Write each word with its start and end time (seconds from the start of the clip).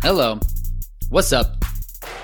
Hello. 0.00 0.38
What's 1.08 1.32
up? 1.32 1.64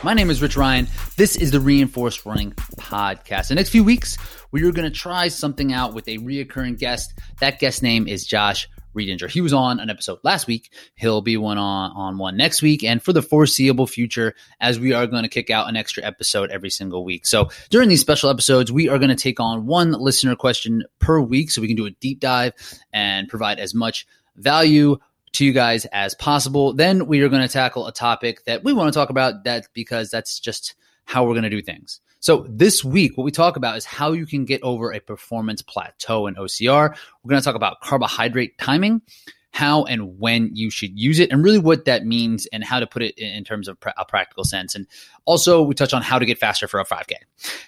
My 0.04 0.14
name 0.14 0.30
is 0.30 0.41
Rich 0.41 0.57
Ryan. 0.57 0.87
This 1.17 1.35
is 1.35 1.51
the 1.51 1.59
Reinforced 1.59 2.25
Running 2.25 2.53
Podcast. 2.53 3.48
The 3.48 3.57
next 3.57 3.71
few 3.71 3.82
weeks, 3.82 4.16
we 4.53 4.62
are 4.62 4.71
going 4.71 4.89
to 4.91 4.96
try 4.96 5.27
something 5.27 5.73
out 5.73 5.93
with 5.93 6.07
a 6.07 6.18
reoccurring 6.18 6.79
guest. 6.79 7.18
That 7.41 7.59
guest 7.59 7.82
name 7.82 8.07
is 8.07 8.25
Josh 8.25 8.68
Riedinger. 8.96 9.29
He 9.29 9.41
was 9.41 9.52
on 9.52 9.80
an 9.80 9.91
episode 9.91 10.21
last 10.23 10.46
week. 10.46 10.71
He'll 10.95 11.21
be 11.21 11.37
one 11.37 11.59
on, 11.59 11.91
on 11.96 12.16
one 12.16 12.37
next 12.37 12.62
week 12.62 12.84
and 12.84 13.02
for 13.02 13.12
the 13.12 13.23
foreseeable 13.23 13.88
future, 13.88 14.36
as 14.61 14.79
we 14.79 14.93
are 14.93 15.09
going 15.09 15.25
to 15.25 15.29
kick 15.29 15.50
out 15.50 15.68
an 15.68 15.77
extra 15.77 16.04
episode 16.04 16.52
every 16.52 16.70
single 16.70 17.04
week. 17.04 17.27
So 17.27 17.48
during 17.70 17.88
these 17.88 18.00
special 18.00 18.30
episodes, 18.30 18.70
we 18.70 18.88
are 18.88 18.98
going 18.98 19.09
to 19.09 19.16
take 19.16 19.41
on 19.41 19.66
one 19.66 19.91
listener 19.91 20.36
question 20.36 20.84
per 21.00 21.20
week 21.20 21.50
so 21.50 21.61
we 21.61 21.66
can 21.66 21.77
do 21.77 21.86
a 21.86 21.91
deep 21.91 22.20
dive 22.20 22.52
and 22.93 23.29
provide 23.29 23.59
as 23.59 23.75
much 23.75 24.07
value 24.36 24.96
to 25.34 25.44
you 25.44 25.52
guys 25.52 25.84
as 25.86 26.14
possible. 26.14 26.72
Then 26.72 27.06
we 27.06 27.20
are 27.20 27.29
going 27.29 27.43
to 27.43 27.52
tackle 27.52 27.86
a 27.86 27.93
topic 27.93 28.44
that 28.44 28.64
we 28.64 28.72
want 28.72 28.93
to 28.93 28.98
talk 28.98 29.11
about 29.11 29.44
that 29.44 29.68
because 29.74 30.10
that's 30.10 30.40
just 30.40 30.74
how 31.04 31.24
we're 31.24 31.34
going 31.34 31.44
to 31.44 31.50
do 31.50 31.62
things. 31.62 32.00
So 32.20 32.47
this 32.48 32.83
week, 32.83 33.19
what 33.19 33.24
we 33.24 33.30
talk 33.30 33.56
about 33.56 33.77
is 33.77 33.84
how 33.84 34.12
you 34.12 34.24
can 34.24 34.47
get 34.47 34.62
over 34.62 34.92
a 34.92 35.00
performance 35.00 35.60
plateau 35.60 36.27
in 36.27 36.36
OCR. 36.36 36.97
We're 37.22 37.28
going 37.28 37.41
to 37.41 37.44
talk 37.44 37.55
about 37.55 37.80
carbohydrate 37.83 38.56
timing, 38.58 39.02
how 39.55 39.84
and 39.84 40.19
when 40.19 40.50
you 40.53 40.69
should 40.69 40.98
use 40.98 41.20
it, 41.20 41.31
and 41.31 41.44
really 41.44 41.61
what 41.61 41.84
that 41.84 42.05
means 42.05 42.47
and 42.47 42.64
how 42.64 42.81
to 42.81 42.89
put 42.89 43.03
it 43.03 43.17
in 43.17 43.44
terms 43.44 43.69
of 43.69 43.78
a 43.97 44.05
practical 44.05 44.42
sense. 44.42 44.75
And 44.75 44.84
also, 45.27 45.62
we 45.62 45.77
touch 45.77 45.94
on 45.94 46.03
how 46.03 46.19
to 46.19 46.27
get 46.27 46.39
faster 46.39 46.67
for 46.67 46.80
a 46.80 46.84
5K. 46.84 47.12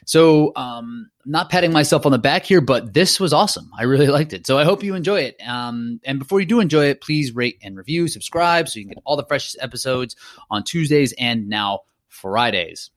So, 0.04 0.50
um, 0.56 1.10
not 1.24 1.48
patting 1.48 1.72
myself 1.72 2.04
on 2.04 2.10
the 2.10 2.18
back 2.18 2.44
here, 2.44 2.60
but 2.60 2.92
this 2.92 3.20
was 3.20 3.32
awesome. 3.32 3.70
I 3.78 3.84
really 3.84 4.06
liked 4.18 4.32
it. 4.32 4.48
So 4.48 4.58
I 4.58 4.64
hope 4.64 4.82
you 4.82 4.96
enjoy 4.96 5.20
it. 5.20 5.40
Um, 5.46 6.00
and 6.04 6.18
before 6.18 6.40
you 6.40 6.46
do 6.46 6.58
enjoy 6.58 6.86
it, 6.86 7.00
please 7.00 7.32
rate 7.32 7.58
and 7.62 7.76
review, 7.76 8.08
subscribe, 8.08 8.68
so 8.68 8.80
you 8.80 8.86
can 8.86 8.94
get 8.94 9.02
all 9.06 9.16
the 9.16 9.24
freshest 9.24 9.56
episodes 9.60 10.16
on 10.50 10.64
Tuesdays 10.64 11.14
and 11.16 11.48
now 11.48 11.82
Fridays. 12.08 12.90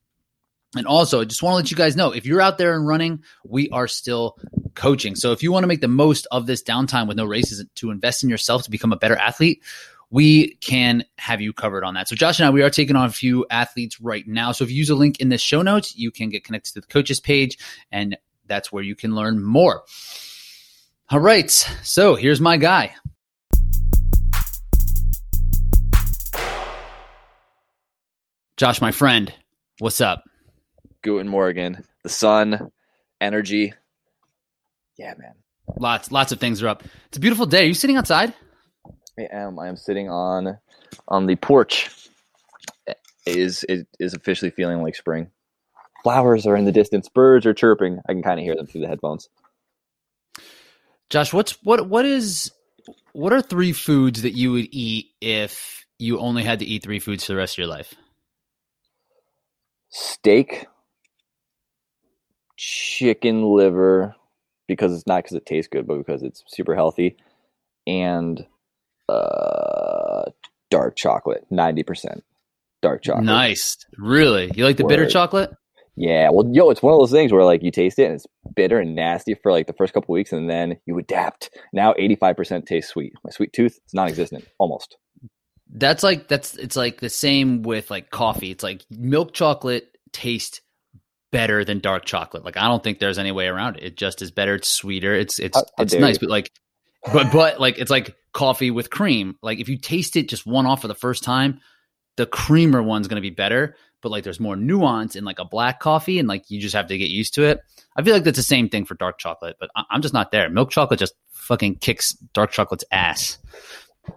And 0.76 0.88
also, 0.88 1.22
I 1.22 1.26
just 1.26 1.44
want 1.44 1.54
to 1.54 1.58
let 1.58 1.70
you 1.70 1.78
guys 1.78 1.95
know 1.95 2.12
if 2.12 2.26
you're 2.26 2.42
out 2.42 2.58
there 2.58 2.76
and 2.76 2.88
running, 2.88 3.23
we 3.44 3.70
are 3.70 3.88
still 3.88 4.38
coaching. 4.75 5.16
So 5.16 5.31
if 5.31 5.44
you 5.44 5.52
want 5.52 5.64
to 5.64 5.67
make 5.67 5.81
the 5.81 5.88
most 5.88 6.28
of 6.31 6.45
this 6.45 6.64
downtime 6.64 7.08
with 7.08 7.17
no 7.17 7.25
races 7.25 7.64
to 7.75 7.92
invest 7.92 8.23
in 8.23 8.30
yourself 8.30 8.64
to 8.64 8.72
become 8.72 8.92
a 8.92 8.98
better 8.98 9.16
athlete, 9.16 9.64
we 10.09 10.56
can 10.56 11.03
have 11.17 11.42
you 11.42 11.53
covered 11.53 11.84
on 11.84 11.94
that. 11.94 12.08
So 12.08 12.16
Josh 12.16 12.39
and 12.39 12.48
I, 12.48 12.50
we 12.50 12.64
are 12.64 12.70
taking 12.70 12.95
on 12.95 13.06
a 13.06 13.11
few 13.11 13.45
athletes 13.50 14.02
right 14.02 14.28
now. 14.28 14.52
So 14.52 14.64
if 14.64 14.72
you 14.72 14.78
use 14.78 14.89
a 14.89 14.95
link 14.95 15.20
in 15.20 15.30
the 15.30 15.38
show 15.38 15.61
notes, 15.61 15.95
you 15.95 16.11
can 16.11 16.30
get 16.30 16.44
connected 16.44 16.73
to 16.73 16.81
the 16.81 16.88
coaches 16.88 17.20
page 17.20 17.58
and 17.92 18.17
that's 18.48 18.72
where 18.72 18.84
you 18.84 18.95
can 18.95 19.16
learn 19.16 19.44
more. 19.44 19.84
All 21.09 21.20
right. 21.20 21.50
So 21.50 22.16
here's 22.16 22.42
my 22.42 22.58
guy. 22.58 22.95
Josh, 28.58 28.81
my 28.81 28.92
friend, 28.92 29.33
what's 29.78 30.02
up? 30.02 30.23
Guten 31.02 31.30
Morgan, 31.30 31.86
the 32.04 32.09
sun, 32.09 32.72
energy. 33.22 33.73
Yeah, 35.00 35.14
man. 35.17 35.33
Lots, 35.80 36.11
lots 36.11 36.33
of 36.33 36.39
things 36.39 36.61
are 36.61 36.67
up. 36.67 36.83
It's 37.08 37.17
a 37.17 37.22
beautiful 37.22 37.45
day. 37.45 37.64
Are 37.64 37.67
you 37.67 37.73
sitting 37.73 37.95
outside? 37.95 38.33
I 39.17 39.28
am. 39.31 39.58
I 39.58 39.69
am 39.69 39.78
sitting 39.78 40.09
on 40.09 40.58
on 41.08 41.25
the 41.25 41.38
porch. 41.38 41.89
It 42.86 42.97
is 43.25 43.66
it 43.70 43.88
is 43.97 44.14
officially 44.14 44.52
feeling 44.52 44.83
like 44.83 44.95
spring. 44.95 45.31
Flowers 46.03 46.45
are 46.45 46.55
in 46.55 46.66
the 46.66 46.72
distance. 46.73 47.08
Birds 47.08 47.45
are 47.45 47.53
chirping. 47.53 48.00
I 48.09 48.14
can 48.14 48.22
kind 48.22 48.39
of 48.39 48.44
hear 48.44 48.55
them 48.55 48.67
through 48.67 48.81
the 48.81 48.88
headphones. 48.88 49.30
Josh, 51.09 51.31
what's 51.31 51.52
what 51.64 51.88
what 51.88 52.05
is 52.05 52.52
what 53.14 53.31
are 53.31 53.42
three 53.42 53.72
foods 53.72 54.22
that 54.23 54.36
you 54.36 54.52
would 54.52 54.67
eat 54.72 55.08
if 55.22 55.86
you 55.97 56.20
only 56.20 56.44
had 56.44 56.59
to 56.59 56.66
eat 56.66 56.83
three 56.83 57.00
foods 57.00 57.25
for 57.25 57.33
the 57.33 57.38
rest 57.38 57.53
of 57.53 57.59
your 57.59 57.67
life? 57.67 57.93
Steak, 59.89 60.67
chicken 62.58 63.43
liver 63.43 64.15
because 64.70 64.94
it's 64.94 65.06
not 65.06 65.24
because 65.24 65.36
it 65.36 65.46
tastes 65.46 65.68
good, 65.70 65.86
but 65.86 65.98
because 65.98 66.24
it's 66.24 66.44
super 66.48 66.76
healthy, 66.76 67.18
and 67.86 68.46
uh, 69.10 70.32
dark 70.70 70.96
chocolate, 70.96 71.46
ninety 71.50 71.84
percent 71.84 72.24
dark 72.82 73.04
chocolate. 73.04 73.26
Nice, 73.26 73.78
really. 73.98 74.50
You 74.56 74.64
like 74.64 74.78
the 74.78 74.86
bitter 74.86 75.08
chocolate? 75.08 75.52
Yeah, 75.98 76.30
well, 76.32 76.50
yo, 76.54 76.70
it's 76.70 76.82
one 76.82 76.94
of 76.94 77.00
those 77.02 77.12
things 77.12 77.34
where 77.34 77.44
like 77.44 77.62
you 77.62 77.72
taste 77.72 78.00
it 78.00 78.06
and 78.06 78.16
it's 78.16 78.26
bitter 78.56 78.80
and 78.80 78.96
nasty 78.96 79.34
for 79.34 79.52
like 79.52 79.68
the 79.68 79.74
first 79.74 79.94
couple 79.94 80.14
weeks, 80.14 80.32
and 80.32 80.50
then 80.50 80.80
you 80.86 80.98
adapt. 80.98 81.50
Now, 81.74 81.94
eighty 81.98 82.16
five 82.16 82.38
percent 82.38 82.66
tastes 82.66 82.90
sweet. 82.90 83.12
My 83.26 83.32
sweet 83.32 83.52
tooth 83.52 83.80
is 83.86 83.94
non-existent, 83.94 84.48
almost. 84.60 84.96
That's 85.72 86.02
like 86.02 86.30
that's 86.30 86.56
it's 86.56 86.78
like 86.78 87.02
the 87.02 87.10
same 87.10 87.64
with 87.64 87.92
like 87.92 88.12
coffee. 88.12 88.52
It's 88.52 88.64
like 88.64 88.86
milk 88.90 89.34
chocolate 89.34 89.90
tastes 90.14 90.62
better 91.32 91.64
than 91.66 91.80
dark 91.80 92.06
chocolate. 92.06 92.44
Like 92.45 92.58
I 92.58 92.67
don't 92.67 92.84
think 92.84 93.00
there's 93.00 93.20
any 93.20 93.32
way 93.32 93.48
around 93.48 93.78
it. 93.78 93.84
It 93.84 93.98
just 93.98 94.22
is 94.22 94.32
better. 94.32 94.56
It's 94.56 94.70
sweeter. 94.70 95.14
It's 95.14 95.40
it's 95.40 95.58
How- 95.58 95.66
how 95.78 95.84
it's 95.84 95.94
nice, 95.94 96.16
you. 96.16 96.28
but 96.28 96.30
like 96.30 96.52
but 97.14 97.32
but 97.32 97.60
like 97.60 97.78
it's 97.78 97.92
like 97.92 98.16
coffee 98.34 98.72
with 98.72 98.90
cream. 98.90 99.36
Like 99.42 99.60
if 99.60 99.70
you 99.70 99.78
taste 99.78 100.16
it 100.16 100.30
just 100.30 100.45
one 100.45 100.66
off 100.66 100.82
for 100.82 100.88
the 100.88 100.95
first 100.95 101.23
time, 101.23 101.60
the 102.18 102.26
creamer 102.26 102.82
one's 102.84 103.08
going 103.08 103.16
to 103.18 103.22
be 103.22 103.30
better. 103.30 103.76
But 104.02 104.10
like 104.12 104.23
there's 104.23 104.39
more 104.39 104.56
nuance 104.56 105.16
in 105.18 105.26
like 105.26 105.39
a 105.39 105.45
black 105.45 105.80
coffee, 105.82 106.20
and 106.20 106.28
like 106.28 106.50
you 106.50 106.60
just 106.62 106.73
have 106.76 106.88
to 106.88 106.98
get 106.98 107.10
used 107.10 107.34
to 107.36 107.44
it. 107.44 107.60
I 107.98 108.02
feel 108.02 108.14
like 108.14 108.23
that's 108.23 108.38
the 108.38 108.44
same 108.44 108.70
thing 108.70 108.86
for 108.86 108.95
dark 108.95 109.18
chocolate, 109.20 109.58
but 109.60 109.70
I- 109.76 109.84
I'm 109.89 110.02
just 110.02 110.14
not 110.14 110.32
there. 110.32 110.50
Milk 110.50 110.72
chocolate 110.72 111.00
just 111.00 111.14
fucking 111.32 111.76
kicks 111.76 112.14
dark 112.34 112.52
chocolate's 112.52 112.86
ass. 112.92 113.38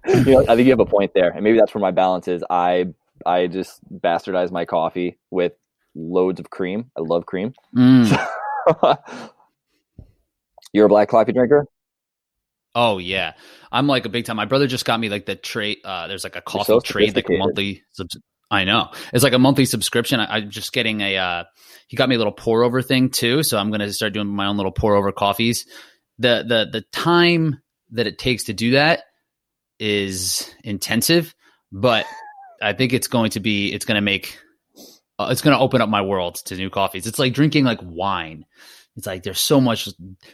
you 0.07 0.25
know, 0.25 0.43
I 0.49 0.55
think 0.55 0.67
you 0.67 0.71
have 0.71 0.79
a 0.81 0.87
point 0.87 1.13
there, 1.15 1.31
and 1.31 1.43
maybe 1.43 1.59
that's 1.59 1.75
where 1.75 1.81
my 1.83 1.91
balance 1.91 2.29
is. 2.29 2.45
I 2.49 2.87
I 3.27 3.49
just 3.49 3.81
bastardize 3.93 4.51
my 4.53 4.65
coffee 4.67 5.19
with 5.31 5.53
loads 5.95 6.41
of 6.41 6.51
cream. 6.51 6.91
I 6.97 7.01
love 7.01 7.27
cream. 7.27 7.55
Mm. 7.77 8.29
You're 10.73 10.87
a 10.87 10.89
black 10.89 11.09
coffee 11.09 11.33
drinker. 11.33 11.67
Oh 12.75 12.99
yeah, 12.99 13.35
I'm 13.71 13.87
like 13.87 14.07
a 14.07 14.09
big 14.09 14.25
time. 14.25 14.37
My 14.37 14.47
brother 14.47 14.67
just 14.67 14.85
got 14.85 14.99
me 14.99 15.09
like 15.09 15.27
the 15.27 15.35
trade. 15.35 15.79
Uh, 15.85 16.07
there's 16.07 16.25
like 16.25 16.37
a 16.37 16.41
coffee 16.41 16.65
so 16.65 16.81
trade, 16.81 17.15
like 17.15 17.29
a 17.29 17.37
monthly. 17.37 17.83
Subs- 17.93 18.17
I 18.51 18.65
know 18.65 18.91
it's 19.13 19.25
like 19.25 19.33
a 19.35 19.39
monthly 19.39 19.67
subscription. 19.67 20.21
I, 20.21 20.37
I'm 20.37 20.51
just 20.51 20.73
getting 20.73 21.01
a. 21.01 21.17
Uh, 21.17 21.45
he 21.89 21.97
got 21.97 22.09
me 22.09 22.15
a 22.15 22.19
little 22.19 22.33
pour 22.33 22.65
over 22.65 22.81
thing 22.81 23.11
too, 23.11 23.43
so 23.43 23.59
I'm 23.59 23.71
gonna 23.71 23.93
start 23.93 24.15
doing 24.15 24.29
my 24.29 24.47
own 24.47 24.57
little 24.57 24.73
pour 24.73 24.95
over 24.95 25.13
coffees. 25.13 25.67
The 26.19 26.45
the 26.47 26.69
the 26.81 26.85
time 26.93 27.61
that 27.91 28.07
it 28.07 28.19
takes 28.19 28.45
to 28.45 28.55
do 28.55 28.73
that 28.73 29.05
is 29.79 30.51
intensive, 30.65 31.35
but 31.71 32.07
I 32.63 32.73
think 32.73 32.93
it's 32.93 33.09
going 33.09 33.31
to 33.33 33.41
be. 33.41 33.73
It's 33.73 33.85
going 33.85 33.97
to 33.97 34.03
make. 34.03 34.39
Uh, 35.23 35.31
it's 35.31 35.43
going 35.43 35.57
to 35.57 35.63
open 35.63 35.81
up 35.81 35.89
my 35.89 36.03
world 36.03 36.37
to 36.37 36.57
new 36.57 36.71
coffees. 36.71 37.07
It's 37.07 37.19
like 37.19 37.35
drinking 37.35 37.65
like 37.65 37.81
wine. 37.83 38.45
It's 38.97 39.07
like 39.07 39.23
there's 39.23 39.41
so 39.41 39.61
much. 39.61 39.89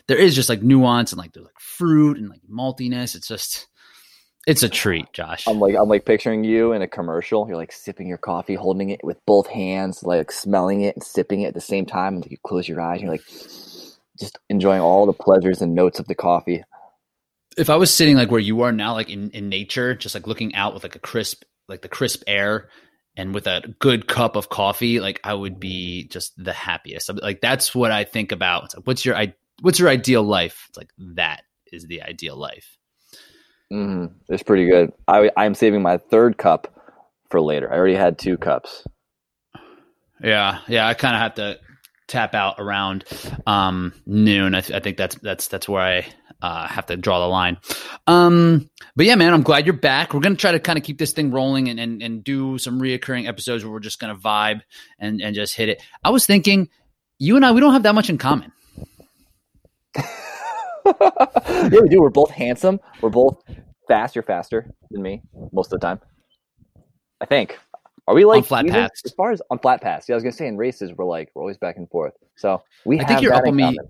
There 0.07 0.19
is 0.19 0.35
just 0.35 0.49
like 0.49 0.63
nuance 0.63 1.13
and 1.13 1.19
like 1.19 1.33
there's 1.33 1.47
like 1.47 1.61
fruit 1.61 2.19
and 2.19 2.29
like 2.29 2.41
maltiness. 2.51 3.15
It's 3.15 3.29
just. 3.29 3.67
It's 4.47 4.63
a 4.63 4.69
treat, 4.69 5.13
Josh. 5.13 5.47
I'm 5.47 5.61
like 5.61 5.75
I'm 5.75 5.91
like 5.91 6.07
picturing 6.07 6.43
you 6.43 6.73
in 6.73 6.81
a 6.81 6.89
commercial. 6.89 7.47
You're 7.47 7.59
like 7.59 7.71
sipping 7.71 8.09
your 8.09 8.17
coffee, 8.17 8.55
holding 8.55 8.89
it 8.89 9.01
with 9.05 9.19
both 9.27 9.47
hands, 9.47 10.03
like 10.03 10.33
smelling 10.33 10.81
it 10.81 10.97
and 10.97 11.05
sipping 11.05 11.43
it 11.43 11.49
at 11.49 11.55
the 11.55 11.61
same 11.61 11.85
time. 11.85 12.15
And 12.15 12.27
you 12.31 12.39
close 12.43 12.67
your 12.67 12.81
eyes, 12.81 13.03
you're 13.03 13.11
like 13.11 13.27
just 14.19 14.39
enjoying 14.49 14.81
all 14.81 15.05
the 15.05 15.13
pleasures 15.13 15.61
and 15.61 15.75
notes 15.75 15.99
of 15.99 16.07
the 16.07 16.15
coffee. 16.15 16.65
if 17.59 17.69
I 17.69 17.77
was 17.77 17.93
sitting 17.93 18.17
like 18.17 18.31
where 18.31 18.41
you 18.41 18.63
are 18.63 18.73
now, 18.73 18.95
like 18.95 19.11
in, 19.11 19.31
in 19.31 19.49
nature, 19.49 19.95
just 19.95 20.15
like 20.15 20.27
looking 20.27 20.55
out 20.55 20.73
with 20.75 20.83
like 20.83 20.97
a 20.97 21.01
crisp, 21.01 21.45
like 21.69 21.83
the 21.83 21.89
crisp 21.89 22.23
air 22.27 22.71
and 23.19 23.35
with 23.35 23.47
a 23.47 23.75
good 23.81 24.09
cup 24.09 24.37
of 24.37 24.49
coffee, 24.49 25.01
like 25.01 25.21
I 25.25 25.35
would 25.35 25.61
be 25.61 26.05
just 26.09 26.33
the 26.43 26.55
happiest. 26.55 27.11
Like 27.21 27.43
that's 27.43 27.75
what 27.75 27.91
I 27.91 28.05
think 28.05 28.33
about. 28.33 28.65
It's 28.67 28.77
like, 28.77 28.87
what's 28.87 29.05
your, 29.05 29.17
i- 29.17 29.35
what's 29.61 29.79
your 29.79 29.89
ideal 29.91 30.23
life? 30.23 30.65
It's 30.71 30.79
like 30.79 30.91
that 31.17 31.43
is 31.73 31.85
the 31.87 32.03
ideal 32.03 32.37
life. 32.37 32.79
Mm, 33.71 34.13
it's 34.31 34.43
pretty 34.43 34.67
good. 34.67 34.93
I 35.07 35.31
I'm 35.37 35.55
saving 35.55 35.83
my 35.83 35.99
third 35.99 36.39
cup 36.39 36.73
for 37.29 37.41
later. 37.43 37.71
I 37.71 37.77
already 37.77 37.97
had 37.97 38.19
two 38.19 38.39
cups. 38.39 38.85
Yeah. 40.23 40.61
Yeah. 40.69 40.87
I 40.89 40.95
kind 40.95 41.15
of 41.15 41.21
have 41.21 41.35
to 41.35 41.59
tap 42.07 42.35
out 42.35 42.55
around, 42.59 43.05
um, 43.47 43.93
noon. 44.07 44.55
I, 44.55 44.63
th- 44.63 44.75
I 44.77 44.81
think 44.81 44.97
that's, 44.97 45.17
that's, 45.17 45.49
that's 45.49 45.69
where 45.69 45.83
I, 45.83 46.07
uh, 46.43 46.67
have 46.67 46.87
to 46.87 46.97
draw 46.97 47.21
the 47.21 47.27
line. 47.27 47.59
Um, 48.07 48.71
but 48.97 49.07
yeah, 49.07 49.15
man, 49.15 49.33
I'm 49.33 49.43
glad 49.43 49.67
you're 49.67 49.75
back. 49.75 50.15
We're 50.15 50.21
going 50.21 50.37
to 50.37 50.41
try 50.41 50.53
to 50.53 50.61
kind 50.61 50.79
of 50.79 50.85
keep 50.85 50.99
this 50.99 51.13
thing 51.13 51.31
rolling 51.31 51.69
and, 51.69 51.81
and, 51.81 52.03
and 52.03 52.25
do 52.25 52.59
some 52.59 52.81
reoccurring 52.81 53.27
episodes 53.29 53.65
where 53.65 53.73
we're 53.73 53.81
just 53.81 54.01
going 54.01 54.15
to 54.15 54.21
vibe 54.21 54.63
and, 54.99 55.21
and 55.21 55.35
just 55.35 55.55
hit 55.55 55.69
it. 55.69 55.83
I 56.05 56.11
was 56.11 56.27
thinking 56.27 56.69
you 57.19 57.37
and 57.37 57.45
I, 57.45 57.53
we 57.53 57.61
don't 57.61 57.73
have 57.73 57.83
that 57.85 57.95
much 57.95 58.11
in 58.11 58.19
common. 58.19 58.53
yeah, 59.97 61.81
we 61.83 61.89
do. 61.89 62.01
We're 62.01 62.11
both 62.11 62.31
handsome. 62.31 62.81
We're 63.01 63.11
both 63.11 63.43
fast. 63.89 64.15
You're 64.15 64.23
faster 64.23 64.71
than 64.91 65.03
me 65.03 65.23
most 65.53 65.73
of 65.73 65.81
the 65.81 65.87
time. 65.87 66.01
I 67.21 67.27
think. 67.27 67.59
Are 68.07 68.15
we 68.15 68.25
like 68.25 68.47
flat 68.47 68.65
even? 68.65 68.75
paths. 68.75 69.03
As 69.05 69.13
far 69.13 69.33
as 69.33 69.43
on 69.51 69.59
flat 69.59 69.83
paths, 69.83 70.09
yeah, 70.09 70.15
I 70.15 70.17
was 70.17 70.23
gonna 70.23 70.33
say 70.33 70.47
in 70.47 70.57
races 70.57 70.93
we're 70.97 71.05
like 71.05 71.31
we're 71.35 71.43
always 71.43 71.59
back 71.59 71.77
and 71.77 71.91
forth. 71.91 72.15
So 72.37 72.63
we 72.87 72.97
I 72.99 73.03
have 73.03 73.09
think 73.09 73.21
you're 73.21 73.35
up 73.35 73.45
on 73.47 73.55
me. 73.55 73.65
common. 73.65 73.87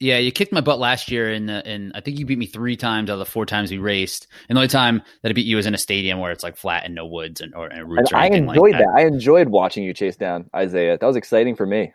Yeah, 0.00 0.16
you 0.16 0.32
kicked 0.32 0.50
my 0.50 0.62
butt 0.62 0.78
last 0.78 1.10
year, 1.10 1.30
and 1.30 1.50
and 1.50 1.92
I 1.94 2.00
think 2.00 2.18
you 2.18 2.24
beat 2.24 2.38
me 2.38 2.46
three 2.46 2.74
times 2.76 3.10
out 3.10 3.14
of 3.14 3.18
the 3.18 3.26
four 3.26 3.44
times 3.44 3.70
we 3.70 3.76
raced. 3.76 4.28
And 4.48 4.56
the 4.56 4.60
only 4.60 4.68
time 4.68 5.02
that 5.22 5.28
I 5.28 5.32
beat 5.34 5.44
you 5.44 5.56
was 5.56 5.66
in 5.66 5.74
a 5.74 5.78
stadium 5.78 6.18
where 6.20 6.32
it's 6.32 6.42
like 6.42 6.56
flat 6.56 6.86
and 6.86 6.94
no 6.94 7.04
woods 7.06 7.42
and 7.42 7.54
or 7.54 7.66
and 7.66 7.86
roots. 7.86 8.10
And 8.10 8.18
or 8.18 8.22
I 8.22 8.26
enjoyed 8.28 8.72
like 8.72 8.80
that. 8.80 8.94
I 8.96 9.02
enjoyed 9.02 9.48
watching 9.48 9.84
you 9.84 9.92
chase 9.92 10.16
down 10.16 10.48
Isaiah. 10.56 10.96
That 10.98 11.06
was 11.06 11.16
exciting 11.16 11.54
for 11.54 11.66
me. 11.66 11.92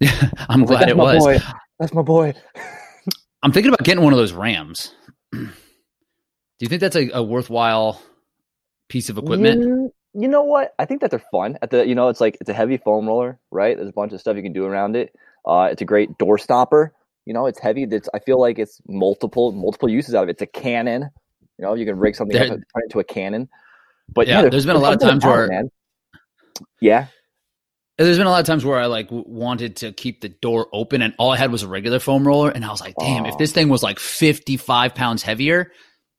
that. 0.00 0.32
I'm 0.50 0.64
I 0.64 0.66
like, 0.66 0.66
glad 0.66 0.80
"That's 0.80 0.90
it 0.90 0.96
my 0.98 1.14
was. 1.14 1.24
boy. 1.24 1.38
That's 1.78 1.94
my 1.94 2.02
boy. 2.02 2.34
I'm 3.42 3.52
thinking 3.52 3.70
about 3.72 3.84
getting 3.84 4.04
one 4.04 4.12
of 4.12 4.18
those 4.18 4.32
Rams. 4.32 4.94
Do 5.32 5.48
you 6.60 6.68
think 6.68 6.80
that's 6.82 6.94
a, 6.94 7.08
a 7.14 7.22
worthwhile 7.22 8.00
piece 8.88 9.08
of 9.08 9.16
equipment? 9.16 9.62
Mm, 9.62 9.88
you 10.14 10.28
know 10.28 10.42
what? 10.44 10.74
I 10.78 10.84
think 10.84 11.00
that 11.00 11.10
they're 11.10 11.24
fun. 11.32 11.58
At 11.62 11.70
the 11.70 11.86
you 11.86 11.94
know, 11.94 12.08
it's 12.08 12.20
like 12.20 12.36
it's 12.40 12.50
a 12.50 12.54
heavy 12.54 12.76
foam 12.76 13.06
roller, 13.06 13.40
right? 13.50 13.76
There's 13.76 13.88
a 13.88 13.92
bunch 13.92 14.12
of 14.12 14.20
stuff 14.20 14.36
you 14.36 14.42
can 14.42 14.52
do 14.52 14.66
around 14.66 14.94
it. 14.94 15.14
Uh, 15.46 15.68
it's 15.70 15.82
a 15.82 15.84
great 15.84 16.16
door 16.18 16.38
stopper. 16.38 16.92
You 17.26 17.34
know, 17.34 17.46
it's 17.46 17.58
heavy. 17.60 17.84
It's 17.84 18.08
I 18.14 18.18
feel 18.18 18.40
like 18.40 18.58
it's 18.58 18.80
multiple 18.88 19.52
multiple 19.52 19.88
uses 19.88 20.14
out 20.14 20.24
of 20.24 20.28
it. 20.28 20.32
It's 20.32 20.42
a 20.42 20.46
cannon. 20.46 21.10
You 21.58 21.64
know, 21.66 21.74
you 21.74 21.84
can 21.86 21.98
rig 21.98 22.16
something 22.16 22.34
There- 22.36 22.46
up 22.46 22.52
and 22.54 22.64
turn 22.74 22.82
it 22.82 22.84
into 22.86 22.98
a 23.00 23.04
cannon. 23.04 23.48
But 24.12 24.26
Yeah, 24.26 24.42
yeah, 24.42 24.48
there's 24.48 24.66
been 24.66 24.76
a 24.76 24.80
lot 24.80 24.94
of 24.94 25.00
times 25.00 25.24
where- 25.24 25.46
man. 25.48 25.70
yeah, 26.80 27.06
There's 27.98 28.18
been 28.18 28.26
a 28.26 28.30
lot 28.30 28.40
of 28.40 28.46
times 28.46 28.64
where 28.64 28.78
I 28.80 28.86
like 28.86 29.08
wanted 29.10 29.76
to 29.76 29.92
keep 29.92 30.22
the 30.22 30.28
door 30.30 30.66
open, 30.72 31.02
and 31.02 31.14
all 31.18 31.30
I 31.30 31.36
had 31.36 31.52
was 31.52 31.62
a 31.62 31.68
regular 31.68 31.98
foam 32.00 32.26
roller, 32.26 32.50
and 32.50 32.64
I 32.64 32.70
was 32.70 32.80
like, 32.80 32.94
"Damn, 32.98 33.26
if 33.26 33.34
Oh. 33.34 33.38
this 33.38 33.52
thing 33.52 33.68
was 33.68 33.82
like 33.82 33.98
55 34.00 34.94
pounds 34.94 35.22
heavier, 35.22 35.70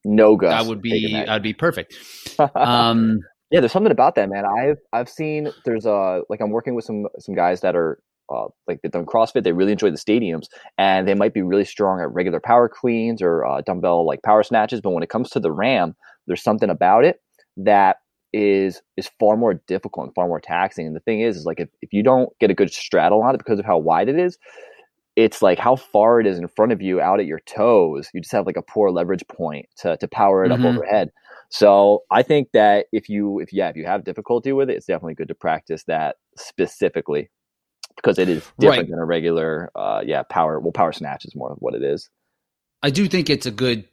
no 0.06 0.36
go. 0.38 0.48
I 0.48 0.62
would 0.62 0.81
be, 0.81 1.16
I'd 1.28 1.44
be 1.44 1.54
perfect." 1.54 1.96
Um, 2.56 3.20
yeah, 3.52 3.60
there's 3.60 3.72
something 3.72 3.92
about 3.92 4.16
that, 4.16 4.30
man. 4.30 4.46
I've 4.46 4.78
I've 4.94 5.10
seen 5.10 5.50
there's 5.66 5.86
a 5.86 6.22
like 6.30 6.40
I'm 6.42 6.52
working 6.52 6.74
with 6.75 6.86
some 6.86 7.08
some 7.20 7.36
guys 7.36 7.62
that 7.62 7.75
are 7.75 8.00
uh 8.34 8.46
like 8.68 8.80
they've 8.81 8.92
done 8.92 9.06
CrossFit. 9.06 9.44
They 9.44 9.52
really 9.54 9.72
enjoy 9.74 9.92
the 9.92 9.98
stadiums, 9.98 10.48
and 10.78 11.08
they 11.08 11.14
might 11.16 11.34
be 11.34 11.42
really 11.42 11.66
strong 11.66 12.02
at 12.02 12.12
regular 12.14 12.40
power 12.40 12.70
cleans 12.70 13.22
or 13.22 13.46
uh, 13.46 13.62
dumbbell 13.62 14.06
like 14.06 14.22
power 14.24 14.44
snatches. 14.44 14.81
But 14.81 14.92
when 14.92 15.04
it 15.04 15.10
comes 15.10 15.30
to 15.31 15.40
the 15.40 15.52
RAM, 15.52 15.96
there's 16.28 16.44
something 16.44 16.70
about 16.70 17.06
it 17.06 17.22
that 17.58 17.98
is 18.34 18.81
is 18.98 19.10
far 19.20 19.38
more 19.38 19.56
difficult 19.68 20.08
and 20.08 20.16
far 20.16 20.28
more 20.28 20.40
taxing. 20.42 20.88
And 20.88 20.96
the 20.96 21.00
thing 21.02 21.22
is, 21.22 21.38
is 21.38 21.46
like 21.46 21.60
if, 21.60 21.70
if 21.81 21.94
you 21.94 22.02
don't 22.04 22.30
get 22.40 22.50
a 22.52 22.56
good 22.56 22.72
straddle 22.74 23.22
on 23.22 23.36
it 23.36 23.38
because 23.40 23.60
of 23.60 23.66
how 23.66 23.78
wide 23.78 24.10
it 24.10 24.18
is, 24.18 24.38
it's 25.16 25.42
like 25.44 25.60
how 25.60 25.75
far 25.75 26.20
it 26.20 26.25
is 26.25 26.40
in 26.40 26.48
front 26.48 26.72
of 26.72 26.81
you 26.81 27.00
out 27.00 27.20
at 27.20 27.28
your 27.28 27.42
toes. 27.42 28.10
You 28.14 28.22
just 28.22 28.31
have 28.31 28.48
like 28.48 28.58
a 28.58 28.64
poor 28.64 28.90
leverage 28.92 29.24
point 29.28 29.68
to 29.78 29.98
to 29.98 30.08
power 30.08 30.44
it 30.46 30.52
Mhm. 30.52 30.56
up 30.56 30.66
overhead. 30.66 31.12
So 31.50 32.04
I 32.12 32.24
think 32.24 32.50
that 32.54 32.88
if 32.92 33.10
you 33.10 33.40
if 33.40 33.54
yeah 33.54 33.70
if 33.70 33.75
you 33.75 33.86
have 33.86 34.04
difficulty 34.06 34.52
with 34.54 34.70
it, 34.70 34.75
it's 34.78 34.88
definitely 34.88 35.16
good 35.16 35.28
to 35.28 35.36
practice 35.36 35.84
that 35.86 36.16
specifically 36.38 37.30
because 38.03 38.19
it 38.19 38.29
is 38.29 38.44
different 38.59 38.79
Right. 38.81 38.89
than 38.89 39.00
a 39.00 39.05
regular 39.05 39.71
uh 39.75 40.01
yeah 40.05 40.23
power 40.23 40.59
well 40.59 40.73
power 40.73 40.91
snatch 40.91 41.25
is 41.25 41.35
more 41.35 41.51
of 41.51 41.57
what 41.59 41.73
it 41.75 41.83
is. 41.83 42.09
I 42.83 42.89
do 42.89 43.07
think 43.07 43.29
it's 43.29 43.45
a 43.45 43.51
good 43.51 43.85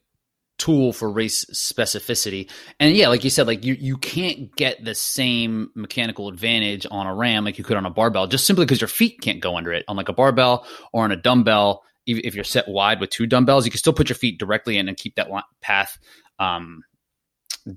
tool 0.59 0.93
for 0.93 1.11
race 1.11 1.45
specificity. 1.53 2.51
And 2.79 2.95
yeah, 2.95 3.09
like 3.09 3.25
you 3.25 3.31
said, 3.31 3.47
like 3.47 3.65
you 3.65 3.75
you 3.75 3.97
can't 3.97 4.55
get 4.57 4.85
the 4.85 4.95
same 4.95 5.71
mechanical 5.75 6.29
advantage 6.29 6.87
on 6.91 7.07
a 7.07 7.15
ram 7.15 7.45
like 7.45 7.57
you 7.57 7.65
could 7.65 7.77
on 7.79 7.87
a 7.87 7.91
barbell, 7.91 8.27
just 8.27 8.47
simply 8.47 8.67
because 8.67 8.81
your 8.81 8.89
feet 8.89 9.21
can't 9.23 9.41
go 9.41 9.57
under 9.57 9.73
it. 9.73 9.85
On 9.89 9.97
like 9.97 10.09
a 10.09 10.13
barbell 10.13 10.67
or 10.93 11.05
on 11.05 11.13
a 11.13 11.17
dumbbell, 11.17 11.83
even 12.07 12.23
if 12.25 12.35
you're 12.35 12.45
set 12.45 12.69
wide 12.69 13.01
with 13.01 13.11
two 13.11 13.27
dumbbells, 13.27 13.65
you 13.65 13.71
can 13.71 13.79
still 13.79 13.93
put 13.95 14.09
your 14.09 14.17
feet 14.17 14.39
directly 14.39 14.77
in 14.77 14.89
and 14.89 14.97
keep 14.99 15.15
that 15.15 15.29
path 15.63 15.99
um, 16.39 16.83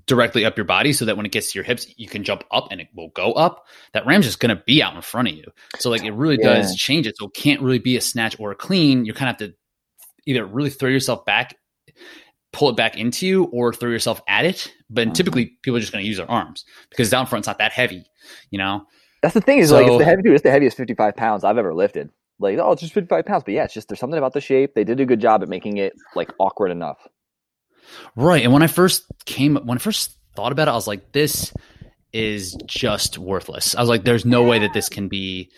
directly 0.06 0.44
up 0.44 0.56
your 0.56 0.64
body, 0.64 0.92
so 0.92 1.04
that 1.04 1.16
when 1.16 1.26
it 1.26 1.32
gets 1.32 1.52
to 1.52 1.58
your 1.58 1.64
hips, 1.64 1.86
you 1.96 2.08
can 2.08 2.24
jump 2.24 2.44
up 2.50 2.68
and 2.70 2.80
it 2.80 2.88
will 2.94 3.08
go 3.08 3.32
up. 3.32 3.66
That 3.92 4.06
ram's 4.06 4.24
just 4.26 4.40
going 4.40 4.56
to 4.56 4.62
be 4.64 4.82
out 4.82 4.94
in 4.94 5.02
front 5.02 5.28
of 5.28 5.34
you, 5.34 5.44
so 5.78 5.90
like 5.90 6.04
it 6.04 6.12
really 6.12 6.38
Yeah. 6.40 6.54
does 6.54 6.76
change 6.76 7.06
it. 7.06 7.16
So 7.18 7.26
it 7.26 7.34
can't 7.34 7.60
really 7.60 7.78
be 7.78 7.96
a 7.96 8.00
snatch 8.00 8.38
or 8.38 8.50
a 8.50 8.54
clean. 8.54 9.04
You 9.04 9.14
kind 9.14 9.30
of 9.30 9.40
have 9.40 9.50
to 9.50 9.56
either 10.26 10.44
really 10.46 10.70
throw 10.70 10.88
yourself 10.88 11.24
back 11.24 11.54
pull 12.52 12.70
it 12.70 12.76
back 12.76 12.96
into 12.96 13.26
you 13.26 13.44
or 13.46 13.72
throw 13.74 13.90
yourself 13.90 14.22
at 14.28 14.44
it. 14.44 14.72
But 14.88 15.08
Mhm. 15.08 15.14
typically, 15.14 15.46
people 15.62 15.76
are 15.76 15.80
just 15.80 15.90
going 15.92 16.04
to 16.04 16.08
use 16.08 16.18
their 16.18 16.30
arms 16.30 16.64
because 16.88 17.10
down 17.10 17.26
front's 17.26 17.48
not 17.48 17.58
that 17.58 17.72
heavy, 17.72 18.04
you 18.50 18.58
know. 18.58 18.86
That's 19.22 19.34
the 19.34 19.40
thing 19.40 19.58
is 19.58 19.72
like 19.72 19.88
it's 19.88 19.98
the 19.98 20.04
heavy 20.04 20.22
dude. 20.22 20.34
It's 20.34 20.42
the 20.44 20.52
heaviest 20.52 20.76
55 20.76 21.16
pounds 21.16 21.42
I've 21.42 21.58
ever 21.58 21.74
lifted. 21.74 22.10
Like 22.38 22.56
oh, 22.58 22.70
it's 22.70 22.80
just 22.80 22.94
55 22.94 23.26
pounds, 23.26 23.42
but 23.44 23.54
yeah, 23.54 23.64
it's 23.64 23.74
just 23.74 23.88
there's 23.88 23.98
something 23.98 24.18
about 24.18 24.34
the 24.34 24.40
shape. 24.40 24.74
They 24.74 24.84
did 24.84 25.00
a 25.00 25.04
good 25.04 25.20
job 25.20 25.42
at 25.42 25.48
making 25.48 25.78
it 25.78 25.94
like 26.14 26.30
awkward 26.38 26.70
enough. 26.70 26.98
Right. 28.16 28.42
And 28.42 28.52
when 28.52 28.62
I 28.62 28.66
first 28.66 29.04
came, 29.24 29.56
when 29.56 29.78
I 29.78 29.80
first 29.80 30.16
thought 30.34 30.52
about 30.52 30.68
it, 30.68 30.72
I 30.72 30.74
was 30.74 30.86
like, 30.86 31.12
this 31.12 31.52
is 32.12 32.56
just 32.66 33.18
worthless. 33.18 33.74
I 33.74 33.80
was 33.80 33.88
like, 33.88 34.04
there's 34.04 34.24
no 34.24 34.44
way 34.44 34.60
that 34.60 34.72
this 34.72 34.88
can 34.88 35.08
be 35.08 35.50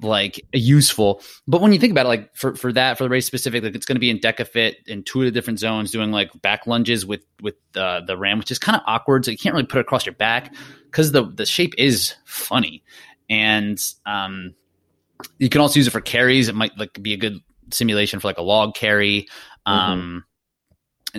like 0.00 0.40
useful. 0.52 1.20
But 1.48 1.60
when 1.60 1.72
you 1.72 1.80
think 1.80 1.90
about 1.90 2.06
it, 2.06 2.08
like 2.08 2.36
for, 2.36 2.54
for 2.54 2.72
that, 2.72 2.96
for 2.96 3.02
the 3.02 3.10
race 3.10 3.26
specific, 3.26 3.64
like 3.64 3.74
it's 3.74 3.86
going 3.86 3.96
to 3.96 4.00
be 4.00 4.10
in 4.10 4.20
DEKAFIT 4.20 4.86
in 4.86 5.02
two 5.02 5.20
of 5.20 5.24
the 5.24 5.32
different 5.32 5.58
zones 5.58 5.90
doing 5.90 6.12
like 6.12 6.30
back 6.42 6.66
lunges 6.68 7.04
with, 7.04 7.22
with 7.42 7.56
uh, 7.74 8.02
the 8.02 8.16
ram, 8.16 8.38
which 8.38 8.52
is 8.52 8.58
kind 8.58 8.76
of 8.76 8.82
awkward. 8.86 9.24
So 9.24 9.32
you 9.32 9.36
can't 9.36 9.52
really 9.52 9.66
put 9.66 9.78
it 9.78 9.80
across 9.80 10.06
your 10.06 10.14
back 10.14 10.54
because 10.84 11.10
the, 11.10 11.24
the 11.24 11.44
shape 11.44 11.74
is 11.76 12.14
funny. 12.24 12.84
And, 13.28 13.82
um, 14.06 14.54
you 15.38 15.48
can 15.48 15.60
also 15.60 15.80
use 15.80 15.88
it 15.88 15.90
for 15.90 16.00
carries. 16.00 16.48
It 16.48 16.54
might 16.54 16.78
like 16.78 17.02
be 17.02 17.14
a 17.14 17.16
good 17.16 17.40
simulation 17.72 18.20
for 18.20 18.28
like 18.28 18.38
a 18.38 18.42
log 18.42 18.74
carry. 18.74 19.26
Um, 19.64 20.24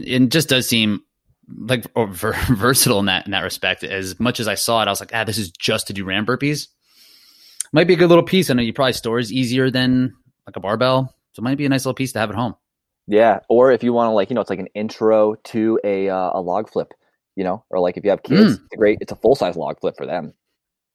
and 0.05 0.25
it 0.25 0.31
just 0.31 0.49
does 0.49 0.67
seem 0.67 1.01
like 1.47 1.85
or 1.95 2.07
ver- 2.07 2.33
versatile 2.49 2.99
in 2.99 3.05
that 3.05 3.25
in 3.25 3.31
that 3.31 3.43
respect. 3.43 3.83
As 3.83 4.19
much 4.19 4.39
as 4.39 4.47
I 4.47 4.55
saw 4.55 4.81
it, 4.81 4.87
I 4.87 4.91
was 4.91 4.99
like, 4.99 5.11
ah, 5.13 5.23
this 5.23 5.37
is 5.37 5.51
just 5.51 5.87
to 5.87 5.93
do 5.93 6.05
ram 6.05 6.25
burpees. 6.25 6.67
Might 7.73 7.87
be 7.87 7.93
a 7.93 7.97
good 7.97 8.09
little 8.09 8.23
piece. 8.23 8.49
I 8.49 8.53
know 8.53 8.61
you 8.61 8.73
probably 8.73 8.93
stores 8.93 9.31
easier 9.31 9.69
than 9.69 10.13
like 10.45 10.55
a 10.55 10.59
barbell, 10.59 11.13
so 11.33 11.41
it 11.41 11.43
might 11.43 11.57
be 11.57 11.65
a 11.65 11.69
nice 11.69 11.85
little 11.85 11.95
piece 11.95 12.13
to 12.13 12.19
have 12.19 12.29
at 12.29 12.35
home. 12.35 12.55
Yeah, 13.07 13.39
or 13.49 13.71
if 13.71 13.83
you 13.83 13.93
want 13.93 14.07
to 14.07 14.11
like, 14.11 14.29
you 14.29 14.35
know, 14.35 14.41
it's 14.41 14.49
like 14.49 14.59
an 14.59 14.67
intro 14.73 15.35
to 15.35 15.79
a 15.83 16.09
uh, 16.09 16.31
a 16.33 16.41
log 16.41 16.69
flip, 16.69 16.93
you 17.35 17.43
know, 17.43 17.63
or 17.69 17.79
like 17.79 17.97
if 17.97 18.03
you 18.03 18.09
have 18.09 18.23
kids, 18.23 18.53
it's 18.55 18.73
a 18.73 18.77
great, 18.77 18.97
it's 19.01 19.11
a 19.11 19.15
full 19.15 19.35
size 19.35 19.55
log 19.55 19.79
flip 19.79 19.95
for 19.97 20.05
them. 20.05 20.33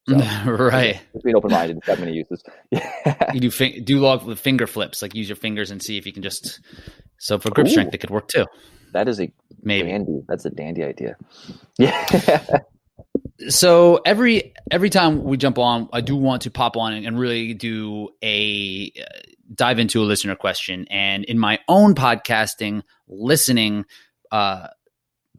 So 0.08 0.16
right. 0.46 1.00
just 1.12 1.24
being 1.24 1.36
open 1.36 1.50
minded, 1.50 1.78
it's 1.78 1.86
got 1.86 2.00
many 2.00 2.12
uses. 2.12 2.42
You 3.32 3.40
do 3.40 3.50
fin- 3.50 3.84
do 3.84 3.98
log 3.98 4.24
with 4.24 4.38
finger 4.38 4.66
flips, 4.66 5.00
like 5.00 5.14
use 5.14 5.28
your 5.28 5.36
fingers 5.36 5.70
and 5.70 5.82
see 5.82 5.96
if 5.96 6.06
you 6.06 6.12
can 6.12 6.22
just. 6.22 6.60
So 7.18 7.38
for 7.38 7.50
grip 7.50 7.68
Ooh. 7.68 7.70
strength, 7.70 7.94
it 7.94 7.98
could 7.98 8.10
work 8.10 8.28
too. 8.28 8.46
That 8.92 9.08
is 9.08 9.20
a 9.20 9.32
Maybe. 9.62 9.88
dandy. 9.88 10.22
That's 10.28 10.44
a 10.44 10.50
dandy 10.50 10.82
idea. 10.84 11.16
Yeah, 11.78 12.58
so 13.48 14.00
every 14.04 14.52
every 14.70 14.90
time 14.90 15.24
we 15.24 15.36
jump 15.36 15.58
on 15.58 15.88
i 15.92 16.00
do 16.00 16.16
want 16.16 16.42
to 16.42 16.50
pop 16.50 16.76
on 16.76 16.92
and 16.92 17.18
really 17.18 17.54
do 17.54 18.08
a 18.22 18.92
uh, 19.00 19.04
dive 19.54 19.78
into 19.78 20.02
a 20.02 20.04
listener 20.04 20.36
question 20.36 20.86
and 20.90 21.24
in 21.24 21.38
my 21.38 21.58
own 21.68 21.94
podcasting 21.94 22.82
listening 23.08 23.84
uh 24.30 24.68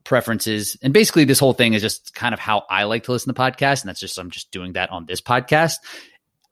preferences 0.04 0.76
and 0.82 0.94
basically 0.94 1.24
this 1.24 1.40
whole 1.40 1.54
thing 1.54 1.74
is 1.74 1.82
just 1.82 2.14
kind 2.14 2.34
of 2.34 2.40
how 2.40 2.64
i 2.70 2.84
like 2.84 3.04
to 3.04 3.12
listen 3.12 3.34
to 3.34 3.40
podcasts 3.40 3.82
and 3.82 3.90
that's 3.90 4.00
just 4.00 4.18
i'm 4.18 4.30
just 4.30 4.52
doing 4.52 4.74
that 4.74 4.92
on 4.92 5.06
this 5.06 5.22
podcast 5.22 5.76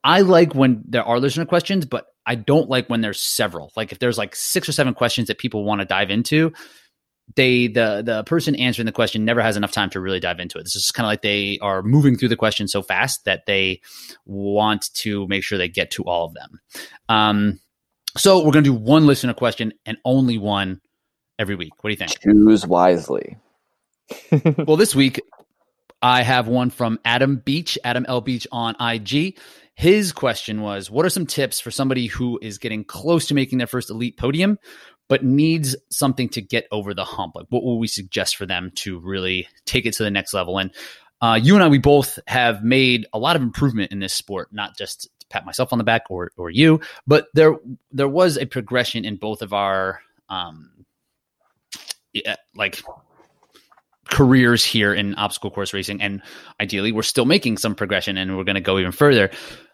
i 0.04 0.22
like 0.22 0.56
when 0.56 0.82
there 0.88 1.04
are 1.04 1.20
listener 1.20 1.46
questions 1.46 1.86
but 1.86 2.06
i 2.26 2.34
don't 2.34 2.70
like 2.70 2.90
when 2.90 3.02
there's 3.02 3.20
several 3.20 3.72
like 3.76 3.92
if 3.92 4.00
there's 4.00 4.18
like 4.18 4.36
six 4.36 4.70
or 4.70 4.72
seven 4.72 4.94
questions 4.94 5.28
that 5.28 5.38
people 5.38 5.66
want 5.66 5.82
to 5.82 5.86
dive 5.86 6.10
into 6.10 6.54
they 7.36 7.68
the 7.68 8.02
the 8.04 8.24
person 8.24 8.56
answering 8.56 8.86
the 8.86 8.92
question 8.92 9.26
never 9.26 9.42
has 9.42 9.58
enough 9.58 9.72
time 9.72 9.90
to 9.92 10.00
really 10.00 10.20
dive 10.20 10.40
into 10.40 10.58
it. 10.58 10.62
It's 10.62 10.74
just 10.74 10.94
kind 10.94 11.06
of 11.06 11.10
like 11.10 11.22
they 11.22 11.60
are 11.62 11.82
moving 11.84 12.18
through 12.18 12.30
the 12.30 12.36
question 12.36 12.68
so 12.68 12.82
fast 12.82 13.26
that 13.26 13.46
they 13.46 13.82
want 14.26 14.94
to 14.96 15.28
make 15.28 15.44
sure 15.44 15.58
they 15.58 15.70
get 15.70 15.92
to 15.92 16.04
all 16.04 16.26
of 16.26 16.34
them. 16.34 16.60
Um, 17.10 17.60
so 18.18 18.38
we're 18.38 18.52
going 18.52 18.64
to 18.64 18.70
do 18.72 18.74
one 18.74 19.08
listener 19.08 19.34
question 19.34 19.74
and 19.86 19.98
only 20.04 20.38
one 20.38 20.82
every 21.40 21.56
week. 21.56 21.82
What 21.82 21.90
do 21.90 21.92
you 21.92 21.98
think? 21.98 22.20
choose 22.20 22.66
wisely. 22.68 23.38
well, 24.66 24.78
this 24.78 24.94
week 24.94 25.22
I 26.02 26.24
have 26.24 26.48
one 26.48 26.70
from 26.70 27.00
Adam 27.06 27.38
Beach, 27.38 27.78
Adam 27.84 28.06
L 28.08 28.22
Beach 28.22 28.48
on 28.52 28.76
IG. 28.80 29.38
His 29.76 30.12
question 30.12 30.62
was, 30.62 30.92
"What 30.92 31.06
are 31.06 31.10
some 31.10 31.26
tips 31.26 31.60
for 31.60 31.72
somebody 31.72 32.08
who 32.08 32.38
is 32.42 32.58
getting 32.58 32.84
close 32.84 33.28
to 33.28 33.34
making 33.34 33.58
their 33.58 33.68
first 33.68 33.90
elite 33.90 34.18
podium, 34.18 34.58
but 35.12 35.26
needs 35.26 35.76
something 35.90 36.30
to 36.30 36.42
get 36.42 36.70
over 36.72 36.94
the 36.94 37.04
hump? 37.04 37.36
Like, 37.36 37.48
what 37.50 37.64
will 37.64 37.80
we 37.80 37.88
suggest 37.88 38.38
for 38.38 38.46
them 38.46 38.72
to 38.76 38.98
really 38.98 39.46
take 39.66 39.86
it 39.86 39.94
to 39.96 40.04
the 40.04 40.10
next 40.10 40.34
level?" 40.34 40.58
And 40.58 40.72
uh, 41.20 41.38
you 41.44 41.54
and 41.54 41.62
I, 41.62 41.68
we 41.68 41.80
both 41.80 42.18
have 42.28 42.64
made 42.64 43.06
a 43.12 43.20
lot 43.20 43.36
of 43.36 43.42
improvement 43.42 43.92
in 43.92 44.00
this 44.00 44.14
sport, 44.14 44.48
not 44.54 44.78
just 44.78 45.10
pat 45.30 45.46
myself 45.46 45.74
on 45.74 45.80
the 45.80 45.84
back 45.84 46.04
or 46.10 46.32
or 46.38 46.50
you, 46.50 46.80
but 47.06 47.28
there 47.34 47.58
there 47.92 48.08
was 48.08 48.38
a 48.38 48.46
progression 48.46 49.04
in 49.04 49.18
both 49.18 49.42
of 49.42 49.52
our 49.52 50.00
um, 50.30 50.86
like 52.56 52.82
careers 54.10 54.64
here 54.64 54.94
in 54.94 55.14
obstacle 55.16 55.52
course 55.52 55.74
racing 55.74 56.02
and 56.02 56.22
ideally 56.60 56.92
we're 56.92 57.02
still 57.02 57.24
making 57.24 57.58
some 57.58 57.76
progression 57.76 58.18
and 58.18 58.36
we're 58.38 58.44
going 58.44 58.56
to 58.56 58.62
go 58.62 58.78
even 58.78 58.92
further 58.92 59.32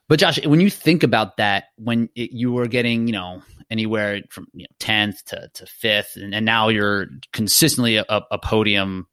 but 0.07 0.19
josh 0.19 0.43
when 0.45 0.59
you 0.59 0.69
think 0.69 1.03
about 1.03 1.37
that 1.37 1.65
when 1.77 2.09
it, 2.15 2.31
you 2.31 2.51
were 2.51 2.67
getting 2.67 3.07
you 3.07 3.13
know 3.13 3.41
anywhere 3.69 4.21
from 4.29 4.47
you 4.53 4.63
know, 4.63 4.75
10th 4.79 5.23
to, 5.23 5.49
to 5.53 5.65
5th 5.65 6.15
and, 6.15 6.33
and 6.33 6.45
now 6.45 6.69
you're 6.69 7.07
consistently 7.33 7.97
a, 7.97 8.05
a 8.09 8.37
podium 8.37 9.07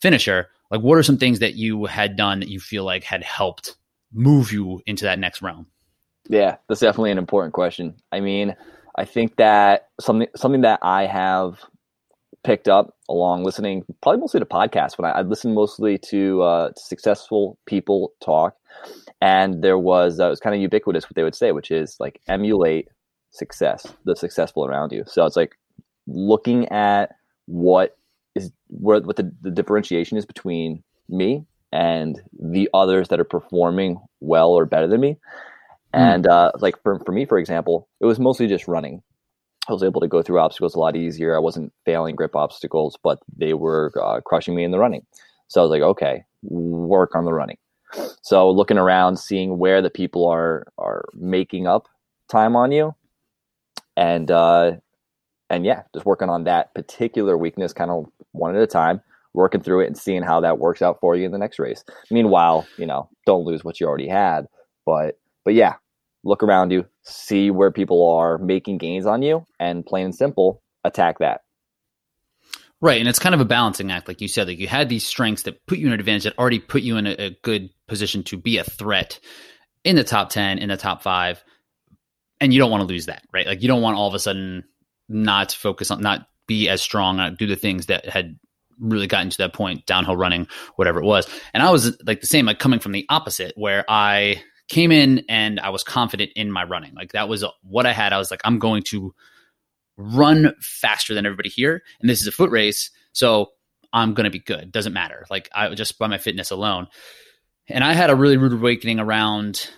finisher 0.00 0.48
like 0.70 0.80
what 0.80 0.98
are 0.98 1.02
some 1.02 1.18
things 1.18 1.38
that 1.40 1.54
you 1.54 1.84
had 1.86 2.16
done 2.16 2.40
that 2.40 2.48
you 2.48 2.60
feel 2.60 2.84
like 2.84 3.04
had 3.04 3.22
helped 3.22 3.76
move 4.12 4.52
you 4.52 4.80
into 4.86 5.04
that 5.04 5.18
next 5.18 5.42
realm 5.42 5.66
Yeah, 6.28 6.56
that's 6.68 6.80
definitely 6.80 7.10
an 7.10 7.18
important 7.18 7.54
question. 7.54 7.96
I 8.12 8.20
mean, 8.20 8.54
I 8.96 9.04
think 9.04 9.36
that 9.36 9.88
something 10.00 10.28
something 10.36 10.60
that 10.62 10.80
I 10.82 11.06
have 11.06 11.64
picked 12.44 12.68
up 12.68 12.94
along 13.08 13.44
listening 13.44 13.84
probably 14.00 14.20
mostly 14.20 14.40
to 14.40 14.46
podcasts 14.46 14.96
when 14.96 15.10
I, 15.10 15.18
I 15.18 15.22
listen 15.22 15.54
mostly 15.54 15.98
to 16.10 16.42
uh, 16.42 16.70
successful 16.76 17.58
people 17.66 18.12
talk 18.20 18.54
and 19.20 19.62
there 19.62 19.78
was 19.78 20.20
uh, 20.20 20.26
it 20.26 20.30
was 20.30 20.40
kind 20.40 20.54
of 20.54 20.60
ubiquitous 20.60 21.04
what 21.04 21.14
they 21.14 21.22
would 21.22 21.34
say 21.34 21.52
which 21.52 21.70
is 21.70 21.96
like 22.00 22.20
emulate 22.28 22.88
success 23.30 23.86
the 24.04 24.16
successful 24.16 24.64
around 24.64 24.92
you 24.92 25.04
so 25.06 25.24
it's 25.24 25.36
like 25.36 25.56
looking 26.06 26.68
at 26.68 27.14
what 27.46 27.96
is 28.34 28.50
where 28.68 29.00
what 29.00 29.16
the, 29.16 29.32
the 29.42 29.50
differentiation 29.50 30.16
is 30.16 30.26
between 30.26 30.82
me 31.08 31.44
and 31.72 32.20
the 32.40 32.68
others 32.74 33.08
that 33.08 33.20
are 33.20 33.24
performing 33.24 34.00
well 34.20 34.50
or 34.50 34.64
better 34.64 34.88
than 34.88 35.00
me 35.00 35.16
hmm. 35.94 36.00
and 36.00 36.26
uh, 36.26 36.50
like 36.58 36.80
for, 36.82 36.98
for 37.00 37.12
me 37.12 37.24
for 37.24 37.38
example 37.38 37.88
it 38.00 38.06
was 38.06 38.18
mostly 38.18 38.46
just 38.46 38.66
running 38.66 39.02
I 39.68 39.72
was 39.72 39.82
able 39.84 40.00
to 40.00 40.08
go 40.08 40.22
through 40.22 40.40
obstacles 40.40 40.74
a 40.74 40.80
lot 40.80 40.96
easier. 40.96 41.36
I 41.36 41.38
wasn't 41.38 41.72
failing 41.84 42.16
grip 42.16 42.34
obstacles, 42.34 42.98
but 43.02 43.20
they 43.36 43.54
were 43.54 43.92
uh, 44.02 44.20
crushing 44.20 44.54
me 44.54 44.64
in 44.64 44.72
the 44.72 44.78
running. 44.78 45.06
So 45.48 45.60
I 45.60 45.64
was 45.64 45.70
like, 45.70 45.82
okay, 45.82 46.24
work 46.42 47.14
on 47.14 47.24
the 47.24 47.32
running. 47.32 47.58
So 48.22 48.50
looking 48.50 48.78
around, 48.78 49.18
seeing 49.18 49.58
where 49.58 49.82
the 49.82 49.90
people 49.90 50.26
are 50.26 50.66
are 50.78 51.04
making 51.14 51.66
up 51.66 51.88
time 52.28 52.56
on 52.56 52.72
you, 52.72 52.94
and 53.96 54.30
uh, 54.30 54.72
and 55.48 55.64
yeah, 55.64 55.82
just 55.94 56.06
working 56.06 56.28
on 56.28 56.44
that 56.44 56.74
particular 56.74 57.36
weakness, 57.36 57.72
kind 57.72 57.90
of 57.90 58.06
one 58.32 58.54
at 58.54 58.62
a 58.62 58.66
time, 58.66 59.00
working 59.34 59.60
through 59.60 59.80
it 59.80 59.86
and 59.86 59.98
seeing 59.98 60.22
how 60.22 60.40
that 60.40 60.58
works 60.58 60.82
out 60.82 60.98
for 61.00 61.16
you 61.16 61.24
in 61.24 61.32
the 61.32 61.38
next 61.38 61.58
race. 61.58 61.84
Meanwhile, 62.10 62.66
you 62.76 62.86
know, 62.86 63.08
don't 63.26 63.44
lose 63.44 63.64
what 63.64 63.80
you 63.80 63.86
already 63.86 64.08
had, 64.08 64.46
but 64.86 65.18
but 65.44 65.54
yeah, 65.54 65.74
look 66.24 66.42
around 66.42 66.70
you, 66.70 66.86
see 67.02 67.50
where 67.50 67.70
people 67.70 68.08
are 68.10 68.38
making 68.38 68.78
gains 68.78 69.06
on 69.06 69.22
you, 69.22 69.46
and 69.58 69.84
plain 69.84 70.06
and 70.06 70.14
simple, 70.14 70.62
attack 70.84 71.18
that. 71.18 71.42
Right, 72.82 72.98
and 72.98 73.08
it's 73.08 73.18
kind 73.18 73.34
of 73.34 73.42
a 73.42 73.44
balancing 73.44 73.90
act, 73.90 74.08
like 74.08 74.22
you 74.22 74.28
said. 74.28 74.48
Like 74.48 74.58
you 74.58 74.66
had 74.66 74.88
these 74.88 75.06
strengths 75.06 75.42
that 75.42 75.66
put 75.66 75.78
you 75.78 75.86
in 75.86 75.92
an 75.92 76.00
advantage, 76.00 76.24
that 76.24 76.38
already 76.38 76.60
put 76.60 76.82
you 76.82 76.96
in 76.96 77.06
a, 77.06 77.10
a 77.10 77.30
good 77.42 77.68
position 77.86 78.22
to 78.24 78.38
be 78.38 78.56
a 78.56 78.64
threat 78.64 79.20
in 79.84 79.96
the 79.96 80.04
top 80.04 80.30
ten, 80.30 80.58
in 80.58 80.70
the 80.70 80.78
top 80.78 81.02
five, 81.02 81.44
and 82.40 82.54
you 82.54 82.58
don't 82.58 82.70
want 82.70 82.80
to 82.80 82.86
lose 82.86 83.06
that, 83.06 83.22
right? 83.32 83.46
Like 83.46 83.60
you 83.62 83.68
don't 83.68 83.82
want 83.82 83.98
all 83.98 84.08
of 84.08 84.14
a 84.14 84.18
sudden 84.18 84.64
not 85.08 85.52
focus 85.52 85.90
on, 85.90 86.00
not 86.00 86.26
be 86.46 86.68
as 86.68 86.80
strong, 86.80 87.18
not 87.18 87.36
do 87.36 87.46
the 87.46 87.56
things 87.56 87.86
that 87.86 88.08
had 88.08 88.38
really 88.78 89.06
gotten 89.06 89.28
to 89.28 89.38
that 89.38 89.52
point, 89.52 89.84
downhill 89.84 90.16
running, 90.16 90.48
whatever 90.76 91.00
it 91.00 91.04
was. 91.04 91.28
And 91.52 91.62
I 91.62 91.70
was 91.70 91.96
like 92.06 92.22
the 92.22 92.26
same, 92.26 92.46
like 92.46 92.58
coming 92.58 92.80
from 92.80 92.92
the 92.92 93.04
opposite, 93.10 93.52
where 93.56 93.84
I 93.88 94.42
came 94.68 94.90
in 94.90 95.24
and 95.28 95.60
I 95.60 95.68
was 95.68 95.84
confident 95.84 96.30
in 96.34 96.50
my 96.50 96.64
running. 96.64 96.94
Like 96.94 97.12
that 97.12 97.28
was 97.28 97.44
uh, 97.44 97.50
what 97.62 97.84
I 97.84 97.92
had. 97.92 98.12
I 98.12 98.18
was 98.18 98.30
like, 98.30 98.40
I'm 98.44 98.58
going 98.58 98.84
to 98.84 99.14
run 100.00 100.54
faster 100.60 101.14
than 101.14 101.26
everybody 101.26 101.48
here. 101.48 101.82
And 102.00 102.08
this 102.08 102.20
is 102.20 102.26
a 102.26 102.32
foot 102.32 102.50
race. 102.50 102.90
So 103.12 103.50
I'm 103.92 104.14
going 104.14 104.24
to 104.24 104.30
be 104.30 104.40
good. 104.40 104.72
Doesn't 104.72 104.92
matter. 104.92 105.26
Like 105.30 105.48
I 105.54 105.74
just 105.74 105.98
by 105.98 106.06
my 106.06 106.18
fitness 106.18 106.50
alone. 106.50 106.86
And 107.68 107.84
I 107.84 107.92
had 107.92 108.10
a 108.10 108.16
really 108.16 108.36
rude 108.36 108.52
awakening 108.52 108.98
around 108.98 109.70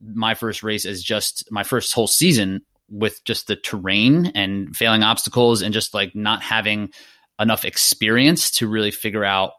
my 0.00 0.34
first 0.34 0.62
race 0.62 0.84
as 0.84 1.02
just 1.02 1.48
my 1.50 1.62
first 1.62 1.92
whole 1.92 2.06
season 2.06 2.62
with 2.90 3.22
just 3.24 3.46
the 3.46 3.56
terrain 3.56 4.26
and 4.34 4.74
failing 4.74 5.02
obstacles 5.02 5.62
and 5.62 5.74
just 5.74 5.94
like 5.94 6.14
not 6.14 6.42
having 6.42 6.90
enough 7.38 7.64
experience 7.64 8.50
to 8.50 8.66
really 8.66 8.90
figure 8.90 9.24
out 9.24 9.52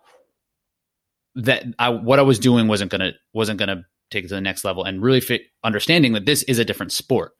that 1.35 1.63
I, 1.77 1.89
what 1.89 2.19
I 2.19 2.23
was 2.23 2.39
doing 2.39 2.67
wasn't 2.67 2.91
gonna 2.91 3.13
wasn't 3.33 3.59
gonna 3.59 3.85
take 4.09 4.25
it 4.25 4.29
to 4.29 4.35
the 4.35 4.41
next 4.41 4.65
level 4.65 4.83
and 4.83 5.01
really 5.01 5.21
fit 5.21 5.43
understanding 5.63 6.13
that 6.13 6.25
this 6.25 6.43
is 6.43 6.59
a 6.59 6.65
different 6.65 6.91
sport. 6.91 7.33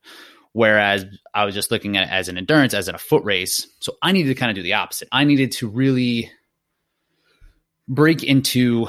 Whereas 0.54 1.06
I 1.34 1.46
was 1.46 1.54
just 1.54 1.72
looking 1.72 1.96
at 1.96 2.08
it 2.08 2.12
as 2.12 2.28
an 2.28 2.38
endurance, 2.38 2.74
as 2.74 2.88
in 2.88 2.96
a 2.96 3.00
foot 3.00 3.24
race. 3.24 3.68
So 3.82 3.94
I 4.02 4.12
needed 4.12 4.30
to 4.30 4.36
kind 4.36 4.50
of 4.50 4.56
do 4.56 4.64
the 4.64 4.74
opposite. 4.74 5.08
I 5.12 5.24
needed 5.24 5.52
to 5.54 5.68
really 5.68 6.32
break 7.88 8.24
into 8.24 8.88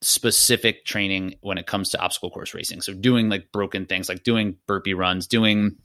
specific 0.00 0.84
training 0.84 1.34
when 1.40 1.58
it 1.58 1.66
comes 1.66 1.90
to 1.90 2.00
obstacle 2.00 2.30
course 2.30 2.54
racing. 2.54 2.80
So 2.80 2.94
doing 2.94 3.28
like 3.28 3.50
broken 3.52 3.86
things, 3.86 4.08
like 4.08 4.22
doing 4.22 4.56
burpee 4.66 4.94
runs, 4.94 5.26
doing 5.26 5.76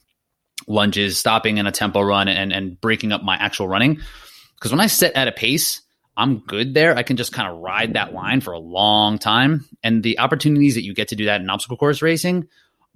lunges, 0.68 1.18
stopping 1.18 1.58
in 1.58 1.66
a 1.66 1.72
tempo 1.72 2.02
run 2.02 2.28
and, 2.28 2.54
and 2.54 2.80
breaking 2.80 3.12
up 3.12 3.24
my 3.24 3.36
actual 3.36 3.68
running. 3.68 4.00
Because 4.56 4.72
when 4.72 4.80
I 4.80 4.88
set 4.88 5.16
at 5.16 5.28
a 5.28 5.32
pace, 5.32 5.82
I'm 6.16 6.40
good 6.40 6.76
there. 6.76 6.96
I 6.96 7.04
can 7.04 7.18
just 7.18 7.34
kind 7.34 7.52
of 7.52 7.60
ride 7.60 7.94
that 7.94 8.14
line 8.14 8.42
for 8.42 8.54
a 8.54 8.60
long 8.60 9.18
time. 9.18 9.66
And 9.84 10.04
the 10.04 10.20
opportunities 10.20 10.76
that 10.76 10.84
you 10.84 10.94
get 10.94 11.08
to 11.08 11.16
do 11.16 11.26
that 11.26 11.42
in 11.42 11.50
obstacle 11.50 11.78
course 11.78 12.02
racing 12.04 12.48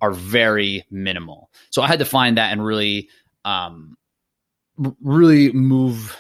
are 0.01 0.11
very 0.11 0.85
minimal. 0.91 1.49
So 1.69 1.81
I 1.81 1.87
had 1.87 1.99
to 1.99 2.05
find 2.05 2.37
that 2.37 2.51
and 2.51 2.63
really, 2.63 3.09
um, 3.45 3.97
really 5.01 5.51
move 5.51 6.15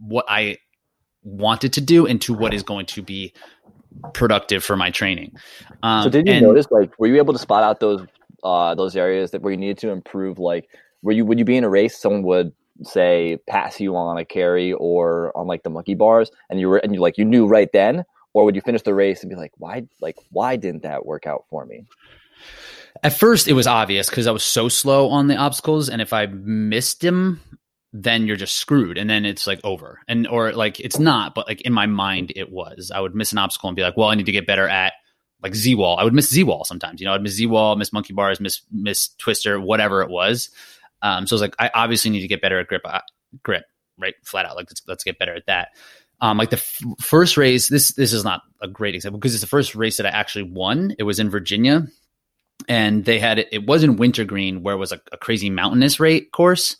what 0.00 0.24
I 0.28 0.58
wanted 1.22 1.72
to 1.74 1.80
do 1.80 2.06
into 2.06 2.32
what 2.32 2.54
is 2.54 2.62
going 2.62 2.86
to 2.86 3.02
be 3.02 3.32
productive 4.14 4.64
for 4.64 4.76
my 4.76 4.90
training. 4.90 5.36
Um, 5.82 6.04
so 6.04 6.10
did 6.10 6.26
you 6.26 6.34
and, 6.34 6.46
notice, 6.46 6.66
like, 6.70 6.98
were 6.98 7.06
you 7.06 7.16
able 7.16 7.32
to 7.32 7.38
spot 7.38 7.62
out 7.62 7.80
those 7.80 8.06
uh, 8.42 8.74
those 8.74 8.96
areas 8.96 9.32
that 9.32 9.42
where 9.42 9.52
you 9.52 9.58
needed 9.58 9.78
to 9.78 9.90
improve? 9.90 10.38
Like, 10.38 10.68
were 11.02 11.12
you 11.12 11.24
would 11.24 11.38
you 11.38 11.44
be 11.44 11.56
in 11.56 11.64
a 11.64 11.68
race, 11.68 11.98
someone 11.98 12.22
would 12.22 12.52
say 12.82 13.38
pass 13.48 13.80
you 13.80 13.96
on 13.96 14.18
a 14.18 14.24
carry 14.24 14.72
or 14.74 15.36
on 15.36 15.46
like 15.46 15.62
the 15.62 15.70
monkey 15.70 15.94
bars 15.94 16.30
and 16.50 16.60
you 16.60 16.68
were 16.68 16.78
and 16.78 16.94
you 16.94 17.00
like 17.00 17.16
you 17.18 17.24
knew 17.24 17.46
right 17.46 17.70
then 17.72 18.04
or 18.34 18.44
would 18.44 18.54
you 18.54 18.60
finish 18.60 18.82
the 18.82 18.94
race 18.94 19.22
and 19.22 19.30
be 19.30 19.36
like 19.36 19.52
why 19.56 19.82
like 20.00 20.16
why 20.30 20.56
didn't 20.56 20.82
that 20.82 21.06
work 21.06 21.26
out 21.26 21.44
for 21.48 21.64
me 21.64 21.84
at 23.02 23.12
first 23.12 23.48
it 23.48 23.52
was 23.52 23.66
obvious 23.66 24.08
because 24.08 24.26
i 24.26 24.30
was 24.30 24.42
so 24.42 24.68
slow 24.68 25.08
on 25.10 25.26
the 25.26 25.36
obstacles 25.36 25.88
and 25.88 26.00
if 26.00 26.12
i 26.12 26.26
missed 26.26 27.02
him 27.02 27.40
then 27.92 28.26
you're 28.26 28.36
just 28.36 28.56
screwed 28.56 28.98
and 28.98 29.08
then 29.08 29.24
it's 29.24 29.46
like 29.46 29.60
over 29.64 30.00
and 30.08 30.26
or 30.26 30.52
like 30.52 30.80
it's 30.80 30.98
not 30.98 31.34
but 31.34 31.46
like 31.46 31.60
in 31.62 31.72
my 31.72 31.86
mind 31.86 32.32
it 32.36 32.50
was 32.50 32.90
i 32.94 33.00
would 33.00 33.14
miss 33.14 33.32
an 33.32 33.38
obstacle 33.38 33.68
and 33.68 33.76
be 33.76 33.82
like 33.82 33.96
well 33.96 34.08
i 34.08 34.14
need 34.14 34.26
to 34.26 34.32
get 34.32 34.46
better 34.46 34.68
at 34.68 34.92
like 35.42 35.54
z 35.54 35.74
wall 35.74 35.98
i 35.98 36.04
would 36.04 36.14
miss 36.14 36.28
z 36.28 36.42
wall 36.42 36.64
sometimes 36.64 37.00
you 37.00 37.06
know 37.06 37.14
i'd 37.14 37.22
miss 37.22 37.32
z 37.32 37.46
wall 37.46 37.76
miss 37.76 37.92
monkey 37.92 38.12
bars 38.12 38.40
miss 38.40 38.62
miss 38.70 39.08
twister 39.16 39.60
whatever 39.60 40.02
it 40.02 40.10
was 40.10 40.50
um, 41.02 41.26
so 41.26 41.34
I 41.34 41.36
was 41.36 41.40
like, 41.42 41.54
I 41.58 41.70
obviously 41.74 42.10
need 42.10 42.22
to 42.22 42.28
get 42.28 42.40
better 42.40 42.58
at 42.58 42.66
grip, 42.66 42.82
uh, 42.84 43.00
grip, 43.42 43.64
right? 43.98 44.14
Flat 44.24 44.46
out, 44.46 44.56
like 44.56 44.68
let's, 44.70 44.82
let's 44.86 45.04
get 45.04 45.18
better 45.18 45.34
at 45.34 45.46
that. 45.46 45.68
Um, 46.20 46.38
like 46.38 46.50
the 46.50 46.56
f- 46.56 46.80
first 47.00 47.36
race, 47.36 47.68
this 47.68 47.92
this 47.92 48.14
is 48.14 48.24
not 48.24 48.40
a 48.62 48.68
great 48.68 48.94
example 48.94 49.20
because 49.20 49.34
it's 49.34 49.42
the 49.42 49.48
first 49.48 49.74
race 49.74 49.98
that 49.98 50.06
I 50.06 50.10
actually 50.10 50.50
won. 50.50 50.94
It 50.98 51.02
was 51.02 51.18
in 51.18 51.28
Virginia, 51.28 51.86
and 52.68 53.04
they 53.04 53.18
had 53.18 53.38
it. 53.38 53.48
It 53.52 53.66
was 53.66 53.82
in 53.84 53.96
Wintergreen, 53.96 54.62
where 54.62 54.74
it 54.74 54.78
was 54.78 54.92
a, 54.92 55.00
a 55.12 55.16
crazy 55.16 55.50
mountainous 55.50 56.00
rate 56.00 56.32
course. 56.32 56.76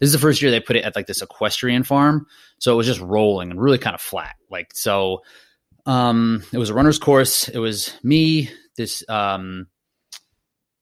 This 0.00 0.08
is 0.08 0.12
the 0.12 0.18
first 0.18 0.40
year 0.40 0.50
they 0.50 0.60
put 0.60 0.76
it 0.76 0.84
at 0.84 0.96
like 0.96 1.06
this 1.06 1.22
equestrian 1.22 1.82
farm, 1.82 2.26
so 2.58 2.72
it 2.72 2.76
was 2.76 2.86
just 2.86 3.00
rolling 3.00 3.50
and 3.50 3.60
really 3.60 3.78
kind 3.78 3.94
of 3.94 4.00
flat. 4.00 4.36
Like 4.50 4.70
so, 4.74 5.22
um, 5.84 6.42
it 6.52 6.58
was 6.58 6.70
a 6.70 6.74
runner's 6.74 6.98
course. 6.98 7.48
It 7.48 7.58
was 7.58 7.92
me, 8.02 8.50
this 8.76 9.04
um, 9.08 9.66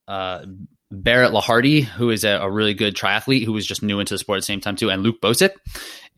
uh, 0.07 0.45
Barrett 0.91 1.33
Lahardy, 1.33 1.83
who 1.83 2.11
is 2.11 2.25
a, 2.25 2.39
a, 2.41 2.51
really 2.51 2.75
good 2.75 2.95
triathlete 2.95 3.45
who 3.45 3.53
was 3.53 3.67
just 3.67 3.83
new 3.83 4.01
into 4.01 4.15
the 4.15 4.19
sport 4.19 4.39
at 4.39 4.41
the 4.41 4.47
same 4.47 4.61
time 4.61 4.77
too, 4.77 4.91
and 4.91 5.03
Luke 5.03 5.21
Bosick. 5.21 5.53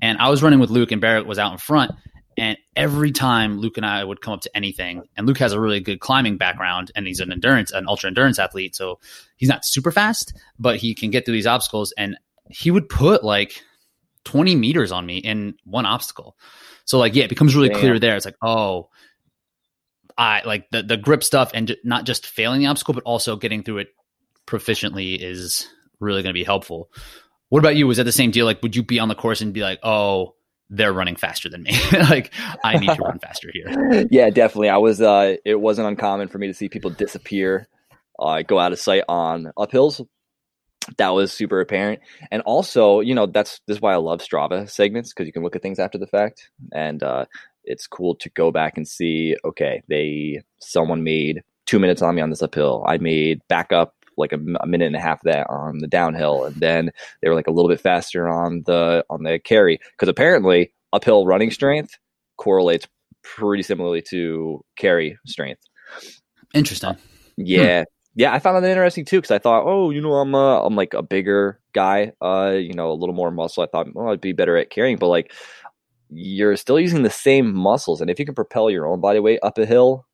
And 0.01 0.19
I 0.19 0.29
was 0.29 0.43
running 0.43 0.59
with 0.59 0.71
Luke, 0.71 0.93
and 0.93 1.01
Barrett 1.01 1.27
was 1.27 1.39
out 1.39 1.53
in 1.53 1.59
front. 1.59 1.93
And 2.37 2.59
every 2.75 3.13
time 3.13 3.59
Luke 3.59 3.77
and 3.79 3.87
I 3.87 4.05
would 4.05 4.21
come 4.21 4.35
up 4.35 4.43
to 4.43 4.57
anything, 4.57 5.09
and 5.17 5.27
Luke 5.27 5.39
has 5.39 5.53
a 5.53 5.61
really 5.61 5.81
good 5.81 6.01
climbing 6.01 6.37
background, 6.37 6.93
and 6.95 7.07
he's 7.07 7.21
an 7.21 7.33
endurance, 7.33 7.73
an 7.73 7.87
ultra 7.89 8.09
endurance 8.09 8.39
athlete, 8.39 8.77
so 8.77 8.99
he's 9.37 9.49
not 9.49 9.65
super 9.65 9.91
fast, 9.91 10.35
but 10.59 10.77
he 10.77 10.95
can 10.95 11.11
get 11.11 11.25
through 11.25 11.35
these 11.35 11.47
obstacles. 11.47 11.93
And 11.97 12.17
he 12.51 12.71
would 12.71 12.89
put 12.89 13.25
like 13.25 13.63
20 14.25 14.55
meters 14.55 14.93
on 14.93 15.07
me 15.07 15.19
in 15.19 15.55
one 15.65 15.87
obstacle. 15.87 16.37
So 16.85 16.99
like, 16.99 17.15
yeah, 17.15 17.25
it 17.25 17.31
becomes 17.31 17.57
really 17.57 17.71
Damn. 17.71 17.81
clear 17.81 17.99
there. 17.99 18.17
It's 18.17 18.27
like, 18.27 18.37
oh, 18.43 18.91
I 20.19 20.43
like 20.45 20.71
the 20.71 20.83
the 20.83 20.97
grip 20.97 21.23
stuff, 21.23 21.51
and 21.53 21.69
j- 21.69 21.77
not 21.85 22.07
just 22.07 22.27
failing 22.27 22.61
the 22.61 22.67
obstacle, 22.67 22.95
but 22.95 23.03
also 23.05 23.37
getting 23.37 23.63
through 23.63 23.79
it 23.79 23.89
proficiently 24.47 25.19
is 25.21 25.69
really 26.01 26.23
going 26.23 26.31
to 26.31 26.39
be 26.39 26.45
helpful. 26.45 26.91
What 27.49 27.59
about 27.59 27.77
you? 27.77 27.87
Was 27.87 27.99
that 27.99 28.05
the 28.05 28.13
same 28.13 28.31
deal? 28.31 28.47
Like, 28.47 28.63
would 28.63 28.75
you 28.75 28.83
be 28.83 28.99
on 28.99 29.09
the 29.09 29.15
course 29.15 29.41
and 29.41 29.53
be 29.53 29.61
like, 29.61 29.79
oh, 29.83 30.35
they're 30.71 30.93
running 30.93 31.17
faster 31.17 31.49
than 31.49 31.63
me. 31.63 31.73
like, 31.93 32.33
I 32.65 32.79
need 32.79 32.91
to 32.95 33.03
run 33.03 33.19
faster 33.19 33.51
here. 33.53 34.07
Yeah, 34.11 34.31
definitely. 34.31 34.69
I 34.69 34.79
was, 34.79 35.01
uh, 35.01 35.37
it 35.45 35.61
wasn't 35.61 35.89
uncommon 35.89 36.29
for 36.29 36.39
me 36.39 36.47
to 36.49 36.55
see 36.55 36.69
people 36.69 36.91
disappear, 36.91 37.69
uh, 38.19 38.43
go 38.43 38.59
out 38.59 38.73
of 38.73 38.79
sight 38.79 39.05
on 39.09 39.53
uphills. 39.57 40.05
That 40.99 41.11
was 41.11 41.33
super 41.33 41.61
apparent. 41.61 42.01
And 42.31 42.43
also, 42.43 43.01
you 43.01 43.15
know, 43.15 43.27
that's, 43.27 43.61
this 43.67 43.77
is 43.77 43.81
why 43.81 43.93
I 43.93 43.97
love 43.97 44.21
Strava 44.21 44.69
segments 44.69 45.13
because 45.13 45.27
you 45.27 45.33
can 45.33 45.43
look 45.43 45.57
at 45.57 45.63
things 45.63 45.79
after 45.79 45.99
the 45.99 46.07
fact. 46.07 46.51
And, 46.73 47.03
uh, 47.03 47.27
it's 47.65 47.87
cool 47.87 48.15
to 48.17 48.31
go 48.31 48.53
back 48.53 48.77
and 48.77 48.87
see, 48.87 49.37
okay, 49.45 49.83
they, 49.89 50.43
someone 50.61 51.03
made 51.03 51.43
two 51.67 51.81
minutes 51.81 52.03
on 52.03 52.15
me 52.15 52.23
on 52.23 52.31
this 52.31 52.43
uphill. 52.43 52.85
I 52.87 52.99
made 52.99 53.41
backup 53.49 53.95
like 54.17 54.33
a, 54.33 54.39
a, 54.61 54.67
minute 54.67 54.87
and 54.87 54.97
a 54.97 55.01
half 55.01 55.19
of 55.19 55.25
that 55.25 55.49
on 55.49 55.79
the 55.79 55.87
downhill, 55.87 56.45
and 56.45 56.57
then 56.57 56.91
they 57.21 57.29
were 57.29 57.35
like 57.35 57.47
a 57.47 57.51
little 57.51 57.69
bit 57.69 57.81
faster 57.81 58.29
on 58.29 58.63
the 58.67 59.05
on 59.11 59.23
the 59.23 59.39
carry 59.39 59.79
because 59.93 60.09
apparently 60.09 60.73
uphill 60.93 61.27
running 61.27 61.51
strength 61.51 61.99
correlates 62.37 62.87
pretty 63.23 63.63
similarly 63.63 64.03
to 64.03 64.65
carry 64.77 65.19
strength. 65.27 65.63
Interesting. 66.55 66.91
Uh, 66.91 66.97
yeah. 67.37 67.81
Hmm. 67.81 67.85
yeah, 68.15 68.33
I 68.33 68.39
found 68.39 68.63
that 68.63 68.69
interesting 68.69 69.05
too 69.05 69.19
because 69.19 69.31
I 69.31 69.39
thought, 69.39 69.65
oh, 69.67 69.91
you 69.91 70.01
know, 70.01 70.15
I'm 70.15 70.35
a, 70.35 70.65
I'm 70.65 70.77
like 70.77 70.95
a 70.95 71.03
bigger 71.03 71.61
guy, 71.73 72.13
uh, 72.21 72.55
you 72.57 72.73
know, 72.73 72.91
a 72.91 72.95
little 72.95 73.15
more 73.15 73.31
muscle. 73.31 73.63
I 73.63 73.67
thought, 73.67 73.95
well, 73.95 74.11
I'd 74.11 74.21
be 74.21 74.33
better 74.33 74.57
at 74.57 74.71
carrying, 74.71 74.97
but 74.97 75.09
like 75.09 75.33
you're 76.11 76.57
still 76.57 76.79
using 76.79 77.03
the 77.03 77.11
same 77.11 77.55
muscles, 77.55 78.01
and 78.01 78.11
if 78.11 78.19
you 78.19 78.25
can 78.25 78.35
propel 78.35 78.71
your 78.71 78.87
own 78.87 79.01
body 79.01 79.19
weight 79.19 79.41
up 79.43 79.59
a 79.59 79.67
hill, 79.67 80.07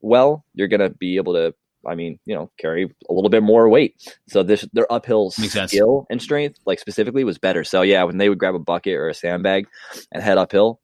well, 0.00 0.44
you're 0.54 0.68
gonna 0.68 0.90
be 0.90 1.16
able 1.16 1.34
to. 1.34 1.54
I 1.86 1.94
mean, 1.94 2.18
you 2.26 2.34
know, 2.34 2.50
carry 2.58 2.84
a 3.08 3.12
little 3.12 3.30
bit 3.30 3.42
more 3.42 3.68
weight. 3.68 3.94
So 4.28 4.42
this 4.42 4.66
their 4.72 4.90
uphill 4.92 5.32
Makes 5.38 5.52
sense. 5.52 5.70
skill 5.72 6.06
and 6.10 6.20
strength, 6.20 6.58
like 6.66 6.78
specifically, 6.78 7.24
was 7.24 7.38
better. 7.38 7.64
So 7.64 7.82
yeah, 7.82 8.02
when 8.04 8.18
they 8.18 8.28
would 8.28 8.38
grab 8.38 8.54
a 8.54 8.58
bucket 8.58 8.94
or 8.94 9.08
a 9.08 9.14
sandbag 9.14 9.66
and 10.12 10.22
head 10.22 10.38
uphill, 10.38 10.80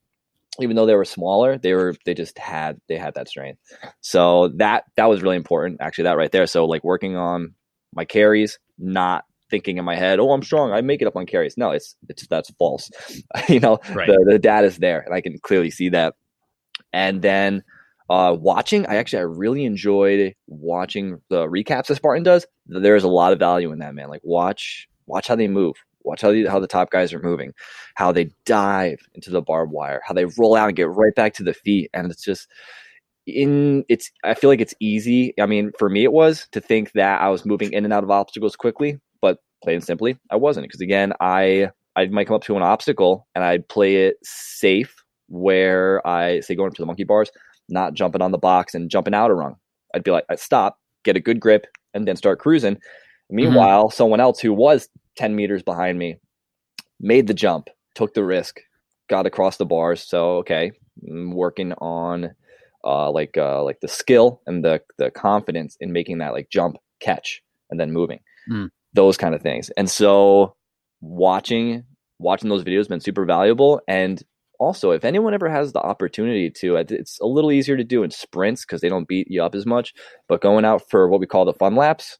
even 0.60 0.76
though 0.76 0.86
they 0.86 0.94
were 0.94 1.04
smaller, 1.04 1.58
they 1.58 1.74
were 1.74 1.94
they 2.04 2.14
just 2.14 2.38
had 2.38 2.80
they 2.88 2.96
had 2.96 3.14
that 3.14 3.28
strength. 3.28 3.60
So 4.00 4.48
that 4.56 4.84
that 4.96 5.06
was 5.06 5.22
really 5.22 5.36
important. 5.36 5.78
Actually, 5.80 6.04
that 6.04 6.16
right 6.16 6.30
there. 6.30 6.46
So 6.46 6.64
like 6.64 6.84
working 6.84 7.16
on 7.16 7.54
my 7.92 8.04
carries, 8.04 8.58
not 8.78 9.24
thinking 9.50 9.76
in 9.78 9.84
my 9.84 9.94
head, 9.96 10.20
oh, 10.20 10.30
I'm 10.32 10.42
strong, 10.42 10.72
I 10.72 10.80
make 10.80 11.02
it 11.02 11.06
up 11.06 11.16
on 11.16 11.26
carries. 11.26 11.56
No, 11.58 11.70
it's 11.72 11.96
it's 12.08 12.26
that's 12.28 12.50
false. 12.58 12.90
you 13.48 13.60
know, 13.60 13.78
Right. 13.92 14.06
the 14.08 14.24
the 14.30 14.38
data's 14.38 14.78
there, 14.78 15.00
and 15.00 15.12
I 15.14 15.20
can 15.20 15.38
clearly 15.38 15.70
see 15.70 15.88
that. 15.90 16.14
And 16.92 17.20
then 17.20 17.64
uh, 18.10 18.36
watching, 18.38 18.86
I 18.86 18.96
actually 18.96 19.20
I 19.20 19.22
really 19.22 19.64
enjoyed 19.64 20.34
watching 20.46 21.20
the 21.30 21.46
recaps 21.46 21.86
that 21.86 21.96
Spartan 21.96 22.22
does. 22.22 22.46
There's 22.66 23.04
a 23.04 23.08
lot 23.08 23.32
of 23.32 23.38
value 23.38 23.72
in 23.72 23.78
that, 23.78 23.94
man. 23.94 24.08
Like 24.08 24.20
watch 24.24 24.88
watch 25.06 25.28
how 25.28 25.36
they 25.36 25.48
move. 25.48 25.76
Watch 26.04 26.20
how 26.20 26.32
the, 26.32 26.44
how 26.46 26.60
the 26.60 26.66
top 26.66 26.90
guys 26.90 27.14
are 27.14 27.18
moving, 27.18 27.52
how 27.94 28.12
they 28.12 28.30
dive 28.44 28.98
into 29.14 29.30
the 29.30 29.40
barbed 29.40 29.72
wire, 29.72 30.02
how 30.04 30.12
they 30.12 30.26
roll 30.26 30.54
out 30.54 30.68
and 30.68 30.76
get 30.76 30.90
right 30.90 31.14
back 31.14 31.32
to 31.34 31.42
the 31.42 31.54
feet, 31.54 31.88
and 31.94 32.10
it's 32.10 32.22
just 32.22 32.46
in 33.26 33.86
it's. 33.88 34.10
I 34.22 34.34
feel 34.34 34.50
like 34.50 34.60
it's 34.60 34.74
easy. 34.80 35.32
I 35.40 35.46
mean, 35.46 35.72
for 35.78 35.88
me, 35.88 36.04
it 36.04 36.12
was 36.12 36.46
to 36.52 36.60
think 36.60 36.92
that 36.92 37.22
I 37.22 37.30
was 37.30 37.46
moving 37.46 37.72
in 37.72 37.84
and 37.84 37.92
out 37.92 38.04
of 38.04 38.10
obstacles 38.10 38.54
quickly, 38.54 39.00
but 39.22 39.38
plain 39.62 39.76
and 39.76 39.84
simply, 39.84 40.18
I 40.30 40.36
wasn't 40.36 40.66
because 40.66 40.82
again, 40.82 41.14
I 41.20 41.70
I 41.96 42.04
might 42.06 42.26
come 42.26 42.36
up 42.36 42.44
to 42.44 42.56
an 42.56 42.62
obstacle 42.62 43.26
and 43.34 43.42
I'd 43.42 43.66
play 43.66 43.96
it 44.06 44.16
safe, 44.22 44.94
where 45.28 46.06
I 46.06 46.40
say 46.40 46.54
going 46.54 46.68
up 46.68 46.74
to 46.74 46.82
the 46.82 46.86
monkey 46.86 47.04
bars, 47.04 47.30
not 47.68 47.94
jumping 47.94 48.22
on 48.22 48.32
the 48.32 48.38
box 48.38 48.74
and 48.74 48.90
jumping 48.90 49.14
out 49.14 49.30
a 49.30 49.34
rung. 49.34 49.56
I'd 49.94 50.04
be 50.04 50.10
like, 50.10 50.24
I'd 50.28 50.40
stop, 50.40 50.78
get 51.04 51.16
a 51.16 51.20
good 51.20 51.40
grip, 51.40 51.66
and 51.92 52.06
then 52.06 52.16
start 52.16 52.38
cruising. 52.38 52.78
Meanwhile, 53.30 53.90
someone 53.90 54.20
else 54.20 54.40
who 54.40 54.52
was 54.52 54.88
10 55.16 55.34
meters 55.34 55.62
behind 55.62 55.98
me 55.98 56.16
made 57.00 57.26
the 57.26 57.34
jump, 57.34 57.68
took 57.94 58.14
the 58.14 58.24
risk, 58.24 58.60
got 59.08 59.26
across 59.26 59.56
the 59.56 59.66
bars. 59.66 60.02
So, 60.02 60.36
okay, 60.38 60.72
I'm 61.08 61.32
working 61.32 61.72
on 61.74 62.34
uh, 62.84 63.10
like 63.10 63.36
uh, 63.36 63.62
like 63.62 63.80
the 63.80 63.88
skill 63.88 64.42
and 64.46 64.64
the 64.64 64.82
the 64.98 65.10
confidence 65.10 65.76
in 65.80 65.92
making 65.92 66.18
that 66.18 66.32
like 66.32 66.50
jump, 66.50 66.76
catch, 67.00 67.42
and 67.70 67.80
then 67.80 67.92
moving. 67.92 68.20
Mm. 68.50 68.70
Those 68.92 69.16
kind 69.16 69.34
of 69.34 69.42
things. 69.42 69.70
And 69.76 69.88
so 69.88 70.54
watching 71.00 71.84
watching 72.18 72.48
those 72.48 72.64
videos 72.64 72.78
has 72.78 72.88
been 72.88 73.00
super 73.00 73.24
valuable 73.24 73.80
and 73.88 74.22
also 74.64 74.90
if 74.90 75.04
anyone 75.04 75.34
ever 75.34 75.48
has 75.48 75.72
the 75.72 75.80
opportunity 75.80 76.50
to 76.50 76.76
it's 76.76 77.20
a 77.20 77.26
little 77.26 77.52
easier 77.52 77.76
to 77.76 77.84
do 77.84 78.02
in 78.02 78.10
sprints 78.10 78.64
because 78.64 78.80
they 78.80 78.88
don't 78.88 79.06
beat 79.08 79.30
you 79.30 79.42
up 79.42 79.54
as 79.54 79.66
much 79.66 79.94
but 80.28 80.40
going 80.40 80.64
out 80.64 80.82
for 80.90 81.08
what 81.08 81.20
we 81.20 81.26
call 81.26 81.44
the 81.44 81.52
fun 81.52 81.76
laps 81.76 82.18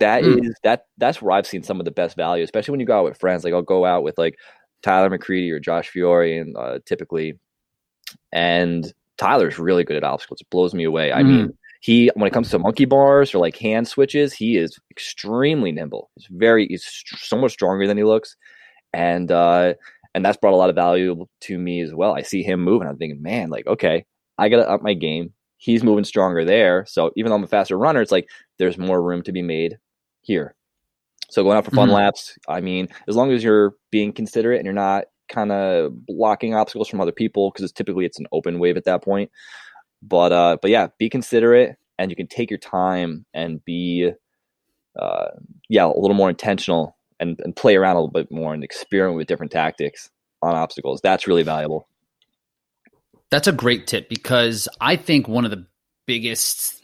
that 0.00 0.24
is 0.24 0.48
Mm. 0.48 0.52
that 0.64 0.86
that's 0.98 1.22
where 1.22 1.32
i've 1.32 1.46
seen 1.46 1.62
some 1.62 1.78
of 1.80 1.84
the 1.84 1.90
best 1.90 2.16
value 2.16 2.42
especially 2.44 2.72
when 2.72 2.80
you 2.80 2.86
go 2.86 2.98
out 2.98 3.04
with 3.04 3.18
friends 3.20 3.44
like 3.44 3.54
i'll 3.54 3.62
go 3.62 3.84
out 3.84 4.02
with 4.02 4.18
like 4.18 4.36
tyler 4.82 5.08
mccredie 5.10 5.52
or 5.52 5.60
josh 5.60 5.88
fiore 5.88 6.38
and 6.38 6.56
uh, 6.56 6.78
typically 6.84 7.38
and 8.32 8.92
tyler's 9.18 9.58
really 9.58 9.84
good 9.84 9.96
at 9.96 10.04
obstacles 10.04 10.40
it 10.40 10.50
blows 10.50 10.74
me 10.74 10.84
away 10.84 11.12
i 11.12 11.22
Mm. 11.22 11.26
mean 11.28 11.58
he 11.80 12.10
when 12.14 12.26
it 12.28 12.32
comes 12.32 12.50
to 12.50 12.58
monkey 12.58 12.84
bars 12.84 13.34
or 13.34 13.38
like 13.38 13.56
hand 13.56 13.86
switches 13.88 14.32
he 14.32 14.56
is 14.56 14.78
extremely 14.90 15.72
nimble 15.72 16.10
he's 16.16 16.26
very 16.30 16.66
he's 16.68 16.84
so 17.16 17.36
much 17.36 17.52
stronger 17.52 17.86
than 17.86 17.96
he 17.96 18.04
looks 18.04 18.36
and 18.92 19.30
uh 19.30 19.74
and 20.14 20.24
that's 20.24 20.36
brought 20.36 20.54
a 20.54 20.56
lot 20.56 20.70
of 20.70 20.76
value 20.76 21.26
to 21.40 21.58
me 21.58 21.80
as 21.80 21.94
well. 21.94 22.14
I 22.14 22.22
see 22.22 22.42
him 22.42 22.60
move 22.60 22.80
and 22.82 22.90
i'm 22.90 22.98
thinking 22.98 23.22
man 23.22 23.50
like 23.50 23.66
okay 23.66 24.04
i 24.38 24.48
gotta 24.48 24.68
up 24.68 24.82
my 24.82 24.94
game. 24.94 25.32
He's 25.58 25.84
moving 25.84 26.04
stronger 26.04 26.44
there. 26.44 26.84
So 26.86 27.10
even 27.16 27.30
though 27.30 27.36
i'm 27.36 27.44
a 27.44 27.48
faster 27.48 27.78
runner 27.78 28.00
it's 28.02 28.12
like 28.12 28.28
there's 28.58 28.78
more 28.78 29.02
room 29.02 29.22
to 29.22 29.32
be 29.32 29.42
made 29.42 29.78
here. 30.22 30.54
So 31.30 31.42
going 31.42 31.56
out 31.56 31.64
for 31.64 31.70
fun 31.70 31.88
Mhm. 31.88 31.94
laps 31.94 32.38
i 32.48 32.60
mean 32.60 32.88
as 33.08 33.16
long 33.16 33.30
as 33.32 33.42
you're 33.42 33.74
being 33.90 34.12
considerate 34.12 34.58
and 34.58 34.64
you're 34.66 34.74
not 34.74 35.04
kind 35.28 35.50
of 35.52 35.92
blocking 36.06 36.54
obstacles 36.54 36.88
from 36.88 37.00
other 37.00 37.12
people 37.12 37.50
because 37.50 37.64
it's 37.64 37.72
typically 37.72 38.04
it's 38.04 38.18
an 38.18 38.26
open 38.32 38.58
wave 38.58 38.76
at 38.76 38.84
that 38.84 39.02
point. 39.02 39.30
But 40.02 40.32
uh 40.32 40.56
but 40.60 40.70
yeah 40.70 40.88
be 40.98 41.08
considerate 41.08 41.76
and 41.98 42.10
you 42.10 42.16
can 42.16 42.26
take 42.26 42.50
your 42.50 42.58
time 42.58 43.24
and 43.32 43.64
be 43.64 44.10
uh 45.00 45.28
yeah 45.70 45.86
a 45.86 45.98
little 45.98 46.14
more 46.16 46.28
intentional 46.28 46.96
and, 47.22 47.40
and 47.40 47.56
play 47.56 47.76
around 47.76 47.96
a 47.96 48.00
little 48.00 48.10
bit 48.10 48.30
more 48.30 48.52
and 48.52 48.62
experiment 48.62 49.16
with 49.16 49.28
different 49.28 49.52
tactics 49.52 50.10
on 50.42 50.54
obstacles. 50.54 51.00
That's 51.00 51.26
really 51.26 51.44
valuable. 51.44 51.88
That's 53.30 53.48
a 53.48 53.52
great 53.52 53.86
tip 53.86 54.08
because 54.08 54.68
I 54.80 54.96
think 54.96 55.28
one 55.28 55.44
of 55.44 55.50
the 55.50 55.66
biggest 56.06 56.82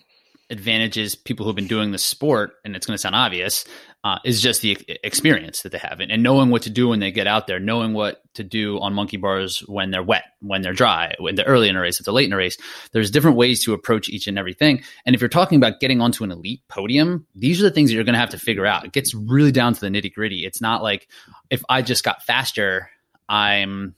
advantages 0.49 1.15
people 1.15 1.45
who've 1.45 1.55
been 1.55 1.67
doing 1.67 1.91
the 1.93 1.99
sport, 1.99 2.53
and 2.65 2.75
it's 2.75 2.87
going 2.87 2.95
to 2.95 3.01
sound 3.01 3.15
obvious, 3.15 3.67
uh, 4.05 4.19
is 4.25 4.41
just 4.41 4.63
the 4.63 4.79
experience 5.03 5.63
that 5.63 5.73
they 5.73 5.79
have 5.79 6.01
and, 6.01 6.13
and 6.13 6.23
knowing 6.23 6.51
what 6.51 6.63
to 6.63 6.71
do 6.71 6.89
when 6.89 7.01
they 7.01 7.11
get 7.11 7.27
out 7.27 7.47
there, 7.47 7.59
knowing 7.59 7.95
what 7.95 8.23
to 8.35 8.45
do 8.45 8.79
on 8.79 8.95
monkey 8.95 9.17
bars 9.17 9.59
when 9.67 9.91
they're 9.91 10.03
wet, 10.03 10.23
when 10.41 10.63
they're 10.63 10.73
dry, 10.73 11.15
when 11.19 11.35
they're 11.35 11.47
early 11.47 11.69
in 11.69 11.77
a 11.77 11.81
race, 11.81 11.99
if 11.99 12.05
they're 12.05 12.15
late 12.15 12.27
in 12.27 12.33
a 12.33 12.37
race. 12.37 12.57
There's 12.93 13.11
different 13.11 13.37
ways 13.37 13.63
to 13.65 13.75
approach 13.75 14.09
each 14.09 14.29
and 14.29 14.39
everything. 14.39 14.83
And 15.05 15.15
if 15.15 15.21
you're 15.21 15.29
talking 15.29 15.57
about 15.57 15.81
getting 15.81 16.01
onto 16.01 16.23
an 16.23 16.31
elite 16.31 16.63
podium, 16.69 17.27
these 17.35 17.61
are 17.61 17.65
the 17.65 17.73
things 17.73 17.91
that 17.91 17.95
you're 17.95 18.05
going 18.05 18.15
to 18.15 18.21
have 18.21 18.31
to 18.31 18.39
figure 18.39 18.67
out. 18.67 18.85
It 18.85 18.93
gets 18.93 19.15
really 19.15 19.53
down 19.53 19.75
to 19.75 19.81
the 19.81 19.89
nitty 19.89 20.15
gritty. 20.15 20.47
It's 20.47 20.61
not 20.61 20.83
like 20.83 21.09
if 21.51 21.63
I 21.69 21.83
just 21.83 22.05
got 22.05 22.23
faster, 22.23 22.91
I'm 23.29 23.95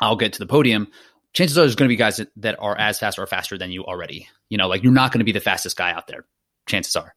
I'll 0.00 0.16
get 0.16 0.32
to 0.32 0.38
the 0.40 0.46
podium 0.46 0.88
chances 1.32 1.56
are 1.56 1.62
there's 1.62 1.76
going 1.76 1.88
to 1.88 1.92
be 1.92 1.96
guys 1.96 2.18
that, 2.18 2.28
that 2.36 2.56
are 2.58 2.76
as 2.76 2.98
fast 2.98 3.18
or 3.18 3.26
faster 3.26 3.58
than 3.58 3.70
you 3.70 3.84
already. 3.84 4.28
You 4.48 4.58
know, 4.58 4.68
like 4.68 4.82
you're 4.82 4.92
not 4.92 5.12
going 5.12 5.20
to 5.20 5.24
be 5.24 5.32
the 5.32 5.40
fastest 5.40 5.76
guy 5.76 5.92
out 5.92 6.06
there. 6.06 6.24
Chances 6.66 6.96
are. 6.96 7.14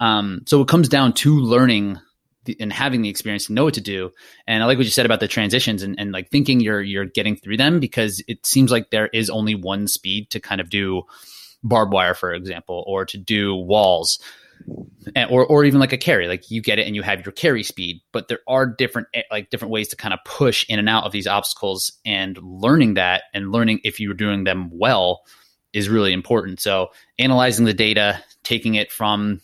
Um, 0.00 0.42
so 0.46 0.60
it 0.60 0.68
comes 0.68 0.88
down 0.88 1.12
to 1.14 1.38
learning 1.38 1.98
the, 2.46 2.56
and 2.60 2.72
having 2.72 3.02
the 3.02 3.08
experience 3.08 3.46
to 3.46 3.52
know 3.52 3.64
what 3.64 3.74
to 3.74 3.80
do. 3.80 4.10
And 4.46 4.62
I 4.62 4.66
like 4.66 4.78
what 4.78 4.86
you 4.86 4.90
said 4.90 5.06
about 5.06 5.20
the 5.20 5.28
transitions 5.28 5.82
and, 5.82 5.98
and 5.98 6.12
like 6.12 6.30
thinking 6.30 6.60
you're 6.60 6.82
you're 6.82 7.04
getting 7.04 7.36
through 7.36 7.58
them 7.58 7.78
because 7.78 8.22
it 8.26 8.46
seems 8.46 8.70
like 8.70 8.90
there 8.90 9.08
is 9.08 9.28
only 9.28 9.54
one 9.54 9.86
speed 9.88 10.30
to 10.30 10.40
kind 10.40 10.60
of 10.60 10.70
do 10.70 11.02
barbed 11.62 11.92
wire, 11.92 12.14
for 12.14 12.32
example, 12.32 12.84
or 12.86 13.04
to 13.06 13.18
do 13.18 13.54
walls. 13.54 14.18
And, 15.14 15.30
or, 15.30 15.46
or 15.46 15.66
even 15.66 15.80
like 15.80 15.92
a 15.92 15.98
carry, 15.98 16.28
like 16.28 16.50
you 16.50 16.62
get 16.62 16.78
it 16.78 16.86
and 16.86 16.96
you 16.96 17.02
have 17.02 17.24
your 17.26 17.32
carry 17.32 17.62
speed, 17.62 18.00
but 18.10 18.28
there 18.28 18.38
are 18.48 18.66
different 18.66 19.06
eh, 19.12 19.22
like 19.30 19.50
different 19.50 19.70
ways 19.70 19.88
to 19.88 19.96
kind 19.96 20.14
of 20.14 20.20
push 20.24 20.64
in 20.68 20.78
and 20.78 20.88
out 20.88 21.04
of 21.04 21.12
these 21.12 21.26
obstacles. 21.26 21.92
And 22.06 22.38
learning 22.42 22.94
that 22.94 23.24
and 23.34 23.52
learning 23.52 23.80
if 23.84 24.00
you're 24.00 24.14
doing 24.14 24.44
them 24.44 24.70
well 24.72 25.20
is 25.76 25.90
really 25.90 26.14
important. 26.14 26.58
So 26.58 26.88
analyzing 27.18 27.66
the 27.66 27.74
data, 27.74 28.24
taking 28.42 28.76
it 28.76 28.90
from 28.90 29.42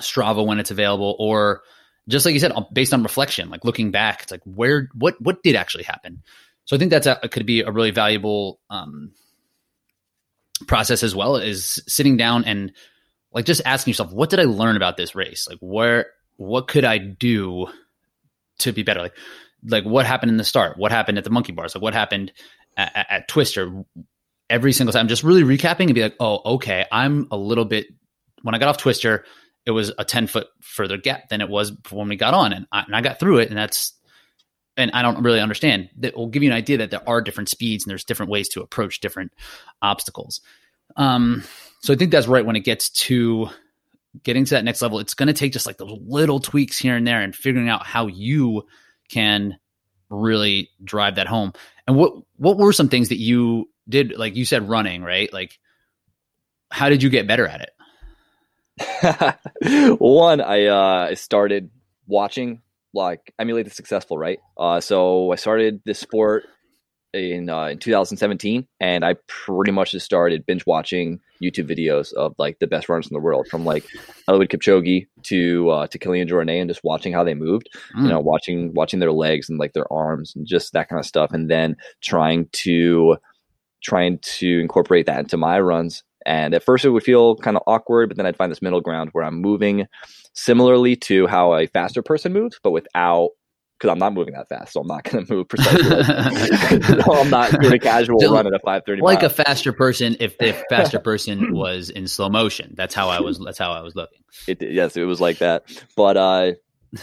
Strava 0.00 0.44
when 0.44 0.58
it's 0.58 0.70
available, 0.70 1.14
or 1.18 1.60
just 2.08 2.24
like 2.24 2.32
you 2.32 2.40
said, 2.40 2.52
based 2.72 2.94
on 2.94 3.02
reflection, 3.02 3.50
like 3.50 3.66
looking 3.66 3.90
back, 3.90 4.22
it's 4.22 4.32
like 4.32 4.40
where 4.44 4.88
what 4.94 5.20
what 5.20 5.42
did 5.42 5.56
actually 5.56 5.84
happen. 5.84 6.22
So 6.64 6.74
I 6.74 6.78
think 6.78 6.90
that's 6.90 7.06
a, 7.06 7.16
could 7.28 7.44
be 7.44 7.60
a 7.60 7.70
really 7.70 7.90
valuable 7.90 8.60
um, 8.70 9.12
process 10.66 11.02
as 11.02 11.14
well. 11.14 11.36
Is 11.36 11.82
sitting 11.86 12.16
down 12.16 12.44
and 12.44 12.72
like 13.30 13.44
just 13.44 13.60
asking 13.66 13.90
yourself, 13.90 14.10
what 14.10 14.30
did 14.30 14.40
I 14.40 14.44
learn 14.44 14.76
about 14.76 14.96
this 14.96 15.14
race? 15.14 15.46
Like 15.50 15.58
where 15.60 16.06
what 16.38 16.66
could 16.66 16.84
I 16.84 16.96
do 16.96 17.66
to 18.60 18.72
be 18.72 18.84
better? 18.84 19.02
Like 19.02 19.16
like 19.66 19.84
what 19.84 20.06
happened 20.06 20.30
in 20.30 20.38
the 20.38 20.44
start? 20.44 20.78
What 20.78 20.92
happened 20.92 21.18
at 21.18 21.24
the 21.24 21.30
monkey 21.30 21.52
bars? 21.52 21.74
Like 21.74 21.82
what 21.82 21.92
happened 21.92 22.32
at, 22.74 22.96
at, 22.96 23.06
at 23.10 23.28
Twister? 23.28 23.84
Every 24.50 24.72
single 24.72 24.92
time, 24.92 25.08
just 25.08 25.24
really 25.24 25.42
recapping 25.42 25.84
and 25.84 25.94
be 25.94 26.02
like, 26.02 26.16
oh, 26.20 26.54
okay, 26.54 26.86
I'm 26.90 27.28
a 27.30 27.36
little 27.36 27.64
bit. 27.64 27.86
When 28.42 28.54
I 28.54 28.58
got 28.58 28.68
off 28.68 28.78
Twister, 28.78 29.24
it 29.66 29.72
was 29.72 29.92
a 29.98 30.04
10 30.04 30.26
foot 30.28 30.46
further 30.60 30.96
gap 30.96 31.28
than 31.28 31.40
it 31.42 31.48
was 31.48 31.72
when 31.90 32.08
we 32.08 32.16
got 32.16 32.32
on 32.32 32.54
and 32.54 32.66
I, 32.72 32.82
and 32.82 32.96
I 32.96 33.02
got 33.02 33.20
through 33.20 33.38
it 33.38 33.50
and 33.50 33.58
that's 33.58 33.92
and 34.78 34.92
I 34.92 35.02
don't 35.02 35.22
really 35.22 35.40
understand 35.40 35.90
that 35.98 36.16
will 36.16 36.28
give 36.28 36.42
you 36.42 36.50
an 36.50 36.56
idea 36.56 36.78
that 36.78 36.90
there 36.90 37.06
are 37.06 37.20
different 37.20 37.48
speeds 37.50 37.84
and 37.84 37.90
there's 37.90 38.04
different 38.04 38.30
ways 38.30 38.48
to 38.50 38.62
approach 38.62 39.00
different 39.00 39.32
obstacles. 39.82 40.40
Um, 40.96 41.42
so 41.80 41.92
I 41.92 41.96
think 41.96 42.12
that's 42.12 42.28
right 42.28 42.46
when 42.46 42.56
it 42.56 42.60
gets 42.60 42.88
to 42.90 43.50
getting 44.22 44.44
to 44.44 44.54
that 44.54 44.64
next 44.64 44.80
level, 44.80 45.00
it's 45.00 45.14
going 45.14 45.26
to 45.26 45.32
take 45.32 45.52
just 45.52 45.66
like 45.66 45.76
those 45.76 45.98
little 46.00 46.38
tweaks 46.38 46.78
here 46.78 46.96
and 46.96 47.06
there 47.06 47.20
and 47.20 47.34
figuring 47.34 47.68
out 47.68 47.84
how 47.84 48.06
you 48.06 48.62
can 49.10 49.58
really 50.10 50.70
drive 50.82 51.16
that 51.16 51.26
home. 51.26 51.52
And 51.86 51.96
what, 51.96 52.14
what 52.36 52.56
were 52.56 52.72
some 52.72 52.88
things 52.88 53.10
that 53.10 53.18
you 53.18 53.68
did? 53.88 54.16
Like 54.16 54.36
you 54.36 54.44
said, 54.44 54.68
running, 54.68 55.02
right? 55.02 55.32
Like 55.32 55.58
how 56.70 56.88
did 56.88 57.02
you 57.02 57.10
get 57.10 57.26
better 57.26 57.46
at 57.46 57.62
it? 57.62 57.72
One, 59.98 60.40
I 60.40 60.66
uh, 60.66 61.08
I 61.10 61.14
started 61.14 61.70
watching 62.06 62.62
like 62.94 63.32
emulate 63.38 63.66
the 63.66 63.70
successful, 63.70 64.16
right? 64.16 64.38
Uh, 64.56 64.80
so 64.80 65.32
I 65.32 65.36
started 65.36 65.82
this 65.84 65.98
sport 65.98 66.44
in 67.12 67.48
uh, 67.48 67.66
in 67.66 67.78
2017, 67.78 68.66
and 68.80 69.04
I 69.04 69.16
pretty 69.26 69.72
much 69.72 69.92
just 69.92 70.06
started 70.06 70.46
binge 70.46 70.64
watching 70.66 71.20
YouTube 71.42 71.68
videos 71.68 72.12
of 72.12 72.34
like 72.38 72.58
the 72.58 72.66
best 72.66 72.88
runners 72.88 73.08
in 73.08 73.14
the 73.14 73.20
world, 73.20 73.48
from 73.48 73.64
like 73.64 73.84
Eliud 74.28 74.48
Kipchoge 74.48 75.06
to 75.24 75.70
uh, 75.70 75.86
to 75.88 75.98
Kilian 75.98 76.28
Jornet, 76.28 76.60
and 76.60 76.70
just 76.70 76.84
watching 76.84 77.12
how 77.12 77.24
they 77.24 77.34
moved. 77.34 77.68
Mm. 77.96 78.02
You 78.02 78.08
know, 78.08 78.20
watching 78.20 78.74
watching 78.74 79.00
their 79.00 79.12
legs 79.12 79.48
and 79.48 79.58
like 79.58 79.72
their 79.72 79.90
arms 79.92 80.34
and 80.36 80.46
just 80.46 80.72
that 80.74 80.88
kind 80.88 81.00
of 81.00 81.06
stuff, 81.06 81.32
and 81.32 81.50
then 81.50 81.76
trying 82.00 82.48
to 82.52 83.16
trying 83.82 84.18
to 84.22 84.60
incorporate 84.60 85.06
that 85.06 85.20
into 85.20 85.36
my 85.36 85.60
runs. 85.60 86.02
And 86.26 86.52
at 86.54 86.62
first, 86.62 86.84
it 86.84 86.90
would 86.90 87.02
feel 87.02 87.36
kind 87.36 87.56
of 87.56 87.62
awkward, 87.66 88.10
but 88.10 88.16
then 88.16 88.26
I'd 88.26 88.36
find 88.36 88.50
this 88.52 88.60
middle 88.60 88.80
ground 88.80 89.10
where 89.12 89.24
I'm 89.24 89.40
moving 89.40 89.86
similarly 90.34 90.96
to 90.96 91.26
how 91.26 91.54
a 91.54 91.66
faster 91.66 92.02
person 92.02 92.32
moves, 92.32 92.60
but 92.62 92.70
without 92.70 93.30
because 93.78 93.92
I'm 93.92 93.98
not 93.98 94.12
moving 94.12 94.34
that 94.34 94.48
fast, 94.48 94.72
so 94.72 94.80
I'm 94.80 94.86
not 94.86 95.04
going 95.10 95.24
to 95.24 95.32
move 95.32 95.48
precisely. 95.48 96.96
no, 96.96 97.14
I'm 97.14 97.30
not 97.30 97.52
doing 97.60 97.74
a 97.74 97.78
casual 97.78 98.18
run 98.18 98.46
at 98.46 98.52
a 98.52 98.58
5:30. 98.58 99.00
Like 99.00 99.20
miles. 99.22 99.32
a 99.32 99.34
faster 99.44 99.72
person, 99.72 100.16
if 100.20 100.36
the 100.38 100.52
faster 100.70 100.98
person 100.98 101.54
was 101.54 101.90
in 101.90 102.08
slow 102.08 102.28
motion, 102.28 102.74
that's 102.76 102.94
how 102.94 103.08
I 103.08 103.20
was. 103.20 103.38
That's 103.38 103.58
how 103.58 103.72
I 103.72 103.80
was 103.80 103.94
looking. 103.94 104.20
It, 104.46 104.60
yes, 104.62 104.96
it 104.96 105.04
was 105.04 105.20
like 105.20 105.38
that. 105.38 105.64
But 105.96 106.16
uh, 106.16 106.52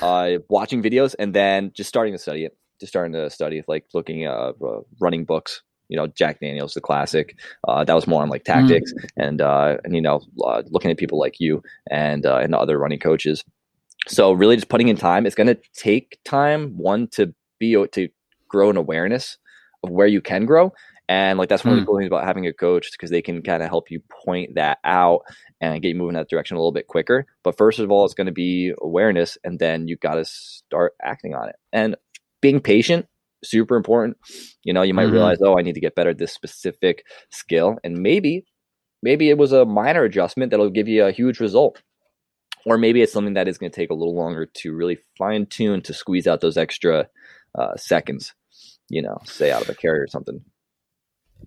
uh, 0.02 0.40
watching 0.50 0.84
videos 0.84 1.16
and 1.18 1.34
then 1.34 1.72
just 1.74 1.88
starting 1.88 2.14
to 2.14 2.20
study 2.20 2.46
it, 2.46 2.58
just 2.80 2.92
starting 2.92 3.14
to 3.14 3.30
study, 3.30 3.64
like 3.68 3.86
looking 3.94 4.26
at 4.26 4.32
uh, 4.34 4.82
running 5.00 5.26
books. 5.26 5.64
You 5.89 5.98
know, 5.98 6.08
Jack 6.08 6.39
Daniels, 6.39 6.74
the 6.74 6.82
classic. 6.82 7.38
Uh, 7.67 7.84
that 7.84 7.93
was 7.93 8.08
more 8.08 8.21
on 8.21 8.30
like 8.30 8.43
tactics 8.43 8.93
mm. 8.93 9.08
and 9.17 9.41
uh, 9.41 9.78
and 9.84 9.95
you 9.95 10.02
know, 10.02 10.21
uh, 10.43 10.63
looking 10.69 10.91
at 10.91 10.98
people 10.98 11.19
like 11.19 11.39
you 11.39 11.62
and 11.89 12.26
uh, 12.26 12.38
and 12.38 12.56
other 12.56 12.78
running 12.78 13.00
coaches 13.00 13.43
so 14.08 14.32
really 14.32 14.56
just 14.56 14.69
putting 14.69 14.88
in 14.88 14.98
time, 14.98 15.26
it's 15.26 15.36
going 15.36 15.48
to 15.48 15.58
take 15.74 16.19
time 16.24 16.78
one 16.78 17.08
to 17.13 17.34
be 17.60 17.74
to 17.93 18.10
grow 18.48 18.69
an 18.69 18.78
awareness 18.78 19.38
of 19.84 19.89
where 19.89 20.08
you 20.08 20.21
can 20.21 20.45
grow. 20.45 20.74
And 21.08 21.38
like 21.38 21.50
that's 21.50 21.63
one 21.63 21.76
mm. 21.76 21.78
of 21.78 21.82
the 21.82 21.82
hmm. 21.84 21.86
cool 21.86 22.00
things 22.00 22.08
about 22.08 22.24
having 22.24 22.48
a 22.48 22.54
coach 22.54 22.91
because 22.91 23.12
they 23.12 23.21
can 23.21 23.43
kind 23.43 23.62
of 23.62 23.69
help 23.69 23.91
you 23.91 24.02
point 24.26 24.56
that 24.56 24.80
out 24.84 25.21
and 25.62 25.80
get 25.82 25.89
you 25.89 25.95
moving 25.95 26.15
that 26.15 26.30
direction 26.30 26.58
a 26.58 26.60
little 26.60 26.71
bit 26.71 26.88
quicker. 26.88 27.28
But 27.43 27.58
first 27.58 27.78
of 27.78 27.91
all, 27.91 28.06
it's 28.06 28.15
going 28.15 28.26
to 28.26 28.34
be 28.34 28.74
awareness, 28.82 29.38
and 29.43 29.60
then 29.60 29.88
you've 29.88 30.00
got 30.00 30.15
to 30.15 30.26
start 30.26 30.93
acting 31.04 31.36
on 31.36 31.50
it. 31.50 31.56
And 31.71 31.95
being 32.41 32.60
patient, 32.60 33.06
super 33.43 33.76
important. 33.76 34.17
You 34.63 34.74
know, 34.74 34.82
you 34.82 34.93
might 34.93 35.06
mm-hmm. 35.06 35.13
realize, 35.13 35.38
oh, 35.41 35.58
I 35.58 35.62
need 35.62 35.76
to 35.76 35.82
get 35.82 35.95
better 35.95 36.12
at 36.12 36.17
this 36.17 36.34
specific 36.34 37.06
skill, 37.30 37.78
and 37.84 37.98
maybe, 37.98 38.45
maybe 39.02 39.30
it 39.30 39.38
was 39.38 39.52
a 39.52 39.65
minor 39.65 40.04
adjustment 40.04 40.52
that'll 40.52 40.69
give 40.69 40.88
you 40.88 41.06
a 41.06 41.12
huge 41.12 41.39
result 41.39 41.82
or 42.65 42.78
maybe 42.78 43.02
it's 43.02 43.13
something 43.13 43.36
that 43.36 43.48
is 43.48 43.58
going 43.58 43.71
to 43.71 43.76
take 43.76 43.91
a 43.91 43.93
little 43.93 44.15
longer 44.15 44.48
to 44.48 44.74
really 44.74 44.98
fine 45.17 45.45
tune 45.45 45.82
to 45.84 45.93
squeeze 45.93 46.28
out 46.28 46.41
those 46.41 46.58
extra 46.58 47.08
uh, 47.54 47.76
seconds, 47.76 48.34
you 48.89 49.02
know, 49.02 49.19
say 49.26 49.52
out 49.52 49.62
of 49.62 49.69
a 49.69 49.76
carry 49.76 50.00
or 50.00 50.08
something. 50.08 50.41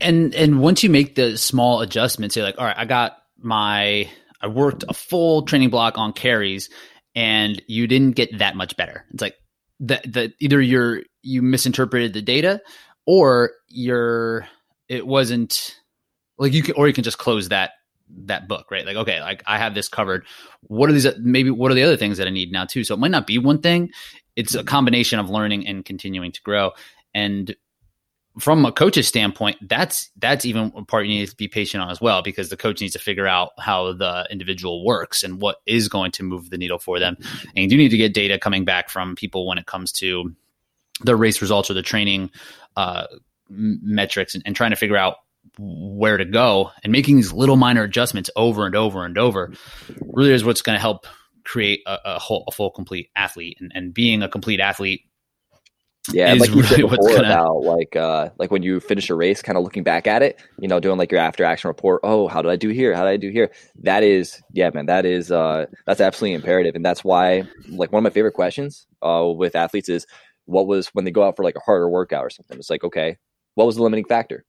And 0.00 0.34
and 0.34 0.60
once 0.60 0.84
you 0.84 0.90
make 0.90 1.16
the 1.16 1.36
small 1.36 1.80
adjustments, 1.80 2.36
you're 2.36 2.44
like, 2.44 2.58
all 2.58 2.64
right, 2.64 2.78
I 2.78 2.84
got 2.84 3.16
my 3.36 4.08
I 4.40 4.46
worked 4.46 4.84
a 4.88 4.94
full 4.94 5.42
training 5.42 5.70
block 5.70 5.98
on 5.98 6.12
carries, 6.12 6.70
and 7.16 7.60
you 7.66 7.88
didn't 7.88 8.12
get 8.12 8.38
that 8.38 8.54
much 8.54 8.76
better. 8.76 9.04
It's 9.12 9.22
like 9.22 9.34
that 9.80 10.12
that 10.12 10.32
either 10.40 10.60
you're 10.60 11.02
you 11.22 11.42
misinterpreted 11.42 12.12
the 12.12 12.22
data, 12.22 12.60
or 13.06 13.52
you're 13.68 14.46
it 14.88 15.06
wasn't 15.06 15.76
like 16.38 16.52
you 16.52 16.62
can 16.62 16.74
or 16.76 16.86
you 16.86 16.94
can 16.94 17.04
just 17.04 17.18
close 17.18 17.48
that 17.48 17.72
that 18.26 18.48
book, 18.48 18.70
right? 18.70 18.86
Like, 18.86 18.96
okay, 18.96 19.20
like 19.20 19.42
I 19.46 19.58
have 19.58 19.74
this 19.74 19.88
covered. 19.88 20.26
What 20.62 20.88
are 20.88 20.92
these? 20.92 21.06
Maybe 21.18 21.50
what 21.50 21.70
are 21.70 21.74
the 21.74 21.82
other 21.82 21.96
things 21.96 22.18
that 22.18 22.26
I 22.26 22.30
need 22.30 22.52
now 22.52 22.64
too? 22.64 22.84
So 22.84 22.94
it 22.94 23.00
might 23.00 23.10
not 23.10 23.26
be 23.26 23.38
one 23.38 23.60
thing. 23.60 23.90
It's 24.36 24.54
a 24.54 24.58
mm-hmm. 24.58 24.66
combination 24.66 25.18
of 25.18 25.30
learning 25.30 25.66
and 25.66 25.84
continuing 25.84 26.32
to 26.32 26.42
grow. 26.42 26.72
And 27.14 27.54
from 28.38 28.64
a 28.64 28.72
coach's 28.72 29.08
standpoint, 29.08 29.56
that's 29.68 30.10
that's 30.16 30.44
even 30.44 30.72
a 30.76 30.84
part 30.84 31.06
you 31.06 31.18
need 31.18 31.28
to 31.28 31.36
be 31.36 31.48
patient 31.48 31.82
on 31.82 31.90
as 31.90 32.00
well, 32.00 32.22
because 32.22 32.48
the 32.48 32.56
coach 32.56 32.80
needs 32.80 32.92
to 32.92 32.98
figure 32.98 33.26
out 33.26 33.50
how 33.58 33.92
the 33.92 34.26
individual 34.30 34.84
works 34.84 35.22
and 35.22 35.40
what 35.40 35.56
is 35.66 35.88
going 35.88 36.10
to 36.12 36.22
move 36.22 36.50
the 36.50 36.58
needle 36.58 36.78
for 36.78 36.98
them. 36.98 37.16
And 37.54 37.64
you 37.64 37.68
do 37.68 37.76
need 37.76 37.90
to 37.90 37.96
get 37.96 38.14
data 38.14 38.38
coming 38.38 38.64
back 38.64 38.90
from 38.90 39.16
people 39.16 39.46
when 39.46 39.58
it 39.58 39.66
comes 39.66 39.92
to 39.92 40.34
the 41.02 41.16
race 41.16 41.40
results 41.40 41.70
or 41.70 41.74
the 41.74 41.82
training 41.82 42.30
uh, 42.76 43.06
metrics 43.48 44.34
and, 44.34 44.42
and 44.46 44.54
trying 44.54 44.70
to 44.70 44.76
figure 44.76 44.96
out 44.96 45.16
where 45.58 46.16
to 46.16 46.24
go 46.24 46.70
and 46.82 46.92
making 46.92 47.16
these 47.16 47.32
little 47.32 47.56
minor 47.56 47.82
adjustments 47.82 48.30
over 48.36 48.66
and 48.66 48.76
over 48.76 49.04
and 49.04 49.18
over 49.18 49.52
really 50.00 50.32
is 50.32 50.44
what's 50.44 50.62
going 50.62 50.76
to 50.76 50.80
help 50.80 51.06
create 51.44 51.80
a, 51.86 51.98
a, 52.04 52.18
whole 52.18 52.44
a 52.48 52.52
full 52.52 52.70
complete 52.70 53.08
athlete 53.16 53.56
and, 53.60 53.72
and 53.74 53.94
being 53.94 54.22
a 54.22 54.28
complete 54.28 54.60
athlete 54.60 55.07
yeah, 56.12 56.32
like 56.34 56.50
you 56.50 56.62
said 56.62 56.76
before 56.88 56.96
gonna... 56.98 57.28
about 57.28 57.62
like 57.62 57.96
uh 57.96 58.30
like 58.38 58.50
when 58.50 58.62
you 58.62 58.80
finish 58.80 59.10
a 59.10 59.14
race, 59.14 59.42
kind 59.42 59.58
of 59.58 59.64
looking 59.64 59.82
back 59.82 60.06
at 60.06 60.22
it, 60.22 60.40
you 60.58 60.68
know, 60.68 60.80
doing 60.80 60.98
like 60.98 61.10
your 61.10 61.20
after 61.20 61.44
action 61.44 61.68
report. 61.68 62.00
Oh, 62.02 62.28
how 62.28 62.42
did 62.42 62.50
I 62.50 62.56
do 62.56 62.68
here? 62.70 62.94
How 62.94 63.04
did 63.04 63.10
I 63.10 63.16
do 63.16 63.30
here? 63.30 63.50
That 63.82 64.02
is, 64.02 64.42
yeah, 64.52 64.70
man, 64.72 64.86
that 64.86 65.04
is 65.04 65.30
uh 65.30 65.66
that's 65.86 66.00
absolutely 66.00 66.34
imperative, 66.34 66.74
and 66.74 66.84
that's 66.84 67.04
why 67.04 67.44
like 67.68 67.92
one 67.92 68.00
of 68.00 68.04
my 68.04 68.14
favorite 68.14 68.32
questions 68.32 68.86
uh 69.02 69.26
with 69.26 69.56
athletes 69.56 69.88
is 69.88 70.06
what 70.46 70.66
was 70.66 70.88
when 70.88 71.04
they 71.04 71.10
go 71.10 71.24
out 71.24 71.36
for 71.36 71.44
like 71.44 71.56
a 71.56 71.60
harder 71.60 71.88
workout 71.88 72.24
or 72.24 72.30
something. 72.30 72.58
It's 72.58 72.70
like 72.70 72.84
okay, 72.84 73.16
what 73.54 73.66
was 73.66 73.76
the 73.76 73.82
limiting 73.82 74.06
factor? 74.06 74.44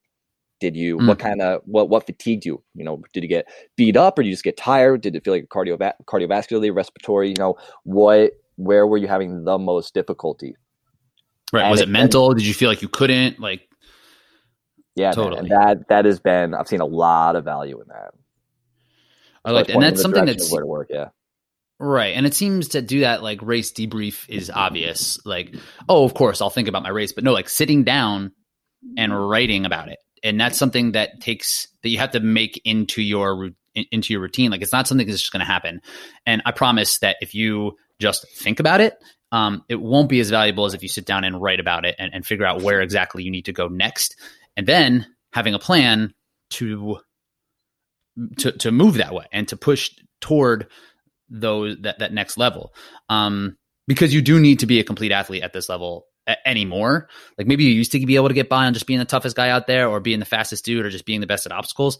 Did 0.59 0.75
you 0.75 0.97
mm. 0.97 1.07
what 1.07 1.19
kind 1.19 1.41
of 1.41 1.61
what 1.65 1.89
what 1.89 2.05
fatigued 2.05 2.45
you? 2.45 2.63
You 2.75 2.83
know, 2.83 3.01
did 3.13 3.23
you 3.23 3.29
get 3.29 3.47
beat 3.75 3.97
up 3.97 4.17
or 4.17 4.23
did 4.23 4.29
you 4.29 4.33
just 4.33 4.43
get 4.43 4.57
tired? 4.57 5.01
Did 5.01 5.15
it 5.15 5.23
feel 5.23 5.33
like 5.33 5.47
cardio 5.49 5.77
cardiovascularly, 6.05 6.73
respiratory? 6.73 7.29
You 7.29 7.35
know, 7.37 7.55
what 7.83 8.33
where 8.55 8.85
were 8.85 8.97
you 8.97 9.07
having 9.07 9.45
the 9.45 9.57
most 9.57 9.93
difficulty? 9.93 10.55
Right. 11.51 11.63
And 11.63 11.71
was 11.71 11.81
it, 11.81 11.89
mental? 11.89 12.33
did 12.33 12.45
you 12.45 12.53
feel 12.53 12.69
like 12.69 12.81
you 12.81 12.89
couldn't? 12.89 13.39
Like 13.39 13.67
Yeah, 14.95 15.11
totally. 15.11 15.49
Man, 15.49 15.49
that 15.49 15.87
that 15.89 16.05
has 16.05 16.19
been 16.19 16.53
I've 16.53 16.67
seen 16.67 16.81
a 16.81 16.85
lot 16.85 17.35
of 17.35 17.43
value 17.43 17.79
in 17.81 17.87
that. 17.87 18.13
I 19.45 19.51
like 19.51 19.69
and 19.69 19.81
that's 19.81 20.01
something 20.01 20.25
that's 20.25 20.51
where 20.51 20.61
to 20.61 20.67
work, 20.67 20.87
yeah. 20.89 21.09
Right. 21.79 22.13
And 22.15 22.25
it 22.25 22.33
seems 22.33 22.69
to 22.69 22.81
do 22.81 23.01
that 23.01 23.23
like 23.23 23.41
race 23.41 23.71
debrief 23.71 24.27
is 24.27 24.49
obvious. 24.49 25.17
Like, 25.25 25.55
oh, 25.87 26.03
of 26.03 26.13
course, 26.13 26.41
I'll 26.41 26.49
think 26.49 26.67
about 26.67 26.83
my 26.83 26.89
race. 26.89 27.13
But 27.13 27.23
no, 27.23 27.31
like 27.31 27.47
sitting 27.47 27.85
down 27.85 28.33
and 28.97 29.29
writing 29.29 29.65
about 29.65 29.87
it 29.87 29.99
and 30.23 30.39
that's 30.39 30.57
something 30.57 30.93
that 30.93 31.21
takes 31.21 31.67
that 31.83 31.89
you 31.89 31.97
have 31.97 32.11
to 32.11 32.19
make 32.19 32.61
into 32.65 33.01
your 33.01 33.49
into 33.91 34.13
your 34.13 34.21
routine. 34.21 34.51
Like 34.51 34.61
it's 34.61 34.71
not 34.71 34.87
something 34.87 35.07
that's 35.07 35.19
just 35.19 35.31
going 35.31 35.41
to 35.41 35.45
happen. 35.45 35.81
And 36.25 36.41
I 36.45 36.51
promise 36.51 36.99
that 36.99 37.17
if 37.21 37.33
you 37.33 37.77
just 37.99 38.25
think 38.37 38.59
about 38.59 38.81
it, 38.81 38.95
um, 39.31 39.63
it 39.69 39.79
won't 39.79 40.09
be 40.09 40.19
as 40.19 40.29
valuable 40.29 40.65
as 40.65 40.73
if 40.73 40.81
you 40.81 40.89
sit 40.89 41.05
down 41.05 41.23
and 41.23 41.41
write 41.41 41.59
about 41.59 41.85
it 41.85 41.95
and, 41.99 42.13
and 42.13 42.25
figure 42.25 42.45
out 42.45 42.61
where 42.61 42.81
exactly 42.81 43.23
you 43.23 43.31
need 43.31 43.45
to 43.45 43.53
go 43.53 43.67
next, 43.67 44.15
and 44.57 44.67
then 44.67 45.05
having 45.31 45.53
a 45.53 45.59
plan 45.59 46.13
to 46.51 46.97
to 48.37 48.51
to 48.53 48.71
move 48.71 48.95
that 48.95 49.13
way 49.13 49.25
and 49.31 49.47
to 49.47 49.57
push 49.57 49.91
toward 50.19 50.67
those 51.29 51.77
that 51.81 51.99
that 51.99 52.13
next 52.13 52.37
level. 52.37 52.73
Um, 53.07 53.57
because 53.87 54.13
you 54.13 54.21
do 54.21 54.39
need 54.39 54.59
to 54.59 54.67
be 54.67 54.79
a 54.79 54.83
complete 54.83 55.11
athlete 55.11 55.43
at 55.43 55.53
this 55.53 55.69
level 55.69 56.05
anymore. 56.45 57.09
Like 57.37 57.47
maybe 57.47 57.63
you 57.63 57.71
used 57.71 57.91
to 57.93 58.05
be 58.05 58.15
able 58.15 58.27
to 58.27 58.33
get 58.33 58.49
by 58.49 58.65
on 58.65 58.73
just 58.73 58.85
being 58.85 58.99
the 58.99 59.05
toughest 59.05 59.35
guy 59.35 59.49
out 59.49 59.67
there 59.67 59.87
or 59.87 59.99
being 59.99 60.19
the 60.19 60.25
fastest 60.25 60.65
dude 60.65 60.85
or 60.85 60.89
just 60.89 61.05
being 61.05 61.21
the 61.21 61.27
best 61.27 61.45
at 61.45 61.51
obstacles, 61.51 61.97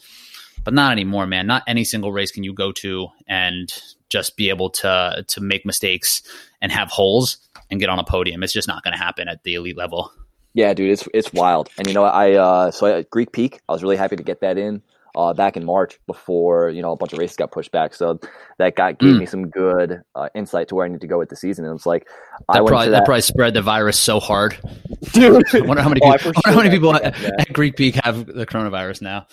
but 0.63 0.73
not 0.73 0.91
anymore, 0.91 1.27
man. 1.27 1.47
Not 1.47 1.63
any 1.67 1.83
single 1.83 2.11
race 2.11 2.31
can 2.31 2.43
you 2.43 2.53
go 2.53 2.71
to 2.73 3.07
and 3.27 3.71
just 4.09 4.37
be 4.37 4.49
able 4.49 4.69
to 4.69 5.23
to 5.27 5.41
make 5.41 5.65
mistakes 5.65 6.21
and 6.61 6.71
have 6.71 6.89
holes 6.89 7.37
and 7.69 7.79
get 7.79 7.89
on 7.89 7.99
a 7.99 8.03
podium. 8.03 8.43
It's 8.43 8.53
just 8.53 8.67
not 8.67 8.83
going 8.83 8.93
to 8.93 8.99
happen 8.99 9.27
at 9.27 9.43
the 9.43 9.55
elite 9.55 9.77
level. 9.77 10.11
Yeah, 10.53 10.73
dude, 10.73 10.91
it's 10.91 11.07
it's 11.13 11.31
wild. 11.31 11.69
And 11.77 11.87
you 11.87 11.93
know, 11.93 12.03
I 12.03 12.33
uh 12.33 12.71
so 12.71 12.87
at 12.87 13.09
Greek 13.09 13.31
Peak, 13.31 13.61
I 13.69 13.71
was 13.71 13.83
really 13.83 13.97
happy 13.97 14.15
to 14.15 14.23
get 14.23 14.41
that 14.41 14.57
in 14.57 14.81
uh, 15.15 15.33
back 15.33 15.57
in 15.57 15.65
March 15.65 15.99
before 16.07 16.69
you 16.69 16.81
know 16.81 16.91
a 16.91 16.95
bunch 16.95 17.13
of 17.13 17.19
races 17.19 17.35
got 17.35 17.51
pushed 17.51 17.71
back. 17.71 17.93
So 17.93 18.19
that 18.57 18.75
got 18.75 18.99
gave 18.99 19.15
mm. 19.15 19.19
me 19.19 19.25
some 19.25 19.49
good 19.49 20.01
uh, 20.15 20.29
insight 20.35 20.67
to 20.69 20.75
where 20.75 20.85
I 20.85 20.89
need 20.89 21.01
to 21.01 21.07
go 21.07 21.17
with 21.17 21.29
the 21.29 21.35
season. 21.35 21.65
And 21.65 21.75
it's 21.75 21.85
like 21.85 22.05
that 22.05 22.43
I 22.49 22.57
probably, 22.57 22.85
that, 22.87 22.91
that, 22.91 23.05
probably 23.05 23.21
spread 23.21 23.53
the 23.53 23.61
virus 23.61 23.99
so 23.99 24.19
hard. 24.19 24.57
Dude, 25.13 25.43
I 25.53 25.61
wonder 25.61 25.83
how 25.83 25.89
many 25.89 26.01
oh, 26.03 26.13
people, 26.17 26.31
oh, 26.35 26.51
how 26.51 26.57
many 26.57 26.69
people 26.69 26.95
at, 26.95 27.21
at, 27.23 27.53
Greek 27.53 27.75
Peak 27.75 27.95
have 28.03 28.25
the 28.25 28.45
coronavirus 28.45 29.01
now. 29.01 29.27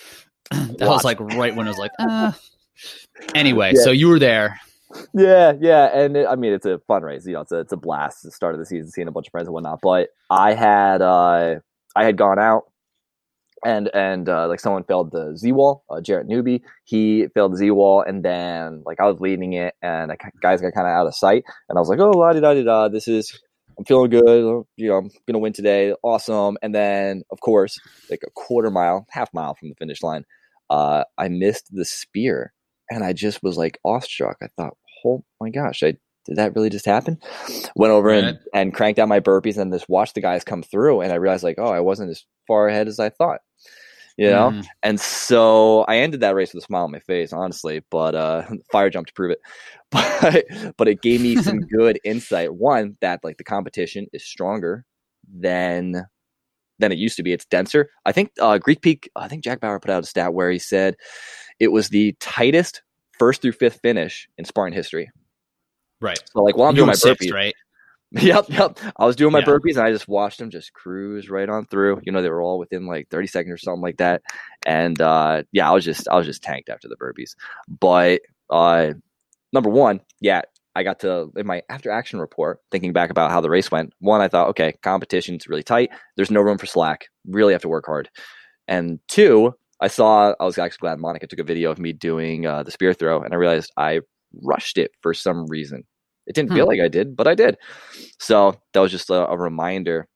that 0.78 0.88
was 0.88 1.04
like 1.04 1.20
right 1.20 1.54
when 1.54 1.66
it 1.66 1.70
was 1.70 1.78
like. 1.78 1.92
Uh. 2.00 2.32
Anyway, 3.34 3.72
yeah. 3.74 3.82
so 3.82 3.90
you 3.90 4.06
were 4.06 4.18
there. 4.18 4.60
Yeah, 5.14 5.54
yeah, 5.58 5.98
and 5.98 6.14
it, 6.14 6.26
I 6.26 6.36
mean 6.36 6.52
it's 6.52 6.66
a 6.66 6.78
fun 6.86 7.02
race. 7.02 7.26
You 7.26 7.32
know, 7.32 7.40
it's 7.40 7.52
a 7.52 7.60
it's 7.60 7.72
a 7.72 7.76
blast. 7.76 8.22
The 8.22 8.30
start 8.30 8.54
of 8.54 8.60
the 8.60 8.66
season, 8.66 8.90
seeing 8.90 9.08
a 9.08 9.10
bunch 9.10 9.28
of 9.28 9.30
friends 9.30 9.48
and 9.48 9.54
whatnot. 9.54 9.80
But 9.82 10.10
I 10.30 10.52
had 10.52 11.00
uh, 11.00 11.60
I 11.94 12.04
had 12.04 12.18
gone 12.18 12.38
out 12.38 12.64
and 13.64 13.88
and 13.94 14.28
uh, 14.28 14.48
like 14.48 14.60
someone 14.60 14.84
failed 14.84 15.10
the 15.12 15.36
Z 15.36 15.50
wall, 15.52 15.84
uh, 15.90 16.00
Jarrett 16.00 16.26
Newby, 16.26 16.62
he 16.84 17.26
failed 17.34 17.52
the 17.52 17.56
Z 17.56 17.70
wall, 17.70 18.02
and 18.02 18.24
then 18.24 18.82
like 18.84 19.00
I 19.00 19.06
was 19.06 19.20
leading 19.20 19.54
it, 19.54 19.74
and 19.82 20.10
the 20.10 20.16
guys 20.40 20.60
got 20.60 20.74
kind 20.74 20.86
of 20.86 20.92
out 20.92 21.06
of 21.06 21.14
sight, 21.14 21.44
and 21.68 21.78
I 21.78 21.80
was 21.80 21.88
like, 21.88 21.98
oh 21.98 22.10
la 22.10 22.32
di 22.32 22.40
da 22.40 22.54
da 22.54 22.62
da, 22.62 22.88
this 22.88 23.08
is 23.08 23.38
I'm 23.78 23.84
feeling 23.84 24.10
good, 24.10 24.64
you 24.76 24.88
know, 24.88 24.96
I'm 24.96 25.10
gonna 25.26 25.38
win 25.38 25.52
today, 25.52 25.92
awesome, 26.02 26.56
and 26.62 26.74
then 26.74 27.22
of 27.30 27.40
course 27.40 27.78
like 28.10 28.20
a 28.26 28.30
quarter 28.30 28.70
mile, 28.70 29.06
half 29.10 29.32
mile 29.34 29.54
from 29.54 29.68
the 29.68 29.74
finish 29.74 30.02
line, 30.02 30.24
uh, 30.70 31.04
I 31.18 31.28
missed 31.28 31.68
the 31.70 31.84
spear, 31.84 32.52
and 32.90 33.04
I 33.04 33.12
just 33.12 33.42
was 33.42 33.56
like 33.56 33.78
awestruck. 33.84 34.38
I 34.42 34.48
thought, 34.56 34.76
oh 35.04 35.24
my 35.40 35.50
gosh, 35.50 35.82
I 35.82 35.96
did 36.26 36.36
that 36.36 36.54
really 36.56 36.70
just 36.70 36.86
happen? 36.86 37.18
Went 37.76 37.92
over 37.92 38.08
right. 38.08 38.24
and, 38.24 38.38
and 38.52 38.74
cranked 38.74 38.98
out 38.98 39.08
my 39.08 39.20
burpees 39.20 39.58
and 39.58 39.72
just 39.72 39.88
watched 39.88 40.14
the 40.14 40.20
guys 40.20 40.42
come 40.42 40.62
through. 40.62 41.00
And 41.00 41.12
I 41.12 41.16
realized, 41.16 41.44
like, 41.44 41.58
oh, 41.58 41.72
I 41.72 41.80
wasn't 41.80 42.10
as 42.10 42.24
far 42.48 42.68
ahead 42.68 42.88
as 42.88 42.98
I 42.98 43.10
thought, 43.10 43.40
you 44.16 44.30
know? 44.30 44.50
Mm. 44.50 44.66
And 44.82 45.00
so 45.00 45.82
I 45.82 45.98
ended 45.98 46.20
that 46.20 46.34
race 46.34 46.52
with 46.52 46.62
a 46.62 46.66
smile 46.66 46.84
on 46.84 46.92
my 46.92 47.00
face, 47.00 47.32
honestly, 47.32 47.82
but 47.90 48.14
uh, 48.14 48.46
fire 48.72 48.90
jump 48.90 49.06
to 49.08 49.12
prove 49.12 49.32
it. 49.32 49.40
But, 49.92 50.44
but 50.76 50.88
it 50.88 51.00
gave 51.00 51.20
me 51.20 51.36
some 51.36 51.60
good 51.78 52.00
insight. 52.02 52.52
One, 52.52 52.96
that 53.00 53.20
like 53.22 53.36
the 53.36 53.44
competition 53.44 54.08
is 54.12 54.26
stronger 54.26 54.84
than 55.32 56.06
than 56.80 56.92
it 56.92 56.98
used 56.98 57.16
to 57.16 57.22
be. 57.22 57.32
It's 57.32 57.46
denser. 57.46 57.88
I 58.04 58.10
think 58.10 58.32
uh, 58.40 58.58
Greek 58.58 58.82
Peak, 58.82 59.08
I 59.14 59.28
think 59.28 59.44
Jack 59.44 59.60
Bauer 59.60 59.78
put 59.78 59.90
out 59.90 60.02
a 60.02 60.06
stat 60.06 60.34
where 60.34 60.50
he 60.50 60.58
said 60.58 60.96
it 61.60 61.68
was 61.68 61.88
the 61.88 62.16
tightest 62.18 62.82
first 63.18 63.42
through 63.42 63.52
fifth 63.52 63.78
finish 63.80 64.28
in 64.36 64.44
Spartan 64.44 64.74
history. 64.74 65.08
Right. 66.00 66.20
So 66.32 66.42
like 66.42 66.56
while 66.56 66.68
I'm 66.68 66.74
doing 66.74 66.88
my 66.88 66.94
burpees, 66.94 67.32
right? 67.32 67.54
Yep, 68.12 68.46
yep. 68.50 68.78
I 68.96 69.04
was 69.04 69.16
doing 69.16 69.32
my 69.32 69.40
yeah. 69.40 69.46
burpees 69.46 69.76
and 69.76 69.80
I 69.80 69.90
just 69.90 70.06
watched 70.06 70.38
them 70.38 70.50
just 70.50 70.72
cruise 70.72 71.28
right 71.28 71.48
on 71.48 71.66
through. 71.66 72.00
You 72.04 72.12
know, 72.12 72.22
they 72.22 72.30
were 72.30 72.40
all 72.40 72.58
within 72.58 72.86
like 72.86 73.08
30 73.10 73.26
seconds 73.26 73.52
or 73.54 73.58
something 73.58 73.82
like 73.82 73.96
that. 73.96 74.22
And 74.64 75.00
uh 75.00 75.42
yeah, 75.52 75.68
I 75.68 75.74
was 75.74 75.84
just 75.84 76.08
I 76.08 76.16
was 76.16 76.26
just 76.26 76.42
tanked 76.42 76.68
after 76.68 76.88
the 76.88 76.96
burpees. 76.96 77.34
But 77.68 78.20
uh 78.48 78.92
number 79.52 79.70
one, 79.70 80.00
yeah, 80.20 80.42
I 80.76 80.82
got 80.82 81.00
to 81.00 81.32
in 81.36 81.46
my 81.46 81.62
after 81.68 81.90
action 81.90 82.20
report, 82.20 82.60
thinking 82.70 82.92
back 82.92 83.10
about 83.10 83.30
how 83.30 83.40
the 83.40 83.50
race 83.50 83.70
went. 83.70 83.92
One, 83.98 84.20
I 84.20 84.28
thought, 84.28 84.48
okay, 84.50 84.74
competition's 84.82 85.48
really 85.48 85.62
tight. 85.62 85.90
There's 86.16 86.30
no 86.30 86.42
room 86.42 86.58
for 86.58 86.66
slack. 86.66 87.06
Really 87.26 87.54
have 87.54 87.62
to 87.62 87.68
work 87.68 87.86
hard. 87.86 88.08
And 88.68 89.00
two, 89.08 89.54
I 89.80 89.88
saw 89.88 90.34
I 90.38 90.44
was 90.44 90.58
actually 90.58 90.82
glad 90.82 90.98
Monica 90.98 91.26
took 91.26 91.38
a 91.38 91.44
video 91.44 91.70
of 91.70 91.78
me 91.78 91.92
doing 91.92 92.46
uh, 92.46 92.62
the 92.62 92.70
spear 92.70 92.92
throw, 92.94 93.22
and 93.22 93.32
I 93.32 93.36
realized 93.36 93.72
I 93.76 94.00
rushed 94.42 94.78
it 94.78 94.90
for 95.00 95.14
some 95.14 95.46
reason. 95.46 95.84
It 96.26 96.34
didn't 96.34 96.50
hmm. 96.50 96.56
feel 96.56 96.66
like 96.66 96.80
I 96.80 96.88
did, 96.88 97.16
but 97.16 97.26
I 97.26 97.34
did. 97.34 97.56
So 98.18 98.60
that 98.72 98.80
was 98.80 98.90
just 98.90 99.10
a, 99.10 99.26
a 99.28 99.36
reminder. 99.36 100.08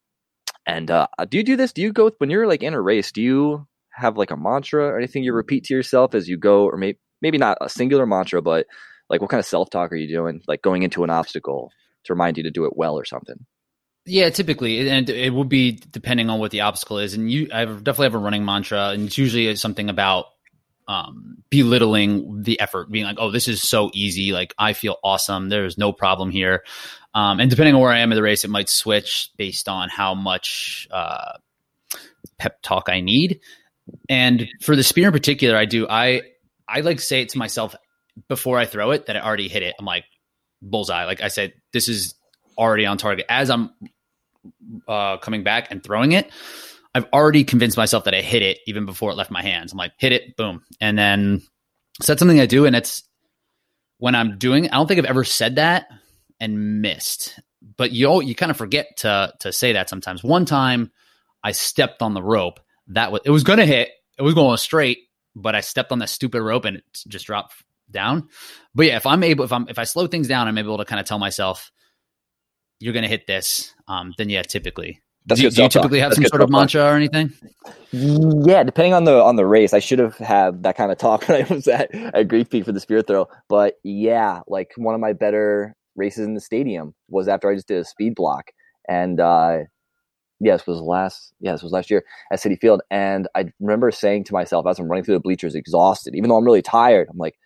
And 0.66 0.90
uh, 0.90 1.06
do 1.28 1.38
you 1.38 1.44
do 1.44 1.56
this? 1.56 1.72
Do 1.72 1.82
you 1.82 1.92
go 1.92 2.10
when 2.18 2.30
you're 2.30 2.46
like 2.46 2.62
in 2.62 2.74
a 2.74 2.80
race? 2.80 3.12
Do 3.12 3.22
you 3.22 3.66
have 3.92 4.16
like 4.16 4.30
a 4.30 4.36
mantra 4.36 4.86
or 4.86 4.98
anything 4.98 5.24
you 5.24 5.32
repeat 5.32 5.64
to 5.64 5.74
yourself 5.74 6.14
as 6.14 6.28
you 6.28 6.36
go, 6.36 6.64
or 6.64 6.76
maybe 6.76 6.98
maybe 7.22 7.38
not 7.38 7.58
a 7.60 7.68
singular 7.68 8.06
mantra, 8.06 8.40
but 8.42 8.66
like 9.08 9.20
what 9.20 9.30
kind 9.30 9.38
of 9.38 9.46
self 9.46 9.70
talk 9.70 9.92
are 9.92 9.96
you 9.96 10.08
doing? 10.08 10.42
Like 10.46 10.62
going 10.62 10.82
into 10.82 11.04
an 11.04 11.10
obstacle 11.10 11.70
to 12.04 12.12
remind 12.12 12.36
you 12.36 12.44
to 12.44 12.50
do 12.50 12.64
it 12.64 12.76
well 12.76 12.98
or 12.98 13.04
something. 13.04 13.46
Yeah, 14.06 14.30
typically, 14.30 14.88
and 14.88 15.10
it 15.10 15.32
would 15.32 15.48
be 15.48 15.72
depending 15.90 16.30
on 16.30 16.40
what 16.40 16.50
the 16.50 16.62
obstacle 16.62 16.98
is. 16.98 17.14
And 17.14 17.30
you, 17.30 17.48
I 17.52 17.66
definitely 17.66 18.06
have 18.06 18.14
a 18.14 18.18
running 18.18 18.44
mantra, 18.44 18.88
and 18.88 19.06
it's 19.06 19.18
usually 19.18 19.54
something 19.56 19.90
about 19.90 20.26
um, 20.90 21.36
belittling 21.50 22.42
the 22.42 22.58
effort, 22.58 22.90
being 22.90 23.04
like, 23.04 23.18
"Oh, 23.20 23.30
this 23.30 23.46
is 23.46 23.62
so 23.62 23.92
easy. 23.94 24.32
Like 24.32 24.52
I 24.58 24.72
feel 24.72 24.96
awesome. 25.04 25.48
There's 25.48 25.78
no 25.78 25.92
problem 25.92 26.30
here." 26.30 26.64
Um, 27.14 27.38
and 27.38 27.48
depending 27.48 27.76
on 27.76 27.80
where 27.80 27.92
I 27.92 28.00
am 28.00 28.10
in 28.10 28.16
the 28.16 28.22
race, 28.22 28.44
it 28.44 28.50
might 28.50 28.68
switch 28.68 29.30
based 29.36 29.68
on 29.68 29.88
how 29.88 30.14
much 30.14 30.88
uh, 30.90 31.34
pep 32.38 32.60
talk 32.62 32.88
I 32.88 33.00
need. 33.00 33.38
And 34.08 34.48
for 34.60 34.74
the 34.74 34.82
spear 34.82 35.06
in 35.06 35.12
particular, 35.12 35.56
I 35.56 35.64
do 35.64 35.86
I 35.88 36.22
I 36.68 36.80
like 36.80 36.98
say 36.98 37.22
it 37.22 37.28
to 37.30 37.38
myself 37.38 37.76
before 38.26 38.58
I 38.58 38.66
throw 38.66 38.90
it 38.90 39.06
that 39.06 39.16
I 39.16 39.20
already 39.20 39.48
hit 39.48 39.62
it. 39.62 39.76
I'm 39.78 39.86
like 39.86 40.06
bullseye. 40.60 41.04
Like 41.04 41.22
I 41.22 41.28
said, 41.28 41.52
this 41.72 41.88
is 41.88 42.14
already 42.58 42.86
on 42.86 42.98
target. 42.98 43.26
As 43.28 43.48
I'm 43.48 43.70
uh, 44.88 45.18
coming 45.18 45.44
back 45.44 45.70
and 45.70 45.84
throwing 45.84 46.12
it, 46.12 46.32
I've 46.94 47.06
already 47.12 47.44
convinced 47.44 47.76
myself 47.76 48.04
that 48.04 48.14
I 48.14 48.20
hit 48.20 48.42
it 48.42 48.58
even 48.66 48.84
before 48.84 49.10
it 49.10 49.16
left 49.16 49.30
my 49.30 49.42
hands. 49.42 49.72
I'm 49.72 49.78
like, 49.78 49.92
hit 49.96 50.12
it, 50.12 50.36
boom. 50.36 50.62
And 50.80 50.98
then 50.98 51.42
so 52.02 52.12
that's 52.12 52.18
something 52.18 52.40
I 52.40 52.46
do. 52.46 52.66
And 52.66 52.74
it's 52.74 53.04
when 53.98 54.14
I'm 54.14 54.38
doing, 54.38 54.66
I 54.66 54.76
don't 54.76 54.86
think 54.86 54.98
I've 54.98 55.04
ever 55.04 55.24
said 55.24 55.56
that 55.56 55.86
and 56.40 56.82
missed. 56.82 57.38
But 57.76 57.92
you 57.92 58.22
you 58.22 58.34
kind 58.34 58.50
of 58.50 58.56
forget 58.56 58.96
to 58.98 59.32
to 59.40 59.52
say 59.52 59.74
that 59.74 59.88
sometimes. 59.88 60.24
One 60.24 60.46
time 60.46 60.90
I 61.44 61.52
stepped 61.52 62.02
on 62.02 62.14
the 62.14 62.22
rope. 62.22 62.58
That 62.88 63.12
was 63.12 63.20
it 63.24 63.30
was 63.30 63.44
gonna 63.44 63.66
hit. 63.66 63.90
It 64.18 64.22
was 64.22 64.34
going 64.34 64.56
straight, 64.56 64.98
but 65.36 65.54
I 65.54 65.60
stepped 65.60 65.92
on 65.92 65.98
that 66.00 66.08
stupid 66.08 66.42
rope 66.42 66.64
and 66.64 66.78
it 66.78 66.84
just 67.06 67.26
dropped 67.26 67.54
down. 67.90 68.28
But 68.74 68.86
yeah, 68.86 68.96
if 68.96 69.06
I'm 69.06 69.22
able, 69.22 69.44
if 69.44 69.52
I'm 69.52 69.68
if 69.68 69.78
I 69.78 69.84
slow 69.84 70.06
things 70.06 70.26
down, 70.26 70.48
I'm 70.48 70.58
able 70.58 70.78
to 70.78 70.84
kind 70.84 71.00
of 71.00 71.06
tell 71.06 71.18
myself, 71.18 71.70
"You're 72.80 72.94
gonna 72.94 73.08
hit 73.08 73.26
this." 73.26 73.74
Um, 73.86 74.14
then 74.16 74.30
yeah, 74.30 74.42
typically 74.42 75.00
that's 75.26 75.40
do, 75.40 75.46
you, 75.46 75.50
do 75.50 75.62
you 75.62 75.68
typically 75.68 76.00
have 76.00 76.10
That's 76.10 76.22
some 76.22 76.28
sort 76.28 76.42
of 76.42 76.50
mantra 76.50 76.82
or 76.82 76.96
anything? 76.96 77.32
Yeah, 77.92 78.62
depending 78.62 78.94
on 78.94 79.04
the 79.04 79.22
on 79.22 79.36
the 79.36 79.46
race, 79.46 79.72
I 79.72 79.78
should 79.78 79.98
have 79.98 80.16
had 80.16 80.62
that 80.62 80.76
kind 80.76 80.90
of 80.90 80.98
talk 80.98 81.24
when 81.28 81.44
I 81.44 81.52
was 81.52 81.68
at 81.68 81.94
at 81.94 82.28
Greek 82.28 82.50
Peak 82.50 82.64
for 82.64 82.72
the 82.72 82.80
Spirit 82.80 83.06
throw. 83.06 83.28
But 83.48 83.74
yeah, 83.84 84.40
like 84.46 84.72
one 84.76 84.94
of 84.94 85.00
my 85.00 85.12
better 85.12 85.76
races 85.96 86.24
in 86.24 86.34
the 86.34 86.40
stadium 86.40 86.94
was 87.08 87.28
after 87.28 87.50
I 87.50 87.54
just 87.54 87.68
did 87.68 87.78
a 87.78 87.84
speed 87.84 88.14
block, 88.14 88.52
and 88.88 89.20
uh, 89.20 89.58
yes, 90.40 90.66
was 90.66 90.80
last 90.80 91.32
yes 91.40 91.62
was 91.62 91.72
last 91.72 91.90
year 91.90 92.04
at 92.32 92.40
Citi 92.40 92.58
Field, 92.58 92.80
and 92.90 93.28
I 93.34 93.52
remember 93.60 93.90
saying 93.90 94.24
to 94.24 94.32
myself 94.32 94.66
as 94.66 94.78
I'm 94.78 94.88
running 94.88 95.04
through 95.04 95.14
the 95.16 95.20
bleachers, 95.20 95.54
exhausted, 95.54 96.14
even 96.14 96.30
though 96.30 96.36
I'm 96.36 96.44
really 96.44 96.62
tired, 96.62 97.08
I'm 97.10 97.18
like, 97.18 97.38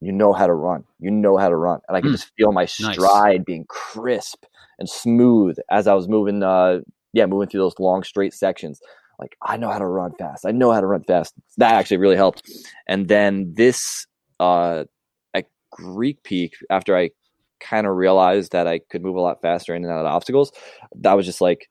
you 0.00 0.10
know 0.10 0.32
how 0.32 0.46
to 0.46 0.54
run, 0.54 0.84
you 0.98 1.10
know 1.10 1.36
how 1.36 1.48
to 1.48 1.56
run, 1.56 1.80
and 1.86 1.96
I 1.96 2.00
could 2.00 2.10
mm. 2.10 2.14
just 2.14 2.32
feel 2.36 2.50
my 2.50 2.64
stride 2.64 3.38
nice. 3.38 3.44
being 3.44 3.64
crisp 3.68 4.44
and 4.78 4.88
smooth 4.88 5.56
as 5.70 5.86
I 5.86 5.94
was 5.94 6.08
moving 6.08 6.42
uh, 6.42 6.80
yeah, 7.12 7.26
moving 7.26 7.48
through 7.48 7.60
those 7.60 7.78
long 7.78 8.02
straight 8.02 8.34
sections. 8.34 8.80
Like 9.18 9.36
I 9.42 9.56
know 9.56 9.70
how 9.70 9.78
to 9.78 9.86
run 9.86 10.12
fast. 10.18 10.46
I 10.46 10.50
know 10.50 10.72
how 10.72 10.80
to 10.80 10.86
run 10.86 11.04
fast. 11.04 11.34
That 11.58 11.74
actually 11.74 11.98
really 11.98 12.16
helped. 12.16 12.50
And 12.86 13.08
then 13.08 13.54
this 13.54 14.06
uh 14.40 14.84
at 15.34 15.46
Greek 15.70 16.22
Peak, 16.22 16.54
after 16.70 16.96
I 16.96 17.10
kind 17.60 17.86
of 17.86 17.94
realized 17.94 18.52
that 18.52 18.66
I 18.66 18.80
could 18.80 19.02
move 19.02 19.16
a 19.16 19.20
lot 19.20 19.40
faster 19.40 19.74
in 19.74 19.84
and 19.84 19.92
out 19.92 20.04
of 20.04 20.12
obstacles, 20.12 20.52
that 20.96 21.14
was 21.14 21.26
just 21.26 21.40
like 21.40 21.68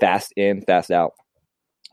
fast 0.00 0.32
in, 0.36 0.62
fast 0.62 0.90
out. 0.90 1.12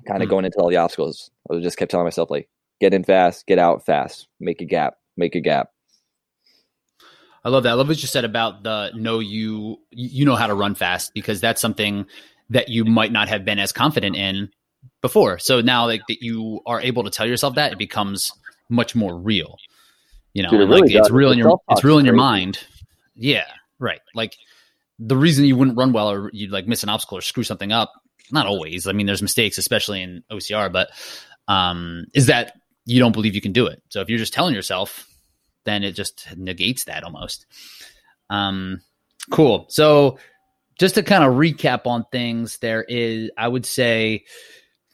Kind 0.08 0.22
of 0.22 0.28
mm-hmm. 0.28 0.32
going 0.32 0.46
into 0.46 0.58
all 0.58 0.70
the 0.70 0.78
obstacles. 0.78 1.30
I 1.52 1.60
just 1.60 1.78
kept 1.78 1.92
telling 1.92 2.06
myself 2.06 2.32
like, 2.32 2.50
get 2.80 2.94
in 2.94 3.04
fast, 3.04 3.46
get 3.46 3.60
out 3.60 3.86
fast, 3.86 4.28
make 4.40 4.62
a 4.62 4.66
gap, 4.66 4.96
make 5.18 5.36
a 5.36 5.42
gap. 5.42 5.70
I 7.44 7.50
love 7.50 7.64
that. 7.64 7.72
I 7.72 7.74
love 7.74 7.88
what 7.88 8.02
you 8.02 8.08
said 8.08 8.26
about 8.26 8.64
the 8.64 8.92
know 8.96 9.20
you 9.20 9.78
you 9.92 10.26
know 10.26 10.36
how 10.36 10.48
to 10.48 10.56
run 10.56 10.76
fast 10.76 11.14
because 11.14 11.40
that's 11.40 11.62
something 11.62 12.06
that 12.50 12.70
you 12.70 12.86
might 12.86 13.12
not 13.12 13.30
have 13.30 13.46
been 13.46 13.60
as 13.60 13.72
confident 13.72 14.16
in 14.16 14.50
before. 15.02 15.40
So 15.40 15.62
now 15.62 15.86
like 15.86 16.02
that 16.08 16.22
you 16.22 16.62
are 16.66 16.82
able 16.82 17.04
to 17.04 17.10
tell 17.10 17.28
yourself 17.28 17.56
that 17.56 17.72
it 17.72 17.78
becomes 17.78 18.32
much 18.70 18.96
more 18.96 19.18
real. 19.18 19.58
You 20.34 20.44
know, 20.44 20.50
Dude, 20.50 20.62
it 20.62 20.66
really 20.66 20.82
like 20.82 20.92
does. 20.92 21.00
it's 21.08 21.12
real 21.12 21.32
in 21.32 21.38
your 21.38 21.60
it's 21.70 21.84
real 21.84 22.00
in 22.00 22.06
your 22.06 22.16
mind. 22.16 22.60
Yeah, 23.16 23.46
right. 23.80 24.02
Like 24.14 24.36
the 25.00 25.18
reason 25.18 25.46
you 25.46 25.56
wouldn't 25.56 25.78
run 25.78 25.92
well 25.92 26.12
or 26.12 26.30
you'd 26.34 26.52
like 26.52 26.68
miss 26.68 26.84
an 26.84 26.90
obstacle 26.90 27.18
or 27.18 27.22
screw 27.22 27.44
something 27.44 27.72
up, 27.72 27.92
not 28.32 28.46
always. 28.46 28.88
I 28.88 28.92
mean, 28.92 29.06
there's 29.06 29.22
mistakes, 29.22 29.58
especially 29.58 30.02
in 30.02 30.24
OCR, 30.32 30.72
but 30.72 30.92
um, 31.48 32.06
is 32.14 32.28
that 32.28 32.54
you 32.86 33.00
don't 33.00 33.12
believe 33.12 33.36
you 33.36 33.42
can 33.42 33.54
do 33.54 33.66
it. 33.66 33.82
So 33.90 34.02
if 34.02 34.10
you're 34.10 34.20
just 34.20 34.34
telling 34.34 34.54
yourself, 34.54 35.08
then 35.66 35.84
it 35.84 35.94
just 35.94 36.28
negates 36.38 36.86
that 36.86 37.04
almost. 37.04 37.46
Um, 38.30 38.82
cool. 39.32 39.66
So 39.70 40.20
just 40.80 40.96
to 40.96 41.04
kind 41.04 41.24
of 41.24 41.34
recap 41.34 41.86
on 41.86 42.06
things, 42.12 42.58
there 42.60 42.84
is, 42.84 43.30
I 43.38 43.48
would 43.48 43.66
say, 43.66 44.24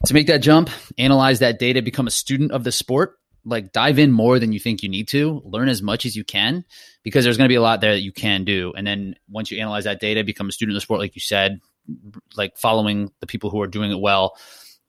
to 0.06 0.14
make 0.14 0.28
that 0.28 0.40
jump, 0.40 0.70
analyze 0.98 1.40
that 1.40 1.60
data, 1.60 1.82
become 1.82 2.08
a 2.08 2.12
student 2.12 2.52
of 2.52 2.64
the 2.64 2.72
sport, 2.72 3.18
like 3.46 3.72
dive 3.72 4.00
in 4.00 4.12
more 4.12 4.40
than 4.40 4.52
you 4.52 4.60
think 4.60 4.82
you 4.82 4.90
need 4.90 5.08
to, 5.10 5.42
learn 5.46 5.70
as 5.70 5.82
much 5.82 6.06
as 6.06 6.16
you 6.16 6.24
can, 6.24 6.66
because 7.04 7.24
there's 7.24 7.38
going 7.38 7.48
to 7.48 7.52
be 7.52 7.56
a 7.56 7.62
lot 7.62 7.82
there 7.82 7.94
that 7.94 8.02
you 8.02 8.12
can 8.12 8.44
do. 8.44 8.74
And 8.76 8.86
then 8.86 9.16
once 9.30 9.52
you 9.52 9.60
analyze 9.60 9.84
that 9.84 10.00
data, 10.00 10.24
become 10.24 10.50
a 10.50 10.52
student 10.52 10.74
of 10.74 10.78
the 10.78 10.82
sport, 10.82 11.00
like 11.00 11.16
you 11.16 11.22
said, 11.22 11.60
like 12.36 12.58
following 12.58 13.12
the 13.20 13.28
people 13.28 13.52
who 13.52 13.62
are 13.62 13.68
doing 13.68 13.92
it 13.92 14.00
well 14.00 14.36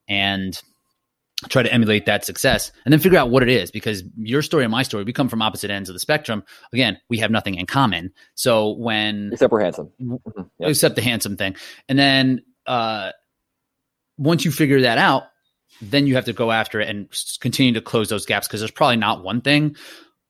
and 0.08 0.60
try 1.48 1.62
to 1.62 1.72
emulate 1.72 2.06
that 2.06 2.24
success 2.24 2.72
and 2.84 2.92
then 2.92 3.00
figure 3.00 3.18
out 3.18 3.30
what 3.30 3.42
it 3.42 3.48
is 3.50 3.70
because 3.70 4.02
your 4.16 4.40
story 4.40 4.64
and 4.64 4.70
my 4.70 4.82
story 4.82 5.04
we 5.04 5.12
come 5.12 5.28
from 5.28 5.42
opposite 5.42 5.70
ends 5.70 5.88
of 5.88 5.94
the 5.94 6.00
spectrum. 6.00 6.42
Again 6.72 6.98
we 7.10 7.18
have 7.18 7.30
nothing 7.30 7.56
in 7.56 7.66
common. 7.66 8.12
So 8.34 8.72
when 8.72 9.30
except 9.32 9.52
we're 9.52 9.62
handsome. 9.62 9.90
Mm-hmm. 10.00 10.42
yep. 10.58 10.70
except 10.70 10.96
the 10.96 11.02
handsome 11.02 11.36
thing. 11.36 11.56
And 11.88 11.98
then 11.98 12.42
uh 12.66 13.12
once 14.16 14.44
you 14.44 14.50
figure 14.50 14.82
that 14.82 14.98
out 14.98 15.24
then 15.82 16.06
you 16.06 16.14
have 16.14 16.24
to 16.24 16.32
go 16.32 16.50
after 16.50 16.80
it 16.80 16.88
and 16.88 17.08
continue 17.40 17.74
to 17.74 17.82
close 17.82 18.08
those 18.08 18.24
gaps 18.24 18.48
because 18.48 18.60
there's 18.60 18.70
probably 18.70 18.96
not 18.96 19.22
one 19.22 19.42
thing 19.42 19.76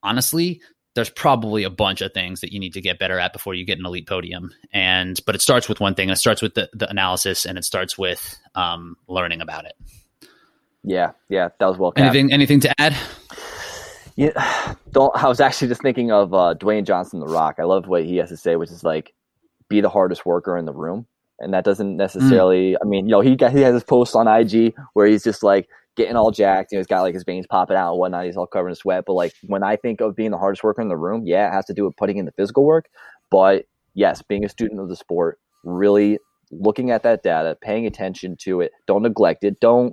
honestly 0.03 0.61
there's 0.97 1.11
probably 1.11 1.63
a 1.63 1.71
bunch 1.71 2.01
of 2.01 2.13
things 2.15 2.41
that 2.41 2.53
you 2.53 2.59
need 2.59 2.73
to 2.73 2.81
get 2.81 2.99
better 2.99 3.19
at 3.19 3.33
before 3.33 3.55
you 3.55 3.67
get 3.67 3.79
an 3.79 3.85
elite 3.85 4.07
podium. 4.07 4.51
And 4.73 5.21
but 5.27 5.35
it 5.35 5.43
starts 5.43 5.69
with 5.69 5.79
one 5.79 5.95
thing 5.95 6.09
and 6.09 6.17
it 6.17 6.19
starts 6.19 6.41
with 6.41 6.55
the, 6.55 6.71
the 6.73 6.89
analysis 6.89 7.45
and 7.45 7.59
it 7.59 7.67
starts 7.67 7.99
with 7.99 8.39
um, 8.55 8.97
learning 9.07 9.43
about 9.43 9.67
it 9.67 9.75
yeah, 10.87 11.11
yeah, 11.29 11.49
that 11.59 11.67
was 11.67 11.77
well. 11.77 11.93
Capped. 11.93 12.15
Anything, 12.15 12.33
anything 12.33 12.61
to 12.61 12.81
add? 12.81 12.97
Yeah, 14.15 14.75
don't. 14.93 15.15
I 15.15 15.29
was 15.29 15.41
actually 15.41 15.69
just 15.69 15.83
thinking 15.83 16.13
of 16.13 16.33
uh, 16.33 16.55
Dwayne 16.55 16.85
Johnson, 16.85 17.21
The 17.21 17.27
Rock. 17.27 17.57
I 17.59 17.65
love 17.65 17.89
what 17.89 18.05
he 18.05 18.17
has 18.19 18.29
to 18.31 18.37
say, 18.37 18.57
which 18.57 18.71
is 18.71 18.85
like, 18.85 19.13
be 19.69 19.81
the 19.81 19.91
hardest 19.91 20.25
worker 20.25 20.57
in 20.57 20.65
the 20.65 20.73
room, 20.73 21.07
and 21.41 21.53
that 21.53 21.65
doesn't 21.65 21.97
necessarily. 21.97 22.73
Mm. 22.73 22.77
I 22.83 22.87
mean, 22.87 23.07
you 23.07 23.11
know, 23.11 23.21
he 23.21 23.35
got, 23.35 23.53
he 23.53 23.61
has 23.63 23.75
his 23.75 23.85
post 23.85 24.15
on 24.15 24.29
IG 24.29 24.75
where 24.95 25.07
he's 25.07 25.25
just 25.25 25.43
like 25.43 25.69
getting 25.97 26.15
all 26.15 26.31
jacked. 26.31 26.71
You 26.71 26.77
know, 26.77 26.81
he's 26.81 26.87
got 26.87 27.03
like 27.03 27.15
his 27.15 27.25
veins 27.25 27.47
popping 27.49 27.77
out 27.77 27.91
and 27.91 27.99
whatnot. 27.99 28.27
He's 28.27 28.37
all 28.37 28.47
covered 28.47 28.69
in 28.69 28.75
sweat. 28.77 29.05
But 29.07 29.15
like 29.15 29.33
when 29.43 29.65
I 29.65 29.75
think 29.75 30.01
of 30.01 30.15
being 30.15 30.31
the 30.31 30.39
hardest 30.39 30.63
worker 30.63 30.83
in 30.83 30.89
the 30.89 30.97
room, 30.97 31.27
yeah, 31.27 31.49
it 31.49 31.53
has 31.53 31.67
to 31.67 31.75
do 31.75 31.85
with 31.85 31.97
putting 31.97 32.19
in 32.19 32.27
the 32.27 32.33
physical 32.33 32.65
work. 32.65 32.89
but 33.31 33.65
yes, 33.95 34.23
being 34.23 34.45
a 34.45 34.49
student 34.49 34.79
of 34.79 34.89
the 34.89 34.95
sport, 34.95 35.41
really 35.65 36.19
looking 36.53 36.91
at 36.93 37.03
that 37.03 37.25
data, 37.25 37.57
paying 37.61 37.87
attention 37.87 38.37
to 38.37 38.61
it, 38.61 38.71
don't 38.87 39.03
neglect 39.03 39.43
it, 39.43 39.59
don't 39.59 39.93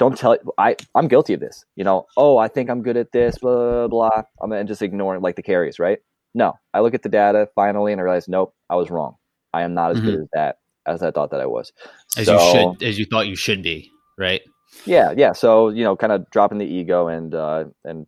don't 0.00 0.16
tell 0.16 0.32
it. 0.32 0.40
I 0.58 0.74
I'm 0.96 1.06
guilty 1.06 1.34
of 1.34 1.40
this. 1.40 1.64
You 1.76 1.84
know, 1.84 2.06
oh, 2.16 2.38
I 2.38 2.48
think 2.48 2.70
I'm 2.70 2.82
good 2.82 2.96
at 2.96 3.12
this, 3.12 3.38
blah 3.38 3.86
blah. 3.86 4.10
blah. 4.10 4.22
I'm 4.42 4.50
and 4.50 4.66
just 4.66 4.82
ignoring 4.82 5.20
like 5.20 5.36
the 5.36 5.42
carries, 5.42 5.78
right? 5.78 5.98
No, 6.34 6.54
I 6.74 6.80
look 6.80 6.94
at 6.94 7.02
the 7.02 7.08
data 7.08 7.48
finally 7.54 7.92
and 7.92 8.00
I 8.00 8.04
realize, 8.04 8.28
nope, 8.28 8.54
I 8.70 8.76
was 8.76 8.90
wrong. 8.90 9.16
I 9.52 9.62
am 9.62 9.74
not 9.74 9.90
as 9.90 9.98
mm-hmm. 9.98 10.06
good 10.06 10.20
as 10.20 10.28
that 10.32 10.56
as 10.86 11.02
I 11.02 11.10
thought 11.10 11.30
that 11.32 11.40
I 11.40 11.46
was. 11.46 11.72
As 12.16 12.26
so, 12.26 12.34
you 12.34 12.52
should, 12.52 12.82
as 12.82 12.98
you 12.98 13.04
thought 13.04 13.26
you 13.26 13.36
should 13.36 13.62
be, 13.62 13.90
right? 14.18 14.40
Yeah, 14.86 15.12
yeah. 15.16 15.32
So 15.32 15.68
you 15.68 15.84
know, 15.84 15.96
kind 15.96 16.12
of 16.12 16.28
dropping 16.30 16.58
the 16.58 16.66
ego 16.66 17.08
and 17.08 17.34
uh, 17.34 17.64
and 17.84 18.06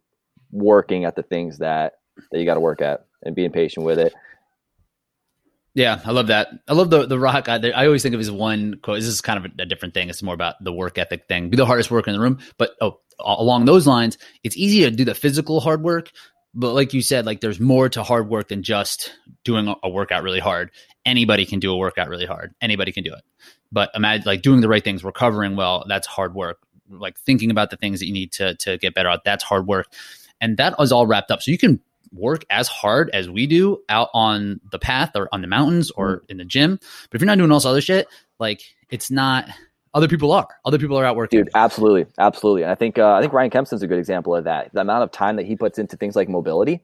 working 0.50 1.04
at 1.04 1.14
the 1.14 1.22
things 1.22 1.58
that 1.58 1.94
that 2.30 2.38
you 2.38 2.46
got 2.46 2.54
to 2.54 2.60
work 2.60 2.80
at 2.80 3.04
and 3.22 3.36
being 3.36 3.52
patient 3.52 3.84
with 3.84 3.98
it. 3.98 4.14
Yeah, 5.74 6.00
I 6.04 6.10
love 6.10 6.26
that. 6.26 6.48
I 6.68 6.74
love 6.74 6.90
the 6.90 7.06
the 7.06 7.18
rock. 7.18 7.48
I, 7.48 7.56
I 7.70 7.86
always 7.86 8.02
think 8.02 8.14
of 8.14 8.18
his 8.18 8.30
one 8.30 8.74
quote. 8.82 8.98
This 8.98 9.06
is 9.06 9.20
kind 9.22 9.44
of 9.44 9.52
a, 9.58 9.62
a, 9.62 9.66
different 9.66 9.94
thing. 9.94 10.10
It's 10.10 10.22
more 10.22 10.34
about 10.34 10.62
the 10.62 10.72
work 10.72 10.98
ethic 10.98 11.26
thing. 11.28 11.48
Be 11.48 11.56
the 11.56 11.64
hardest 11.64 11.90
worker 11.90 12.10
in 12.10 12.16
the 12.16 12.20
room. 12.20 12.40
But 12.58 12.72
oh, 12.82 13.00
along 13.18 13.64
those 13.64 13.86
lines, 13.86 14.18
it's 14.42 14.56
easy 14.56 14.80
to 14.82 14.90
do 14.90 15.04
the 15.04 15.14
physical 15.14 15.60
hard 15.60 15.82
work. 15.82 16.10
But 16.54 16.74
like 16.74 16.92
you 16.92 17.00
said, 17.00 17.24
like 17.24 17.40
there's 17.40 17.58
more 17.58 17.88
to 17.88 18.02
hard 18.02 18.28
work 18.28 18.48
than 18.48 18.62
just 18.62 19.14
doing 19.44 19.66
a, 19.68 19.74
a 19.82 19.88
workout 19.88 20.22
really 20.22 20.40
hard. 20.40 20.70
Anybody 21.06 21.46
can 21.46 21.58
do 21.58 21.72
a 21.72 21.76
workout 21.76 22.08
really 22.08 22.26
hard. 22.26 22.54
Anybody 22.60 22.92
can 22.92 23.02
do 23.02 23.14
it. 23.14 23.22
But 23.70 23.90
imagine 23.94 24.24
like 24.26 24.42
doing 24.42 24.60
the 24.60 24.68
right 24.68 24.84
things, 24.84 25.02
recovering 25.02 25.56
well. 25.56 25.84
That's 25.88 26.06
hard 26.06 26.34
work. 26.34 26.58
Like 26.90 27.18
thinking 27.18 27.50
about 27.50 27.70
the 27.70 27.78
things 27.78 28.00
that 28.00 28.06
you 28.06 28.12
need 28.12 28.32
to 28.32 28.54
to 28.56 28.76
get 28.76 28.94
better 28.94 29.08
at. 29.08 29.24
That's 29.24 29.42
hard 29.42 29.66
work. 29.66 29.86
And 30.38 30.58
that 30.58 30.74
is 30.78 30.92
all 30.92 31.06
wrapped 31.06 31.30
up. 31.30 31.40
So 31.40 31.50
you 31.50 31.56
can 31.56 31.80
work 32.12 32.44
as 32.50 32.68
hard 32.68 33.10
as 33.12 33.28
we 33.28 33.46
do 33.46 33.82
out 33.88 34.08
on 34.14 34.60
the 34.70 34.78
path 34.78 35.12
or 35.14 35.28
on 35.32 35.40
the 35.40 35.46
mountains 35.46 35.90
or 35.92 36.18
mm. 36.18 36.30
in 36.30 36.36
the 36.36 36.44
gym. 36.44 36.78
But 37.10 37.16
if 37.16 37.20
you're 37.20 37.26
not 37.26 37.38
doing 37.38 37.50
all 37.50 37.58
this 37.58 37.66
other 37.66 37.80
shit, 37.80 38.08
like 38.38 38.62
it's 38.90 39.10
not. 39.10 39.48
Other 39.94 40.08
people 40.08 40.32
are. 40.32 40.48
Other 40.64 40.78
people 40.78 40.98
are 40.98 41.04
out 41.04 41.16
working. 41.16 41.40
Dude, 41.40 41.50
absolutely, 41.54 42.06
absolutely. 42.18 42.62
And 42.62 42.72
I 42.72 42.74
think 42.74 42.98
uh, 42.98 43.12
I 43.12 43.20
think 43.20 43.34
Ryan 43.34 43.50
Kempson's 43.50 43.82
a 43.82 43.86
good 43.86 43.98
example 43.98 44.34
of 44.34 44.44
that. 44.44 44.72
The 44.72 44.80
amount 44.80 45.02
of 45.02 45.12
time 45.12 45.36
that 45.36 45.44
he 45.44 45.54
puts 45.54 45.78
into 45.78 45.96
things 45.96 46.16
like 46.16 46.30
mobility. 46.30 46.82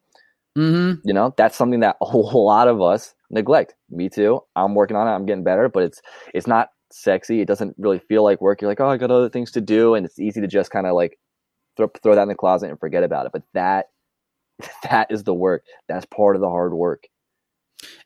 Mm-hmm. 0.58 1.00
You 1.08 1.14
know, 1.14 1.32
that's 1.36 1.56
something 1.56 1.80
that 1.80 1.96
a 2.00 2.16
lot 2.16 2.68
of 2.68 2.82
us 2.82 3.14
neglect. 3.30 3.74
Me 3.90 4.10
too. 4.10 4.42
I'm 4.56 4.74
working 4.74 4.96
on 4.96 5.08
it. 5.08 5.12
I'm 5.12 5.24
getting 5.24 5.44
better, 5.44 5.68
but 5.70 5.84
it's 5.84 6.02
it's 6.34 6.46
not 6.46 6.68
sexy. 6.90 7.40
It 7.40 7.48
doesn't 7.48 7.76
really 7.78 7.98
feel 7.98 8.24
like 8.24 8.40
work. 8.40 8.60
You're 8.60 8.70
like, 8.70 8.80
oh, 8.80 8.88
I 8.88 8.98
got 8.98 9.10
other 9.10 9.30
things 9.30 9.52
to 9.52 9.62
do, 9.62 9.94
and 9.94 10.04
it's 10.04 10.18
easy 10.18 10.40
to 10.40 10.46
just 10.46 10.70
kind 10.70 10.86
of 10.86 10.94
like 10.94 11.18
throw 11.76 11.90
throw 12.02 12.14
that 12.14 12.22
in 12.22 12.28
the 12.28 12.34
closet 12.34 12.68
and 12.68 12.78
forget 12.78 13.04
about 13.04 13.26
it. 13.26 13.32
But 13.32 13.42
that 13.54 13.86
that 14.90 15.10
is 15.10 15.24
the 15.24 15.34
work. 15.34 15.64
That's 15.88 16.06
part 16.06 16.36
of 16.36 16.40
the 16.40 16.48
hard 16.48 16.72
work. 16.74 17.04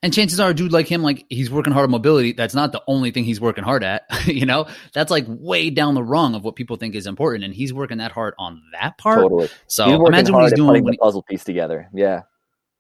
And 0.03 0.13
chances 0.13 0.39
are, 0.39 0.51
a 0.51 0.55
dude 0.55 0.73
like 0.73 0.87
him, 0.87 1.03
like 1.03 1.25
he's 1.31 1.51
working 1.51 1.73
hard 1.73 1.85
on 1.85 1.91
mobility. 1.91 2.33
That's 2.33 2.55
not 2.55 2.73
the 2.73 2.83
only 2.87 3.11
thing 3.11 3.25
he's 3.25 3.41
working 3.41 3.65
hard 3.65 3.83
at. 3.83 4.05
you 4.27 4.45
know, 4.45 4.67
that's 4.93 5.11
like 5.11 5.25
way 5.27 5.71
down 5.71 5.95
the 5.95 6.03
rung 6.03 6.35
of 6.35 6.45
what 6.45 6.57
people 6.57 6.77
think 6.77 6.95
is 6.95 7.07
important, 7.07 7.45
and 7.45 7.55
he's 7.55 7.73
working 7.73 7.99
that 7.99 8.13
hard 8.13 8.35
on 8.39 8.61
that 8.73 8.99
part. 8.99 9.21
Totally. 9.21 9.49
So 9.69 10.07
imagine 10.07 10.35
what 10.35 10.45
he's 10.45 10.53
doing 10.53 10.85
when 10.85 10.93
the 10.93 10.99
puzzle 10.99 11.23
piece 11.23 11.45
together. 11.45 11.89
Yeah. 11.95 12.23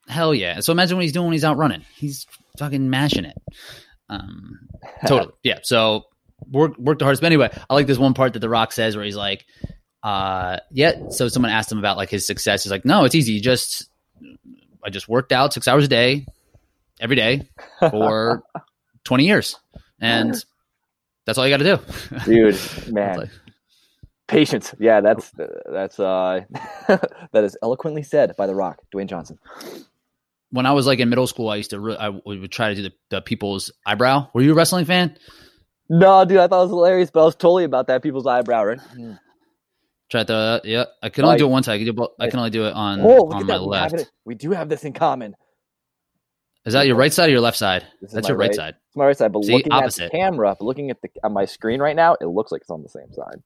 Hell 0.08 0.35
yeah! 0.35 0.61
So 0.61 0.72
imagine 0.72 0.96
what 0.96 1.04
he's 1.04 1.12
doing 1.12 1.26
when 1.26 1.32
he's 1.32 1.44
out 1.44 1.56
running. 1.56 1.85
He's 1.96 2.26
fucking 2.58 2.90
mashing 2.90 3.24
it. 3.24 3.38
Um, 4.08 4.68
totally. 5.06 5.32
yeah. 5.44 5.61
So 5.62 6.04
work 6.50 6.76
work 6.76 6.98
the 6.98 7.04
hardest. 7.04 7.22
But 7.22 7.28
anyway, 7.28 7.50
I 7.70 7.74
like 7.74 7.87
this 7.87 7.98
one 7.98 8.12
part 8.14 8.32
that 8.32 8.40
The 8.40 8.48
Rock 8.48 8.72
says 8.72 8.96
where 8.96 9.04
he's 9.04 9.16
like, 9.16 9.44
uh, 10.03 10.59
yeah. 10.71 11.09
So 11.11 11.29
someone 11.29 11.53
asked 11.53 11.71
him 11.71 11.79
about 11.79 11.97
like 11.97 12.11
his 12.11 12.27
success. 12.27 12.62
He's 12.65 12.71
like, 12.71 12.85
no, 12.85 13.05
it's 13.05 13.15
easy. 13.15 13.33
You 13.33 13.41
just, 13.41 13.88
I 14.85 14.91
just 14.91 15.09
worked 15.09 15.33
out 15.33 15.53
six 15.53 15.69
hours 15.69 15.85
a 15.85 15.88
day, 15.88 16.27
every 17.01 17.17
day 17.17 17.49
for 17.79 18.43
20 19.05 19.25
years. 19.25 19.57
And 20.01 20.35
that's 21.25 21.38
all 21.38 21.47
you 21.47 21.57
got 21.57 21.65
to 21.65 21.77
do. 21.77 22.19
Dude, 22.25 22.93
man. 22.93 23.31
Patience. 24.27 24.75
Yeah, 24.79 25.01
that's, 25.01 25.31
that's, 25.71 26.01
uh, 26.01 26.41
that 26.88 27.45
is 27.45 27.57
eloquently 27.62 28.03
said 28.03 28.35
by 28.37 28.47
The 28.47 28.55
Rock, 28.55 28.79
Dwayne 28.95 29.07
Johnson. 29.07 29.38
When 30.51 30.67
I 30.67 30.73
was 30.73 30.87
like 30.87 30.99
in 30.99 31.09
middle 31.09 31.27
school, 31.27 31.49
I 31.49 31.57
used 31.57 31.71
to, 31.71 31.81
re- 31.81 31.97
I 31.97 32.09
would 32.09 32.51
try 32.51 32.71
to 32.71 32.75
do 32.75 32.83
the, 32.83 32.93
the 33.11 33.21
people's 33.23 33.71
eyebrow. 33.87 34.29
Were 34.35 34.43
you 34.43 34.53
a 34.53 34.55
wrestling 34.55 34.85
fan? 34.85 35.17
No, 35.88 36.25
dude, 36.25 36.38
I 36.38 36.49
thought 36.49 36.61
it 36.61 36.65
was 36.65 36.71
hilarious, 36.71 37.11
but 37.11 37.21
I 37.23 37.25
was 37.25 37.35
totally 37.35 37.65
about 37.65 37.87
that 37.87 38.03
people's 38.03 38.27
eyebrow, 38.27 38.65
right? 38.65 38.81
Try 40.12 40.25
to 40.25 40.61
yeah. 40.64 40.85
I 41.03 41.09
can 41.09 41.25
only 41.25 41.33
like, 41.33 41.38
do 41.38 41.46
it 41.46 41.51
one 41.51 41.62
side. 41.62 41.72
I 41.72 41.79
can, 41.79 41.87
do, 41.87 41.92
both. 41.94 42.11
I 42.20 42.29
can 42.29 42.38
only 42.38 42.51
do 42.51 42.66
it 42.66 42.75
on 42.75 43.01
oh, 43.01 43.31
on 43.33 43.46
my 43.46 43.57
left. 43.57 43.94
We, 43.94 44.05
we 44.27 44.35
do 44.35 44.51
have 44.51 44.68
this 44.68 44.85
in 44.85 44.92
common. 44.92 45.35
Is 46.66 46.75
that 46.75 46.87
your 46.87 46.96
right 46.96 47.11
side 47.11 47.31
or 47.31 47.33
your 47.33 47.40
left 47.40 47.57
side? 47.57 47.87
That's 48.03 48.29
your 48.29 48.37
right, 48.37 48.48
right, 48.48 48.55
side. 48.55 48.75
It's 48.88 48.96
my 48.96 49.07
right 49.07 49.16
side. 49.16 49.33
But 49.33 49.44
See, 49.44 49.55
looking 49.55 49.72
opposite. 49.72 50.05
at 50.05 50.12
the 50.12 50.18
camera, 50.18 50.55
but 50.59 50.66
looking 50.66 50.90
at 50.90 51.01
the 51.01 51.09
on 51.25 51.33
my 51.33 51.46
screen 51.46 51.81
right 51.81 51.96
now, 51.96 52.16
it 52.20 52.27
looks 52.27 52.53
like 52.53 52.61
it's 52.61 52.68
on 52.68 52.83
the 52.83 52.90
same 52.90 53.11
side. 53.14 53.42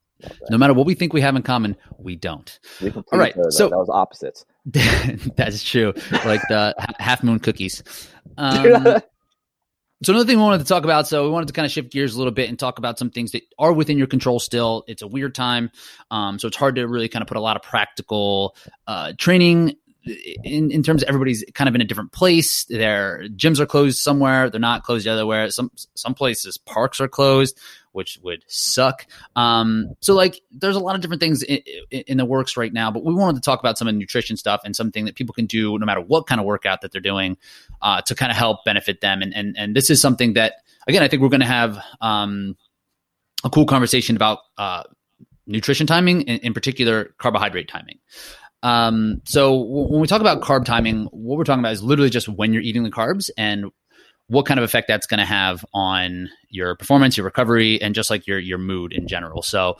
No 0.51 0.59
matter 0.59 0.75
what 0.75 0.87
we 0.87 0.95
think 0.95 1.13
we 1.13 1.21
have 1.21 1.37
in 1.37 1.43
common, 1.45 1.77
we 1.99 2.17
don't. 2.17 2.59
We 2.83 2.91
All 2.91 3.05
right, 3.13 3.37
so 3.51 3.69
that 3.69 3.77
was 3.77 3.89
opposites. 3.89 4.45
that's 5.37 5.63
true. 5.63 5.95
Like 6.25 6.41
the 6.49 6.75
half 6.99 7.23
moon 7.23 7.39
cookies. 7.39 7.85
Um, 8.39 9.01
so 10.03 10.13
another 10.13 10.27
thing 10.27 10.37
we 10.37 10.43
wanted 10.43 10.59
to 10.59 10.65
talk 10.65 10.85
about, 10.85 11.09
so 11.09 11.25
we 11.25 11.31
wanted 11.31 11.47
to 11.47 11.53
kind 11.53 11.67
of 11.67 11.73
shift 11.73 11.91
gears 11.91 12.15
a 12.15 12.19
little 12.19 12.33
bit 12.33 12.49
and 12.49 12.59
talk 12.59 12.79
about 12.79 12.99
some 12.99 13.11
things 13.11 13.33
that 13.33 13.43
are 13.59 13.73
within 13.73 13.99
your 13.99 14.07
control 14.07 14.39
still. 14.39 14.85
It's 14.87 15.03
a 15.03 15.07
weird 15.07 15.35
time, 15.35 15.71
um, 16.11 16.39
so 16.39 16.49
it's 16.49 16.57
hard 16.57 16.77
to 16.77 16.87
really 16.87 17.09
kind 17.09 17.23
of 17.23 17.29
put 17.29 17.37
a 17.37 17.41
lot 17.41 17.57
of 17.57 17.63
practical 17.63 18.57
uh, 18.87 19.13
training 19.19 19.77
in, 20.45 20.71
in 20.71 20.83
terms 20.83 21.03
of 21.03 21.09
everybody's 21.09 21.45
kind 21.55 21.69
of 21.69 21.75
in 21.75 21.81
a 21.81 21.85
different 21.85 22.13
place. 22.13 22.65
Their 22.67 23.25
gyms 23.31 23.59
are 23.59 23.67
closed 23.67 23.99
somewhere. 23.99 24.51
They're 24.51 24.61
not 24.61 24.85
closed 24.85 25.07
everywhere. 25.07 25.51
Some 25.51 25.71
some 25.95 26.15
places 26.15 26.59
parks 26.59 27.01
are 27.01 27.09
closed, 27.09 27.59
which 27.97 28.19
would 28.23 28.45
suck. 28.47 29.07
Um, 29.35 29.95
so 30.01 30.15
like 30.15 30.43
there's 30.53 30.77
a 30.77 30.81
lot 30.81 30.95
of 30.95 31.01
different 31.01 31.21
things 31.21 31.43
in, 31.43 31.63
in, 31.91 32.19
the 32.19 32.27
works 32.27 32.59
right 32.59 32.73
now, 32.73 32.91
but 32.91 33.05
we 33.05 33.15
wanted 33.15 33.37
to 33.37 33.41
talk 33.41 33.59
about 33.59 33.79
some 33.79 33.89
of 33.89 33.95
the 33.95 33.99
nutrition 33.99 34.37
stuff 34.37 34.61
and 34.65 34.77
something 34.77 35.07
that 35.07 35.15
people 35.15 35.33
can 35.33 35.47
do 35.47 35.79
no 35.79 35.87
matter 35.87 36.03
what 36.03 36.27
kind 36.27 36.39
of 36.39 36.47
workout 36.47 36.83
that 36.83 36.93
they're 36.93 37.01
doing 37.01 37.39
uh, 37.81 38.03
to 38.03 38.15
kind 38.15 38.31
of 38.31 38.37
help 38.37 38.65
benefit 38.67 39.01
them. 39.01 39.23
And 39.23 39.35
and 39.35 39.57
and 39.57 39.75
this 39.75 39.89
is 39.89 39.99
something 40.01 40.35
that 40.35 40.57
again 40.87 41.03
I 41.03 41.09
think 41.09 41.23
we're 41.23 41.31
going 41.31 41.41
to 41.41 41.47
have 41.47 41.83
um, 42.01 42.57
a 43.43 43.51
cool 43.51 43.67
conversation 43.67 44.15
about. 44.15 44.39
Uh, 44.57 44.85
nutrition 45.49 45.87
timing, 45.87 46.23
in, 46.23 46.41
in 46.41 46.53
particular 46.53 47.15
carbohydrate 47.19 47.69
timing. 47.69 48.01
Um, 48.65 49.23
so 49.27 49.55
when 49.55 50.01
we 50.01 50.09
talk 50.09 50.21
about 50.21 50.43
carb 50.43 50.65
timing, 50.65 51.05
what 51.13 51.39
we're 51.39 51.45
talking 51.45 51.61
about 51.61 51.73
is 51.73 51.85
literally 51.85 52.11
just 52.11 52.29
when 52.29 52.53
you're 52.53 52.63
eating 52.63 52.83
the 52.83 52.91
carbs 52.91 53.31
and 53.39 53.67
what 54.29 54.47
kind 54.47 54.59
of 54.59 54.65
effect 54.65 54.89
that's 54.89 55.07
going 55.07 55.19
to 55.19 55.27
have 55.27 55.65
on 55.73 56.29
your 56.49 56.75
performance, 56.75 57.17
your 57.17 57.25
recovery, 57.25 57.81
and 57.81 57.95
just 57.95 58.11
like 58.11 58.27
your 58.27 58.39
your 58.39 58.59
mood 58.59 58.93
in 58.93 59.07
general. 59.07 59.43
So, 59.43 59.79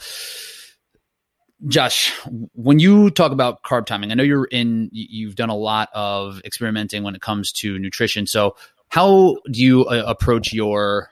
Josh, 1.67 2.13
when 2.55 2.79
you 2.79 3.11
talk 3.11 3.33
about 3.33 3.63
carb 3.63 3.87
timing, 3.87 4.11
I 4.13 4.15
know 4.15 4.23
you're 4.23 4.45
in. 4.47 4.89
You've 4.93 5.35
done 5.35 5.51
a 5.51 5.57
lot 5.57 5.89
of 5.95 6.41
experimenting 6.45 7.03
when 7.03 7.15
it 7.15 7.21
comes 7.23 7.53
to 7.53 7.79
nutrition. 7.79 8.27
So, 8.27 8.57
how 8.89 9.37
do 9.51 9.63
you 9.63 9.87
uh, 9.87 10.05
approach 10.07 10.53
your 10.53 11.11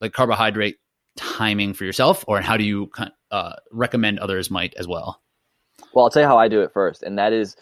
like 0.00 0.12
carbohydrate 0.12 0.76
timing 1.16 1.74
for 1.74 1.84
yourself, 1.84 2.24
or 2.28 2.40
how 2.40 2.56
do 2.56 2.64
you 2.64 2.90
uh, 3.30 3.54
recommend 3.72 4.18
others 4.18 4.50
might 4.50 4.74
as 4.76 4.86
well? 4.86 5.20
Well, 5.92 6.04
I'll 6.04 6.10
tell 6.10 6.22
you 6.22 6.28
how 6.28 6.38
I 6.38 6.48
do 6.48 6.62
it 6.62 6.72
first, 6.72 7.02
and 7.02 7.18
that 7.18 7.32
is 7.32 7.56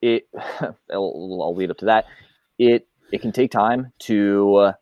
it. 0.00 0.28
I'll, 0.90 1.54
lead 1.54 1.70
up 1.70 1.78
to 1.78 1.86
that. 1.86 2.06
It 2.58 2.86
it 3.12 3.20
can 3.20 3.30
take 3.30 3.50
time 3.50 3.92
to 4.00 4.54
uh, 4.56 4.72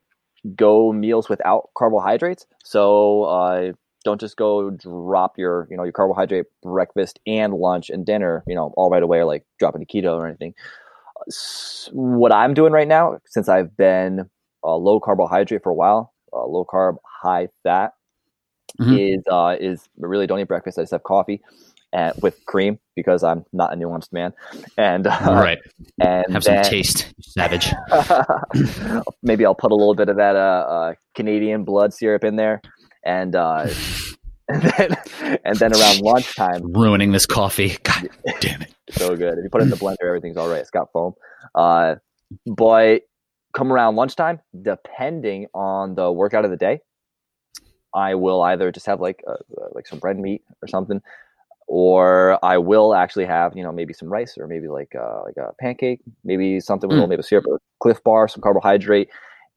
go 0.57 0.93
meals 0.93 1.29
without 1.29 1.71
carbohydrates. 1.77 2.47
So 2.65 3.25
uh, 3.25 3.73
don't 4.05 4.21
just 4.21 4.37
go 4.37 4.71
drop 4.71 5.37
your 5.37 5.67
you 5.71 5.77
know 5.77 5.83
your 5.83 5.93
carbohydrate 5.93 6.47
breakfast 6.63 7.21
and 7.27 7.53
lunch 7.53 7.91
and 7.91 8.07
dinner 8.07 8.43
you 8.47 8.55
know 8.55 8.73
all 8.77 8.89
right 8.89 9.03
away 9.03 9.19
or 9.19 9.27
like 9.27 9.45
dropping 9.59 9.85
to 9.85 9.87
keto 9.87 10.15
or 10.15 10.27
anything. 10.27 10.55
What 11.93 12.33
I'm 12.33 12.55
doing 12.55 12.73
right 12.73 12.89
now, 12.89 13.19
since 13.27 13.49
I've 13.49 13.77
been 13.77 14.31
uh, 14.65 14.77
low 14.77 15.01
carbohydrate 15.01 15.63
for 15.63 15.71
a 15.71 15.75
while, 15.75 16.15
uh, 16.33 16.47
low 16.47 16.65
carb, 16.65 16.97
high 17.05 17.49
fat, 17.63 17.93
mm-hmm. 18.81 18.97
is 18.97 19.23
uh, 19.31 19.57
is 19.61 19.89
really 19.99 20.27
don't 20.27 20.41
eat 20.41 20.49
breakfast. 20.49 20.79
I 20.79 20.83
just 20.83 20.93
have 20.93 21.03
coffee 21.03 21.43
and 21.93 22.15
with 22.23 22.45
cream 22.47 22.79
because 22.95 23.23
I'm 23.25 23.45
not 23.53 23.73
a 23.73 23.77
nuanced 23.77 24.13
man. 24.13 24.33
And 24.77 25.07
uh, 25.07 25.19
right, 25.23 25.59
and 26.01 26.33
have 26.33 26.45
then, 26.45 26.65
some 26.65 26.71
taste, 26.71 27.13
savage. 27.21 27.73
maybe 29.23 29.45
I'll 29.45 29.55
put 29.55 29.73
a 29.73 29.75
little 29.75 29.95
bit 29.95 30.09
of 30.09 30.17
that 30.17 30.37
uh, 30.37 30.39
uh, 30.39 30.95
Canadian 31.15 31.65
blood 31.65 31.93
syrup 31.93 32.25
in 32.25 32.37
there, 32.37 32.61
and 33.05 33.35
uh, 33.35 33.69
and 34.49 34.63
then 34.63 34.97
and 35.45 35.57
then 35.57 35.75
around 35.75 36.01
lunchtime, 36.01 36.73
ruining 36.73 37.13
this 37.13 37.27
coffee. 37.27 37.77
God 37.83 38.09
damn 38.41 38.63
it! 38.63 38.75
so 38.91 39.17
good. 39.17 39.39
If 39.39 39.45
you 39.45 39.51
put 39.51 39.63
it 39.63 39.65
in 39.65 39.71
the 39.71 39.77
blender, 39.77 40.07
everything's 40.07 40.37
all 40.37 40.49
right. 40.49 40.61
It's 40.61 40.71
got 40.71 40.93
foam. 40.93 41.15
Uh, 41.55 41.97
but 42.47 43.03
come 43.53 43.73
around 43.73 43.97
lunchtime, 43.97 44.41
depending 44.63 45.47
on 45.55 45.95
the 45.95 46.11
workout 46.13 46.45
of 46.45 46.51
the 46.51 46.57
day, 46.57 46.81
I 47.95 48.15
will 48.15 48.43
either 48.43 48.71
just 48.71 48.87
have 48.87 49.01
like 49.01 49.23
uh, 49.27 49.35
like 49.73 49.87
some 49.87 50.01
red 50.03 50.19
meat 50.19 50.43
or 50.63 50.69
something, 50.69 51.01
or 51.73 52.45
I 52.45 52.59
will 52.59 52.97
actually 52.97 53.27
have 53.27 53.57
you 53.57 53.63
know 53.63 53.71
maybe 53.71 53.95
some 53.95 54.09
rice 54.09 54.37
or 54.37 54.49
maybe 54.49 54.67
like 54.67 54.93
uh, 54.97 55.23
like 55.25 55.37
a 55.37 55.53
pancake, 55.61 56.01
maybe 56.25 56.59
something 56.59 56.89
with 56.89 56.97
mm. 56.97 57.03
a 57.03 57.07
little 57.07 57.21
of 57.21 57.25
syrup, 57.25 57.45
or 57.49 57.61
Clif 57.81 58.03
Bar, 58.03 58.27
some 58.27 58.43
carbohydrate. 58.43 59.09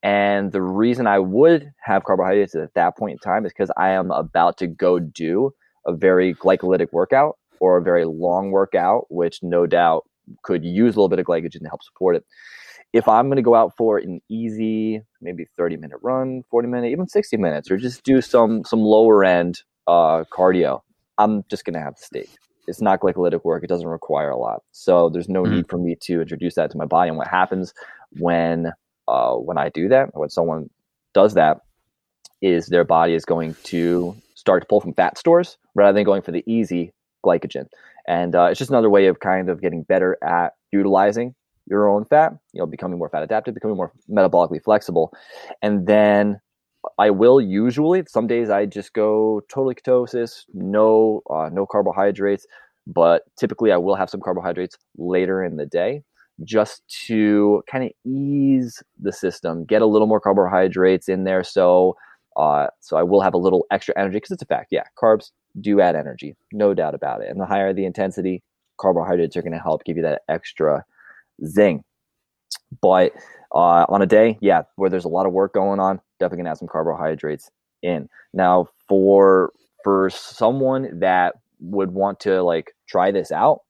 And 0.03 0.51
the 0.51 0.61
reason 0.61 1.07
I 1.07 1.17
would 1.17 1.71
have 1.83 2.03
carbohydrates 2.03 2.53
at 2.53 2.75
that 2.75 2.95
point 2.97 3.13
in 3.13 3.17
time 3.17 3.47
is 3.47 3.51
because 3.51 3.71
I 3.77 3.89
am 3.89 4.11
about 4.11 4.57
to 4.59 4.67
go 4.67 4.99
do 4.99 5.55
a 5.87 5.93
very 5.93 6.35
glycolytic 6.35 6.89
workout 6.91 7.37
or 7.59 7.77
a 7.77 7.81
very 7.81 8.05
long 8.05 8.51
workout, 8.51 9.05
which 9.09 9.39
no 9.41 9.65
doubt 9.65 10.03
could 10.43 10.63
use 10.63 10.95
a 10.95 10.99
little 10.99 11.09
bit 11.09 11.19
of 11.19 11.25
glycogen 11.25 11.61
to 11.61 11.67
help 11.67 11.81
support 11.81 12.15
it. 12.15 12.25
If 12.91 13.07
I'm 13.07 13.25
going 13.25 13.37
to 13.37 13.41
go 13.41 13.55
out 13.55 13.75
for 13.75 13.97
an 13.97 14.21
easy, 14.29 15.01
maybe 15.19 15.47
30 15.57 15.77
minute 15.77 15.97
run, 16.03 16.43
40 16.51 16.67
minute, 16.67 16.91
even 16.91 17.07
60 17.07 17.37
minutes, 17.37 17.71
or 17.71 17.77
just 17.77 18.03
do 18.03 18.21
some 18.21 18.63
some 18.65 18.81
lower 18.81 19.23
end 19.23 19.63
uh, 19.87 20.25
cardio, 20.31 20.81
I'm 21.17 21.43
just 21.49 21.65
going 21.65 21.73
to 21.75 21.79
have 21.79 21.95
the 21.95 22.03
steak. 22.03 22.29
It's 22.67 22.81
not 22.81 23.01
glycolytic 23.01 23.43
work. 23.43 23.63
It 23.63 23.67
doesn't 23.67 23.87
require 23.87 24.29
a 24.29 24.37
lot. 24.37 24.63
So 24.71 25.09
there's 25.09 25.29
no 25.29 25.43
mm-hmm. 25.43 25.55
need 25.55 25.69
for 25.69 25.77
me 25.77 25.95
to 26.01 26.21
introduce 26.21 26.55
that 26.55 26.71
to 26.71 26.77
my 26.77 26.85
body. 26.85 27.09
And 27.09 27.17
what 27.17 27.27
happens 27.27 27.73
when 28.17 28.71
uh, 29.07 29.33
when 29.33 29.57
I 29.57 29.69
do 29.69 29.89
that, 29.89 30.15
when 30.15 30.29
someone 30.29 30.69
does 31.13 31.33
that, 31.33 31.59
is 32.41 32.67
their 32.67 32.85
body 32.85 33.13
is 33.13 33.25
going 33.25 33.55
to 33.63 34.15
start 34.35 34.61
to 34.61 34.67
pull 34.67 34.81
from 34.81 34.93
fat 34.93 35.17
stores 35.17 35.57
rather 35.75 35.93
than 35.93 36.05
going 36.05 36.21
for 36.21 36.31
the 36.31 36.43
easy 36.45 36.93
glycogen. 37.25 37.67
And 38.07 38.35
uh, 38.35 38.45
it's 38.45 38.59
just 38.59 38.69
another 38.69 38.89
way 38.89 39.07
of 39.07 39.19
kind 39.19 39.49
of 39.49 39.61
getting 39.61 39.83
better 39.83 40.17
at 40.23 40.53
utilizing 40.71 41.35
your 41.67 41.87
own 41.87 42.03
fat, 42.05 42.33
you 42.51 42.59
know, 42.59 42.65
becoming 42.65 42.97
more 42.97 43.09
fat 43.09 43.23
adapted, 43.23 43.53
becoming 43.53 43.77
more 43.77 43.91
metabolically 44.09 44.61
flexible. 44.61 45.13
And 45.61 45.87
then 45.87 46.41
I 46.97 47.09
will 47.09 47.39
usually, 47.41 48.03
some 48.07 48.27
days 48.27 48.49
I 48.49 48.65
just 48.65 48.93
go 48.93 49.41
totally 49.49 49.75
ketosis, 49.75 50.45
no, 50.53 51.21
uh, 51.29 51.49
no 51.51 51.65
carbohydrates, 51.65 52.45
but 52.87 53.23
typically 53.37 53.71
I 53.71 53.77
will 53.77 53.95
have 53.95 54.09
some 54.09 54.21
carbohydrates 54.21 54.77
later 54.97 55.43
in 55.43 55.57
the 55.57 55.65
day 55.65 56.03
just 56.43 56.81
to 57.07 57.63
kind 57.71 57.85
of 57.85 57.91
ease 58.05 58.81
the 58.99 59.11
system, 59.11 59.65
get 59.65 59.81
a 59.81 59.85
little 59.85 60.07
more 60.07 60.19
carbohydrates 60.19 61.07
in 61.07 61.23
there. 61.23 61.43
So, 61.43 61.95
uh, 62.35 62.67
so 62.79 62.97
I 62.97 63.03
will 63.03 63.21
have 63.21 63.33
a 63.33 63.37
little 63.37 63.65
extra 63.71 63.97
energy 63.97 64.17
because 64.17 64.31
it's 64.31 64.41
a 64.41 64.47
fact. 64.47 64.67
Yeah, 64.71 64.83
carbs 65.01 65.31
do 65.61 65.79
add 65.79 65.95
energy, 65.95 66.35
no 66.51 66.73
doubt 66.73 66.95
about 66.95 67.21
it. 67.21 67.29
And 67.29 67.39
the 67.39 67.45
higher 67.45 67.73
the 67.73 67.85
intensity, 67.85 68.41
carbohydrates 68.79 69.37
are 69.37 69.41
going 69.41 69.53
to 69.53 69.59
help 69.59 69.83
give 69.83 69.97
you 69.97 70.03
that 70.03 70.23
extra 70.27 70.83
zing. 71.45 71.83
But 72.81 73.13
uh, 73.53 73.85
on 73.89 74.01
a 74.01 74.05
day, 74.05 74.37
yeah, 74.41 74.63
where 74.75 74.89
there's 74.89 75.05
a 75.05 75.09
lot 75.09 75.25
of 75.25 75.33
work 75.33 75.53
going 75.53 75.79
on, 75.79 75.99
definitely 76.19 76.43
to 76.45 76.49
add 76.49 76.57
some 76.57 76.67
carbohydrates 76.67 77.51
in. 77.81 78.09
Now, 78.33 78.67
for 78.87 79.51
for 79.83 80.09
someone 80.09 80.99
that 80.99 81.35
would 81.59 81.91
want 81.91 82.21
to 82.21 82.41
like 82.41 82.73
try 82.87 83.11
this 83.11 83.31
out, 83.31 83.61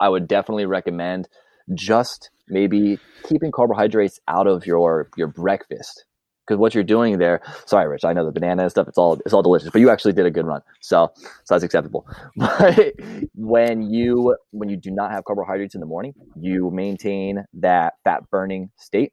I 0.00 0.08
would 0.08 0.28
definitely 0.28 0.66
recommend 0.66 1.28
just 1.74 2.30
maybe 2.48 2.98
keeping 3.24 3.50
carbohydrates 3.50 4.20
out 4.28 4.46
of 4.46 4.66
your 4.66 5.08
your 5.16 5.28
breakfast 5.28 6.04
because 6.48 6.58
what 6.58 6.74
you're 6.74 6.84
doing 6.84 7.18
there 7.18 7.40
sorry 7.66 7.86
rich 7.88 8.04
i 8.04 8.12
know 8.12 8.24
the 8.24 8.32
banana 8.32 8.62
and 8.62 8.70
stuff 8.70 8.88
it's 8.88 8.98
all 8.98 9.20
it's 9.24 9.34
all 9.34 9.42
delicious 9.42 9.70
but 9.70 9.80
you 9.80 9.90
actually 9.90 10.12
did 10.12 10.24
a 10.24 10.30
good 10.30 10.46
run 10.46 10.62
so 10.80 11.10
so 11.16 11.54
that's 11.54 11.64
acceptable 11.64 12.06
but 12.36 12.94
when 13.34 13.82
you 13.82 14.36
when 14.50 14.68
you 14.68 14.76
do 14.76 14.90
not 14.90 15.10
have 15.10 15.24
carbohydrates 15.24 15.74
in 15.74 15.80
the 15.80 15.86
morning 15.86 16.14
you 16.36 16.70
maintain 16.70 17.44
that 17.52 17.94
fat 18.04 18.28
burning 18.30 18.70
state 18.76 19.12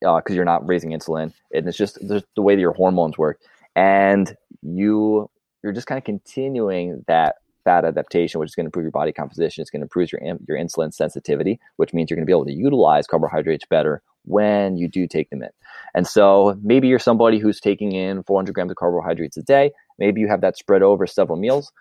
because 0.00 0.22
uh, 0.30 0.34
you're 0.34 0.44
not 0.44 0.66
raising 0.66 0.90
insulin 0.90 1.32
and 1.52 1.66
it's 1.66 1.76
just 1.76 1.98
the 2.00 2.42
way 2.42 2.54
that 2.54 2.60
your 2.60 2.72
hormones 2.72 3.18
work 3.18 3.40
and 3.74 4.36
you 4.62 5.28
you're 5.62 5.72
just 5.72 5.86
kind 5.86 5.98
of 5.98 6.04
continuing 6.04 7.04
that 7.06 7.36
fat 7.64 7.84
adaptation, 7.84 8.40
which 8.40 8.48
is 8.48 8.54
going 8.54 8.64
to 8.64 8.68
improve 8.68 8.84
your 8.84 8.90
body 8.90 9.12
composition. 9.12 9.60
It's 9.60 9.70
going 9.70 9.80
to 9.80 9.84
improve 9.84 10.10
your 10.10 10.20
your 10.48 10.56
insulin 10.56 10.92
sensitivity, 10.92 11.60
which 11.76 11.92
means 11.92 12.10
you're 12.10 12.16
going 12.16 12.24
to 12.24 12.26
be 12.26 12.32
able 12.32 12.46
to 12.46 12.52
utilize 12.52 13.06
carbohydrates 13.06 13.66
better 13.68 14.02
when 14.24 14.76
you 14.76 14.88
do 14.88 15.06
take 15.06 15.30
them 15.30 15.42
in. 15.42 15.50
And 15.94 16.06
so 16.06 16.58
maybe 16.62 16.88
you're 16.88 16.98
somebody 16.98 17.38
who's 17.38 17.60
taking 17.60 17.92
in 17.92 18.22
400 18.24 18.54
grams 18.54 18.70
of 18.70 18.76
carbohydrates 18.76 19.36
a 19.36 19.42
day. 19.42 19.72
Maybe 19.98 20.20
you 20.20 20.28
have 20.28 20.40
that 20.42 20.56
spread 20.56 20.82
over 20.82 21.06
several 21.06 21.38
meals. 21.38 21.72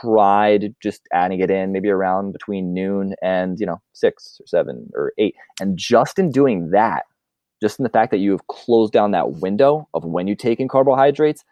Try 0.00 0.58
just 0.82 1.02
adding 1.12 1.40
it 1.40 1.50
in 1.50 1.72
maybe 1.72 1.88
around 1.88 2.32
between 2.32 2.74
noon 2.74 3.14
and 3.22 3.58
you 3.58 3.64
know 3.64 3.80
six 3.94 4.38
or 4.40 4.46
seven 4.46 4.90
or 4.94 5.12
eight. 5.18 5.34
And 5.58 5.76
just 5.78 6.18
in 6.18 6.30
doing 6.30 6.70
that, 6.70 7.04
just 7.62 7.78
in 7.78 7.82
the 7.82 7.88
fact 7.88 8.10
that 8.10 8.18
you 8.18 8.30
have 8.32 8.46
closed 8.46 8.92
down 8.92 9.12
that 9.12 9.32
window 9.32 9.88
of 9.94 10.04
when 10.04 10.26
you 10.26 10.34
take 10.34 10.60
in 10.60 10.68
carbohydrates, 10.68 11.44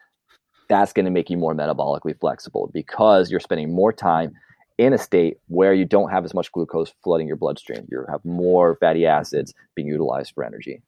that's 0.69 0.93
going 0.93 1.07
to 1.07 1.11
make 1.11 1.31
you 1.31 1.39
more 1.39 1.55
metabolically 1.55 2.19
flexible 2.19 2.71
because 2.73 3.31
you're 3.31 3.41
spending 3.41 3.75
more 3.75 3.93
time 3.93 4.33
in 4.79 4.93
a 4.93 4.99
state 4.99 5.39
where 5.49 5.75
you 5.75 5.85
don't 5.85 6.11
have 6.11 6.25
as 6.25 6.33
much 6.33 6.51
glucose 6.53 6.93
flooding 7.03 7.27
your 7.27 7.37
bloodstream. 7.37 7.87
You 7.91 8.05
have 8.09 8.25
more 8.25 8.77
fatty 8.77 9.07
acids 9.07 9.53
being 9.75 9.89
utilized 9.89 10.33
for 10.35 10.45
energy. 10.45 10.83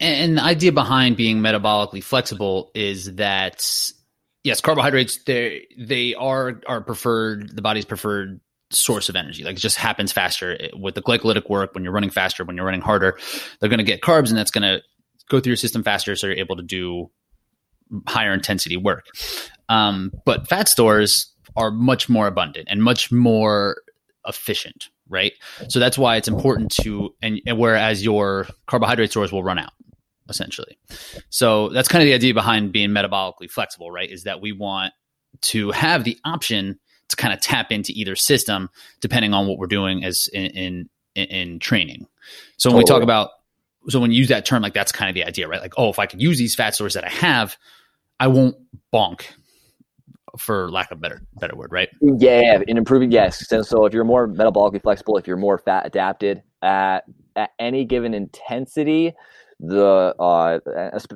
And 0.00 0.36
the 0.38 0.42
idea 0.42 0.72
behind 0.72 1.16
being 1.16 1.38
metabolically 1.38 2.02
flexible 2.02 2.70
is 2.74 3.14
that 3.14 3.92
yes, 4.44 4.60
carbohydrates 4.60 5.22
they 5.24 5.66
they 5.78 6.14
are 6.14 6.60
our 6.66 6.80
preferred 6.80 7.54
the 7.54 7.62
body's 7.62 7.84
preferred 7.84 8.40
source 8.70 9.08
of 9.08 9.16
energy. 9.16 9.44
Like 9.44 9.56
it 9.56 9.60
just 9.60 9.76
happens 9.76 10.12
faster 10.12 10.58
with 10.74 10.94
the 10.94 11.02
glycolytic 11.02 11.48
work 11.48 11.74
when 11.74 11.84
you're 11.84 11.92
running 11.92 12.10
faster, 12.10 12.44
when 12.44 12.56
you're 12.56 12.66
running 12.66 12.80
harder, 12.80 13.18
they're 13.60 13.70
going 13.70 13.78
to 13.78 13.84
get 13.84 14.02
carbs 14.02 14.28
and 14.28 14.36
that's 14.36 14.50
going 14.50 14.62
to 14.62 14.82
go 15.30 15.40
through 15.40 15.52
your 15.52 15.56
system 15.56 15.82
faster 15.82 16.16
so 16.16 16.26
you're 16.26 16.36
able 16.36 16.56
to 16.56 16.62
do 16.62 17.10
higher 18.06 18.34
intensity 18.34 18.76
work. 18.76 19.06
Um, 19.68 20.12
but 20.24 20.48
fat 20.48 20.68
stores 20.68 21.32
are 21.58 21.70
much 21.70 22.08
more 22.08 22.26
abundant 22.26 22.68
and 22.70 22.82
much 22.82 23.12
more 23.12 23.82
efficient, 24.26 24.88
right? 25.08 25.32
So 25.68 25.80
that's 25.80 25.98
why 25.98 26.16
it's 26.16 26.28
important 26.28 26.70
to, 26.82 27.14
and, 27.20 27.40
and 27.46 27.58
whereas 27.58 28.02
your 28.04 28.46
carbohydrate 28.66 29.10
stores 29.10 29.32
will 29.32 29.42
run 29.42 29.58
out 29.58 29.72
essentially. 30.28 30.78
So 31.30 31.70
that's 31.70 31.88
kind 31.88 32.02
of 32.02 32.06
the 32.06 32.14
idea 32.14 32.34
behind 32.34 32.72
being 32.72 32.90
metabolically 32.90 33.50
flexible, 33.50 33.90
right? 33.90 34.10
Is 34.10 34.24
that 34.24 34.40
we 34.40 34.52
want 34.52 34.92
to 35.40 35.70
have 35.72 36.04
the 36.04 36.18
option 36.24 36.78
to 37.08 37.16
kind 37.16 37.32
of 37.32 37.40
tap 37.40 37.72
into 37.72 37.92
either 37.92 38.14
system 38.14 38.70
depending 39.00 39.34
on 39.34 39.46
what 39.46 39.58
we're 39.58 39.66
doing 39.66 40.04
as 40.04 40.28
in 40.32 40.88
in, 41.14 41.24
in 41.26 41.58
training. 41.58 42.06
So 42.58 42.70
when 42.70 42.84
totally. 42.84 42.84
we 42.84 42.84
talk 42.84 43.02
about 43.02 43.30
so 43.88 44.00
when 44.00 44.12
you 44.12 44.18
use 44.18 44.28
that 44.28 44.44
term, 44.44 44.62
like 44.62 44.74
that's 44.74 44.92
kind 44.92 45.08
of 45.08 45.14
the 45.14 45.24
idea, 45.24 45.48
right? 45.48 45.62
Like, 45.62 45.74
oh, 45.78 45.88
if 45.88 45.98
I 45.98 46.06
can 46.06 46.20
use 46.20 46.36
these 46.36 46.54
fat 46.54 46.74
stores 46.74 46.94
that 46.94 47.04
I 47.04 47.08
have, 47.08 47.56
I 48.20 48.26
won't 48.26 48.56
bonk 48.92 49.22
for 50.38 50.70
lack 50.70 50.90
of 50.90 51.00
better 51.00 51.22
better 51.40 51.56
word, 51.56 51.72
right? 51.72 51.88
Yeah, 52.00 52.60
in 52.66 52.76
improving, 52.76 53.10
yes. 53.10 53.50
And 53.52 53.64
so 53.64 53.84
if 53.84 53.92
you're 53.92 54.04
more 54.04 54.28
metabolically 54.28 54.82
flexible, 54.82 55.16
if 55.16 55.26
you're 55.26 55.36
more 55.36 55.58
fat 55.58 55.86
adapted 55.86 56.42
at 56.62 57.00
at 57.36 57.50
any 57.58 57.84
given 57.84 58.14
intensity, 58.14 59.14
the 59.60 60.14
uh 60.18 60.58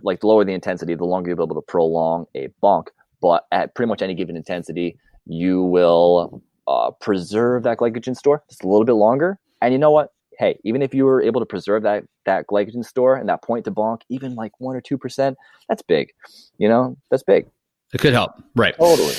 like 0.03 0.21
the 0.21 0.27
lower 0.27 0.45
the 0.45 0.53
intensity, 0.53 0.95
the 0.95 1.05
longer 1.05 1.31
you'll 1.31 1.37
be 1.39 1.43
able 1.45 1.55
to 1.55 1.67
prolong 1.67 2.27
a 2.35 2.49
bonk. 2.63 2.89
But 3.21 3.47
at 3.53 3.75
pretty 3.75 3.89
much 3.89 4.03
any 4.03 4.15
given 4.15 4.37
intensity, 4.37 4.99
you 5.27 5.63
will 5.63 6.43
uh, 6.67 6.91
preserve 7.01 7.63
that 7.63 7.79
glycogen 7.79 8.17
store 8.17 8.43
just 8.49 8.65
a 8.65 8.69
little 8.69 8.85
bit 8.85 8.95
longer. 8.95 9.39
And 9.61 9.73
you 9.73 9.79
know 9.79 9.91
what? 9.91 10.13
Hey, 10.39 10.59
even 10.65 10.83
if 10.83 10.95
you 10.95 11.05
were 11.05 11.23
able 11.23 11.41
to 11.41 11.47
preserve 11.47 11.83
that 11.85 12.05
that 12.25 12.47
glycogen 12.47 12.85
store 12.85 13.17
and 13.17 13.29
that 13.29 13.43
point 13.43 13.65
to 13.67 13.71
bonk, 13.71 14.01
even 14.09 14.35
like 14.35 14.53
one 14.59 14.75
or 14.75 14.81
two 14.81 14.99
percent, 14.99 15.37
that's 15.69 15.83
big. 15.83 16.09
You 16.59 16.69
know, 16.69 16.97
that's 17.11 17.23
big. 17.23 17.47
It 17.93 18.01
could 18.01 18.13
help, 18.13 18.33
right? 18.55 18.77
Totally. 18.77 19.15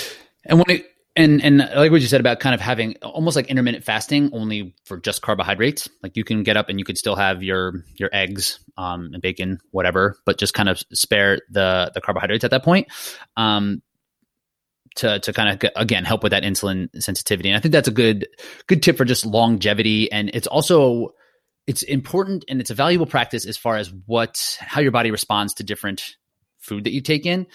And 0.45 0.57
when 0.57 0.77
it 0.77 0.93
and 1.15 1.43
and 1.43 1.57
like 1.59 1.91
what 1.91 2.01
you 2.01 2.07
said 2.07 2.19
about 2.19 2.39
kind 2.39 2.55
of 2.55 2.61
having 2.61 2.95
almost 3.01 3.35
like 3.35 3.47
intermittent 3.47 3.83
fasting 3.83 4.31
only 4.33 4.75
for 4.85 4.97
just 4.97 5.21
carbohydrates 5.21 5.87
like 6.01 6.17
you 6.17 6.23
can 6.23 6.43
get 6.43 6.57
up 6.57 6.69
and 6.69 6.79
you 6.79 6.85
could 6.85 6.97
still 6.97 7.15
have 7.15 7.43
your 7.43 7.83
your 7.95 8.09
eggs 8.11 8.59
um, 8.77 9.11
and 9.13 9.21
bacon 9.21 9.59
whatever 9.71 10.17
but 10.25 10.37
just 10.37 10.53
kind 10.53 10.69
of 10.69 10.81
spare 10.91 11.39
the 11.49 11.91
the 11.93 12.01
carbohydrates 12.01 12.43
at 12.43 12.51
that 12.51 12.63
point 12.63 12.87
um, 13.37 13.81
to 14.95 15.19
to 15.19 15.33
kind 15.33 15.49
of 15.63 15.71
again 15.75 16.03
help 16.03 16.23
with 16.23 16.31
that 16.31 16.43
insulin 16.43 16.89
sensitivity 17.01 17.49
and 17.49 17.57
i 17.57 17.59
think 17.59 17.71
that's 17.71 17.87
a 17.87 17.91
good 17.91 18.27
good 18.67 18.81
tip 18.81 18.97
for 18.97 19.05
just 19.05 19.25
longevity 19.25 20.11
and 20.11 20.31
it's 20.33 20.47
also 20.47 21.09
it's 21.67 21.83
important 21.83 22.43
and 22.49 22.59
it's 22.59 22.71
a 22.71 22.75
valuable 22.75 23.05
practice 23.05 23.45
as 23.45 23.55
far 23.55 23.77
as 23.77 23.93
what 24.07 24.57
how 24.59 24.81
your 24.81 24.91
body 24.91 25.11
responds 25.11 25.53
to 25.53 25.63
different 25.63 26.15
food 26.59 26.85
that 26.85 26.93
you 26.93 27.01
take 27.01 27.25
in 27.25 27.45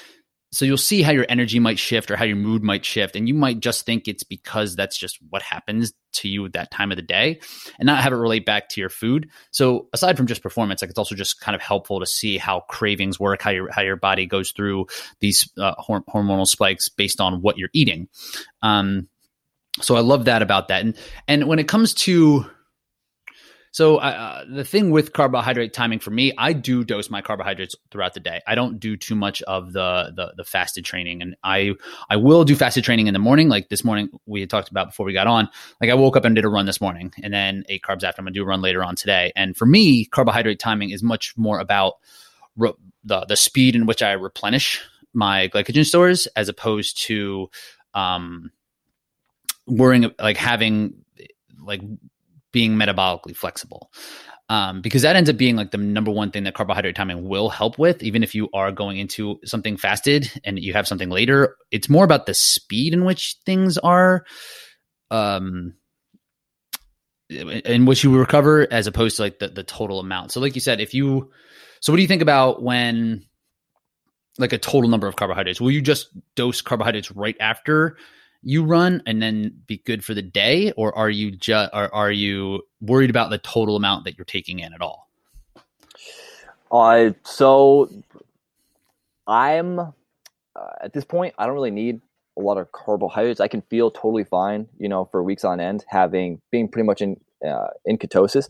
so 0.59 0.65
you'll 0.65 0.77
see 0.77 1.03
how 1.03 1.13
your 1.13 1.25
energy 1.29 1.61
might 1.61 1.79
shift 1.79 2.11
or 2.11 2.17
how 2.17 2.25
your 2.25 2.35
mood 2.35 2.65
might 2.65 2.85
shift 2.85 3.15
and 3.15 3.29
you 3.29 3.35
might 3.35 3.61
just 3.61 3.87
think 3.87 4.09
it's 4.09 4.25
because 4.25 4.75
that's 4.75 4.99
just 4.99 5.17
what 5.31 5.41
happens 5.41 5.93
to 6.15 6.29
you 6.29 6.45
at 6.45 6.55
that 6.55 6.73
time 6.73 6.91
of 6.91 6.97
the 6.97 7.03
day 7.03 7.39
and 7.79 7.87
not 7.87 8.03
have 8.03 8.13
it 8.13 8.17
relate 8.17 8.45
back 8.45 8.69
to 8.69 8.81
your 8.81 8.91
food. 8.91 9.31
So 9.53 9.87
aside 9.93 10.17
from 10.17 10.27
just 10.27 10.43
performance 10.43 10.83
like 10.83 10.91
it's 10.91 10.99
also 10.99 11.15
just 11.15 11.41
kind 11.41 11.55
of 11.55 11.63
helpful 11.63 12.01
to 12.01 12.07
see 12.07 12.39
how 12.39 12.65
cravings 12.69 13.21
work 13.21 13.41
how 13.41 13.51
your 13.51 13.71
how 13.71 13.83
your 13.83 13.95
body 13.95 14.27
goes 14.27 14.51
through 14.51 14.87
these 15.21 15.49
uh, 15.59 15.77
hormonal 15.77 16.45
spikes 16.45 16.89
based 16.89 17.21
on 17.21 17.41
what 17.41 17.57
you're 17.57 17.71
eating. 17.73 18.09
Um, 18.61 19.07
so 19.81 19.95
i 19.95 20.01
love 20.01 20.25
that 20.25 20.43
about 20.43 20.67
that. 20.69 20.81
And 20.81 20.97
and 21.29 21.45
when 21.47 21.61
it 21.61 21.69
comes 21.69 21.95
to 21.95 22.45
So 23.71 23.97
uh, 23.97 24.45
the 24.49 24.65
thing 24.65 24.91
with 24.91 25.13
carbohydrate 25.13 25.73
timing 25.73 25.99
for 25.99 26.11
me, 26.11 26.33
I 26.39 26.53
do 26.53 26.85
dose 26.85 27.11
my 27.11 27.23
carbohydrates 27.23 27.75
throughout 27.91 28.15
the 28.15 28.21
day. 28.21 28.41
I 28.47 28.55
don't 28.55 28.81
do 28.81 28.97
too 28.97 29.15
much 29.15 29.43
of 29.43 29.73
the, 29.73 30.13
the 30.15 30.33
the 30.37 30.45
fasted 30.45 30.85
training, 30.85 31.23
and 31.23 31.37
I 31.45 31.73
I 32.09 32.17
will 32.17 32.45
do 32.45 32.57
fasted 32.57 32.85
training 32.85 33.07
in 33.07 33.15
the 33.15 33.21
morning. 33.21 33.49
Like 33.49 33.69
this 33.69 33.85
morning, 33.85 34.09
we 34.27 34.41
had 34.41 34.51
talked 34.51 34.71
about 34.71 34.89
before 34.89 35.07
we 35.07 35.13
got 35.13 35.27
on. 35.27 35.49
Like 35.81 35.91
I 35.91 35.95
woke 35.95 36.17
up 36.17 36.25
and 36.25 36.35
did 36.35 36.45
a 36.45 36.49
run 36.49 36.67
this 36.67 36.81
morning, 36.81 37.13
and 37.23 37.33
then 37.33 37.65
ate 37.69 37.83
carbs 37.83 38.05
after. 38.05 38.21
I'm 38.21 38.25
gonna 38.25 38.35
do 38.35 38.43
a 38.43 38.47
run 38.47 38.63
later 38.63 38.83
on 38.83 38.97
today. 38.97 39.33
And 39.37 39.57
for 39.57 39.67
me, 39.67 40.07
carbohydrate 40.07 40.59
timing 40.59 40.91
is 40.91 41.03
much 41.03 41.37
more 41.37 41.61
about 41.61 41.95
re- 42.57 42.73
the 43.05 43.25
the 43.27 43.37
speed 43.37 43.77
in 43.77 43.87
which 43.87 44.03
I 44.03 44.13
replenish 44.13 44.81
my 45.13 45.49
glycogen 45.49 45.85
stores, 45.85 46.27
as 46.37 46.49
opposed 46.49 47.03
to 47.03 47.51
um, 47.95 48.51
worrying 49.67 50.11
like 50.19 50.37
having 50.37 51.05
like 51.61 51.83
being 52.59 52.75
metabolically 52.75 53.37
flexible. 53.37 53.89
Um, 54.49 54.81
because 54.81 55.03
that 55.03 55.15
ends 55.15 55.31
up 55.31 55.37
being 55.37 55.55
like 55.55 55.71
the 55.71 55.79
number 55.79 56.11
one 56.11 56.33
thing 56.33 56.43
that 56.43 56.55
carbohydrate 56.55 56.97
timing 56.97 57.29
will 57.29 57.51
help 57.51 57.79
with, 57.79 58.03
even 58.03 58.25
if 58.25 58.35
you 58.35 58.49
are 58.53 58.73
going 58.73 58.99
into 58.99 59.39
something 59.45 59.77
fasted 59.77 60.33
and 60.43 60.59
you 60.59 60.73
have 60.73 60.89
something 60.89 61.09
later. 61.09 61.55
It's 61.71 61.89
more 61.89 62.03
about 62.05 62.27
the 62.27 62.35
speed 62.35 62.95
in 62.95 63.05
which 63.05 63.37
things 63.47 63.79
are, 63.79 64.25
um, 65.13 65.75
in 67.31 67.87
which 67.87 68.03
you 68.03 68.19
recover, 68.19 68.67
as 68.73 68.89
opposed 68.89 69.19
to 69.19 69.23
like 69.23 69.39
the 69.39 69.49
the 69.49 69.63
total 69.63 70.01
amount. 70.01 70.33
So, 70.33 70.41
like 70.41 70.57
you 70.57 70.61
said, 70.61 70.81
if 70.81 70.95
you, 70.95 71.31
so 71.81 71.93
what 71.93 71.97
do 71.99 72.03
you 72.03 72.09
think 72.09 72.23
about 72.23 72.61
when, 72.61 73.25
like 74.37 74.53
a 74.53 74.59
total 74.59 74.91
number 74.91 75.07
of 75.07 75.15
carbohydrates? 75.15 75.61
Will 75.61 75.71
you 75.71 75.83
just 75.83 76.09
dose 76.35 76.61
carbohydrates 76.61 77.13
right 77.13 77.37
after 77.39 77.97
you 78.43 78.65
run 78.65 79.03
and 79.07 79.21
then 79.21 79.63
be 79.67 79.79
good 79.79 80.05
for 80.05 80.15
the 80.15 80.23
day, 80.23 80.73
or 80.77 80.97
are 80.97 81.11
you 81.11 81.31
just 81.31 81.71
are, 81.73 81.93
are 81.93 82.11
you 82.11 82.63
worried 82.81 83.11
about 83.11 83.31
the 83.31 83.39
total 83.39 83.77
amount 83.77 84.05
that 84.05 84.17
you're 84.17 84.25
taking 84.25 84.61
in 84.61 84.73
at 84.73 84.81
all? 84.81 85.09
Uh, 86.71 87.11
so 87.25 87.91
I'm 89.27 89.79
uh, 89.79 89.93
at 90.83 90.93
this 90.93 91.05
point. 91.05 91.35
I 91.39 91.47
don't 91.47 91.55
really 91.55 91.71
need 91.71 92.01
a 92.39 92.41
lot 92.41 92.59
of 92.59 92.71
carbohydrates. 92.73 93.41
I 93.41 93.49
can 93.49 93.63
feel 93.63 93.91
totally 93.91 94.25
fine, 94.25 94.69
you 94.79 94.89
know, 94.89 95.07
for 95.07 95.23
weeks 95.23 95.45
on 95.45 95.61
end, 95.61 95.85
having 95.89 96.41
being 96.51 96.69
pretty 96.69 96.87
much 96.87 97.03
in 97.03 97.19
uh, 97.47 97.69
in 97.85 97.99
ketosis, 97.99 98.49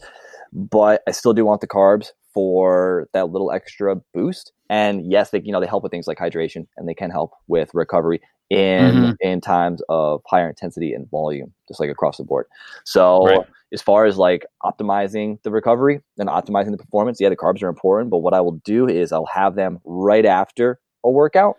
but 0.52 1.02
I 1.06 1.12
still 1.12 1.32
do 1.32 1.44
want 1.44 1.60
the 1.60 1.66
carbs 1.66 2.10
for 2.32 3.08
that 3.12 3.30
little 3.30 3.50
extra 3.50 3.96
boost. 4.14 4.52
And 4.68 5.10
yes, 5.10 5.30
they 5.30 5.40
you 5.40 5.52
know 5.52 5.60
they 5.60 5.66
help 5.66 5.82
with 5.82 5.92
things 5.92 6.06
like 6.06 6.18
hydration, 6.18 6.66
and 6.76 6.88
they 6.88 6.94
can 6.94 7.10
help 7.10 7.32
with 7.46 7.70
recovery 7.74 8.20
in 8.50 8.94
mm-hmm. 8.94 9.12
in 9.20 9.40
times 9.40 9.82
of 9.88 10.22
higher 10.26 10.48
intensity 10.48 10.92
and 10.92 11.08
volume, 11.10 11.52
just 11.68 11.80
like 11.80 11.90
across 11.90 12.16
the 12.16 12.24
board. 12.24 12.46
So 12.84 13.26
right. 13.26 13.46
as 13.72 13.82
far 13.82 14.06
as 14.06 14.16
like 14.16 14.46
optimizing 14.62 15.42
the 15.42 15.50
recovery 15.50 16.00
and 16.18 16.28
optimizing 16.28 16.70
the 16.70 16.78
performance, 16.78 17.20
yeah, 17.20 17.28
the 17.28 17.36
carbs 17.36 17.62
are 17.62 17.68
important. 17.68 18.10
But 18.10 18.18
what 18.18 18.34
I 18.34 18.40
will 18.40 18.60
do 18.64 18.88
is 18.88 19.12
I'll 19.12 19.26
have 19.26 19.54
them 19.54 19.80
right 19.84 20.24
after 20.24 20.80
a 21.04 21.10
workout 21.10 21.56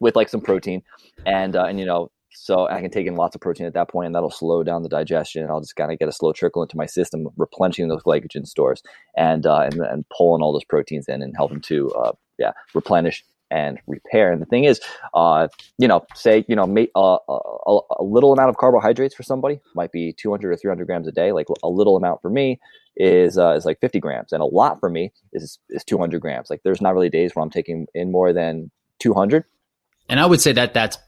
with 0.00 0.16
like 0.16 0.28
some 0.28 0.40
protein, 0.40 0.82
and 1.24 1.56
uh, 1.56 1.64
and 1.64 1.78
you 1.78 1.86
know. 1.86 2.10
So 2.38 2.68
I 2.68 2.82
can 2.82 2.90
take 2.90 3.06
in 3.06 3.16
lots 3.16 3.34
of 3.34 3.40
protein 3.40 3.66
at 3.66 3.72
that 3.72 3.88
point, 3.88 4.04
and 4.04 4.14
that'll 4.14 4.30
slow 4.30 4.62
down 4.62 4.82
the 4.82 4.90
digestion. 4.90 5.40
And 5.40 5.50
I'll 5.50 5.62
just 5.62 5.74
kind 5.74 5.90
of 5.90 5.98
get 5.98 6.06
a 6.06 6.12
slow 6.12 6.34
trickle 6.34 6.60
into 6.60 6.76
my 6.76 6.84
system, 6.84 7.26
replenishing 7.38 7.88
those 7.88 8.02
glycogen 8.02 8.46
stores, 8.46 8.82
and 9.16 9.46
uh, 9.46 9.60
and, 9.60 9.80
and 9.80 10.04
pulling 10.14 10.42
all 10.42 10.52
those 10.52 10.64
proteins 10.64 11.08
in 11.08 11.22
and 11.22 11.34
helping 11.34 11.62
to 11.62 11.88
uh, 11.92 12.12
yeah 12.38 12.52
replenish 12.74 13.24
and 13.50 13.78
repair. 13.86 14.32
And 14.32 14.42
the 14.42 14.46
thing 14.46 14.64
is, 14.64 14.80
uh, 15.14 15.48
you 15.78 15.88
know, 15.88 16.04
say 16.14 16.44
you 16.48 16.56
know, 16.56 16.66
may, 16.66 16.88
uh, 16.96 17.18
a, 17.28 17.78
a, 17.98 18.02
little 18.02 18.32
amount 18.32 18.50
of 18.50 18.56
carbohydrates 18.56 19.14
for 19.14 19.22
somebody 19.22 19.60
might 19.74 19.92
be 19.92 20.12
200 20.12 20.52
or 20.52 20.56
300 20.56 20.84
grams 20.84 21.06
a 21.06 21.12
day. 21.12 21.32
Like 21.32 21.46
a 21.62 21.68
little 21.68 21.96
amount 21.96 22.22
for 22.22 22.30
me 22.30 22.60
is 22.96 23.38
uh, 23.38 23.52
is 23.52 23.64
like 23.64 23.80
50 23.80 24.00
grams, 24.00 24.32
and 24.32 24.42
a 24.42 24.46
lot 24.46 24.80
for 24.80 24.90
me 24.90 25.12
is 25.32 25.58
is 25.70 25.84
200 25.84 26.20
grams. 26.20 26.50
Like 26.50 26.62
there's 26.64 26.80
not 26.80 26.94
really 26.94 27.10
days 27.10 27.34
where 27.34 27.42
I'm 27.42 27.50
taking 27.50 27.86
in 27.94 28.10
more 28.10 28.32
than 28.32 28.70
200. 29.00 29.44
And 30.08 30.20
I 30.20 30.26
would 30.26 30.40
say 30.40 30.52
that 30.52 30.72
that's 30.72 30.98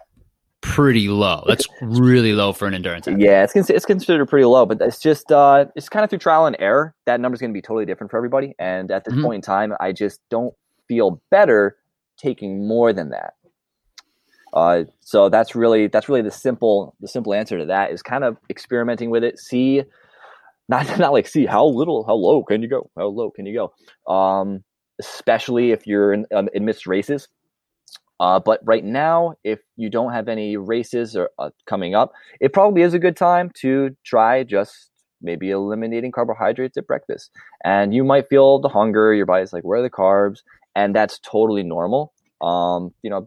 pretty 0.61 1.09
low. 1.09 1.45
That's 1.47 1.67
really 1.81 2.33
low 2.33 2.53
for 2.53 2.67
an 2.67 2.75
endurance. 2.75 3.07
Athlete. 3.07 3.25
Yeah, 3.25 3.45
it's 3.45 3.71
it's 3.71 3.87
considered 3.87 4.27
pretty 4.27 4.45
low, 4.45 4.67
but 4.67 4.81
it's 4.81 5.01
just 5.01 5.33
uh, 5.33 5.67
it's 5.77 5.89
kind 5.89 6.05
of 6.05 6.11
through 6.11 6.19
trial 6.21 6.47
and 6.47 6.57
error. 6.59 6.95
That 7.07 7.21
number 7.21 7.35
is 7.35 7.41
going 7.41 7.51
to 7.51 7.57
be 7.57 7.63
totally 7.63 7.87
different 7.87 8.11
for 8.11 8.17
everybody. 8.17 8.55
And 8.59 8.91
at 8.91 9.05
this 9.05 9.15
mm-hmm. 9.15 9.25
point 9.25 9.35
in 9.37 9.43
time, 9.43 9.73
I 9.81 9.93
just 9.93 10.21
don't 10.31 10.55
feel 10.89 11.21
better 11.31 11.77
taking 12.17 12.67
more 12.67 12.93
than 12.93 13.11
that. 13.11 13.35
Uh, 14.53 14.85
so 15.01 15.29
that's 15.29 15.55
really 15.55 15.89
that's 15.89 16.09
really 16.09 16.23
the 16.23 16.31
simple 16.31 16.95
the 17.01 17.09
simple 17.09 17.35
answer 17.35 17.59
to 17.59 17.67
that 17.67 17.93
is 17.93 18.03
kind 18.03 18.25
of 18.25 18.37
experimenting 18.51 19.11
with 19.11 19.23
it. 19.23 19.39
See, 19.39 19.83
not 20.69 20.99
not 20.99 21.13
like 21.13 21.27
see 21.27 21.47
how 21.47 21.67
little 21.67 22.05
how 22.05 22.15
low 22.15 22.43
can 22.43 22.63
you 22.63 22.69
go? 22.69 22.91
How 22.97 23.07
low 23.07 23.31
can 23.31 23.47
you 23.47 23.55
go? 23.55 24.13
Um, 24.13 24.65
especially 24.99 25.71
if 25.71 25.87
you're 25.87 26.13
in, 26.13 26.27
um, 26.35 26.49
amidst 26.55 26.87
races. 26.87 27.29
Uh, 28.21 28.41
but 28.41 28.61
right 28.65 28.85
now, 28.85 29.35
if 29.45 29.61
you 29.77 29.89
don't 29.89 30.13
have 30.13 30.29
any 30.29 30.57
races 30.57 31.15
or 31.15 31.31
uh, 31.39 31.51
coming 31.67 31.95
up, 31.95 32.13
it 32.41 32.53
probably 32.53 32.83
is 32.83 32.93
a 32.93 32.99
good 32.99 33.17
time 33.17 33.51
to 33.55 33.97
try 34.05 34.43
just 34.43 34.91
maybe 35.23 35.51
eliminating 35.51 36.11
carbohydrates 36.11 36.77
at 36.77 36.87
breakfast. 36.87 37.31
And 37.65 37.95
you 37.95 38.05
might 38.05 38.29
feel 38.29 38.59
the 38.59 38.69
hunger. 38.69 39.15
Your 39.15 39.27
body's 39.27 39.53
like, 39.53 39.63
where 39.63 39.79
are 39.79 39.83
the 39.83 39.91
carbs? 39.91 40.41
And 40.75 40.95
that's 40.95 41.19
totally 41.21 41.63
normal. 41.63 42.13
Um, 42.41 42.95
you 43.03 43.11
know, 43.11 43.27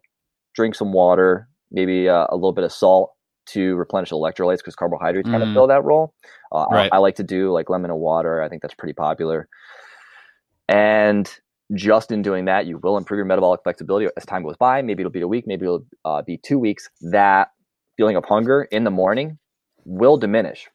drink 0.55 0.75
some 0.75 0.93
water, 0.93 1.47
maybe 1.71 2.07
uh, 2.07 2.27
a 2.29 2.35
little 2.35 2.53
bit 2.53 2.63
of 2.63 2.71
salt 2.71 3.11
to 3.47 3.75
replenish 3.75 4.11
electrolytes 4.11 4.57
because 4.57 4.75
carbohydrates 4.75 5.27
mm. 5.27 5.31
kind 5.31 5.43
of 5.43 5.53
fill 5.53 5.67
that 5.67 5.83
role. 5.83 6.13
Uh, 6.51 6.65
right. 6.71 6.89
I, 6.91 6.97
I, 6.97 6.99
like 6.99 7.15
to 7.15 7.23
do 7.23 7.51
like 7.51 7.69
lemon 7.69 7.91
and 7.91 7.99
water. 7.99 8.41
I 8.41 8.49
think 8.49 8.61
that's 8.61 8.73
pretty 8.73 8.93
popular. 8.93 9.49
And 10.69 11.29
just 11.73 12.11
in 12.11 12.21
doing 12.21 12.45
that, 12.45 12.65
you 12.65 12.77
will 12.77 12.97
improve 12.97 13.17
your 13.17 13.25
metabolic 13.25 13.61
flexibility 13.63 14.07
as 14.15 14.25
time 14.25 14.43
goes 14.43 14.57
by. 14.57 14.81
Maybe 14.81 15.01
it'll 15.01 15.11
be 15.11 15.21
a 15.21 15.27
week, 15.27 15.45
maybe 15.47 15.65
it'll 15.65 15.85
uh, 16.05 16.21
be 16.21 16.37
two 16.37 16.59
weeks. 16.59 16.89
That 17.01 17.49
feeling 17.97 18.15
of 18.15 18.25
hunger 18.25 18.63
in 18.71 18.83
the 18.83 18.91
morning 18.91 19.37
will 19.85 20.17
diminish. 20.17 20.67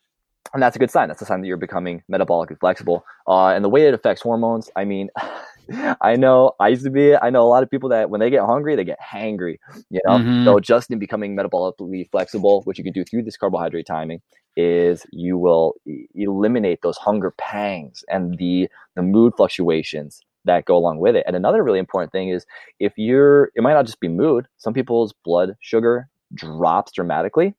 And 0.55 0.63
that's 0.63 0.77
a 0.77 0.79
good 0.79 0.91
sign. 0.91 1.09
That's 1.09 1.21
a 1.23 1.27
sign 1.27 1.41
that 1.41 1.47
you're 1.47 1.57
becoming 1.57 2.03
metabolically 2.11 2.59
flexible. 2.59 3.05
Uh, 3.27 3.49
and 3.49 3.65
the 3.65 3.69
way 3.69 3.87
it 3.87 3.95
affects 3.95 4.23
hormones, 4.23 4.71
I 4.77 4.85
mean, 4.85 5.11
I 6.01 6.17
know 6.17 6.53
I 6.61 6.69
used 6.69 6.85
to 6.85 6.91
be. 6.91 7.17
I 7.17 7.31
know 7.31 7.43
a 7.43 7.49
lot 7.49 7.63
of 7.63 7.71
people 7.71 7.89
that 7.91 8.11
when 8.11 8.21
they 8.21 8.31
get 8.31 8.45
hungry, 8.45 8.77
they 8.77 8.85
get 8.85 8.99
hangry. 9.01 9.59
You 9.91 10.01
know, 10.07 10.19
mm-hmm. 10.19 10.45
so 10.45 10.61
just 10.61 10.91
in 10.91 10.99
becoming 10.99 11.37
metabolically 11.37 12.11
flexible, 12.11 12.63
which 12.63 12.79
you 12.79 12.85
can 12.85 12.93
do 12.93 13.05
through 13.05 13.23
this 13.23 13.37
carbohydrate 13.37 13.87
timing 13.87 14.21
is 14.57 15.05
you 15.13 15.37
will 15.37 15.75
eliminate 16.15 16.81
those 16.83 16.97
hunger 16.97 17.33
pangs 17.39 18.05
and 18.09 18.39
the 18.39 18.69
the 18.95 19.03
mood 19.03 19.35
fluctuations 19.37 20.23
that 20.47 20.65
go 20.65 20.77
along 20.77 20.99
with 20.99 21.15
it. 21.17 21.25
And 21.27 21.37
another 21.37 21.63
really 21.63 21.79
important 21.79 22.13
thing 22.13 22.31
is 22.31 22.47
if 22.81 22.93
you're, 22.97 23.51
it 23.55 23.63
might 23.63 23.75
not 23.75 23.85
just 23.85 24.01
be 24.01 24.09
mood. 24.09 24.47
Some 24.57 24.73
people's 24.73 25.13
blood 25.25 25.57
sugar 25.61 26.09
drops 26.35 26.93
dramatically, 26.93 27.55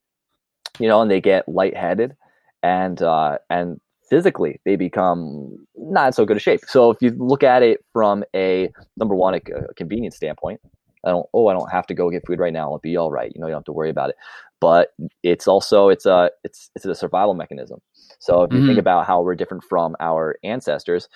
you 0.80 0.88
know, 0.88 1.02
and 1.02 1.12
they 1.12 1.22
get 1.22 1.48
lightheaded 1.48 2.16
and 2.64 3.02
uh, 3.02 3.38
and 3.50 3.80
physically 4.10 4.60
they 4.66 4.76
become 4.76 5.58
not 5.76 6.16
so 6.16 6.26
good 6.26 6.38
a 6.38 6.40
shape. 6.40 6.62
So 6.68 6.92
if 6.92 6.98
you 7.02 7.12
look 7.18 7.44
at 7.44 7.64
it 7.64 7.84
from 7.94 8.24
a 8.36 8.72
number 8.98 9.16
one, 9.16 9.34
a, 9.34 9.38
a 9.38 9.74
convenience 9.76 10.16
standpoint, 10.16 10.62
I 11.06 11.10
don't, 11.10 11.26
oh, 11.34 11.48
I 11.48 11.54
don't 11.54 11.72
have 11.72 11.88
to 11.88 11.94
go 11.94 12.10
get 12.10 12.26
food 12.26 12.40
right 12.40 12.54
now. 12.54 12.72
I'll 12.72 12.80
be 12.80 12.98
all 12.98 13.12
right. 13.12 13.32
You 13.34 13.40
know, 13.40 13.48
you 13.48 13.52
don't 13.52 13.60
have 13.60 13.66
to 13.66 13.74
worry 13.74 13.90
about 13.90 14.10
it. 14.10 14.16
But 14.60 14.90
it's 15.24 15.48
also, 15.48 15.90
it's 15.90 16.06
a, 16.06 16.32
it's, 16.44 16.72
it's 16.76 16.86
a 16.86 16.96
survival 16.96 17.34
mechanism. 17.34 17.80
So 18.20 18.44
if 18.44 18.52
you 18.52 18.60
mm-hmm. 18.60 18.68
think 18.68 18.80
about 18.80 19.06
how 19.06 19.22
we're 19.22 19.36
different 19.36 19.64
from 19.64 19.96
our 20.00 20.38
ancestors, 20.44 21.08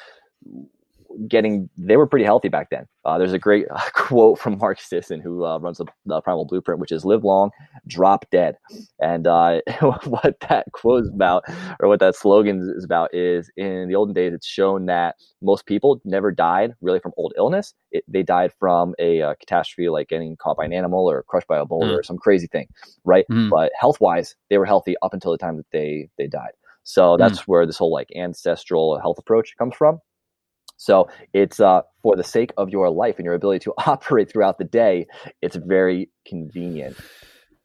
getting 1.28 1.70
they 1.78 1.97
were 1.97 2.07
pretty 2.07 2.26
healthy 2.26 2.49
back 2.49 2.70
then. 2.70 2.86
Uh, 3.03 3.18
there's 3.18 3.34
a 3.34 3.39
great 3.39 3.66
uh, 3.72 3.80
quote 3.93 4.39
from 4.39 4.57
Mark 4.57 4.80
Sisson, 4.80 5.20
who 5.20 5.45
uh, 5.45 5.57
runs 5.59 5.78
the, 5.78 5.86
the, 6.05 6.22
Primal 6.22 6.45
Blueprint, 6.45 6.80
which 6.80 6.91
is 6.91 7.05
"Live 7.05 7.24
long, 7.24 7.51
drop 7.88 8.26
dead." 8.32 8.57
And 8.99 9.28
uh, 9.28 9.62
what 10.05 10.39
that 10.49 10.72
quote 10.74 11.03
is 11.03 11.09
about, 11.09 11.43
or 11.80 11.88
what 11.88 11.99
that 11.99 12.16
slogan 12.16 12.74
is 12.76 12.84
about, 12.84 13.14
is 13.14 13.51
in 13.57 13.88
the 13.88 13.95
olden 13.95 14.14
days, 14.14 14.34
it's 14.34 14.47
shown 14.47 14.86
that 14.88 15.16
most 15.41 15.66
people 15.66 16.01
never 16.05 16.32
died 16.32 16.74
really 16.82 16.99
from 16.99 17.14
old 17.18 17.34
illness. 17.38 17.74
It, 17.91 18.03
they 18.07 18.24
died 18.24 18.51
from 18.59 18.93
a 18.99 19.22
uh, 19.22 19.36
catastrophe, 19.39 19.89
like 19.89 20.09
getting 20.09 20.36
caught 20.38 20.57
by 20.57 20.66
an 20.66 20.74
animal 20.74 21.09
or 21.09 21.24
crushed 21.24 21.47
by 21.47 21.57
a 21.57 21.66
boulder 21.66 21.93
mm. 21.93 21.99
or 21.99 22.03
some 22.03 22.18
crazy 22.18 22.47
thing, 22.47 22.68
right? 23.03 23.26
Mm. 23.32 23.49
But 23.49 23.72
health 23.80 23.99
wise, 23.99 24.36
they 24.49 24.57
were 24.57 24.66
healthy 24.66 24.95
up 25.01 25.14
until 25.14 25.32
the 25.32 25.38
time 25.38 25.57
that 25.57 25.70
they 25.72 26.09
they 26.18 26.28
died. 26.28 26.51
So 26.84 27.18
that's 27.18 27.41
mm. 27.41 27.47
where 27.47 27.66
this 27.66 27.78
whole 27.78 27.91
like 27.91 28.09
ancestral 28.16 28.99
health 28.99 29.18
approach 29.18 29.55
comes 29.57 29.76
from. 29.76 29.99
So 30.82 31.09
it's 31.32 31.59
uh, 31.59 31.84
for 32.01 32.15
the 32.15 32.23
sake 32.23 32.53
of 32.57 32.71
your 32.71 32.89
life 32.89 33.17
and 33.17 33.25
your 33.25 33.36
ability 33.36 33.65
to 33.65 33.73
operate 33.86 34.32
throughout 34.32 34.57
the 34.57 34.63
day, 34.63 35.05
it's 35.39 35.55
very 35.55 36.09
convenient 36.27 36.97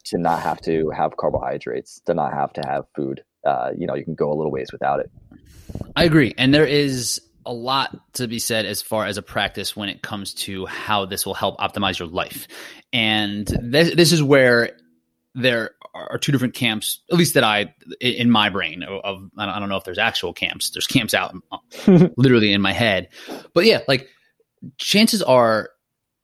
to 0.05 0.19
not 0.19 0.43
have 0.43 0.61
to 0.63 0.91
have 0.91 1.17
carbohydrates, 1.17 2.03
to 2.05 2.13
not 2.13 2.35
have 2.35 2.53
to 2.53 2.63
have 2.67 2.85
food. 2.95 3.25
Uh, 3.45 3.71
you 3.75 3.87
know, 3.87 3.95
you 3.95 4.05
can 4.05 4.15
go 4.15 4.31
a 4.31 4.35
little 4.35 4.53
ways 4.53 4.69
without 4.71 5.01
it. 5.01 5.11
I 5.97 6.05
agree. 6.05 6.35
And 6.37 6.53
there 6.53 6.67
is 6.67 7.23
a 7.47 7.55
lot 7.55 7.99
to 8.15 8.29
be 8.29 8.39
said 8.39 8.67
as 8.67 8.83
far 8.83 9.07
as 9.07 9.17
a 9.17 9.23
practice 9.23 9.75
when 9.75 9.89
it 9.89 10.03
comes 10.03 10.35
to 10.35 10.67
how 10.67 11.07
this 11.07 11.25
will 11.25 11.35
help 11.35 11.57
optimize 11.59 11.99
your 11.99 12.09
life. 12.09 12.47
And 12.93 13.47
this, 13.47 13.95
this 13.95 14.13
is 14.13 14.23
where 14.23 14.77
there 15.37 15.73
are 15.95 16.19
two 16.19 16.33
different 16.33 16.55
camps, 16.55 17.01
at 17.13 17.19
least 17.19 17.35
that 17.35 17.45
I 17.45 17.75
in 18.01 18.31
my 18.31 18.49
brain 18.49 18.83
of, 18.83 19.31
I 19.39 19.59
don't 19.59 19.69
know 19.69 19.77
if 19.77 19.85
there's 19.85 19.99
actual 19.99 20.33
camps. 20.33 20.71
There's 20.71 20.87
camps 20.87 21.15
out 21.15 21.35
literally 22.17 22.53
in 22.53 22.63
my 22.63 22.73
head, 22.73 23.09
but 23.55 23.65
yeah, 23.65 23.81
like 23.87 24.09
chances 24.79 25.23
are 25.23 25.71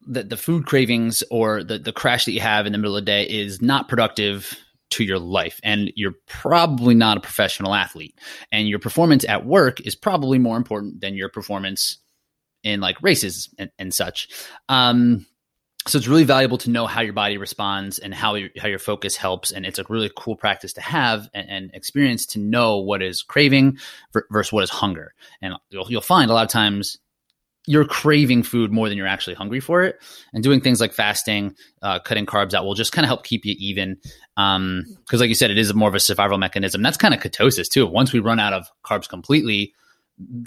that 0.09 0.31
the 0.31 0.37
food 0.37 0.67
cravings 0.67 1.23
or 1.31 1.63
the 1.63 1.79
the 1.79 1.93
crash 1.93 2.25
that 2.25 2.33
you 2.33 2.41
have 2.41 2.67
in 2.67 2.73
the 2.73 2.79
middle 2.79 2.97
of 2.97 3.03
the 3.03 3.07
day 3.07 3.25
is 3.25 3.63
not 3.63 3.89
productive 3.89 4.59
to 4.91 5.05
your 5.05 5.19
life 5.19 5.61
and 5.63 5.93
you're 5.95 6.15
probably 6.27 6.95
not 6.95 7.17
a 7.17 7.21
professional 7.21 7.75
athlete 7.75 8.19
and 8.51 8.69
your 8.69 8.79
performance 8.79 9.25
at 9.27 9.47
work 9.47 9.81
is 9.83 9.95
probably 9.95 10.39
more 10.39 10.57
important 10.57 11.01
than 11.01 11.15
your 11.15 11.31
performance 11.31 11.99
in 12.63 12.81
like 12.81 13.01
races 13.01 13.49
and, 13.59 13.71
and 13.79 13.95
such 13.95 14.29
um, 14.69 15.25
so 15.87 15.99
it's 15.99 16.07
really 16.07 16.25
valuable 16.25 16.59
to 16.59 16.71
know 16.71 16.87
how 16.87 17.01
your 17.01 17.13
body 17.13 17.37
responds 17.37 17.99
and 17.99 18.15
how 18.15 18.35
your, 18.35 18.51
how 18.59 18.69
your 18.69 18.79
focus 18.79 19.17
helps. 19.17 19.51
And 19.51 19.67
it's 19.67 19.79
a 19.79 19.85
really 19.89 20.11
cool 20.17 20.37
practice 20.37 20.73
to 20.75 20.81
have 20.81 21.29
and, 21.35 21.49
and 21.49 21.71
experience 21.75 22.25
to 22.27 22.39
know 22.39 22.79
what 22.79 23.03
is 23.03 23.23
craving 23.23 23.79
versus 24.31 24.53
what 24.53 24.63
is 24.63 24.71
hunger. 24.71 25.15
And 25.41 25.55
you'll, 25.71 25.91
you'll 25.91 26.01
find 26.01 26.31
a 26.31 26.35
lot 26.35 26.45
of 26.45 26.51
times 26.51 26.99
you're 27.67 27.85
craving 27.85 28.43
food 28.43 28.73
more 28.73 28.89
than 28.89 28.99
you're 28.99 29.07
actually 29.07 29.35
hungry 29.35 29.61
for 29.61 29.83
it. 29.83 30.01
And 30.33 30.43
doing 30.43 30.61
things 30.61 30.81
like 30.81 30.93
fasting 30.93 31.55
uh, 31.83 32.01
cutting 32.01 32.27
carbs 32.27 32.55
out 32.55 32.65
will 32.65 32.75
just 32.75 32.93
kind 32.93 33.05
of 33.05 33.09
help 33.09 33.25
keep 33.25 33.45
you 33.45 33.55
even 33.59 33.97
because 34.03 34.57
um, 34.57 34.85
like 35.11 35.29
you 35.29 35.35
said 35.35 35.51
it 35.51 35.59
is 35.59 35.73
more 35.75 35.89
of 35.89 35.95
a 35.95 36.01
survival 36.01 36.39
mechanism. 36.39 36.83
That's 36.83 36.97
kind 36.97 37.15
of 37.15 37.21
ketosis 37.21 37.69
too. 37.69 37.87
Once 37.87 38.13
we 38.13 38.19
run 38.19 38.41
out 38.41 38.53
of 38.53 38.67
carbs 38.85 39.09
completely 39.09 39.75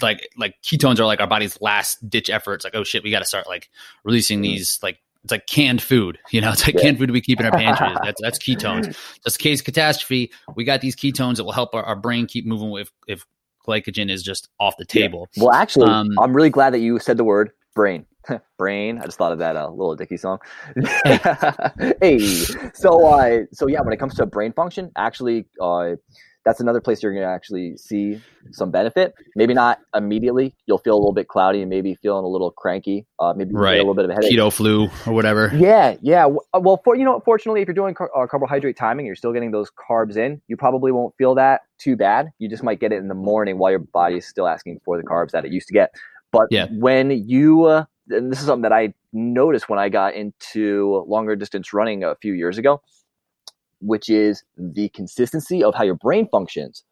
like 0.00 0.28
like 0.36 0.54
ketones 0.62 0.98
are 0.98 1.04
like 1.04 1.20
our 1.20 1.26
body's 1.26 1.60
last 1.60 2.08
ditch 2.08 2.30
effort 2.30 2.54
it's 2.54 2.64
like 2.64 2.74
oh 2.74 2.84
shit 2.84 3.02
we 3.02 3.10
got 3.10 3.18
to 3.18 3.24
start 3.24 3.46
like 3.46 3.68
releasing 4.04 4.38
mm-hmm. 4.38 4.54
these 4.54 4.78
like 4.82 5.00
it's 5.26 5.32
like 5.32 5.46
canned 5.46 5.82
food. 5.82 6.18
You 6.30 6.40
know, 6.40 6.50
it's 6.52 6.66
like 6.66 6.76
yeah. 6.76 6.82
canned 6.82 6.98
food 6.98 7.10
we 7.10 7.20
keep 7.20 7.40
in 7.40 7.46
our 7.46 7.52
pantries. 7.52 7.96
That's 8.04 8.20
that's 8.22 8.38
ketones. 8.46 8.96
Just 9.24 9.38
case 9.38 9.60
catastrophe. 9.60 10.30
We 10.54 10.64
got 10.64 10.80
these 10.80 10.94
ketones 10.94 11.36
that 11.36 11.44
will 11.44 11.52
help 11.52 11.74
our, 11.74 11.82
our 11.82 11.96
brain 11.96 12.26
keep 12.26 12.46
moving 12.46 12.72
if 12.80 12.90
if 13.08 13.26
glycogen 13.66 14.08
is 14.08 14.22
just 14.22 14.48
off 14.60 14.76
the 14.78 14.84
table. 14.84 15.28
Yeah. 15.34 15.44
Well, 15.44 15.52
actually, 15.52 15.90
um, 15.90 16.16
I'm 16.20 16.34
really 16.34 16.50
glad 16.50 16.72
that 16.74 16.78
you 16.78 17.00
said 17.00 17.16
the 17.16 17.24
word 17.24 17.50
brain. 17.74 18.06
brain. 18.58 18.98
I 18.98 19.04
just 19.04 19.18
thought 19.18 19.32
of 19.32 19.38
that 19.38 19.56
uh, 19.56 19.68
Lil 19.68 19.96
Dicky 19.96 20.16
song. 20.16 20.38
hey, 22.00 22.18
so 22.74 23.06
uh, 23.06 23.40
so 23.52 23.66
yeah, 23.66 23.80
when 23.80 23.92
it 23.92 23.98
comes 23.98 24.14
to 24.14 24.26
brain 24.26 24.52
function, 24.52 24.92
actually, 24.96 25.46
uh, 25.60 25.96
that's 26.46 26.60
another 26.60 26.80
place 26.80 27.02
you're 27.02 27.12
going 27.12 27.24
to 27.24 27.28
actually 27.28 27.76
see 27.76 28.20
some 28.52 28.70
benefit. 28.70 29.12
Maybe 29.34 29.52
not 29.52 29.80
immediately. 29.94 30.54
You'll 30.66 30.78
feel 30.78 30.94
a 30.94 30.96
little 30.96 31.12
bit 31.12 31.26
cloudy 31.26 31.60
and 31.60 31.68
maybe 31.68 31.96
feeling 31.96 32.24
a 32.24 32.28
little 32.28 32.52
cranky. 32.52 33.04
Uh, 33.18 33.34
maybe 33.36 33.52
right. 33.52 33.74
a 33.74 33.78
little 33.78 33.94
bit 33.94 34.04
of 34.04 34.12
a 34.12 34.14
headache. 34.14 34.32
Keto 34.32 34.52
flu 34.52 34.88
or 35.06 35.12
whatever. 35.12 35.50
Yeah, 35.56 35.96
yeah. 36.02 36.26
Uh, 36.54 36.60
well, 36.60 36.80
for 36.84 36.94
you 36.94 37.04
know, 37.04 37.20
fortunately, 37.24 37.62
if 37.62 37.66
you're 37.66 37.74
doing 37.74 37.94
car- 37.94 38.16
uh, 38.16 38.28
carbohydrate 38.28 38.76
timing, 38.76 39.06
you're 39.06 39.16
still 39.16 39.32
getting 39.32 39.50
those 39.50 39.70
carbs 39.90 40.16
in. 40.16 40.40
You 40.46 40.56
probably 40.56 40.92
won't 40.92 41.16
feel 41.18 41.34
that 41.34 41.62
too 41.78 41.96
bad. 41.96 42.30
You 42.38 42.48
just 42.48 42.62
might 42.62 42.78
get 42.78 42.92
it 42.92 42.98
in 42.98 43.08
the 43.08 43.14
morning 43.14 43.58
while 43.58 43.72
your 43.72 43.80
body 43.80 44.18
is 44.18 44.26
still 44.26 44.46
asking 44.46 44.80
for 44.84 44.96
the 44.96 45.02
carbs 45.02 45.32
that 45.32 45.44
it 45.44 45.50
used 45.50 45.66
to 45.66 45.74
get. 45.74 45.96
But 46.30 46.46
yeah. 46.50 46.68
when 46.70 47.10
you, 47.10 47.64
uh, 47.64 47.86
and 48.10 48.30
this 48.30 48.38
is 48.38 48.46
something 48.46 48.62
that 48.62 48.72
I 48.72 48.94
noticed 49.12 49.68
when 49.68 49.80
I 49.80 49.88
got 49.88 50.14
into 50.14 51.04
longer 51.08 51.34
distance 51.34 51.72
running 51.72 52.04
a 52.04 52.14
few 52.14 52.34
years 52.34 52.56
ago 52.56 52.82
which 53.86 54.08
is 54.08 54.42
the 54.56 54.88
consistency 54.90 55.62
of 55.62 55.74
how 55.74 55.84
your 55.84 55.94
brain 55.94 56.28
functions 56.30 56.84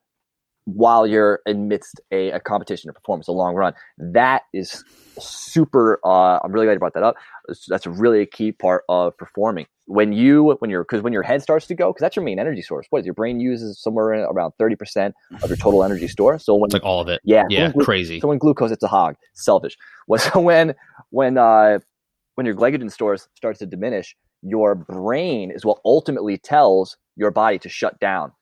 while 0.66 1.06
you're 1.06 1.40
amidst 1.46 2.00
a, 2.10 2.30
a 2.30 2.40
competition 2.40 2.88
or 2.88 2.94
performance, 2.94 3.28
a 3.28 3.32
long 3.32 3.54
run. 3.54 3.74
That 3.98 4.42
is 4.52 4.82
super. 5.18 6.00
Uh, 6.04 6.38
I'm 6.42 6.52
really 6.52 6.66
glad 6.66 6.74
you 6.74 6.78
brought 6.78 6.94
that 6.94 7.02
up. 7.02 7.16
That's 7.68 7.86
a 7.86 7.90
really 7.90 8.20
a 8.20 8.26
key 8.26 8.52
part 8.52 8.84
of 8.88 9.16
performing. 9.18 9.66
When 9.86 10.14
you, 10.14 10.56
when 10.60 10.70
you're, 10.70 10.82
because 10.82 11.02
when 11.02 11.12
your 11.12 11.22
head 11.22 11.42
starts 11.42 11.66
to 11.66 11.74
go, 11.74 11.90
because 11.92 12.00
that's 12.00 12.16
your 12.16 12.24
main 12.24 12.38
energy 12.38 12.62
source. 12.62 12.86
What 12.88 13.00
is 13.00 13.04
your 13.04 13.14
brain 13.14 13.38
uses 13.38 13.78
somewhere 13.78 14.24
around 14.24 14.52
thirty 14.58 14.76
percent 14.76 15.14
of 15.42 15.50
your 15.50 15.58
total 15.58 15.84
energy 15.84 16.08
store. 16.08 16.38
So 16.38 16.54
when 16.54 16.68
it's 16.68 16.74
like 16.74 16.84
all 16.84 17.00
of 17.00 17.08
it, 17.08 17.20
yeah, 17.24 17.44
yeah, 17.50 17.70
crazy. 17.80 18.20
So 18.20 18.28
when 18.28 18.38
glucose, 18.38 18.70
it's 18.70 18.82
a 18.82 18.88
hog, 18.88 19.16
selfish. 19.34 19.76
Well, 20.08 20.20
so 20.32 20.40
when 20.40 20.74
when 21.10 21.36
uh, 21.36 21.80
when 22.36 22.46
your 22.46 22.54
glycogen 22.54 22.90
stores 22.90 23.28
starts 23.34 23.58
to 23.58 23.66
diminish, 23.66 24.16
your 24.44 24.74
brain 24.74 25.50
is 25.50 25.64
what 25.64 25.78
ultimately 25.84 26.38
tells 26.38 26.96
your 27.16 27.30
body 27.30 27.58
to 27.58 27.68
shut 27.68 27.98
down 27.98 28.32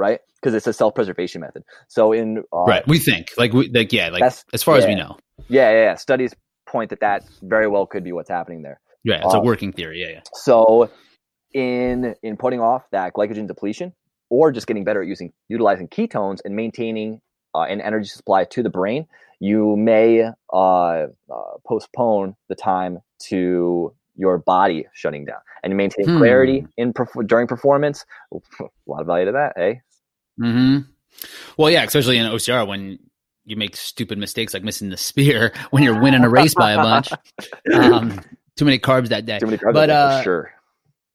right? 0.00 0.20
Because 0.40 0.54
it's 0.54 0.66
a 0.66 0.72
self-preservation 0.72 1.42
method. 1.42 1.62
So 1.88 2.12
in 2.12 2.42
uh, 2.52 2.64
right 2.64 2.86
we 2.88 2.98
think 2.98 3.28
like 3.36 3.52
we 3.52 3.68
like 3.68 3.92
yeah 3.92 4.08
like 4.08 4.22
as 4.52 4.62
far 4.62 4.76
yeah. 4.76 4.82
as 4.82 4.86
we 4.88 4.94
know. 4.94 5.18
Yeah, 5.48 5.70
yeah, 5.70 5.82
yeah. 5.84 5.94
Studies 5.96 6.34
point 6.66 6.90
that 6.90 7.00
that 7.00 7.24
very 7.42 7.68
well 7.68 7.86
could 7.86 8.02
be 8.02 8.12
what's 8.12 8.30
happening 8.30 8.62
there. 8.62 8.80
Yeah 9.04 9.22
it's 9.24 9.34
um, 9.34 9.40
a 9.40 9.42
working 9.42 9.72
theory 9.72 10.00
yeah 10.00 10.08
yeah. 10.08 10.20
so 10.34 10.90
in 11.54 12.14
in 12.22 12.36
putting 12.36 12.60
off 12.60 12.82
that 12.92 13.12
glycogen 13.14 13.46
depletion 13.46 13.92
or 14.28 14.52
just 14.52 14.66
getting 14.66 14.84
better 14.84 15.02
at 15.02 15.08
using 15.08 15.32
utilizing 15.48 15.88
ketones 15.88 16.38
and 16.44 16.54
maintaining 16.54 17.20
uh, 17.54 17.62
an 17.62 17.80
energy 17.80 18.08
supply 18.08 18.44
to 18.44 18.62
the 18.62 18.70
brain 18.70 19.06
you 19.40 19.74
may 19.74 20.30
uh, 20.52 20.56
uh, 20.56 21.06
postpone 21.66 22.36
the 22.48 22.54
time 22.54 22.98
to 23.18 23.94
your 24.16 24.38
body 24.38 24.86
shutting 24.92 25.24
down 25.24 25.38
and 25.62 25.76
maintain 25.76 26.06
hmm. 26.06 26.18
clarity 26.18 26.66
in 26.76 26.92
during 27.26 27.46
performance. 27.46 28.04
A 28.32 28.38
lot 28.86 29.00
of 29.00 29.06
value 29.06 29.26
to 29.26 29.32
that, 29.32 29.52
eh? 29.56 29.74
Hmm. 30.38 30.78
Well, 31.56 31.70
yeah, 31.70 31.82
especially 31.84 32.18
in 32.18 32.26
OCR 32.26 32.66
when 32.66 32.98
you 33.44 33.56
make 33.56 33.76
stupid 33.76 34.18
mistakes 34.18 34.54
like 34.54 34.62
missing 34.62 34.90
the 34.90 34.96
spear 34.96 35.52
when 35.70 35.82
you're 35.82 36.00
winning 36.00 36.24
a 36.24 36.28
race 36.28 36.54
by 36.54 36.72
a 36.72 36.76
bunch. 36.76 37.10
Um, 37.72 38.20
too 38.56 38.64
many 38.64 38.78
carbs 38.78 39.08
that 39.08 39.26
day. 39.26 39.38
Too 39.38 39.46
many 39.46 39.58
carbs, 39.58 39.74
but 39.74 39.86
day, 39.86 39.92
uh, 39.92 40.22
sure. 40.22 40.52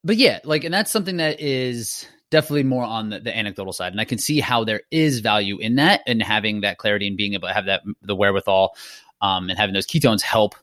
But 0.04 0.18
yeah, 0.18 0.40
like, 0.44 0.64
and 0.64 0.74
that's 0.74 0.92
something 0.92 1.18
that 1.18 1.40
is 1.40 2.08
definitely 2.32 2.64
more 2.64 2.84
on 2.84 3.10
the, 3.10 3.20
the, 3.20 3.36
anecdotal 3.36 3.74
side, 3.74 3.92
and 3.92 4.02
I 4.02 4.06
can 4.06 4.18
see 4.18 4.40
how 4.40 4.64
there 4.64 4.82
is 4.90 5.20
value 5.20 5.58
in 5.60 5.76
that 5.76 6.02
and 6.08 6.22
having 6.22 6.62
that 6.62 6.78
clarity 6.78 7.08
and 7.08 7.18
being 7.18 7.34
able 7.34 7.48
to 7.48 7.54
have 7.54 7.66
that 7.66 7.84
the 8.02 8.16
wherewithal 8.16 8.76
um, 9.22 9.50
and 9.50 9.58
having 9.58 9.74
those 9.74 9.88
ketones 9.88 10.22
help 10.22 10.56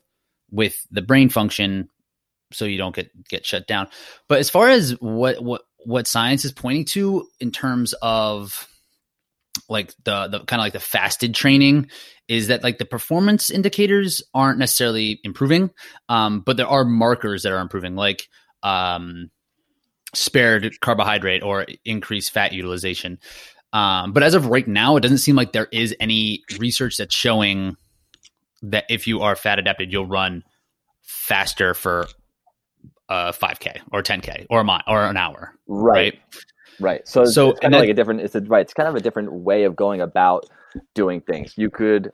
with 0.51 0.85
the 0.91 1.01
brain 1.01 1.29
function 1.29 1.89
so 2.53 2.65
you 2.65 2.77
don't 2.77 2.95
get 2.95 3.11
get 3.27 3.45
shut 3.45 3.67
down. 3.67 3.87
But 4.27 4.39
as 4.39 4.49
far 4.49 4.69
as 4.69 4.91
what 4.99 5.43
what 5.43 5.63
what 5.85 6.07
science 6.07 6.45
is 6.45 6.51
pointing 6.51 6.85
to 6.85 7.27
in 7.39 7.51
terms 7.51 7.93
of 8.01 8.67
like 9.69 9.93
the 10.03 10.27
the 10.27 10.39
kind 10.39 10.59
of 10.59 10.65
like 10.65 10.73
the 10.73 10.79
fasted 10.79 11.33
training 11.35 11.89
is 12.27 12.47
that 12.47 12.63
like 12.63 12.77
the 12.77 12.85
performance 12.85 13.49
indicators 13.49 14.21
aren't 14.33 14.59
necessarily 14.59 15.19
improving 15.23 15.69
um, 16.09 16.41
but 16.41 16.57
there 16.57 16.67
are 16.67 16.85
markers 16.85 17.43
that 17.43 17.51
are 17.51 17.59
improving 17.59 17.95
like 17.95 18.27
um, 18.63 19.29
spared 20.13 20.79
carbohydrate 20.81 21.43
or 21.43 21.65
increased 21.85 22.31
fat 22.31 22.53
utilization 22.53 23.19
um, 23.73 24.11
but 24.11 24.23
as 24.23 24.33
of 24.33 24.47
right 24.47 24.67
now 24.67 24.95
it 24.95 25.01
doesn't 25.01 25.19
seem 25.19 25.35
like 25.35 25.51
there 25.51 25.69
is 25.71 25.95
any 25.99 26.43
research 26.57 26.97
that's 26.97 27.15
showing 27.15 27.75
that 28.61 28.85
if 28.89 29.07
you 29.07 29.21
are 29.21 29.35
fat 29.35 29.59
adapted 29.59 29.91
you'll 29.91 30.07
run 30.07 30.43
faster 31.01 31.73
for 31.73 32.07
uh 33.13 33.31
5k 33.31 33.79
or 33.91 34.01
10k 34.01 34.47
or 34.49 34.61
a 34.61 34.63
mile 34.63 34.81
or 34.87 35.05
an 35.05 35.17
hour 35.17 35.53
right. 35.67 35.95
right, 35.95 36.43
right. 36.79 37.07
so 37.07 37.25
so 37.25 37.51
it's 37.51 37.59
kind 37.59 37.75
of 37.75 37.81
like 37.81 37.89
a 37.89 37.93
different 37.93 38.21
it's 38.21 38.35
a, 38.35 38.41
right 38.41 38.61
it's 38.61 38.73
kind 38.73 38.89
of 38.89 38.95
a 38.95 38.99
different 39.01 39.31
way 39.31 39.63
of 39.63 39.75
going 39.75 40.01
about 40.01 40.45
doing 40.95 41.21
things. 41.21 41.53
You 41.55 41.69
could 41.69 42.11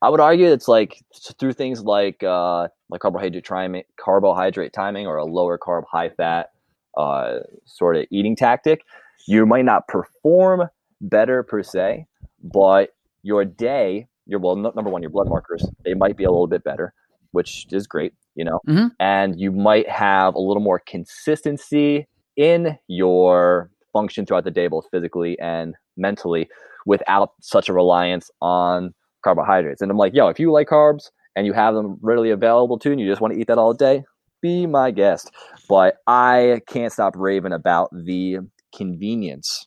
i 0.00 0.08
would 0.08 0.20
argue 0.20 0.46
it's 0.46 0.68
like 0.68 1.04
through 1.38 1.52
things 1.52 1.82
like 1.82 2.22
uh 2.22 2.66
like 2.88 3.00
carbohydrate 3.00 3.44
timing 3.44 3.82
carbohydrate 4.00 4.72
timing 4.72 5.06
or 5.06 5.16
a 5.16 5.24
lower 5.24 5.58
carb 5.58 5.82
high 5.90 6.08
fat 6.08 6.50
uh 6.96 7.40
sort 7.66 7.94
of 7.96 8.06
eating 8.10 8.34
tactic 8.34 8.84
you 9.28 9.44
might 9.44 9.66
not 9.66 9.86
perform 9.86 10.68
better 11.02 11.42
per 11.42 11.62
se 11.62 12.06
but 12.42 12.94
your 13.22 13.44
day 13.44 14.08
your 14.24 14.40
well 14.40 14.56
number 14.56 14.90
one 14.90 15.02
your 15.02 15.10
blood 15.10 15.28
markers 15.28 15.68
they 15.84 15.92
might 15.92 16.16
be 16.16 16.24
a 16.24 16.30
little 16.30 16.46
bit 16.46 16.64
better 16.64 16.94
which 17.32 17.66
is 17.70 17.86
great 17.86 18.14
you 18.36 18.44
know, 18.44 18.60
mm-hmm. 18.68 18.88
and 19.00 19.40
you 19.40 19.50
might 19.50 19.88
have 19.88 20.34
a 20.34 20.40
little 20.40 20.62
more 20.62 20.80
consistency 20.86 22.06
in 22.36 22.78
your 22.86 23.70
function 23.92 24.24
throughout 24.26 24.44
the 24.44 24.50
day, 24.50 24.68
both 24.68 24.86
physically 24.90 25.38
and 25.40 25.74
mentally, 25.96 26.48
without 26.84 27.30
such 27.40 27.68
a 27.68 27.72
reliance 27.72 28.30
on 28.40 28.94
carbohydrates. 29.24 29.82
And 29.82 29.90
I'm 29.90 29.96
like, 29.96 30.14
yo, 30.14 30.28
if 30.28 30.38
you 30.38 30.52
like 30.52 30.68
carbs 30.68 31.10
and 31.34 31.46
you 31.46 31.52
have 31.52 31.74
them 31.74 31.98
readily 32.00 32.30
available 32.30 32.78
to 32.78 32.90
you 32.90 32.92
and 32.92 33.00
you 33.00 33.08
just 33.08 33.20
want 33.20 33.34
to 33.34 33.40
eat 33.40 33.48
that 33.48 33.58
all 33.58 33.72
day, 33.72 34.04
be 34.42 34.66
my 34.66 34.90
guest. 34.90 35.30
But 35.68 35.96
I 36.06 36.60
can't 36.68 36.92
stop 36.92 37.14
raving 37.16 37.52
about 37.52 37.88
the 37.92 38.38
convenience 38.76 39.66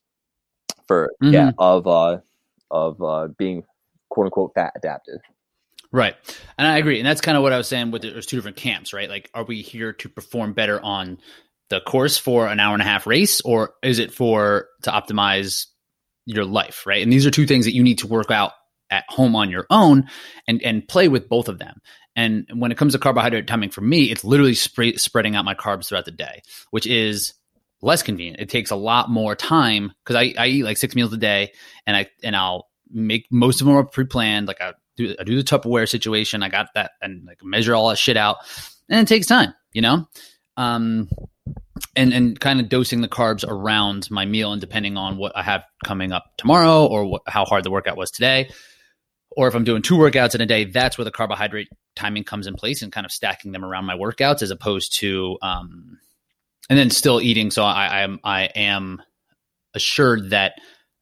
for 0.88 1.10
mm-hmm. 1.24 1.34
yeah 1.34 1.52
of 1.58 1.88
uh 1.88 2.18
of 2.72 3.02
uh 3.02 3.28
being 3.38 3.64
quote 4.10 4.26
unquote 4.26 4.52
fat 4.56 4.74
adapted. 4.76 5.20
Right. 5.92 6.16
And 6.58 6.68
I 6.68 6.78
agree. 6.78 7.00
And 7.00 7.08
that's 7.08 7.22
kind 7.22 7.36
of 7.36 7.44
what 7.44 7.54
I 7.54 7.58
was 7.58 7.68
saying 7.68 7.92
with 7.92 8.04
there's 8.04 8.26
two 8.26 8.38
different 8.38 8.58
camps, 8.58 8.94
right? 8.94 9.10
Like, 9.10 9.30
are 9.34 9.44
we 9.44 9.62
here 9.62 9.94
to 9.94 10.10
perform 10.10 10.54
better 10.54 10.80
on 10.80 11.18
the 11.70 11.82
course 11.82 12.18
for 12.18 12.48
an 12.48 12.60
hour 12.60 12.74
and 12.74 12.82
a 12.82 12.86
half 12.86 13.08
race, 13.08 13.42
or 13.42 13.74
is 13.84 14.00
it 14.00 14.12
for 14.12 14.68
to 14.84 14.92
optimize 14.92 15.66
your 16.26 16.46
life, 16.46 16.86
right? 16.86 17.02
And 17.02 17.12
these 17.12 17.26
are 17.26 17.32
two 17.32 17.48
things 17.48 17.66
that 17.66 17.74
you 17.74 17.84
need 17.84 18.00
to 18.00 18.08
work 18.08 18.30
out 18.30 18.54
at 18.92 19.06
home 19.08 19.36
on 19.36 19.50
your 19.52 19.66
own 19.70 20.10
and 20.48 20.62
and 20.64 20.88
play 20.88 21.08
with 21.08 21.30
both 21.30 21.48
of 21.48 21.60
them. 21.60 21.80
And 22.16 22.48
when 22.54 22.72
it 22.72 22.78
comes 22.78 22.94
to 22.94 23.00
carbohydrate 23.00 23.48
timing 23.48 23.70
for 23.70 23.82
me, 23.82 24.06
it's 24.06 24.24
literally 24.24 24.56
spreading 24.56 25.36
out 25.36 25.46
my 25.46 25.54
carbs 25.54 25.88
throughout 25.88 26.06
the 26.06 26.12
day, 26.12 26.42
which 26.72 26.86
is 26.86 27.34
less 27.82 28.04
convenient. 28.04 28.42
It 28.42 28.50
takes 28.50 28.72
a 28.72 28.76
lot 28.76 29.10
more 29.10 29.36
time 29.36 29.94
because 30.04 30.16
I, 30.16 30.34
I 30.38 30.48
eat 30.48 30.64
like 30.64 30.78
six 30.78 30.96
meals 30.96 31.14
a 31.14 31.18
day 31.18 31.54
and 31.88 31.96
I 31.96 32.08
and 32.24 32.36
I'll 32.36 32.68
make 32.92 33.28
most 33.32 33.62
of 33.62 33.68
them 33.68 33.76
are 33.76 33.86
pre-planned. 33.86 34.48
Like 34.48 34.62
I 34.62 34.74
do 35.08 35.16
I 35.20 35.24
do 35.24 35.36
the 35.36 35.44
Tupperware 35.44 35.88
situation. 35.88 36.44
I 36.44 36.50
got 36.50 36.68
that 36.76 36.92
and 37.02 37.26
like 37.26 37.44
measure 37.44 37.76
all 37.76 37.90
that 37.90 37.98
shit 37.98 38.18
out. 38.18 38.38
And 38.90 39.00
it 39.00 39.08
takes 39.08 39.28
time, 39.28 39.54
you 39.74 39.82
know? 39.82 40.08
Um 40.58 41.10
and 41.96 42.14
and 42.14 42.40
kind 42.40 42.60
of 42.60 42.70
dosing 42.70 43.02
the 43.02 43.08
carbs 43.08 43.46
around 43.48 44.10
my 44.12 44.26
meal 44.26 44.52
and 44.52 44.62
depending 44.62 44.98
on 44.98 45.18
what 45.18 45.32
I 45.36 45.44
have 45.44 45.64
coming 45.84 46.12
up 46.12 46.26
tomorrow 46.38 46.86
or 46.86 47.20
how 47.28 47.46
hard 47.46 47.64
the 47.64 47.72
workout 47.72 47.98
was 47.98 48.12
today. 48.12 48.50
Or 49.32 49.48
if 49.48 49.56
I'm 49.56 49.64
doing 49.64 49.82
two 49.82 49.96
workouts 49.96 50.36
in 50.36 50.42
a 50.42 50.46
day, 50.46 50.66
that's 50.66 50.98
where 50.98 51.06
the 51.06 51.12
carbohydrate 51.12 51.70
timing 51.96 52.24
comes 52.24 52.48
in 52.48 52.56
place 52.56 52.82
and 52.82 52.92
kind 52.92 53.06
of 53.06 53.12
stacking 53.12 53.52
them 53.52 53.64
around 53.64 53.86
my 53.86 53.96
workouts 53.96 54.42
as 54.42 54.52
opposed 54.52 54.94
to 55.00 55.38
um, 55.42 56.00
and 56.70 56.78
then 56.78 56.90
still 56.90 57.22
eating. 57.22 57.52
So 57.52 57.64
I, 57.64 58.04
I 58.04 58.18
I 58.24 58.44
am 58.56 59.02
assured 59.74 60.32
that 60.32 60.54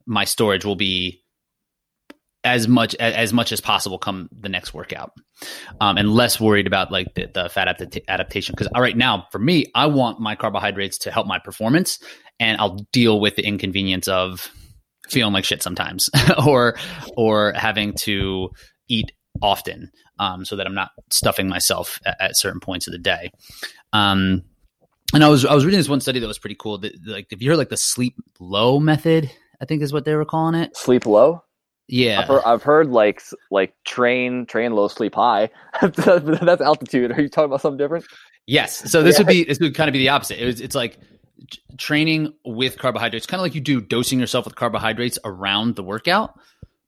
my 0.06 0.26
storage 0.26 0.66
will 0.66 0.76
be 0.76 1.22
as 2.44 2.68
much 2.68 2.96
as 2.96 3.34
much 3.34 3.52
as 3.52 3.60
possible 3.60 3.98
come 3.98 4.30
the 4.32 4.50
next 4.50 4.74
workout, 4.74 5.12
um, 5.82 5.98
and 5.98 6.14
less 6.14 6.40
worried 6.40 6.68
about 6.68 6.92
like 6.92 7.14
the, 7.16 7.28
the 7.34 7.50
fat 7.50 7.68
adaptation. 8.08 8.54
Because 8.54 8.72
right 8.80 8.96
now, 8.96 9.28
for 9.32 9.40
me, 9.40 9.66
I 9.76 9.88
want 9.88 10.20
my 10.20 10.36
carbohydrates 10.36 10.98
to 11.00 11.12
help 11.12 11.28
my 11.28 11.40
performance, 11.40 12.00
and 12.40 12.60
I'll 12.60 12.86
deal 12.92 13.20
with 13.20 13.36
the 13.36 13.46
inconvenience 13.46 14.08
of 14.08 14.52
feeling 15.10 15.34
like 15.34 15.46
shit 15.46 15.64
sometimes, 15.64 16.10
or 16.46 16.78
or 17.16 17.54
having 17.54 17.94
to 17.94 18.50
eat 18.88 19.12
often, 19.42 19.92
um, 20.20 20.46
so 20.46 20.56
that 20.56 20.66
I'm 20.66 20.76
not 20.76 20.92
stuffing 21.12 21.48
myself 21.48 22.00
at, 22.06 22.18
at 22.20 22.38
certain 22.38 22.60
points 22.60 22.88
of 22.88 22.94
the 22.94 23.00
day. 23.00 23.32
Um, 23.94 24.44
and 25.14 25.24
I 25.24 25.30
was 25.30 25.46
I 25.46 25.54
was 25.54 25.66
reading 25.66 25.80
this 25.80 25.90
one 25.90 26.02
study 26.02 26.20
that 26.20 26.28
was 26.28 26.40
pretty 26.40 26.58
cool. 26.60 26.78
That, 26.80 26.94
like 27.06 27.28
if 27.32 27.42
you 27.42 27.50
heard 27.50 27.58
like 27.58 27.70
the 27.70 27.78
sleep 27.78 28.16
low 28.40 28.80
method, 28.80 29.32
I 29.62 29.66
think 29.66 29.82
is 29.82 29.94
what 29.94 30.06
they 30.06 30.16
were 30.16 30.26
calling 30.26 30.56
it. 30.56 30.76
Sleep 30.76 31.06
low. 31.06 31.44
Yeah, 31.88 32.22
I've 32.22 32.28
heard, 32.28 32.42
I've 32.46 32.64
heard 32.64 32.88
like 32.90 33.22
like 33.50 33.74
train 33.86 34.46
train 34.46 34.74
low, 34.74 34.88
sleep 34.88 35.16
high. 35.16 35.50
That's 35.82 36.62
altitude. 36.62 37.12
Are 37.12 37.22
you 37.22 37.30
talking 37.30 37.46
about 37.46 37.62
something 37.62 37.78
different? 37.78 38.06
Yes. 38.46 38.92
So 38.92 39.04
this 39.04 39.16
yeah. 39.16 39.20
would 39.20 39.28
be 39.28 39.44
this 39.46 39.60
would 39.60 39.76
kind 39.76 39.88
of 39.88 39.94
be 39.94 40.00
the 40.00 40.10
opposite. 40.10 40.42
It 40.42 40.46
was, 40.46 40.62
it's 40.62 40.76
like 40.76 40.98
training 41.78 42.34
with 42.46 42.78
carbohydrates, 42.78 43.26
kind 43.26 43.40
of 43.40 43.44
like 43.44 43.56
you 43.56 43.62
do 43.62 43.80
dosing 43.80 44.20
yourself 44.20 44.46
with 44.46 44.56
carbohydrates 44.56 45.20
around 45.24 45.76
the 45.76 45.84
workout, 45.84 46.38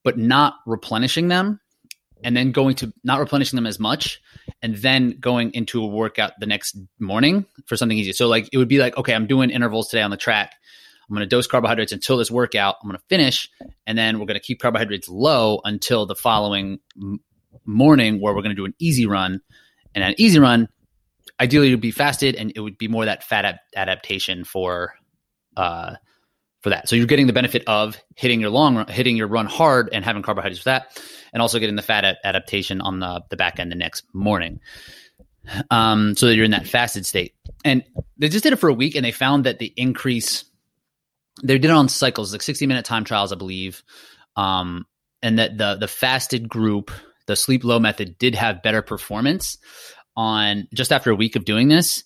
but 0.04 0.18
not 0.18 0.56
replenishing 0.66 1.28
them 1.28 1.60
and 2.24 2.36
then 2.36 2.52
going 2.52 2.76
to 2.76 2.92
not 3.04 3.20
replenishing 3.20 3.56
them 3.56 3.66
as 3.66 3.80
much 3.80 4.22
and 4.62 4.76
then 4.78 5.12
going 5.20 5.52
into 5.54 5.82
a 5.82 5.88
workout 5.88 6.34
the 6.40 6.46
next 6.46 6.78
morning 7.00 7.46
for 7.66 7.78
something 7.78 7.98
easy. 7.98 8.12
So 8.12 8.28
like 8.28 8.50
it 8.52 8.58
would 8.58 8.68
be 8.68 8.80
like, 8.80 8.98
okay, 8.98 9.14
I'm 9.14 9.28
doing 9.28 9.50
intervals 9.50 9.90
today 9.90 10.02
on 10.02 10.12
the 10.12 10.18
track. 10.18 10.56
I'm 11.10 11.16
going 11.16 11.28
to 11.28 11.36
dose 11.36 11.48
carbohydrates 11.48 11.92
until 11.92 12.18
this 12.18 12.30
workout. 12.30 12.76
I'm 12.82 12.90
going 12.90 13.00
to 13.00 13.06
finish 13.10 13.50
and 13.88 13.98
then 13.98 14.20
we're 14.20 14.26
going 14.26 14.40
to 14.40 14.46
keep 14.46 14.60
carbohydrates 14.60 15.10
low 15.10 15.62
until 15.64 16.06
the 16.06 16.16
following 16.16 16.80
m- 17.02 17.20
morning 17.66 18.22
where 18.22 18.34
we're 18.34 18.42
going 18.42 18.56
to 18.56 18.62
do 18.62 18.66
an 18.66 18.76
easy 18.80 19.06
run. 19.06 19.42
And 19.96 20.04
an 20.04 20.14
easy 20.18 20.38
run, 20.38 20.68
ideally 21.40 21.72
would 21.72 21.82
be 21.82 21.92
fasted 21.92 22.36
and 22.36 22.52
it 22.56 22.60
would 22.60 22.78
be 22.78 22.88
more 22.88 23.06
that 23.06 23.24
fat 23.24 23.60
adaptation 23.76 24.44
for 24.44 24.94
uh 25.58 25.96
for 26.62 26.70
that. 26.70 26.90
So 26.90 26.96
you're 26.96 27.08
getting 27.08 27.28
the 27.28 27.34
benefit 27.34 27.64
of 27.68 27.98
hitting 28.16 28.42
your 28.42 28.50
long 28.50 28.76
run, 28.76 28.88
hitting 28.88 29.16
your 29.16 29.28
run 29.28 29.46
hard 29.46 29.90
and 29.94 30.04
having 30.04 30.22
carbohydrates 30.22 30.60
for 30.60 30.70
that 30.70 31.02
and 31.32 31.42
also 31.42 31.60
getting 31.60 31.76
the 31.76 31.82
fat 31.82 32.04
ad- 32.04 32.18
adaptation 32.24 32.82
on 32.82 33.00
the, 33.00 33.24
the 33.30 33.38
back 33.38 33.60
end 33.60 33.72
the 33.72 33.76
next 33.76 34.04
morning. 34.14 34.60
Um, 35.72 36.16
so 36.16 36.28
that 36.28 36.36
you're 36.36 36.46
in 36.46 36.52
that 36.52 36.68
fasted 36.68 37.06
state. 37.06 37.34
And 37.66 37.84
they 38.18 38.30
just 38.30 38.44
did 38.44 38.54
it 38.54 38.58
for 38.58 38.70
a 38.70 38.74
week 38.74 38.96
and 38.96 39.04
they 39.04 39.12
found 39.12 39.46
that 39.46 39.60
the 39.60 39.74
increase, 39.78 40.44
they 41.44 41.58
did 41.58 41.66
it 41.66 41.72
on 41.72 41.90
cycles, 41.90 42.32
like 42.32 42.42
60 42.42 42.68
minute 42.68 42.86
time 42.86 43.04
trials, 43.04 43.32
I 43.32 43.36
believe. 43.36 43.84
Um, 44.36 44.86
and 45.22 45.40
that 45.40 45.58
the, 45.58 45.76
the 45.76 45.88
fasted 45.88 46.48
group, 46.48 46.92
the 47.28 47.36
sleep 47.36 47.64
low 47.64 47.80
method 47.80 48.18
did 48.18 48.36
have 48.36 48.64
better 48.64 48.82
performance 48.82 49.58
on 50.16 50.68
just 50.74 50.92
after 50.92 51.12
a 51.12 51.16
week 51.16 51.36
of 51.36 51.46
doing 51.46 51.68
this 51.68 52.04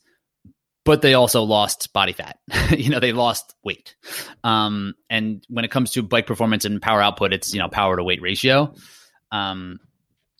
but 0.85 1.01
they 1.01 1.13
also 1.13 1.43
lost 1.43 1.93
body 1.93 2.13
fat. 2.13 2.39
you 2.77 2.89
know, 2.89 2.99
they 2.99 3.13
lost 3.13 3.55
weight. 3.63 3.95
Um, 4.43 4.95
and 5.09 5.45
when 5.49 5.65
it 5.65 5.71
comes 5.71 5.91
to 5.91 6.03
bike 6.03 6.27
performance 6.27 6.65
and 6.65 6.81
power 6.81 7.01
output, 7.01 7.33
it's 7.33 7.53
you 7.53 7.59
know 7.59 7.69
power 7.69 7.95
to 7.95 8.03
weight 8.03 8.21
ratio. 8.21 8.73
Um, 9.31 9.79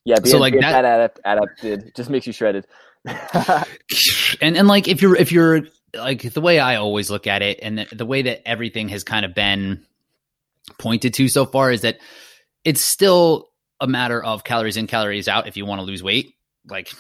yeah, 0.06 0.20
being, 0.20 0.32
so 0.32 0.40
like 0.40 0.54
that, 0.54 0.82
that 0.82 0.86
adapt, 0.86 1.20
adapted 1.24 1.96
just 1.96 2.10
makes 2.10 2.28
you 2.28 2.34
shredded. 2.34 2.68
and 4.42 4.58
and 4.58 4.68
like 4.68 4.88
if 4.88 5.02
you're 5.02 5.16
if 5.16 5.32
you're 5.32 5.62
like 5.94 6.22
the 6.22 6.42
way 6.42 6.60
I 6.60 6.76
always 6.78 7.10
look 7.10 7.28
at 7.28 7.42
it, 7.42 7.60
and 7.62 7.80
the, 7.80 7.96
the 7.96 8.06
way 8.06 8.24
that 8.24 8.48
everything 8.48 8.90
has 8.90 9.04
kind 9.04 9.26
of 9.26 9.34
been 9.34 9.86
pointed 10.78 11.14
to 11.16 11.28
so 11.28 11.46
far 11.46 11.72
is 11.72 11.82
that 11.82 12.00
it's 12.64 12.82
still 12.82 13.50
a 13.80 13.88
matter 13.88 14.24
of 14.24 14.44
calories 14.44 14.78
in, 14.78 14.88
calories 14.88 15.28
out. 15.28 15.48
If 15.48 15.58
you 15.58 15.66
want 15.66 15.80
to 15.80 15.86
lose 15.86 16.02
weight, 16.02 16.36
like, 16.68 16.92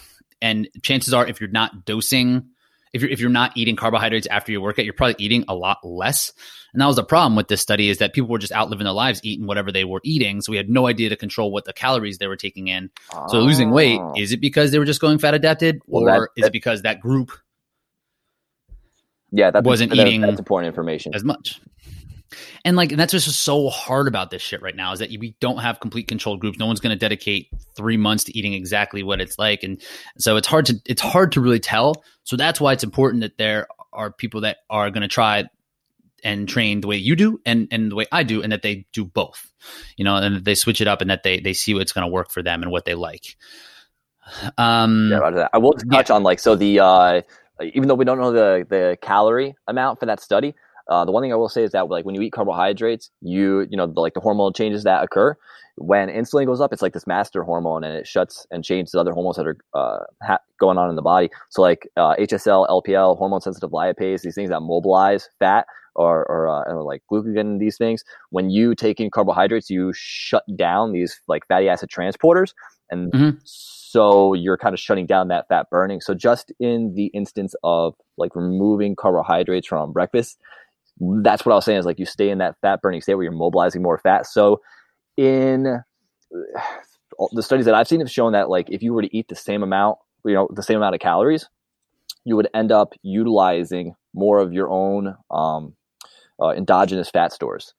and 0.41 0.67
chances 0.81 1.13
are 1.13 1.25
if 1.25 1.39
you're 1.39 1.49
not 1.49 1.85
dosing 1.85 2.49
if 2.93 3.01
you're 3.01 3.11
if 3.11 3.19
you're 3.19 3.29
not 3.29 3.57
eating 3.57 3.75
carbohydrates 3.75 4.27
after 4.27 4.51
your 4.51 4.61
workout, 4.61 4.85
you're 4.85 4.93
probably 4.93 5.15
eating 5.17 5.45
a 5.47 5.55
lot 5.55 5.79
less. 5.83 6.31
And 6.73 6.81
that 6.81 6.85
was 6.85 6.95
the 6.95 7.03
problem 7.03 7.35
with 7.35 7.47
this 7.47 7.61
study 7.61 7.89
is 7.89 7.99
that 7.99 8.13
people 8.13 8.29
were 8.29 8.39
just 8.39 8.51
out 8.51 8.69
living 8.69 8.85
their 8.85 8.93
lives 8.93 9.19
eating 9.23 9.45
whatever 9.45 9.71
they 9.71 9.83
were 9.83 10.01
eating. 10.03 10.41
So 10.41 10.51
we 10.51 10.57
had 10.57 10.69
no 10.69 10.87
idea 10.87 11.09
to 11.09 11.15
control 11.15 11.51
what 11.51 11.65
the 11.65 11.73
calories 11.73 12.17
they 12.17 12.27
were 12.27 12.35
taking 12.35 12.67
in. 12.67 12.89
Oh. 13.13 13.27
So 13.27 13.39
losing 13.41 13.71
weight, 13.71 13.99
oh. 14.01 14.13
is 14.17 14.31
it 14.31 14.41
because 14.41 14.71
they 14.71 14.79
were 14.79 14.85
just 14.85 15.01
going 15.01 15.19
fat 15.19 15.33
adapted 15.33 15.81
well, 15.85 16.03
or 16.03 16.31
that, 16.35 16.41
is 16.41 16.47
it 16.47 16.53
because 16.53 16.83
that 16.83 16.99
group 16.99 17.31
yeah, 19.33 19.49
that 19.51 19.63
wasn't 19.63 19.93
eating 19.93 20.21
that's 20.21 20.39
important 20.39 20.67
information 20.67 21.13
as 21.15 21.23
much. 21.23 21.59
And 22.63 22.77
like, 22.77 22.91
and 22.91 22.99
that's 22.99 23.11
just 23.11 23.27
so 23.41 23.69
hard 23.69 24.07
about 24.07 24.31
this 24.31 24.41
shit 24.41 24.61
right 24.61 24.75
now 24.75 24.93
is 24.93 24.99
that 24.99 25.09
we 25.09 25.35
don't 25.39 25.57
have 25.57 25.79
complete 25.79 26.07
controlled 26.07 26.39
groups. 26.39 26.57
No 26.57 26.65
one's 26.65 26.79
going 26.79 26.95
to 26.95 26.99
dedicate 26.99 27.49
three 27.75 27.97
months 27.97 28.23
to 28.25 28.37
eating 28.37 28.53
exactly 28.53 29.03
what 29.03 29.19
it's 29.19 29.37
like, 29.37 29.63
and 29.63 29.81
so 30.17 30.37
it's 30.37 30.47
hard 30.47 30.67
to 30.67 30.79
it's 30.85 31.01
hard 31.01 31.31
to 31.33 31.41
really 31.41 31.59
tell. 31.59 32.03
So 32.23 32.37
that's 32.37 32.61
why 32.61 32.73
it's 32.73 32.83
important 32.83 33.21
that 33.21 33.37
there 33.37 33.67
are 33.91 34.11
people 34.11 34.41
that 34.41 34.57
are 34.69 34.89
going 34.91 35.01
to 35.01 35.07
try 35.07 35.45
and 36.23 36.47
train 36.47 36.81
the 36.81 36.87
way 36.87 36.97
you 36.97 37.15
do 37.15 37.41
and 37.45 37.67
and 37.71 37.91
the 37.91 37.95
way 37.95 38.05
I 38.11 38.23
do, 38.23 38.43
and 38.43 38.51
that 38.51 38.61
they 38.61 38.85
do 38.93 39.03
both. 39.03 39.51
You 39.97 40.05
know, 40.05 40.15
and 40.15 40.37
that 40.37 40.45
they 40.45 40.55
switch 40.55 40.79
it 40.79 40.87
up, 40.87 41.01
and 41.01 41.09
that 41.09 41.23
they 41.23 41.39
they 41.39 41.53
see 41.53 41.73
what's 41.73 41.91
going 41.91 42.05
to 42.05 42.11
work 42.11 42.31
for 42.31 42.43
them 42.43 42.61
and 42.61 42.71
what 42.71 42.85
they 42.85 42.95
like. 42.95 43.35
Um, 44.57 45.09
yeah, 45.11 45.47
I 45.51 45.57
will 45.57 45.73
touch 45.73 46.09
yeah. 46.09 46.15
on 46.15 46.23
like 46.23 46.39
so 46.39 46.55
the 46.55 46.79
uh, 46.79 47.21
even 47.61 47.87
though 47.87 47.95
we 47.95 48.05
don't 48.05 48.19
know 48.19 48.31
the 48.31 48.65
the 48.69 48.97
calorie 49.01 49.55
amount 49.67 49.99
for 49.99 50.05
that 50.05 50.19
study, 50.19 50.55
uh, 50.89 51.05
the 51.05 51.11
one 51.11 51.23
thing 51.23 51.31
I 51.31 51.35
will 51.35 51.49
say 51.49 51.63
is 51.63 51.71
that 51.71 51.87
like 51.89 52.05
when 52.05 52.15
you 52.15 52.21
eat 52.21 52.31
carbohydrates, 52.31 53.11
you 53.21 53.67
you 53.69 53.77
know 53.77 53.87
the, 53.87 53.99
like 53.99 54.13
the 54.13 54.19
hormone 54.19 54.53
changes 54.53 54.83
that 54.83 55.03
occur 55.03 55.35
when 55.75 56.09
insulin 56.09 56.45
goes 56.45 56.61
up. 56.61 56.73
It's 56.73 56.81
like 56.81 56.93
this 56.93 57.07
master 57.07 57.43
hormone, 57.43 57.83
and 57.83 57.95
it 57.95 58.07
shuts 58.07 58.45
and 58.51 58.63
changes 58.63 58.95
other 58.95 59.13
hormones 59.13 59.37
that 59.37 59.47
are 59.47 59.57
uh, 59.73 59.99
ha- 60.21 60.39
going 60.59 60.77
on 60.77 60.89
in 60.89 60.95
the 60.95 61.01
body. 61.01 61.29
So 61.49 61.61
like 61.61 61.87
uh, 61.97 62.15
HSL, 62.15 62.67
LPL, 62.69 63.17
hormone 63.17 63.41
sensitive 63.41 63.71
lipase, 63.71 64.21
these 64.21 64.35
things 64.35 64.49
that 64.49 64.61
mobilize 64.61 65.29
fat 65.39 65.65
or 65.95 66.25
or, 66.29 66.47
uh, 66.47 66.83
like 66.83 67.03
glucagon, 67.11 67.59
these 67.59 67.77
things. 67.77 68.03
When 68.29 68.49
you 68.49 68.75
take 68.75 68.99
in 68.99 69.09
carbohydrates, 69.09 69.69
you 69.69 69.91
shut 69.93 70.43
down 70.55 70.91
these 70.91 71.19
like 71.27 71.47
fatty 71.47 71.69
acid 71.69 71.89
transporters, 71.89 72.53
and 72.89 73.11
mm-hmm. 73.11 73.37
so 73.43 74.33
you're 74.33 74.57
kind 74.57 74.73
of 74.73 74.79
shutting 74.79 75.05
down 75.05 75.27
that 75.29 75.47
fat 75.47 75.69
burning. 75.69 76.01
So 76.01 76.13
just 76.13 76.51
in 76.59 76.93
the 76.95 77.07
instance 77.07 77.55
of 77.63 77.95
like 78.17 78.35
removing 78.35 78.95
carbohydrates 78.95 79.67
from 79.67 79.91
breakfast 79.93 80.37
that's 80.99 81.45
what 81.45 81.53
I 81.53 81.55
was 81.55 81.65
saying 81.65 81.79
is 81.79 81.85
like 81.85 81.99
you 81.99 82.05
stay 82.05 82.29
in 82.29 82.37
that 82.39 82.55
fat 82.61 82.81
burning 82.81 83.01
state 83.01 83.15
where 83.15 83.23
you're 83.23 83.31
mobilizing 83.31 83.81
more 83.81 83.97
fat. 83.97 84.27
So 84.27 84.61
in 85.17 85.81
the 87.31 87.43
studies 87.43 87.65
that 87.65 87.75
I've 87.75 87.87
seen 87.87 87.99
have 87.99 88.11
shown 88.11 88.33
that 88.33 88.49
like 88.49 88.69
if 88.69 88.81
you 88.81 88.93
were 88.93 89.01
to 89.01 89.17
eat 89.17 89.27
the 89.27 89.35
same 89.35 89.63
amount, 89.63 89.97
you 90.25 90.33
know, 90.33 90.47
the 90.53 90.63
same 90.63 90.77
amount 90.77 90.95
of 90.95 91.01
calories, 91.01 91.47
you 92.25 92.35
would 92.35 92.47
end 92.53 92.71
up 92.71 92.93
utilizing 93.01 93.95
more 94.13 94.39
of 94.39 94.53
your 94.53 94.69
own 94.69 95.15
um, 95.31 95.75
uh, 96.41 96.49
endogenous 96.49 97.09
fat 97.09 97.33
stores 97.33 97.73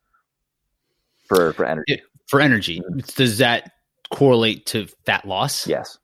for 1.27 1.53
for 1.53 1.65
energy. 1.65 2.03
For 2.27 2.41
energy, 2.41 2.81
mm-hmm. 2.81 3.01
does 3.17 3.39
that 3.39 3.73
correlate 4.11 4.67
to 4.67 4.87
fat 5.05 5.27
loss? 5.27 5.67
Yes. 5.67 5.99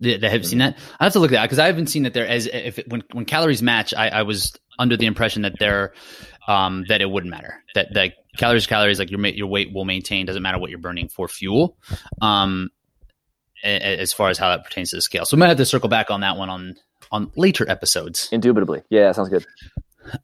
That, 0.00 0.22
have 0.22 0.32
mm-hmm. 0.32 0.42
seen 0.42 0.58
that? 0.58 0.76
I 0.98 1.04
have 1.04 1.12
to 1.14 1.18
look 1.20 1.32
at 1.32 1.36
that 1.36 1.42
because 1.42 1.58
I 1.58 1.66
haven't 1.66 1.86
seen 1.86 2.02
that 2.02 2.14
there 2.14 2.26
as 2.26 2.46
if 2.46 2.78
it, 2.78 2.88
when 2.88 3.02
when 3.12 3.24
calories 3.24 3.62
match. 3.62 3.94
I, 3.94 4.08
I 4.08 4.22
was 4.22 4.52
under 4.78 4.96
the 4.96 5.06
impression 5.06 5.42
that 5.42 5.54
they're 5.58 5.92
um, 6.46 6.84
that 6.88 7.00
it 7.00 7.10
wouldn't 7.10 7.30
matter 7.30 7.62
that 7.74 7.94
that 7.94 8.14
calories 8.36 8.66
calories 8.66 8.98
like 8.98 9.10
your 9.10 9.24
your 9.28 9.46
weight 9.46 9.72
will 9.72 9.84
maintain 9.84 10.26
doesn't 10.26 10.42
matter 10.42 10.58
what 10.58 10.70
you're 10.70 10.78
burning 10.78 11.08
for 11.08 11.28
fuel 11.28 11.76
um, 12.20 12.70
as 13.62 14.12
far 14.12 14.28
as 14.28 14.38
how 14.38 14.50
that 14.50 14.64
pertains 14.64 14.90
to 14.90 14.96
the 14.96 15.02
scale 15.02 15.24
so 15.24 15.36
we 15.36 15.40
might 15.40 15.48
have 15.48 15.56
to 15.56 15.66
circle 15.66 15.88
back 15.88 16.10
on 16.10 16.20
that 16.20 16.36
one 16.36 16.50
on 16.50 16.74
on 17.10 17.30
later 17.36 17.68
episodes 17.68 18.28
indubitably 18.32 18.82
yeah 18.90 19.12
sounds 19.12 19.28
good 19.28 19.44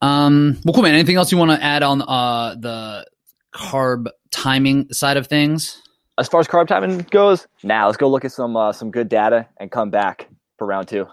um 0.03 0.59
well 0.64 0.74
cool 0.74 0.83
man 0.83 0.95
anything 0.95 1.16
else 1.16 1.33
you 1.33 1.39
want 1.39 1.51
to 1.51 1.62
add 1.62 1.83
on 1.83 2.03
uh 2.03 2.55
the 2.59 3.07
carb 3.55 4.07
timing 4.31 4.87
side 4.93 5.16
of 5.16 5.26
things 5.26 5.81
as 6.18 6.28
far 6.28 6.41
as 6.41 6.47
carb 6.47 6.66
timing 6.66 6.99
goes 7.11 7.47
now 7.62 7.87
let's 7.87 7.97
go 7.97 8.09
look 8.09 8.24
at 8.24 8.33
some 8.33 8.57
uh, 8.57 8.72
some 8.72 8.91
good 8.91 9.09
data 9.09 9.47
and 9.59 9.70
come 9.70 9.91
back 9.91 10.28
for 10.59 10.66
round 10.66 10.89
two 10.89 11.07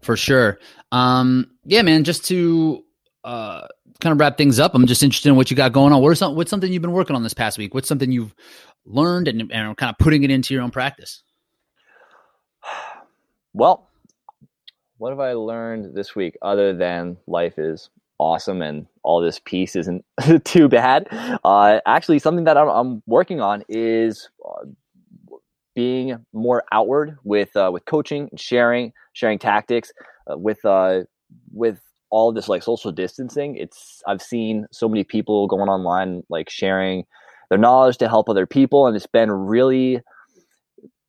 for 0.00 0.16
sure. 0.16 0.58
Um, 0.92 1.50
yeah, 1.64 1.82
man, 1.82 2.04
just 2.04 2.24
to 2.26 2.84
uh, 3.24 3.66
kind 4.00 4.12
of 4.12 4.20
wrap 4.20 4.36
things 4.38 4.58
up, 4.58 4.74
I'm 4.74 4.86
just 4.86 5.02
interested 5.02 5.28
in 5.28 5.36
what 5.36 5.50
you 5.50 5.56
got 5.56 5.72
going 5.72 5.92
on. 5.92 6.02
What 6.02 6.16
some, 6.16 6.34
what's 6.36 6.50
something 6.50 6.72
you've 6.72 6.82
been 6.82 6.92
working 6.92 7.16
on 7.16 7.22
this 7.22 7.34
past 7.34 7.58
week? 7.58 7.74
What's 7.74 7.88
something 7.88 8.12
you've 8.12 8.34
learned 8.84 9.28
and, 9.28 9.52
and 9.52 9.76
kind 9.76 9.90
of 9.90 9.98
putting 9.98 10.22
it 10.22 10.30
into 10.30 10.54
your 10.54 10.62
own 10.62 10.70
practice? 10.70 11.22
Well, 13.54 13.87
what 14.98 15.10
have 15.10 15.20
I 15.20 15.32
learned 15.32 15.94
this 15.94 16.14
week 16.14 16.36
other 16.42 16.72
than 16.72 17.16
life 17.26 17.58
is 17.58 17.88
awesome 18.18 18.62
and 18.62 18.86
all 19.04 19.20
this 19.20 19.40
peace 19.44 19.76
isn't 19.76 20.04
too 20.44 20.68
bad? 20.68 21.08
Uh, 21.44 21.80
actually, 21.86 22.18
something 22.18 22.44
that 22.44 22.56
I'm, 22.56 22.68
I'm 22.68 23.02
working 23.06 23.40
on 23.40 23.62
is 23.68 24.28
uh, 24.44 24.66
being 25.74 26.16
more 26.32 26.64
outward 26.72 27.16
with 27.22 27.56
uh, 27.56 27.70
with 27.72 27.84
coaching, 27.86 28.28
sharing, 28.36 28.92
sharing 29.12 29.38
tactics 29.38 29.92
uh, 30.30 30.36
with 30.36 30.64
uh, 30.64 31.02
with 31.52 31.80
all 32.10 32.32
this 32.32 32.48
like 32.48 32.62
social 32.64 32.90
distancing. 32.90 33.56
It's 33.56 34.02
I've 34.06 34.22
seen 34.22 34.66
so 34.72 34.88
many 34.88 35.04
people 35.04 35.46
going 35.46 35.68
online 35.68 36.24
like 36.28 36.50
sharing 36.50 37.04
their 37.50 37.58
knowledge 37.58 37.98
to 37.98 38.08
help 38.08 38.28
other 38.28 38.46
people, 38.46 38.88
and 38.88 38.96
it's 38.96 39.06
been 39.06 39.30
really 39.30 40.02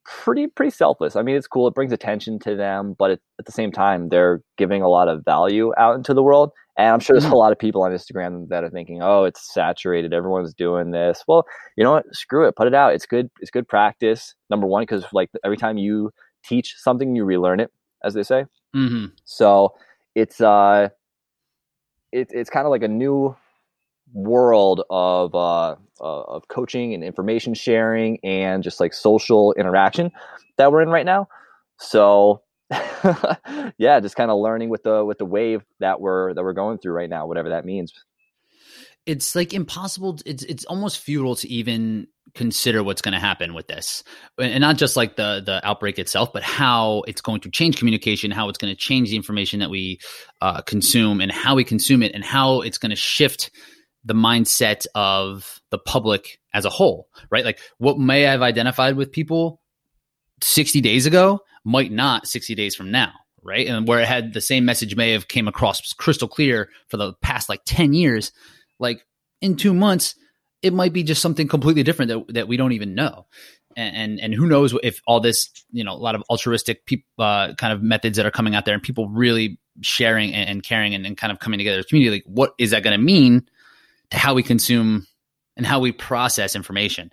pretty 0.05 0.47
pretty 0.47 0.71
selfless. 0.71 1.15
I 1.15 1.21
mean, 1.21 1.35
it's 1.35 1.47
cool. 1.47 1.67
It 1.67 1.73
brings 1.73 1.91
attention 1.91 2.39
to 2.39 2.55
them, 2.55 2.95
but 2.97 3.11
it, 3.11 3.21
at 3.39 3.45
the 3.45 3.51
same 3.51 3.71
time, 3.71 4.09
they're 4.09 4.41
giving 4.57 4.81
a 4.81 4.89
lot 4.89 5.07
of 5.07 5.23
value 5.25 5.71
out 5.77 5.95
into 5.95 6.13
the 6.13 6.23
world. 6.23 6.51
And 6.77 6.93
I'm 6.93 6.99
sure 6.99 7.13
there's 7.13 7.25
mm-hmm. 7.25 7.33
a 7.33 7.37
lot 7.37 7.51
of 7.51 7.59
people 7.59 7.83
on 7.83 7.91
Instagram 7.91 8.47
that 8.49 8.63
are 8.63 8.69
thinking, 8.69 9.01
"Oh, 9.01 9.25
it's 9.25 9.53
saturated. 9.53 10.13
Everyone's 10.13 10.53
doing 10.53 10.91
this." 10.91 11.23
Well, 11.27 11.45
you 11.75 11.83
know 11.83 11.91
what? 11.91 12.05
Screw 12.15 12.47
it. 12.47 12.55
Put 12.55 12.67
it 12.67 12.73
out. 12.73 12.93
It's 12.93 13.05
good. 13.05 13.29
It's 13.41 13.51
good 13.51 13.67
practice. 13.67 14.33
Number 14.49 14.65
one, 14.65 14.83
because 14.83 15.05
like 15.11 15.29
every 15.43 15.57
time 15.57 15.77
you 15.77 16.11
teach 16.43 16.75
something, 16.77 17.15
you 17.15 17.25
relearn 17.25 17.59
it, 17.59 17.71
as 18.03 18.13
they 18.13 18.23
say. 18.23 18.45
Mm-hmm. 18.75 19.07
So 19.25 19.75
it's 20.15 20.39
uh, 20.39 20.89
it, 22.11 22.29
it's 22.31 22.49
kind 22.49 22.65
of 22.65 22.71
like 22.71 22.83
a 22.83 22.87
new 22.87 23.35
world 24.13 24.83
of 24.89 25.35
uh, 25.35 25.75
uh, 26.01 26.21
of 26.21 26.47
coaching 26.47 26.93
and 26.93 27.03
information 27.03 27.53
sharing 27.53 28.19
and 28.23 28.63
just 28.63 28.79
like 28.79 28.93
social 28.93 29.53
interaction 29.53 30.11
that 30.57 30.71
we're 30.71 30.81
in 30.81 30.89
right 30.89 31.05
now. 31.05 31.27
So 31.77 32.43
yeah, 33.77 33.99
just 33.99 34.15
kind 34.15 34.29
of 34.29 34.39
learning 34.39 34.69
with 34.69 34.83
the 34.83 35.03
with 35.03 35.17
the 35.17 35.25
wave 35.25 35.63
that 35.79 35.99
we're 35.99 36.33
that 36.33 36.43
we're 36.43 36.53
going 36.53 36.77
through 36.77 36.93
right 36.93 37.09
now, 37.09 37.25
whatever 37.25 37.49
that 37.49 37.65
means. 37.65 37.93
It's 39.05 39.35
like 39.35 39.53
impossible. 39.53 40.19
It's 40.25 40.43
it's 40.43 40.65
almost 40.65 40.99
futile 40.99 41.35
to 41.37 41.47
even 41.47 42.07
consider 42.35 42.83
what's 42.83 43.01
going 43.01 43.13
to 43.13 43.19
happen 43.19 43.55
with 43.55 43.67
this, 43.67 44.03
and 44.37 44.61
not 44.61 44.77
just 44.77 44.95
like 44.95 45.15
the 45.15 45.41
the 45.43 45.65
outbreak 45.67 45.97
itself, 45.97 46.31
but 46.31 46.43
how 46.43 47.03
it's 47.07 47.21
going 47.21 47.41
to 47.41 47.49
change 47.49 47.77
communication, 47.77 48.29
how 48.29 48.49
it's 48.49 48.59
going 48.59 48.71
to 48.71 48.77
change 48.77 49.09
the 49.09 49.15
information 49.15 49.61
that 49.61 49.71
we 49.71 49.99
uh, 50.41 50.61
consume, 50.61 51.21
and 51.21 51.31
how 51.31 51.55
we 51.55 51.63
consume 51.63 52.03
it, 52.03 52.13
and 52.13 52.23
how 52.23 52.61
it's 52.61 52.77
going 52.77 52.91
to 52.91 52.95
shift 52.95 53.49
the 54.03 54.13
mindset 54.13 54.85
of 54.95 55.61
the 55.71 55.77
public 55.77 56.39
as 56.53 56.65
a 56.65 56.69
whole, 56.69 57.09
right? 57.29 57.45
Like 57.45 57.59
what 57.77 57.97
may 57.97 58.21
have 58.21 58.41
identified 58.41 58.95
with 58.95 59.11
people 59.11 59.61
60 60.41 60.81
days 60.81 61.05
ago 61.05 61.41
might 61.65 61.91
not 61.91 62.27
60 62.27 62.55
days 62.55 62.75
from 62.75 62.91
now, 62.91 63.11
right? 63.43 63.67
And 63.67 63.87
where 63.87 63.99
it 63.99 64.07
had 64.07 64.33
the 64.33 64.41
same 64.41 64.65
message 64.65 64.95
may 64.95 65.11
have 65.11 65.27
came 65.27 65.47
across 65.47 65.93
crystal 65.93 66.27
clear 66.27 66.69
for 66.87 66.97
the 66.97 67.13
past 67.21 67.49
like 67.49 67.61
10 67.65 67.93
years, 67.93 68.31
like 68.79 69.05
in 69.41 69.55
2 69.55 69.73
months 69.73 70.15
it 70.61 70.73
might 70.73 70.93
be 70.93 71.03
just 71.03 71.21
something 71.21 71.47
completely 71.47 71.83
different 71.83 72.09
that, 72.09 72.33
that 72.33 72.47
we 72.47 72.57
don't 72.57 72.73
even 72.73 72.95
know. 72.95 73.25
And, 73.77 73.95
and, 73.95 74.19
and 74.19 74.33
who 74.33 74.47
knows 74.47 74.75
if 74.83 74.99
all 75.07 75.19
this, 75.19 75.49
you 75.71 75.83
know, 75.83 75.93
a 75.93 75.95
lot 75.95 76.15
of 76.15 76.23
altruistic 76.29 76.85
peop, 76.85 77.05
uh, 77.17 77.53
kind 77.53 77.71
of 77.71 77.81
methods 77.81 78.17
that 78.17 78.25
are 78.25 78.31
coming 78.31 78.55
out 78.55 78.65
there 78.65 78.73
and 78.73 78.83
people 78.83 79.07
really 79.07 79.59
sharing 79.81 80.33
and, 80.33 80.49
and 80.49 80.63
caring 80.63 80.95
and, 80.95 81.05
and 81.05 81.15
kind 81.17 81.31
of 81.31 81.39
coming 81.39 81.59
together 81.59 81.79
as 81.79 81.85
community, 81.85 82.17
like 82.17 82.23
what 82.25 82.53
is 82.57 82.71
that 82.71 82.83
going 82.83 82.97
to 82.97 83.03
mean 83.03 83.47
to 84.11 84.17
how 84.17 84.33
we 84.33 84.43
consume 84.43 85.05
and 85.57 85.65
how 85.65 85.79
we 85.79 85.91
process 85.91 86.55
information. 86.55 87.11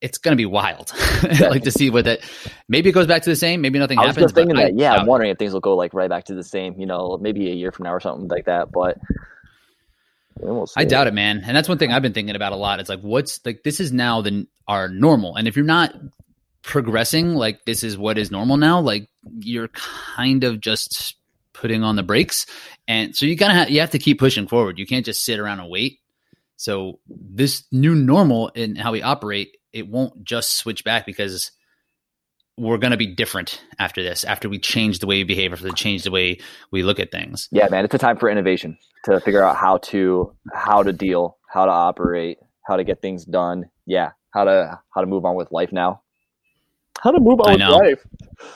It's 0.00 0.18
going 0.18 0.32
to 0.32 0.36
be 0.36 0.46
wild. 0.46 0.92
like 1.40 1.64
to 1.64 1.72
see 1.72 1.90
what 1.90 2.04
that. 2.04 2.20
Maybe 2.68 2.90
it 2.90 2.92
goes 2.92 3.08
back 3.08 3.22
to 3.22 3.30
the 3.30 3.36
same. 3.36 3.60
Maybe 3.60 3.78
nothing 3.78 3.98
I 3.98 4.02
was 4.02 4.08
happens. 4.10 4.24
Just 4.26 4.34
thinking 4.36 4.56
that, 4.56 4.76
yeah, 4.76 4.94
I, 4.94 5.00
am 5.00 5.06
wondering 5.06 5.30
if 5.30 5.38
things 5.38 5.52
will 5.52 5.60
go 5.60 5.74
like 5.74 5.92
right 5.92 6.08
back 6.08 6.24
to 6.26 6.34
the 6.34 6.44
same. 6.44 6.78
You 6.78 6.86
know, 6.86 7.18
maybe 7.20 7.50
a 7.50 7.54
year 7.54 7.72
from 7.72 7.84
now 7.84 7.94
or 7.94 8.00
something 8.00 8.28
like 8.28 8.44
that. 8.44 8.70
But 8.70 8.98
we'll 10.38 10.68
I 10.76 10.84
doubt 10.84 11.08
it, 11.08 11.14
man. 11.14 11.42
And 11.44 11.56
that's 11.56 11.68
one 11.68 11.78
thing 11.78 11.92
I've 11.92 12.02
been 12.02 12.12
thinking 12.12 12.36
about 12.36 12.52
a 12.52 12.56
lot. 12.56 12.78
It's 12.78 12.88
like, 12.88 13.00
what's 13.00 13.44
like 13.44 13.64
this 13.64 13.80
is 13.80 13.92
now 13.92 14.20
the 14.20 14.46
our 14.68 14.88
normal, 14.88 15.34
and 15.34 15.48
if 15.48 15.56
you're 15.56 15.64
not 15.64 15.94
progressing, 16.62 17.34
like 17.34 17.64
this 17.64 17.82
is 17.82 17.98
what 17.98 18.18
is 18.18 18.30
normal 18.30 18.56
now, 18.56 18.80
like 18.80 19.08
you're 19.40 19.68
kind 19.68 20.44
of 20.44 20.60
just 20.60 21.16
putting 21.58 21.82
on 21.82 21.96
the 21.96 22.02
brakes. 22.02 22.46
And 22.86 23.14
so 23.14 23.26
you 23.26 23.36
kind 23.36 23.52
of 23.52 23.58
ha- 23.58 23.72
you 23.72 23.80
have 23.80 23.90
to 23.90 23.98
keep 23.98 24.18
pushing 24.18 24.46
forward. 24.46 24.78
You 24.78 24.86
can't 24.86 25.04
just 25.04 25.24
sit 25.24 25.38
around 25.38 25.60
and 25.60 25.68
wait. 25.68 25.98
So 26.56 27.00
this 27.08 27.64
new 27.70 27.94
normal 27.94 28.48
in 28.48 28.76
how 28.76 28.92
we 28.92 29.02
operate, 29.02 29.56
it 29.72 29.88
won't 29.88 30.24
just 30.24 30.56
switch 30.56 30.84
back 30.84 31.06
because 31.06 31.52
we're 32.56 32.78
going 32.78 32.90
to 32.90 32.96
be 32.96 33.06
different 33.06 33.62
after 33.78 34.02
this. 34.02 34.24
After 34.24 34.48
we 34.48 34.58
change 34.58 34.98
the 34.98 35.06
way 35.06 35.18
we 35.18 35.24
behave, 35.24 35.52
after 35.52 35.66
we 35.66 35.72
change 35.72 36.02
the 36.02 36.10
way 36.10 36.38
we 36.72 36.82
look 36.82 36.98
at 36.98 37.12
things. 37.12 37.48
Yeah, 37.52 37.68
man, 37.70 37.84
it's 37.84 37.94
a 37.94 37.98
time 37.98 38.16
for 38.16 38.28
innovation 38.28 38.78
to 39.04 39.20
figure 39.20 39.42
out 39.42 39.56
how 39.56 39.78
to 39.78 40.34
how 40.52 40.82
to 40.82 40.92
deal, 40.92 41.38
how 41.48 41.66
to 41.66 41.70
operate, 41.70 42.38
how 42.66 42.76
to 42.76 42.84
get 42.84 43.00
things 43.00 43.24
done. 43.24 43.70
Yeah, 43.86 44.12
how 44.30 44.44
to 44.44 44.80
how 44.94 45.00
to 45.00 45.06
move 45.06 45.24
on 45.24 45.36
with 45.36 45.52
life 45.52 45.72
now 45.72 46.02
how 47.00 47.10
to 47.10 47.20
move 47.20 47.40
on 47.40 47.52
with 47.52 47.60
life. 47.60 48.06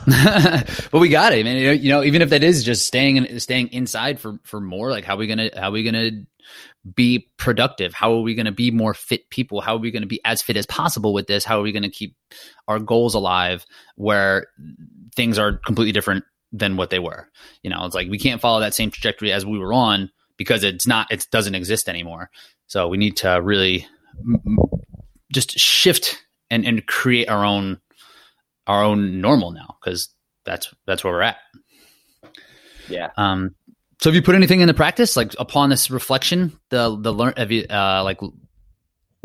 but 0.91 0.99
we 1.01 1.09
got 1.09 1.33
it. 1.33 1.41
I 1.41 1.43
mean, 1.43 1.83
you 1.83 1.91
know, 1.91 2.03
even 2.03 2.23
if 2.23 2.31
that 2.31 2.43
is 2.43 2.65
just 2.65 2.87
staying 2.87 3.19
and 3.19 3.43
staying 3.43 3.69
inside 3.69 4.21
for 4.21 4.39
for 4.43 4.61
more, 4.61 4.91
like 4.91 5.05
how 5.05 5.15
are 5.15 5.19
we 5.19 5.27
gonna 5.27 5.51
how 5.55 5.69
are 5.69 5.73
we 5.73 5.85
gonna 5.85 6.11
be 6.95 7.31
productive? 7.37 7.95
How 7.95 8.13
are 8.15 8.21
we 8.21 8.35
gonna 8.35 8.53
be 8.53 8.71
more 8.71 8.95
fit 8.95 9.31
people? 9.31 9.61
How 9.61 9.75
are 9.75 9.79
we 9.79 9.91
gonna 9.91 10.07
be 10.07 10.21
as 10.25 10.43
fit 10.43 10.57
as 10.57 10.67
possible 10.67 11.13
with 11.13 11.27
this? 11.27 11.45
How 11.45 11.61
are 11.61 11.63
we 11.63 11.73
gonna 11.73 11.91
keep 11.91 12.17
our 12.69 12.79
goals 12.79 13.15
alive 13.15 13.65
where 13.97 14.47
things 15.15 15.39
are 15.39 15.59
completely 15.59 15.93
different 15.93 16.25
than 16.53 16.77
what 16.77 16.91
they 16.91 16.99
were? 16.99 17.29
You 17.63 17.71
know, 17.71 17.85
it's 17.85 17.95
like 17.95 18.09
we 18.09 18.19
can't 18.19 18.41
follow 18.41 18.61
that 18.61 18.75
same 18.75 18.91
trajectory 18.91 19.33
as 19.33 19.47
we 19.47 19.59
were 19.59 19.73
on 19.73 20.11
because 20.37 20.65
it's 20.65 20.87
not 20.87 21.11
it 21.11 21.29
doesn't 21.31 21.55
exist 21.55 21.89
anymore. 21.89 22.31
So 22.67 22.89
we 22.89 22.99
need 22.99 23.19
to 23.19 23.41
really 23.43 23.87
just 25.33 25.59
shift 25.59 26.25
and 26.51 26.67
and 26.67 26.87
create 26.87 27.29
our 27.29 27.45
own 27.45 27.81
our 28.67 28.83
own 28.83 29.21
normal 29.21 29.53
now 29.53 29.77
because 29.81 30.09
that's 30.45 30.73
that's 30.87 31.05
where 31.05 31.13
we're 31.13 31.23
at. 31.23 31.39
Yeah. 32.89 33.11
Um. 33.17 33.55
So 34.01 34.11
have 34.11 34.17
you 34.17 34.23
put 34.23 34.35
anything 34.35 34.61
into 34.61 34.75
practice, 34.75 35.17
like 35.17 35.35
upon 35.39 35.71
this 35.71 35.91
reflection, 35.91 36.59
the 36.71 36.97
the 37.01 37.13
learn 37.13 37.35
have 37.37 37.53
you 37.53 37.65
uh 37.71 38.03
like 38.05 38.21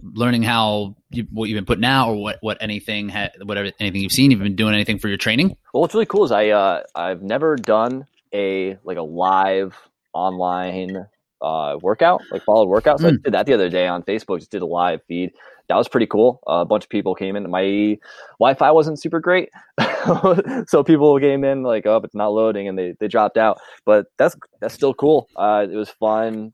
learning 0.04 0.44
how 0.44 0.96
you, 1.10 1.26
what 1.32 1.50
you've 1.50 1.58
been 1.58 1.66
putting 1.66 1.86
out, 1.86 2.10
or 2.10 2.22
what 2.22 2.38
what 2.42 2.58
anything 2.62 3.10
ha- 3.10 3.30
whatever 3.44 3.72
anything 3.80 4.02
you've 4.02 4.12
seen, 4.12 4.32
you've 4.32 4.40
been 4.40 4.56
doing 4.56 4.74
anything 4.74 5.00
for 5.00 5.08
your 5.08 5.18
training? 5.18 5.50
Well, 5.74 5.82
what's 5.82 5.94
really 5.94 6.06
cool 6.06 6.26
is 6.26 6.32
I 6.32 6.50
uh 6.50 6.84
I've 6.96 7.22
never 7.22 7.56
done 7.56 8.06
a 8.34 8.78
like 8.84 8.98
a 8.98 9.04
live 9.04 9.76
online 10.14 11.08
uh 11.42 11.78
workout, 11.82 12.22
like 12.32 12.44
followed 12.44 12.70
workout. 12.70 13.00
So 13.00 13.06
mm. 13.06 13.10
I 13.10 13.12
hmm. 13.12 13.22
did 13.24 13.34
that 13.34 13.46
the 13.46 13.54
other 13.54 13.70
day 13.70 13.88
on 13.88 14.04
Facebook. 14.04 14.40
Just 14.40 14.52
did 14.52 14.62
a 14.62 14.66
live 14.66 15.02
feed 15.08 15.32
that 15.70 15.76
was 15.76 15.88
pretty 15.88 16.08
cool. 16.08 16.42
Uh, 16.48 16.62
a 16.62 16.66
bunch 16.66 16.86
of 16.86 16.90
people 16.90 17.14
came 17.14 17.36
in. 17.36 17.50
My 17.50 17.98
Wi-Fi 18.40 18.72
wasn't 18.72 19.00
super 19.00 19.20
great, 19.20 19.50
so 20.68 20.84
people 20.84 21.20
came 21.20 21.44
in 21.44 21.64
like, 21.64 21.86
"Oh, 21.86 21.98
it's 22.04 22.16
not 22.16 22.30
loading," 22.30 22.68
and 22.68 22.78
they 22.78 22.94
they 23.00 23.08
dropped 23.08 23.38
out. 23.38 23.60
But 23.86 24.08
that's 24.18 24.36
that's 24.62 24.74
still 24.74 24.94
cool. 24.94 25.28
Uh, 25.36 25.66
it 25.70 25.76
was 25.76 25.90
fun, 25.90 26.54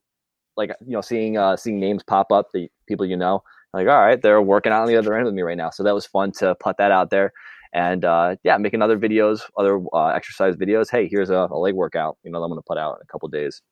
like 0.57 0.71
you 0.81 0.93
know, 0.93 1.01
seeing 1.01 1.37
uh, 1.37 1.57
seeing 1.57 1.79
names 1.79 2.03
pop 2.03 2.31
up, 2.31 2.47
the 2.53 2.69
people 2.87 3.05
you 3.05 3.17
know. 3.17 3.43
Like, 3.73 3.87
all 3.87 3.99
right, 3.99 4.21
they're 4.21 4.41
working 4.41 4.71
out 4.71 4.83
on 4.83 4.87
the 4.87 4.97
other 4.97 5.15
end 5.15 5.25
with 5.25 5.33
me 5.33 5.41
right 5.41 5.57
now. 5.57 5.71
So 5.71 5.83
that 5.83 5.95
was 5.95 6.05
fun 6.05 6.31
to 6.33 6.55
put 6.55 6.77
that 6.77 6.91
out 6.91 7.09
there 7.09 7.33
and 7.73 8.05
uh, 8.05 8.35
yeah, 8.43 8.57
making 8.57 8.83
other 8.83 8.99
videos, 8.99 9.41
other 9.57 9.79
uh, 9.93 10.09
exercise 10.09 10.55
videos. 10.55 10.91
Hey, 10.91 11.07
here's 11.07 11.31
a, 11.31 11.47
a, 11.49 11.57
leg 11.57 11.73
workout. 11.73 12.17
You 12.23 12.29
know, 12.29 12.43
I'm 12.43 12.51
going 12.51 12.59
to 12.59 12.65
put 12.67 12.77
out 12.77 12.97
in 12.97 13.01
a 13.01 13.11
couple 13.11 13.27
days 13.29 13.63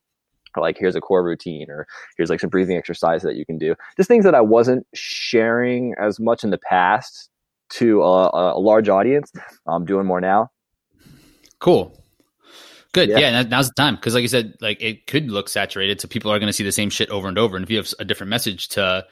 or 0.55 0.61
like 0.61 0.77
here's 0.77 0.95
a 0.95 1.01
core 1.01 1.23
routine 1.23 1.69
or 1.69 1.87
here's 2.17 2.29
like 2.29 2.39
some 2.39 2.49
breathing 2.49 2.77
exercise 2.77 3.21
that 3.23 3.35
you 3.35 3.45
can 3.45 3.57
do. 3.57 3.75
Just 3.97 4.07
things 4.07 4.25
that 4.25 4.35
i 4.35 4.41
wasn't 4.41 4.85
sharing 4.93 5.93
as 5.99 6.19
much 6.19 6.43
in 6.43 6.49
the 6.49 6.57
past 6.57 7.29
to 7.69 8.01
a, 8.01 8.55
a 8.55 8.59
large 8.59 8.89
audience 8.89 9.31
i'm 9.67 9.85
doing 9.85 10.05
more 10.05 10.21
now. 10.21 10.49
Cool. 11.59 11.97
Good. 12.93 13.09
Yeah, 13.09 13.19
yeah 13.19 13.43
now's 13.43 13.67
the 13.67 13.73
time. 13.75 13.95
Because 13.95 14.13
like 14.13 14.23
you 14.23 14.27
said 14.27 14.55
like 14.61 14.81
it 14.81 15.07
could 15.07 15.31
look 15.31 15.47
saturated 15.47 16.01
so 16.01 16.07
people 16.07 16.31
are 16.31 16.39
going 16.39 16.47
to 16.47 16.53
see 16.53 16.63
the 16.63 16.71
same 16.71 16.89
shit 16.89 17.09
over 17.09 17.27
and 17.27 17.37
over. 17.37 17.55
And 17.55 17.63
if 17.63 17.69
you 17.69 17.77
have 17.77 17.93
a 17.99 18.05
different 18.05 18.29
message 18.29 18.69
to 18.69 19.05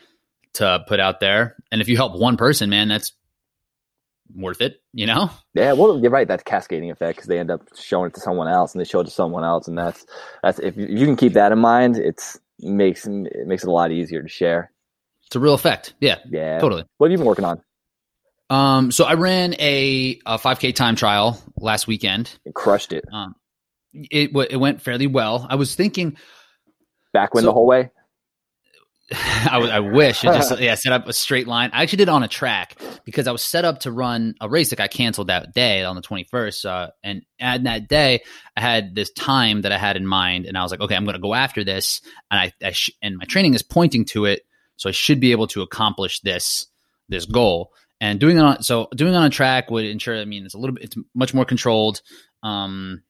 to 0.55 0.83
put 0.87 0.99
out 0.99 1.19
there 1.19 1.55
and 1.71 1.79
if 1.79 1.87
you 1.87 1.95
help 1.95 2.19
one 2.19 2.35
person 2.35 2.71
man 2.71 2.87
that's 2.87 3.13
worth 4.35 4.61
it, 4.61 4.81
you 4.93 5.05
know? 5.05 5.29
Yeah, 5.53 5.73
well, 5.73 5.99
you're 5.99 6.11
right. 6.11 6.27
That's 6.27 6.43
cascading 6.43 6.91
effect 6.91 7.17
because 7.17 7.27
they 7.27 7.39
end 7.39 7.51
up 7.51 7.61
showing 7.77 8.07
it 8.09 8.13
to 8.15 8.19
someone 8.21 8.47
else, 8.47 8.73
and 8.73 8.79
they 8.81 8.85
show 8.85 8.99
it 8.99 9.05
to 9.05 9.11
someone 9.11 9.43
else, 9.43 9.67
and 9.67 9.77
that's 9.77 10.05
that's 10.43 10.59
if 10.59 10.77
you 10.77 11.05
can 11.05 11.15
keep 11.15 11.33
that 11.33 11.51
in 11.51 11.59
mind, 11.59 11.97
it's 11.97 12.39
makes 12.59 13.05
it 13.07 13.47
makes 13.47 13.63
it 13.63 13.69
a 13.69 13.71
lot 13.71 13.91
easier 13.91 14.21
to 14.21 14.27
share. 14.29 14.71
It's 15.27 15.35
a 15.35 15.39
real 15.39 15.53
effect. 15.53 15.93
Yeah, 15.99 16.17
yeah, 16.29 16.59
totally. 16.59 16.85
What 16.97 17.07
have 17.07 17.11
you 17.11 17.17
been 17.17 17.27
working 17.27 17.45
on? 17.45 17.61
Um, 18.49 18.91
so 18.91 19.05
I 19.05 19.13
ran 19.13 19.53
a, 19.59 20.19
a 20.25 20.39
5K 20.39 20.73
time 20.73 20.95
trial 20.95 21.39
last 21.55 21.85
weekend. 21.85 22.35
It 22.45 22.55
crushed 22.55 22.93
it. 22.93 23.05
Um, 23.13 23.35
it 23.93 24.31
it 24.49 24.57
went 24.57 24.81
fairly 24.81 25.05
well. 25.07 25.45
I 25.49 25.55
was 25.55 25.75
thinking 25.75 26.17
backwind 27.15 27.41
So- 27.41 27.47
the 27.47 27.53
whole 27.53 27.67
way. 27.67 27.91
I, 29.13 29.57
I 29.57 29.79
wish 29.79 30.23
it 30.23 30.27
just 30.27 30.59
yeah 30.59 30.75
set 30.75 30.93
up 30.93 31.07
a 31.07 31.13
straight 31.13 31.47
line. 31.47 31.71
I 31.73 31.81
actually 31.81 31.97
did 31.97 32.09
it 32.09 32.11
on 32.11 32.23
a 32.23 32.27
track 32.27 32.79
because 33.05 33.27
I 33.27 33.31
was 33.31 33.41
set 33.41 33.65
up 33.65 33.79
to 33.79 33.91
run 33.91 34.35
a 34.39 34.47
race 34.47 34.69
that 34.69 34.75
got 34.75 34.91
canceled 34.91 35.27
that 35.27 35.53
day 35.53 35.83
on 35.83 35.95
the 35.95 36.01
21st. 36.01 36.65
Uh, 36.65 36.91
and 37.03 37.23
and 37.39 37.65
that 37.65 37.87
day 37.87 38.21
I 38.55 38.61
had 38.61 38.93
this 38.93 39.11
time 39.11 39.61
that 39.61 39.71
I 39.71 39.77
had 39.77 39.97
in 39.97 40.05
mind, 40.05 40.45
and 40.45 40.57
I 40.57 40.61
was 40.61 40.71
like, 40.71 40.81
okay, 40.81 40.95
I'm 40.95 41.05
going 41.05 41.15
to 41.15 41.21
go 41.21 41.33
after 41.33 41.63
this, 41.63 42.01
and 42.29 42.39
I, 42.39 42.53
I 42.65 42.71
sh- 42.71 42.91
and 43.01 43.17
my 43.17 43.25
training 43.25 43.55
is 43.55 43.63
pointing 43.63 44.05
to 44.05 44.25
it, 44.25 44.43
so 44.75 44.89
I 44.89 44.91
should 44.91 45.19
be 45.19 45.31
able 45.31 45.47
to 45.47 45.61
accomplish 45.61 46.19
this 46.21 46.67
this 47.07 47.25
goal. 47.25 47.71
And 48.01 48.19
doing 48.19 48.37
it 48.37 48.41
on 48.41 48.61
so 48.63 48.89
doing 48.95 49.13
it 49.13 49.17
on 49.17 49.25
a 49.25 49.29
track 49.31 49.71
would 49.71 49.85
ensure. 49.85 50.17
I 50.17 50.25
mean, 50.25 50.45
it's 50.45 50.53
a 50.53 50.59
little 50.59 50.75
bit, 50.75 50.85
it's 50.85 50.97
much 51.15 51.33
more 51.33 51.45
controlled. 51.45 52.01
Um, 52.43 53.03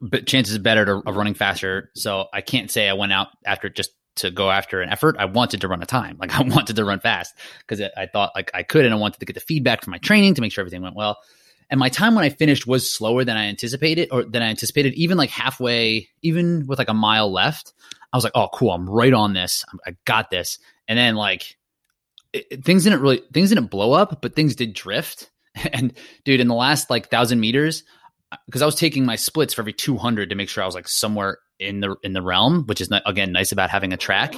but 0.00 0.26
chances 0.26 0.56
are 0.56 0.60
better 0.60 0.84
to, 0.86 1.02
of 1.06 1.16
running 1.16 1.34
faster. 1.34 1.90
So 1.94 2.26
I 2.32 2.40
can't 2.40 2.70
say 2.70 2.88
I 2.88 2.94
went 2.94 3.12
out 3.12 3.28
after 3.44 3.68
just 3.68 3.90
to 4.16 4.30
go 4.30 4.50
after 4.50 4.82
an 4.82 4.90
effort. 4.90 5.16
I 5.18 5.24
wanted 5.24 5.62
to 5.62 5.68
run 5.68 5.82
a 5.82 5.86
time. 5.86 6.16
Like 6.20 6.38
I 6.38 6.42
wanted 6.42 6.76
to 6.76 6.84
run 6.84 7.00
fast 7.00 7.34
because 7.60 7.80
I 7.96 8.06
thought 8.06 8.32
like 8.34 8.50
I 8.54 8.62
could, 8.62 8.84
and 8.84 8.94
I 8.94 8.96
wanted 8.96 9.18
to 9.20 9.26
get 9.26 9.34
the 9.34 9.40
feedback 9.40 9.82
from 9.82 9.90
my 9.90 9.98
training 9.98 10.34
to 10.34 10.40
make 10.40 10.52
sure 10.52 10.62
everything 10.62 10.82
went 10.82 10.94
well. 10.94 11.18
And 11.68 11.80
my 11.80 11.88
time 11.88 12.14
when 12.14 12.24
I 12.24 12.28
finished 12.28 12.66
was 12.66 12.92
slower 12.92 13.24
than 13.24 13.36
I 13.36 13.46
anticipated, 13.46 14.10
or 14.12 14.24
than 14.24 14.42
I 14.42 14.48
anticipated. 14.48 14.94
Even 14.94 15.16
like 15.16 15.30
halfway, 15.30 16.08
even 16.20 16.66
with 16.66 16.78
like 16.78 16.90
a 16.90 16.94
mile 16.94 17.32
left, 17.32 17.72
I 18.12 18.16
was 18.16 18.24
like, 18.24 18.34
"Oh, 18.36 18.48
cool! 18.52 18.70
I'm 18.72 18.88
right 18.88 19.12
on 19.12 19.32
this. 19.32 19.64
I 19.86 19.96
got 20.04 20.30
this." 20.30 20.58
And 20.86 20.98
then 20.98 21.16
like 21.16 21.56
it, 22.32 22.64
things 22.64 22.84
didn't 22.84 23.00
really 23.00 23.22
things 23.32 23.48
didn't 23.48 23.70
blow 23.70 23.92
up, 23.92 24.20
but 24.22 24.36
things 24.36 24.54
did 24.54 24.74
drift. 24.74 25.30
And 25.72 25.92
dude, 26.24 26.40
in 26.40 26.48
the 26.48 26.54
last 26.54 26.88
like 26.88 27.10
thousand 27.10 27.40
meters, 27.40 27.84
uh, 28.32 28.36
because 28.46 28.62
I 28.62 28.66
was 28.66 28.74
taking 28.74 29.04
my 29.04 29.16
splits 29.16 29.52
for 29.52 29.60
every 29.60 29.74
200 29.74 30.30
to 30.30 30.34
make 30.34 30.48
sure 30.48 30.62
I 30.62 30.66
was 30.66 30.74
like 30.74 30.88
somewhere 30.88 31.38
in 31.62 31.80
the 31.80 31.96
in 32.02 32.12
the 32.12 32.22
realm, 32.22 32.64
which 32.66 32.80
is 32.80 32.90
not, 32.90 33.02
again 33.06 33.32
nice 33.32 33.52
about 33.52 33.70
having 33.70 33.92
a 33.92 33.96
track. 33.96 34.34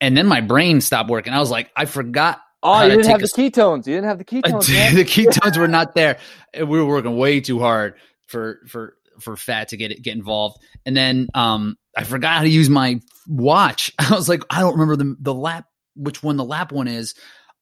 And 0.00 0.16
then 0.16 0.26
my 0.26 0.40
brain 0.40 0.80
stopped 0.80 1.10
working. 1.10 1.32
I 1.32 1.40
was 1.40 1.50
like, 1.50 1.70
I 1.76 1.84
forgot. 1.86 2.40
Oh, 2.62 2.82
you 2.82 2.90
didn't 2.90 3.04
take 3.04 3.12
have 3.12 3.20
a 3.20 3.26
the 3.26 3.28
ketones. 3.28 3.86
You 3.86 3.94
didn't 3.94 4.04
have 4.04 4.18
the 4.18 4.24
ketones. 4.24 4.68
man. 4.72 4.94
the 4.94 5.04
ketones 5.04 5.56
were 5.56 5.68
not 5.78 5.94
there. 5.94 6.18
And 6.52 6.68
We 6.68 6.78
were 6.78 6.86
working 6.86 7.16
way 7.16 7.40
too 7.40 7.58
hard 7.58 7.94
for 8.26 8.60
for 8.66 8.94
for 9.20 9.36
fat 9.36 9.68
to 9.68 9.76
get 9.76 9.90
it, 9.90 10.02
get 10.02 10.14
involved. 10.14 10.58
And 10.86 10.96
then 10.96 11.28
um 11.34 11.76
I 11.96 12.04
forgot 12.04 12.36
how 12.36 12.42
to 12.42 12.48
use 12.48 12.68
my 12.70 13.00
watch. 13.26 13.92
I 13.98 14.14
was 14.14 14.28
like, 14.28 14.42
I 14.50 14.60
don't 14.60 14.72
remember 14.72 14.96
the 14.96 15.16
the 15.20 15.34
lap 15.34 15.66
which 15.94 16.22
one 16.22 16.36
the 16.36 16.44
lap 16.44 16.70
one 16.72 16.88
is. 16.88 17.14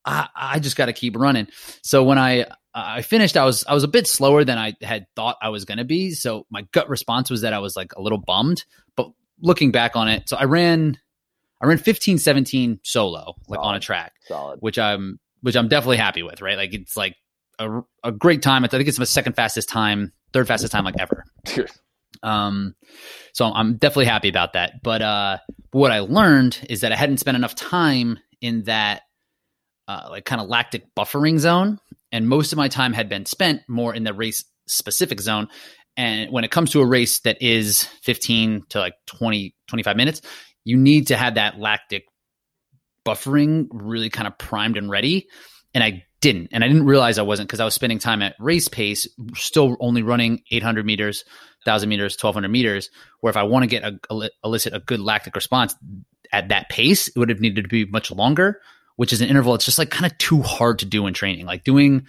I 0.04 0.28
I 0.34 0.58
just 0.58 0.76
got 0.76 0.86
to 0.86 0.92
keep 0.92 1.16
running. 1.16 1.48
So 1.82 2.04
when 2.04 2.18
I 2.18 2.46
I 2.78 3.02
finished, 3.02 3.38
I 3.38 3.44
was 3.46 3.64
I 3.66 3.72
was 3.72 3.84
a 3.84 3.88
bit 3.88 4.06
slower 4.06 4.44
than 4.44 4.58
I 4.58 4.74
had 4.82 5.06
thought 5.16 5.38
I 5.40 5.48
was 5.48 5.64
going 5.64 5.78
to 5.78 5.84
be. 5.84 6.10
So 6.10 6.46
my 6.50 6.62
gut 6.72 6.90
response 6.90 7.30
was 7.30 7.40
that 7.40 7.54
I 7.54 7.58
was 7.58 7.74
like 7.74 7.94
a 7.96 8.02
little 8.02 8.18
bummed. 8.18 8.64
But 8.96 9.10
looking 9.40 9.72
back 9.72 9.96
on 9.96 10.08
it, 10.08 10.28
so 10.28 10.36
I 10.36 10.44
ran 10.44 10.98
I 11.62 11.66
ran 11.66 11.78
15 11.78 12.18
17 12.18 12.80
solo 12.82 13.34
like 13.48 13.60
on 13.62 13.74
a 13.74 13.80
track 13.80 14.12
Solid. 14.28 14.58
which 14.60 14.78
I'm 14.78 15.18
which 15.40 15.56
I'm 15.56 15.68
definitely 15.68 15.96
happy 15.96 16.22
with, 16.22 16.42
right? 16.42 16.58
Like 16.58 16.74
it's 16.74 16.96
like 16.96 17.16
a, 17.58 17.80
a 18.04 18.12
great 18.12 18.42
time. 18.42 18.62
I 18.64 18.68
think 18.68 18.86
it's 18.86 18.98
my 18.98 19.04
second 19.06 19.34
fastest 19.34 19.70
time, 19.70 20.12
third 20.34 20.46
fastest 20.46 20.72
time 20.72 20.84
like 20.84 20.98
ever. 20.98 21.24
Um, 22.22 22.74
so 23.32 23.46
I'm 23.52 23.76
definitely 23.76 24.06
happy 24.06 24.28
about 24.28 24.54
that. 24.54 24.82
But 24.82 25.02
uh, 25.02 25.38
what 25.72 25.92
I 25.92 26.00
learned 26.00 26.66
is 26.68 26.80
that 26.80 26.92
I 26.92 26.96
hadn't 26.96 27.18
spent 27.18 27.36
enough 27.36 27.54
time 27.54 28.18
in 28.40 28.64
that 28.64 29.02
uh, 29.88 30.08
like 30.10 30.24
kind 30.24 30.40
of 30.40 30.48
lactic 30.48 30.94
buffering 30.94 31.38
zone, 31.38 31.78
and 32.12 32.28
most 32.28 32.52
of 32.52 32.56
my 32.56 32.68
time 32.68 32.92
had 32.92 33.08
been 33.08 33.26
spent 33.26 33.62
more 33.68 33.94
in 33.94 34.04
the 34.04 34.14
race 34.14 34.44
specific 34.66 35.20
zone. 35.20 35.48
And 35.96 36.30
when 36.30 36.44
it 36.44 36.50
comes 36.50 36.72
to 36.72 36.80
a 36.80 36.86
race 36.86 37.20
that 37.20 37.40
is 37.40 37.84
15 38.02 38.64
to 38.70 38.78
like 38.80 38.94
20, 39.06 39.54
25 39.66 39.96
minutes, 39.96 40.20
you 40.64 40.76
need 40.76 41.08
to 41.08 41.16
have 41.16 41.36
that 41.36 41.58
lactic 41.58 42.04
buffering 43.04 43.68
really 43.70 44.10
kind 44.10 44.26
of 44.26 44.36
primed 44.36 44.76
and 44.76 44.90
ready. 44.90 45.28
And 45.72 45.82
I 45.82 46.04
didn't. 46.20 46.48
And 46.52 46.64
I 46.64 46.68
didn't 46.68 46.86
realize 46.86 47.18
I 47.18 47.22
wasn't 47.22 47.48
because 47.48 47.60
I 47.60 47.64
was 47.64 47.74
spending 47.74 47.98
time 47.98 48.22
at 48.22 48.34
race 48.40 48.68
pace, 48.68 49.06
still 49.34 49.76
only 49.80 50.02
running 50.02 50.42
800 50.50 50.84
meters, 50.84 51.24
1,000 51.64 51.88
meters, 51.88 52.16
1,200 52.20 52.48
meters. 52.48 52.90
Where 53.20 53.30
if 53.30 53.36
I 53.36 53.44
want 53.44 53.62
to 53.62 53.66
get 53.68 53.84
a, 53.84 53.98
a- 54.10 54.30
elicit 54.44 54.74
a 54.74 54.80
good 54.80 55.00
lactic 55.00 55.34
response 55.34 55.74
at 56.32 56.48
that 56.48 56.68
pace, 56.68 57.08
it 57.08 57.16
would 57.16 57.28
have 57.28 57.40
needed 57.40 57.62
to 57.62 57.68
be 57.68 57.84
much 57.84 58.10
longer, 58.10 58.60
which 58.96 59.12
is 59.12 59.20
an 59.20 59.28
interval. 59.28 59.54
It's 59.54 59.64
just 59.64 59.78
like 59.78 59.90
kind 59.90 60.10
of 60.10 60.16
too 60.18 60.42
hard 60.42 60.80
to 60.80 60.86
do 60.86 61.06
in 61.06 61.14
training. 61.14 61.46
Like 61.46 61.64
doing 61.64 62.06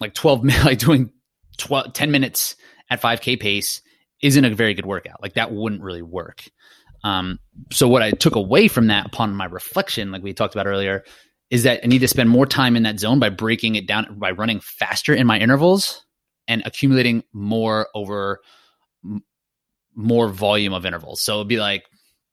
like 0.00 0.14
12 0.14 0.42
minutes, 0.44 0.64
like 0.64 0.78
doing 0.78 1.10
12, 1.58 1.92
10 1.92 2.10
minutes 2.10 2.56
at 2.90 3.02
5K 3.02 3.38
pace 3.40 3.82
isn't 4.22 4.44
a 4.44 4.54
very 4.54 4.74
good 4.74 4.86
workout. 4.86 5.20
Like 5.20 5.34
that 5.34 5.52
wouldn't 5.52 5.82
really 5.82 6.02
work. 6.02 6.44
Um, 7.04 7.38
so 7.72 7.88
what 7.88 8.02
I 8.02 8.12
took 8.12 8.36
away 8.36 8.68
from 8.68 8.86
that 8.86 9.06
upon 9.06 9.34
my 9.34 9.46
reflection, 9.46 10.12
like 10.12 10.22
we 10.22 10.32
talked 10.32 10.54
about 10.54 10.66
earlier, 10.66 11.04
is 11.50 11.64
that 11.64 11.80
I 11.82 11.86
need 11.86 11.98
to 11.98 12.08
spend 12.08 12.30
more 12.30 12.46
time 12.46 12.76
in 12.76 12.84
that 12.84 13.00
zone 13.00 13.18
by 13.18 13.28
breaking 13.28 13.74
it 13.74 13.86
down 13.86 14.18
by 14.18 14.30
running 14.30 14.60
faster 14.60 15.12
in 15.12 15.26
my 15.26 15.38
intervals 15.38 16.04
and 16.48 16.62
accumulating 16.64 17.24
more 17.32 17.88
over 17.94 18.40
m- 19.04 19.22
more 19.94 20.28
volume 20.28 20.72
of 20.72 20.86
intervals. 20.86 21.20
So 21.20 21.36
it'd 21.36 21.48
be 21.48 21.58
like 21.58 21.84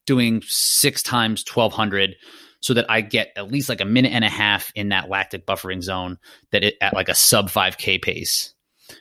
doing 0.05 0.41
six 0.45 1.03
times 1.03 1.43
1200 1.51 2.16
so 2.62 2.74
that 2.74 2.86
I 2.89 3.01
get 3.01 3.32
at 3.36 3.51
least 3.51 3.70
like 3.70 3.82
a 3.82 3.86
minute 3.86 4.12
and 4.12 4.24
a 4.26 4.30
half 4.30 4.72
in 4.76 4.89
that 4.89 5.10
lactic 5.10 5.45
buffering 5.45 5.82
zone 5.82 6.18
that 6.51 6.64
it 6.64 6.76
at 6.82 6.93
like 6.93 7.10
a 7.10 7.16
sub 7.16 7.49
5k 7.49 8.01
pace. 8.01 8.53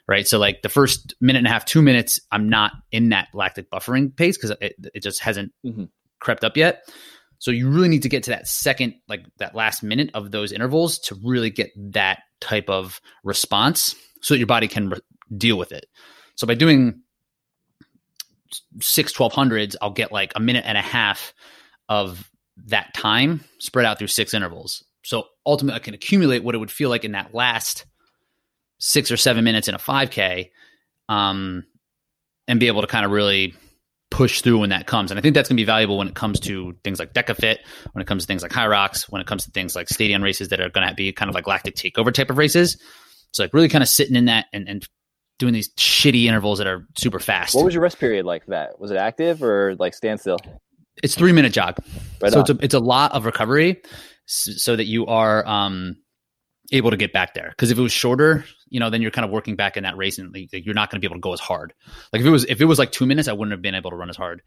Right. 0.06 0.28
So 0.28 0.38
like 0.38 0.62
the 0.62 0.68
first 0.68 1.14
minute 1.20 1.38
and 1.38 1.46
a 1.46 1.50
half, 1.50 1.64
two 1.64 1.80
minutes, 1.82 2.20
I'm 2.30 2.48
not 2.48 2.72
in 2.92 3.08
that 3.08 3.28
lactic 3.32 3.70
buffering 3.70 4.14
pace 4.14 4.36
because 4.36 4.50
it, 4.60 4.74
it 4.94 5.02
just 5.02 5.20
hasn't 5.20 5.52
Mhm. 5.64 5.88
crept 6.20 6.44
up 6.44 6.56
yet. 6.56 6.86
So 7.38 7.50
you 7.50 7.70
really 7.70 7.88
need 7.88 8.02
to 8.02 8.08
get 8.08 8.24
to 8.24 8.30
that 8.30 8.46
second, 8.48 8.94
like 9.08 9.24
that 9.38 9.54
last 9.54 9.82
minute 9.82 10.10
of 10.14 10.30
those 10.30 10.52
intervals 10.52 10.98
to 11.00 11.16
really 11.24 11.50
get 11.50 11.70
that 11.92 12.20
type 12.40 12.68
of 12.68 13.00
response 13.24 13.94
so 14.22 14.34
that 14.34 14.38
your 14.38 14.46
body 14.46 14.68
can 14.68 14.90
re- 14.90 14.98
deal 15.36 15.56
with 15.56 15.72
it. 15.72 15.86
So 16.34 16.46
by 16.46 16.54
doing 16.54 17.00
six 18.80 19.12
1200s, 19.12 19.76
I'll 19.80 19.90
get 19.90 20.12
like 20.12 20.32
a 20.36 20.40
minute 20.40 20.64
and 20.66 20.78
a 20.78 20.82
half 20.82 21.32
of 21.88 22.30
that 22.66 22.94
time 22.94 23.44
spread 23.58 23.86
out 23.86 23.98
through 23.98 24.08
six 24.08 24.34
intervals. 24.34 24.84
So 25.04 25.24
ultimately, 25.46 25.76
I 25.76 25.82
can 25.82 25.94
accumulate 25.94 26.44
what 26.44 26.54
it 26.54 26.58
would 26.58 26.70
feel 26.70 26.90
like 26.90 27.04
in 27.04 27.12
that 27.12 27.34
last 27.34 27.86
six 28.78 29.10
or 29.10 29.16
seven 29.16 29.44
minutes 29.44 29.68
in 29.68 29.74
a 29.74 29.78
5K 29.78 30.50
um, 31.08 31.64
and 32.46 32.60
be 32.60 32.66
able 32.66 32.82
to 32.82 32.86
kind 32.86 33.04
of 33.04 33.10
really 33.10 33.54
push 34.10 34.40
through 34.40 34.58
when 34.58 34.70
that 34.70 34.86
comes. 34.86 35.10
And 35.10 35.18
I 35.18 35.20
think 35.20 35.34
that's 35.34 35.48
going 35.48 35.56
to 35.56 35.60
be 35.60 35.66
valuable 35.66 35.98
when 35.98 36.08
it 36.08 36.14
comes 36.14 36.40
to 36.40 36.74
things 36.82 36.98
like 36.98 37.12
DEKAFIT, 37.12 37.58
when 37.92 38.02
it 38.02 38.06
comes 38.06 38.24
to 38.24 38.26
things 38.26 38.42
like 38.42 38.52
HYROX, 38.52 39.10
when 39.10 39.20
it 39.20 39.26
comes 39.26 39.44
to 39.44 39.50
things 39.50 39.76
like 39.76 39.88
stadium 39.88 40.22
races 40.22 40.48
that 40.48 40.60
are 40.60 40.70
going 40.70 40.88
to 40.88 40.94
be 40.94 41.12
kind 41.12 41.28
of 41.28 41.34
like 41.34 41.46
lactic 41.46 41.74
takeover 41.74 42.12
type 42.12 42.30
of 42.30 42.38
races. 42.38 42.80
So 43.32 43.42
like 43.42 43.52
really 43.52 43.68
kind 43.68 43.82
of 43.82 43.88
sitting 43.88 44.16
in 44.16 44.26
that 44.26 44.46
and, 44.52 44.68
and 44.68 44.86
doing 45.38 45.52
these 45.52 45.72
shitty 45.74 46.24
intervals 46.24 46.58
that 46.58 46.66
are 46.66 46.86
super 46.96 47.18
fast. 47.18 47.54
What 47.54 47.64
was 47.64 47.74
your 47.74 47.82
rest 47.82 47.98
period 47.98 48.24
like 48.24 48.46
that? 48.46 48.80
Was 48.80 48.90
it 48.90 48.96
active 48.96 49.42
or 49.42 49.76
like 49.78 49.94
standstill? 49.94 50.38
It's 51.02 51.14
three 51.14 51.32
minute 51.32 51.52
jog. 51.52 51.76
Right 52.20 52.32
so 52.32 52.38
on. 52.38 52.42
it's 52.42 52.50
a, 52.50 52.64
it's 52.64 52.74
a 52.74 52.80
lot 52.80 53.12
of 53.12 53.24
recovery 53.24 53.82
so 54.26 54.76
that 54.76 54.84
you 54.84 55.06
are 55.06 55.46
um, 55.46 55.96
able 56.72 56.90
to 56.90 56.96
get 56.96 57.12
back 57.12 57.34
there. 57.34 57.50
Because 57.50 57.70
if 57.70 57.78
it 57.78 57.82
was 57.82 57.92
shorter, 57.92 58.44
you 58.68 58.78
know, 58.78 58.90
then 58.90 59.00
you're 59.00 59.10
kind 59.10 59.24
of 59.24 59.30
working 59.30 59.56
back 59.56 59.76
in 59.76 59.84
that 59.84 59.96
race 59.96 60.18
and 60.18 60.32
like, 60.32 60.50
you're 60.52 60.74
not 60.74 60.90
going 60.90 61.00
to 61.00 61.00
be 61.00 61.06
able 61.06 61.16
to 61.16 61.20
go 61.20 61.32
as 61.32 61.40
hard. 61.40 61.72
Like 62.12 62.20
if 62.20 62.26
it 62.26 62.30
was 62.30 62.44
if 62.44 62.60
it 62.60 62.66
was 62.66 62.78
like 62.78 62.92
two 62.92 63.06
minutes, 63.06 63.28
I 63.28 63.32
wouldn't 63.32 63.52
have 63.52 63.62
been 63.62 63.74
able 63.74 63.90
to 63.90 63.96
run 63.96 64.10
as 64.10 64.16
hard 64.16 64.42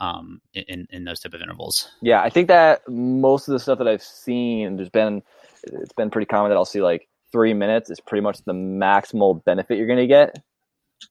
um, 0.00 0.40
in 0.54 0.86
in 0.90 1.04
those 1.04 1.20
type 1.20 1.34
of 1.34 1.42
intervals. 1.42 1.90
Yeah, 2.02 2.22
I 2.22 2.30
think 2.30 2.48
that 2.48 2.88
most 2.88 3.48
of 3.48 3.52
the 3.52 3.58
stuff 3.58 3.78
that 3.78 3.88
I've 3.88 4.02
seen, 4.02 4.76
there's 4.76 4.90
been 4.90 5.22
it's 5.64 5.92
been 5.92 6.10
pretty 6.10 6.26
common 6.26 6.50
that 6.50 6.56
I'll 6.56 6.64
see 6.64 6.82
like 6.82 7.08
three 7.32 7.54
minutes 7.54 7.90
is 7.90 8.00
pretty 8.00 8.22
much 8.22 8.42
the 8.44 8.52
maximal 8.52 9.44
benefit 9.44 9.78
you're 9.78 9.86
going 9.86 9.98
to 9.98 10.06
get 10.06 10.42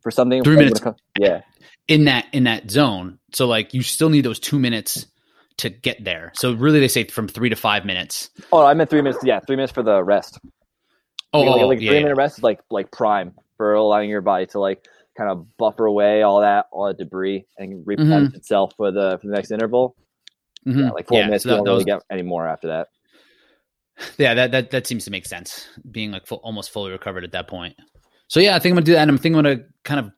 for 0.02 0.12
something. 0.12 0.44
Three 0.44 0.56
minutes. 0.56 0.80
it 0.80 0.84
comes- 0.84 1.00
yeah, 1.20 1.42
in 1.88 2.06
that 2.06 2.26
in 2.34 2.44
that 2.46 2.70
zone. 2.72 3.20
So 3.34 3.48
like 3.48 3.74
you 3.74 3.82
still 3.84 4.10
need 4.10 4.26
those 4.26 4.40
two 4.40 4.60
minutes 4.60 5.06
to 5.58 5.70
get 5.70 6.04
there. 6.04 6.32
So 6.36 6.54
really, 6.54 6.80
they 6.80 6.88
say 6.88 7.06
from 7.06 7.28
three 7.28 7.50
to 7.50 7.56
five 7.56 7.86
minutes. 7.86 8.30
Oh, 8.52 8.64
I 8.66 8.74
meant 8.74 8.90
three 8.90 9.02
minutes. 9.02 9.24
Yeah, 9.24 9.40
three 9.40 9.56
minutes 9.56 9.72
for 9.74 9.84
the 9.84 10.04
rest. 10.04 10.40
Oh, 11.34 11.42
like, 11.42 11.62
oh, 11.62 11.68
like 11.68 11.82
yeah, 11.82 11.90
three 11.90 11.98
yeah. 11.98 12.04
minute 12.04 12.16
rest 12.18 12.38
is 12.38 12.44
like 12.44 12.60
like 12.70 12.92
prime 12.92 13.34
for 13.58 13.74
allowing 13.74 14.10
your 14.10 14.22
body 14.22 14.46
to 14.48 14.60
like 14.60 14.86
kind 15.18 15.30
of 15.30 15.48
buffer 15.58 15.86
away 15.86 16.22
all 16.24 16.42
that 16.42 16.66
all 16.72 16.88
that 16.88 16.98
debris 16.98 17.46
and 17.58 17.86
replenish 17.88 18.34
itself 18.34 18.74
for 18.76 18.92
the 18.92 19.18
for 19.22 19.28
the 19.28 19.34
next 19.34 19.52
interval. 19.52 19.96
Mhm. 20.68 20.80
Yeah, 20.80 20.90
like 20.92 21.08
four 21.08 21.20
Yeah, 21.20 21.26
minutes, 21.28 21.44
so 21.44 21.50
you 21.52 21.56
don't 21.58 21.64
that 21.66 21.72
really 21.72 21.78
was- 21.78 21.86
get 21.86 22.02
any 22.12 22.22
more 22.24 22.48
after 22.48 22.68
that. 22.68 22.88
Yeah, 24.18 24.34
that 24.34 24.52
that 24.52 24.72
that 24.72 24.88
seems 24.88 25.06
to 25.06 25.12
make 25.12 25.26
sense. 25.26 25.70
Being 25.90 26.12
like 26.12 26.26
full, 26.28 26.40
almost 26.44 26.72
fully 26.72 26.92
recovered 26.92 27.24
at 27.24 27.32
that 27.32 27.48
point. 27.48 27.76
So 28.28 28.40
yeah, 28.40 28.56
I 28.56 28.60
think 28.60 28.72
I'm 28.72 28.78
gonna 28.78 28.86
do 28.86 28.94
that. 28.94 29.02
And 29.02 29.12
I'm 29.12 29.18
thinking 29.18 29.38
I'm 29.38 29.44
gonna 29.44 29.64
kind 29.84 30.00
of 30.00 30.12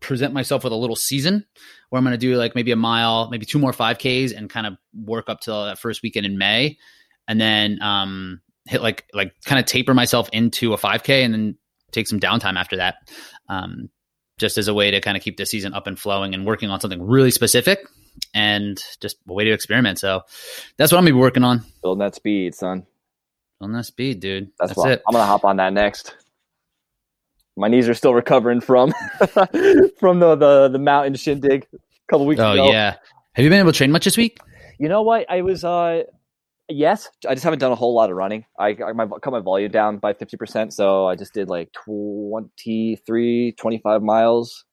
present 0.00 0.32
myself 0.32 0.64
with 0.64 0.72
a 0.72 0.76
little 0.76 0.96
season 0.96 1.44
where 1.88 1.98
I'm 1.98 2.04
gonna 2.04 2.16
do 2.18 2.36
like 2.36 2.54
maybe 2.54 2.72
a 2.72 2.76
mile, 2.76 3.28
maybe 3.30 3.46
two 3.46 3.58
more 3.58 3.72
5Ks, 3.72 4.36
and 4.36 4.48
kind 4.48 4.66
of 4.66 4.76
work 4.94 5.28
up 5.28 5.40
till 5.40 5.64
that 5.64 5.78
first 5.78 6.02
weekend 6.02 6.26
in 6.26 6.38
May, 6.38 6.78
and 7.28 7.40
then 7.40 7.80
um 7.82 8.40
hit 8.66 8.82
like 8.82 9.06
like 9.12 9.34
kind 9.44 9.58
of 9.58 9.66
taper 9.66 9.94
myself 9.94 10.28
into 10.32 10.72
a 10.72 10.76
5K, 10.76 11.24
and 11.24 11.34
then 11.34 11.56
take 11.92 12.06
some 12.06 12.20
downtime 12.20 12.56
after 12.56 12.76
that. 12.76 12.96
Um, 13.48 13.90
just 14.38 14.56
as 14.56 14.68
a 14.68 14.74
way 14.74 14.90
to 14.90 15.00
kind 15.00 15.16
of 15.16 15.22
keep 15.22 15.36
the 15.36 15.44
season 15.44 15.74
up 15.74 15.86
and 15.86 15.98
flowing 15.98 16.34
and 16.34 16.46
working 16.46 16.70
on 16.70 16.80
something 16.80 17.02
really 17.02 17.30
specific 17.30 17.86
and 18.34 18.82
just 19.00 19.16
a 19.28 19.32
way 19.32 19.44
to 19.44 19.52
experiment. 19.52 19.98
So 19.98 20.22
that's 20.78 20.90
what 20.90 20.98
I'm 20.98 21.04
gonna 21.04 21.14
be 21.14 21.20
working 21.20 21.44
on. 21.44 21.62
Building 21.82 22.00
that 22.00 22.14
speed, 22.14 22.54
son. 22.54 22.86
Building 23.58 23.76
that 23.76 23.84
speed, 23.84 24.20
dude. 24.20 24.50
That's, 24.58 24.74
That's, 24.74 24.86
it. 24.86 25.02
I'm 25.06 25.12
gonna 25.12 25.26
hop 25.26 25.44
on 25.44 25.56
that 25.56 25.72
next. 25.72 26.14
My 27.60 27.68
knees 27.68 27.88
are 27.88 27.94
still 27.94 28.14
recovering 28.14 28.60
from 28.60 28.92
from 29.98 30.18
the, 30.20 30.34
the 30.34 30.68
the 30.72 30.78
mountain 30.78 31.14
shindig 31.14 31.66
a 31.72 31.78
couple 32.10 32.26
weeks 32.26 32.40
Oh 32.40 32.52
ago. 32.52 32.70
yeah. 32.70 32.96
Have 33.34 33.44
you 33.44 33.50
been 33.50 33.60
able 33.60 33.72
to 33.72 33.76
train 33.76 33.92
much 33.92 34.04
this 34.04 34.16
week? 34.16 34.38
You 34.78 34.88
know 34.88 35.02
what? 35.02 35.26
I 35.30 35.42
was 35.42 35.62
uh 35.62 36.04
yes, 36.68 37.08
I 37.28 37.34
just 37.34 37.44
haven't 37.44 37.58
done 37.58 37.70
a 37.72 37.76
whole 37.76 37.94
lot 37.94 38.10
of 38.10 38.16
running. 38.16 38.46
I, 38.58 38.76
I 38.86 38.92
my, 38.92 39.06
cut 39.22 39.30
my 39.32 39.40
volume 39.40 39.70
down 39.70 39.98
by 39.98 40.12
50%, 40.14 40.72
so 40.72 41.06
I 41.06 41.16
just 41.16 41.34
did 41.34 41.48
like 41.48 41.70
23 41.72 43.52
25 43.52 44.02
miles 44.02 44.64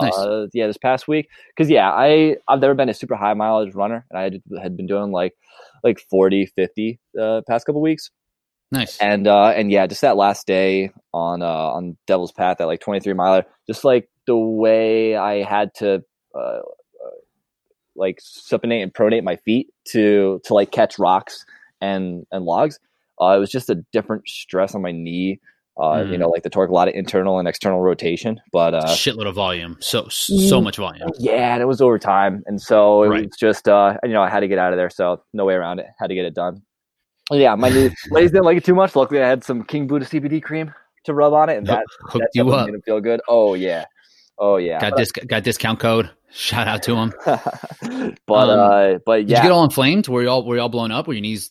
Nice. 0.00 0.16
uh 0.16 0.46
yeah, 0.54 0.66
this 0.66 0.78
past 0.78 1.06
week 1.06 1.28
cuz 1.56 1.68
yeah, 1.70 1.90
I 1.92 2.36
I've 2.48 2.60
never 2.60 2.74
been 2.74 2.88
a 2.88 2.94
super 2.94 3.14
high 3.14 3.34
mileage 3.34 3.74
runner 3.74 4.04
and 4.10 4.18
I 4.18 4.22
had, 4.24 4.42
had 4.62 4.76
been 4.76 4.86
doing 4.86 5.12
like 5.12 5.34
like 5.84 6.00
40 6.10 6.46
50 6.46 6.98
uh 7.20 7.42
past 7.46 7.66
couple 7.66 7.82
weeks. 7.82 8.10
Nice. 8.72 8.98
And 9.00 9.28
uh 9.28 9.48
and 9.54 9.70
yeah, 9.70 9.86
just 9.86 10.00
that 10.00 10.16
last 10.16 10.46
day 10.46 10.90
on 11.12 11.42
uh 11.42 11.46
on 11.46 11.96
Devil's 12.06 12.32
Path 12.32 12.56
that 12.58 12.64
like 12.66 12.80
23 12.80 13.12
miler, 13.12 13.44
just 13.66 13.84
like 13.84 14.08
the 14.26 14.36
way 14.36 15.14
I 15.14 15.42
had 15.42 15.74
to 15.76 16.02
uh, 16.34 16.38
uh 16.38 16.62
like 17.94 18.18
supinate 18.20 18.82
and 18.82 18.92
pronate 18.94 19.22
my 19.24 19.36
feet 19.36 19.68
to 19.88 20.40
to 20.44 20.54
like 20.54 20.72
catch 20.72 20.98
rocks 20.98 21.44
and 21.80 22.24
and 22.32 22.44
logs. 22.46 22.80
Uh, 23.20 23.34
it 23.36 23.38
was 23.38 23.50
just 23.50 23.68
a 23.70 23.76
different 23.92 24.26
stress 24.26 24.74
on 24.74 24.82
my 24.82 24.90
knee. 24.90 25.38
Uh, 25.80 26.02
You 26.08 26.16
Mm. 26.16 26.20
know, 26.20 26.28
like 26.30 26.42
the 26.42 26.50
torque, 26.50 26.70
a 26.70 26.72
lot 26.74 26.88
of 26.88 26.94
internal 26.94 27.38
and 27.38 27.46
external 27.46 27.80
rotation. 27.80 28.40
But 28.52 28.74
uh, 28.74 28.84
Shitload 28.94 29.26
of 29.28 29.34
volume. 29.34 29.76
So 29.80 30.08
so 30.08 30.60
Mm. 30.60 30.64
much 30.64 30.76
volume. 30.78 31.10
yeah, 31.18 31.52
and 31.54 31.62
it 31.62 31.66
was 31.66 31.80
over 31.82 31.98
time, 31.98 32.42
and 32.46 32.60
so 32.60 33.02
it 33.04 33.08
Right. 33.08 33.26
was 33.26 33.36
just 33.38 33.68
uh, 33.68 33.98
you 34.02 34.10
know 34.10 34.22
I 34.22 34.30
had 34.30 34.40
to 34.40 34.48
get 34.48 34.58
out 34.58 34.72
of 34.72 34.78
there, 34.78 34.90
so 34.90 35.22
no 35.34 35.44
way 35.44 35.54
around 35.54 35.78
it. 35.78 35.86
Had 35.98 36.08
to 36.08 36.14
get 36.14 36.24
it 36.24 36.34
done. 36.34 36.62
Yeah, 37.30 37.54
my 37.54 37.68
knee 37.70 37.90
legs 38.10 38.32
didn't 38.32 38.44
like 38.44 38.56
it 38.56 38.64
too 38.64 38.74
much. 38.74 38.96
Luckily, 38.96 39.22
I 39.22 39.28
had 39.28 39.44
some 39.44 39.62
King 39.62 39.86
Buddha 39.86 40.04
CBD 40.04 40.42
cream 40.42 40.72
to 41.04 41.14
rub 41.14 41.32
on 41.32 41.48
it, 41.48 41.56
and 41.56 41.66
that 41.66 41.84
Hooked 42.02 42.18
that 42.18 42.30
you 42.34 42.50
up. 42.50 42.68
made 42.68 42.84
feel 42.84 43.00
good. 43.00 43.20
Oh 43.28 43.54
yeah, 43.54 43.84
oh 44.38 44.56
yeah. 44.56 44.80
Got 44.80 45.28
got 45.28 45.42
discount 45.44 45.80
code. 45.80 46.10
Shout 46.30 46.66
out 46.66 46.82
to 46.84 46.96
him. 46.96 47.12
but 48.26 48.48
Um, 48.48 48.58
uh, 48.58 48.98
but 49.04 49.18
Did 49.18 49.30
you 49.30 49.36
get 49.36 49.50
all 49.50 49.64
inflamed? 49.64 50.08
Were 50.08 50.22
you 50.22 50.28
all 50.30 50.44
were 50.44 50.56
you 50.56 50.62
all 50.62 50.68
blown 50.68 50.90
up? 50.90 51.06
Were 51.06 51.12
your 51.12 51.22
knees? 51.22 51.50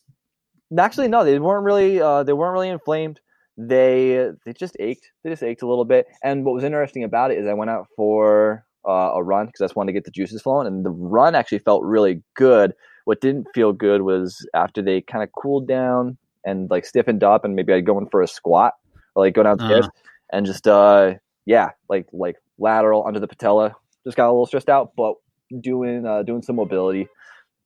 actually 0.78 1.08
no, 1.08 1.24
they 1.24 1.38
weren't 1.40 1.66
really 1.66 2.02
uh, 2.02 2.24
they 2.24 2.34
weren't 2.34 2.54
really 2.54 2.70
inflamed. 2.70 3.20
They 3.58 4.32
they 4.46 4.54
just 4.54 4.76
ached. 4.80 5.12
They 5.24 5.30
just 5.30 5.44
ached 5.44 5.62
a 5.62 5.68
little 5.68 5.86
bit. 5.86 6.08
And 6.24 6.46
what 6.46 6.56
was 6.56 6.64
interesting 6.64 7.04
about 7.04 7.32
it 7.32 7.38
is 7.38 7.48
I 7.48 7.54
went 7.54 7.70
out 7.70 7.88
for 7.96 8.66
uh, 8.88 9.12
a 9.14 9.24
run 9.24 9.48
because 9.48 9.62
I 9.62 9.66
just 9.66 9.76
wanted 9.76 9.92
to 9.92 9.94
get 9.94 10.06
the 10.06 10.12
juices 10.12 10.42
flowing, 10.42 10.68
and 10.68 10.84
the 10.86 10.90
run 10.90 11.36
actually 11.36 11.60
felt 11.60 11.84
really 11.84 12.24
good. 12.36 12.74
What 13.06 13.22
didn't 13.22 13.48
feel 13.54 13.74
good 13.74 14.02
was 14.02 14.46
after 14.54 14.82
they 14.82 15.02
kind 15.02 15.24
of 15.24 15.32
cooled 15.32 15.68
down 15.68 16.18
and 16.46 16.70
like 16.70 16.86
stiffened 16.86 17.24
up, 17.24 17.46
and 17.46 17.56
maybe 17.56 17.74
I'd 17.74 17.86
go 17.86 17.98
in 17.98 18.08
for 18.10 18.22
a 18.22 18.28
squat 18.28 18.74
or 19.16 19.26
like 19.26 19.34
go 19.34 19.44
downstairs 19.44 19.88
and 20.32 20.46
just 20.46 20.68
uh 20.68 21.16
yeah 21.46 21.70
like 21.90 22.08
like 22.14 22.38
lateral 22.58 23.06
under 23.06 23.20
the 23.20 23.28
patella. 23.28 23.76
Just 24.06 24.18
got 24.18 24.28
a 24.28 24.32
little 24.32 24.46
stressed 24.46 24.70
out, 24.70 24.92
but 24.96 25.16
doing 25.62 26.06
uh, 26.06 26.24
doing 26.24 26.42
some 26.42 26.56
mobility 26.56 27.08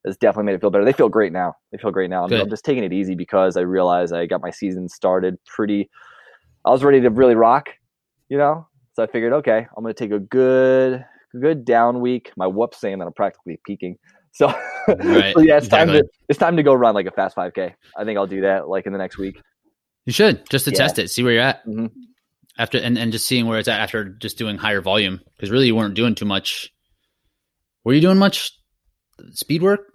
has 0.06 0.18
definitely 0.18 0.46
made 0.46 0.56
it 0.56 0.62
feel 0.62 0.70
better. 0.70 0.86
They 0.86 0.94
feel 0.94 1.10
great 1.10 1.32
now. 1.32 1.56
They 1.72 1.78
feel 1.78 1.92
great 1.92 2.10
now. 2.10 2.24
I'm, 2.26 2.30
I'm 2.42 2.50
just 2.50 2.64
taking 2.64 2.84
it 2.84 2.94
easy 2.94 3.16
because 3.16 3.58
I 3.58 3.62
realized 3.62 4.14
I 4.14 4.26
got 4.26 4.42
my 4.42 4.52
season 4.52 4.88
started 4.88 5.38
pretty. 5.46 5.90
I 6.64 6.70
was 6.72 6.84
ready 6.84 7.02
to 7.02 7.10
really 7.10 7.36
rock, 7.36 7.70
you 8.30 8.38
know. 8.38 8.68
So 8.94 9.04
I 9.04 9.08
figured, 9.08 9.34
okay, 9.34 9.68
I'm 9.76 9.84
going 9.84 9.94
to 9.94 9.98
take 9.98 10.12
a 10.12 10.20
good, 10.20 11.04
good 11.40 11.66
down 11.66 12.02
week. 12.02 12.32
My 12.38 12.48
whoop's 12.48 12.80
saying 12.80 13.00
that 13.00 13.06
I'm 13.06 13.14
practically 13.14 13.60
peaking. 13.66 13.98
So, 14.36 14.48
Right, 14.88 15.34
so 15.36 15.42
yeah, 15.42 15.58
it's 15.58 15.68
time 15.70 15.88
to 15.88 16.04
it's 16.30 16.38
time 16.38 16.58
to 16.58 16.64
go 16.64 16.74
run 16.74 16.94
like 16.94 17.06
a 17.08 17.12
fast 17.12 17.36
5K. 17.38 17.74
I 17.98 18.04
think 18.04 18.18
I'll 18.18 18.28
do 18.28 18.42
that 18.42 18.68
like 18.68 18.86
in 18.86 18.92
the 18.92 19.00
next 19.00 19.18
week. 19.18 19.42
You 20.06 20.12
should 20.14 20.48
just 20.50 20.66
to 20.66 20.72
Yeah. 20.72 20.78
test 20.78 21.00
it, 21.00 21.10
see 21.10 21.24
where 21.24 21.32
you're 21.34 21.42
at 21.42 21.66
Mhm. 21.66 21.90
after, 22.60 22.78
and, 22.78 22.98
and 22.98 23.12
just 23.12 23.26
seeing 23.26 23.48
where 23.48 23.58
it's 23.60 23.68
at 23.70 23.80
after 23.80 24.04
just 24.04 24.38
doing 24.38 24.58
higher 24.58 24.82
volume 24.82 25.22
because 25.36 25.50
really 25.52 25.68
you 25.68 25.76
weren't 25.76 25.96
doing 25.96 26.16
too 26.16 26.26
much. 26.26 26.70
Were 27.86 27.94
you 27.94 28.02
doing 28.02 28.18
much 28.18 28.52
speed 29.32 29.64
work? 29.64 29.88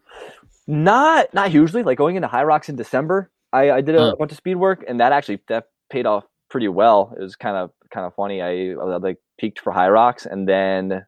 Not 0.67 1.33
not 1.35 1.51
hugely. 1.51 1.83
Like 1.83 1.99
going 1.99 2.17
into 2.17 2.29
HYROX 2.29 2.69
in 2.69 2.77
December, 2.77 3.31
I, 3.53 3.71
I 3.71 3.81
did 3.83 3.95
a 3.97 4.15
bunch 4.17 4.33
of 4.33 4.39
speed 4.39 4.57
work, 4.57 4.85
and 4.89 5.01
that 5.01 5.13
actually 5.13 5.41
that 5.49 5.65
paid 5.91 6.07
off 6.07 6.25
pretty 6.49 6.69
well. 6.69 7.13
It 7.19 7.23
was 7.23 7.37
kind 7.37 7.57
of 7.57 7.71
kind 7.93 8.07
of 8.07 8.15
funny. 8.15 8.41
I, 8.41 8.71
I 8.73 8.97
like 8.97 9.19
peaked 9.39 9.59
for 9.61 9.73
HYROX, 9.73 10.25
and 10.27 10.49
then 10.49 11.05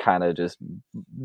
kind 0.00 0.24
of 0.24 0.36
just 0.36 0.58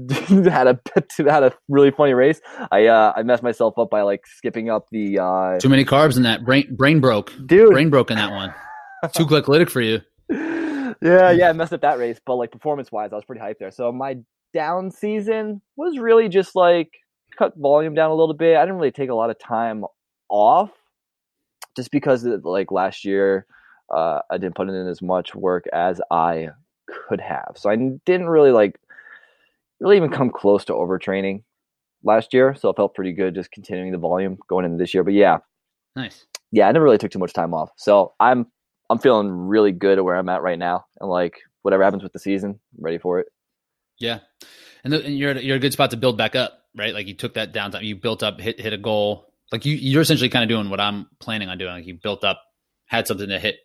had 0.29 0.67
a 0.67 0.79
had 1.17 1.43
a 1.43 1.53
really 1.67 1.91
funny 1.91 2.13
race. 2.13 2.39
I 2.71 2.87
uh, 2.87 3.13
I 3.15 3.23
messed 3.23 3.43
myself 3.43 3.77
up 3.77 3.89
by 3.89 4.01
like 4.01 4.25
skipping 4.27 4.69
up 4.69 4.87
the 4.91 5.19
uh, 5.19 5.59
Too 5.59 5.69
many 5.69 5.85
carbs 5.85 6.17
in 6.17 6.23
that 6.23 6.45
brain 6.45 6.67
brain 6.75 6.99
broke. 6.99 7.33
dude. 7.45 7.71
Brain 7.71 7.89
broke 7.89 8.11
in 8.11 8.17
that 8.17 8.31
one. 8.31 8.53
Too 9.13 9.25
glycolytic 9.25 9.69
for 9.69 9.81
you. 9.81 10.01
yeah, 10.29 11.31
yeah, 11.31 11.49
I 11.49 11.53
messed 11.53 11.73
up 11.73 11.81
that 11.81 11.97
race, 11.97 12.19
but 12.25 12.35
like 12.35 12.51
performance 12.51 12.91
wise, 12.91 13.11
I 13.11 13.15
was 13.15 13.25
pretty 13.25 13.41
hyped 13.41 13.59
there. 13.59 13.71
So 13.71 13.91
my 13.91 14.17
down 14.53 14.91
season 14.91 15.61
was 15.75 15.97
really 15.99 16.27
just 16.27 16.55
like 16.55 16.91
cut 17.37 17.53
volume 17.55 17.93
down 17.93 18.11
a 18.11 18.15
little 18.15 18.33
bit. 18.33 18.57
I 18.57 18.61
didn't 18.61 18.75
really 18.75 18.91
take 18.91 19.09
a 19.09 19.13
lot 19.15 19.29
of 19.29 19.39
time 19.39 19.85
off, 20.29 20.71
just 21.75 21.91
because 21.91 22.23
like 22.25 22.71
last 22.71 23.05
year, 23.05 23.45
uh, 23.93 24.19
I 24.29 24.37
didn't 24.37 24.55
put 24.55 24.69
in 24.69 24.87
as 24.87 25.01
much 25.01 25.33
work 25.33 25.65
as 25.71 26.01
I 26.11 26.49
could 27.07 27.21
have. 27.21 27.53
So 27.55 27.69
I 27.69 27.75
didn't 27.75 28.27
really 28.29 28.51
like 28.51 28.79
really 29.79 29.97
even 29.97 30.09
come 30.11 30.29
close 30.29 30.65
to 30.65 30.73
overtraining 30.73 31.43
last 32.03 32.33
year. 32.33 32.55
So 32.55 32.69
it 32.69 32.75
felt 32.75 32.95
pretty 32.95 33.13
good 33.13 33.35
just 33.35 33.51
continuing 33.51 33.91
the 33.91 33.97
volume 33.97 34.37
going 34.47 34.65
into 34.65 34.77
this 34.77 34.93
year. 34.93 35.03
But 35.03 35.13
yeah, 35.13 35.37
Nice. 35.95 36.25
yeah, 36.51 36.67
I 36.67 36.71
never 36.71 36.85
really 36.85 36.97
took 36.97 37.11
too 37.11 37.19
much 37.19 37.33
time 37.33 37.53
off. 37.53 37.71
So 37.77 38.13
I'm 38.19 38.47
I'm 38.89 38.99
feeling 38.99 39.29
really 39.31 39.71
good 39.71 39.97
at 39.99 40.03
where 40.03 40.15
I'm 40.15 40.29
at 40.29 40.41
right 40.41 40.57
now, 40.59 40.85
and 40.99 41.09
like 41.09 41.39
whatever 41.61 41.83
happens 41.83 42.03
with 42.03 42.13
the 42.13 42.19
season, 42.19 42.59
I'm 42.77 42.83
ready 42.83 42.97
for 42.97 43.19
it. 43.19 43.27
Yeah, 43.99 44.19
and, 44.83 44.93
the, 44.93 45.03
and 45.05 45.17
you're 45.17 45.31
at- 45.31 45.43
you're 45.43 45.57
a 45.57 45.59
good 45.59 45.73
spot 45.73 45.91
to 45.91 45.97
build 45.97 46.17
back 46.17 46.35
up, 46.35 46.63
right? 46.75 46.93
Like 46.93 47.07
you 47.07 47.13
took 47.13 47.33
that 47.35 47.53
downtime, 47.53 47.83
you 47.83 47.95
built 47.95 48.23
up, 48.23 48.39
hit 48.39 48.59
hit 48.59 48.73
a 48.73 48.77
goal. 48.77 49.31
Like 49.51 49.65
you 49.65 49.75
you're 49.75 50.01
essentially 50.01 50.29
kind 50.29 50.43
of 50.43 50.49
doing 50.49 50.69
what 50.69 50.79
I'm 50.79 51.07
planning 51.19 51.49
on 51.49 51.57
doing. 51.57 51.73
Like 51.73 51.85
you 51.85 51.95
built 52.01 52.23
up, 52.23 52.41
had 52.87 53.05
something 53.07 53.27
to 53.29 53.39
hit. 53.39 53.57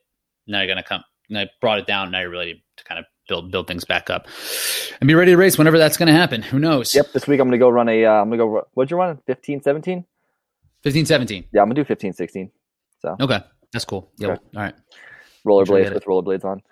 Now 0.47 0.59
you're 0.61 0.69
gonna 0.69 0.83
come. 0.83 1.05
And 1.31 1.39
I 1.39 1.49
brought 1.61 1.79
it 1.79 1.87
down. 1.87 2.11
Now 2.11 2.21
you're 2.21 2.31
ready 2.31 2.63
to 2.77 2.85
kind 2.85 2.99
of 2.99 3.07
build 3.29 3.51
build 3.51 3.67
things 3.67 3.85
back 3.85 4.11
up 4.11 4.27
and 5.01 5.09
be 5.09 5.15
ready 5.15 5.33
to 5.33 5.37
race 5.37 5.57
whenever 5.59 5.79
that's 5.79 5.97
gonna 5.97 6.13
happen. 6.13 6.43
Who 6.43 6.59
knows? 6.59 6.95
Yep, 6.95 7.13
this 7.13 7.27
week 7.27 7.41
I'm 7.41 7.49
gonna 7.49 7.59
go 7.59 7.69
run 7.69 7.89
a. 7.89 8.05
Uh, 8.05 8.13
I'm 8.13 8.31
gonna 8.31 8.39
go. 8.39 8.67
What'd 8.75 8.91
you 8.91 8.97
run? 8.97 9.19
15, 9.27 9.63
17? 9.63 10.05
15, 10.83 11.07
17. 11.07 11.45
Yeah, 11.53 11.63
I'm 11.63 11.69
gonna 11.69 11.75
do 11.75 11.85
15, 11.85 12.13
16. 12.13 12.51
So 13.01 13.17
Okay, 13.21 13.41
that's 13.73 13.85
cool. 13.85 14.11
Yeah. 14.19 14.29
Okay. 14.29 14.43
All 14.57 14.63
right. 14.63 14.75
rollerblades 15.47 15.95
with 15.95 16.05
rollerblades 16.05 16.45
on. 16.45 16.63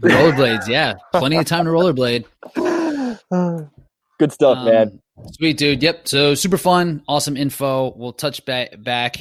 Rollerblades. 0.00 0.68
Yeah, 0.68 0.94
plenty 1.12 1.36
of 1.36 1.46
time 1.46 1.64
to 1.64 1.70
rollerblade. 1.70 2.24
Good 4.18 4.32
stuff, 4.32 4.64
man. 4.64 5.00
Um, 5.18 5.32
Sweet 5.32 5.56
dude. 5.56 5.82
Yep. 5.82 6.08
So 6.08 6.34
super 6.34 6.58
fun, 6.58 7.02
awesome 7.08 7.36
info. 7.36 7.94
We'll 7.96 8.12
touch 8.12 8.44
back 8.44 8.82
back. 8.82 9.16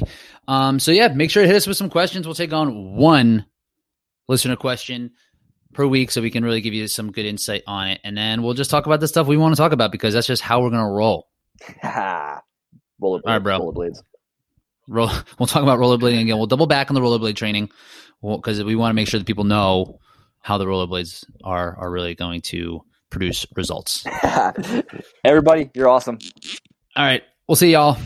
Um, 0.48 0.80
so 0.80 0.92
yeah, 0.92 1.08
make 1.10 1.32
sure 1.32 1.44
to 1.44 1.48
hit 1.48 1.56
us 1.56 1.68
with 1.68 1.78
some 1.78 1.90
questions. 1.90 2.26
We'll 2.26 2.36
take 2.36 2.54
on 2.54 2.96
one 2.96 3.46
listener 4.28 4.56
question 4.56 5.12
per 5.76 5.86
week 5.86 6.10
so 6.10 6.22
we 6.22 6.32
can 6.32 6.44
really 6.44 6.62
give 6.62 6.74
you 6.74 6.88
some 6.88 7.12
good 7.12 7.26
insight 7.26 7.64
on 7.68 7.90
it. 7.90 8.02
And 8.04 8.18
then 8.18 8.42
we'll 8.42 8.54
just 8.54 8.72
talk 8.72 8.86
about 8.86 9.02
the 9.02 9.08
stuff 9.08 9.28
we 9.28 9.38
want 9.38 9.54
to 9.56 9.62
talk 9.62 9.74
about 9.74 9.92
because 9.92 10.14
that's 10.14 10.26
just 10.28 10.42
how 10.42 10.62
we're 10.62 10.72
gonna 10.72 10.90
roll. 10.90 11.28
rollerblades, 11.84 12.42
All 13.02 13.22
right, 13.26 13.40
bro. 13.40 13.60
rollerblades. 13.60 14.00
Roll 14.88 15.10
we'll 15.40 15.48
talk 15.48 15.64
about 15.64 15.80
rollerblading 15.80 16.22
again. 16.22 16.38
We'll 16.38 16.48
double 16.48 16.68
back 16.68 16.90
on 16.90 16.96
the 16.96 17.02
rollerblade 17.02 17.36
training 17.36 17.70
because 18.22 18.64
we 18.64 18.76
want 18.76 18.92
to 18.92 18.96
make 18.96 19.08
sure 19.08 19.20
that 19.20 19.28
people 19.28 19.44
know 19.44 20.00
how 20.42 20.58
the 20.58 20.66
rollerblades 20.66 21.26
are 21.44 21.76
are 21.78 21.92
really 21.92 22.16
going 22.16 22.42
to 22.42 22.82
produce 23.10 23.46
results. 23.56 24.06
Everybody, 25.24 25.70
you're 25.74 25.90
awesome. 25.90 26.20
All 26.96 27.06
right. 27.06 27.24
We'll 27.48 27.56
see 27.56 27.72
y'all. 27.72 27.98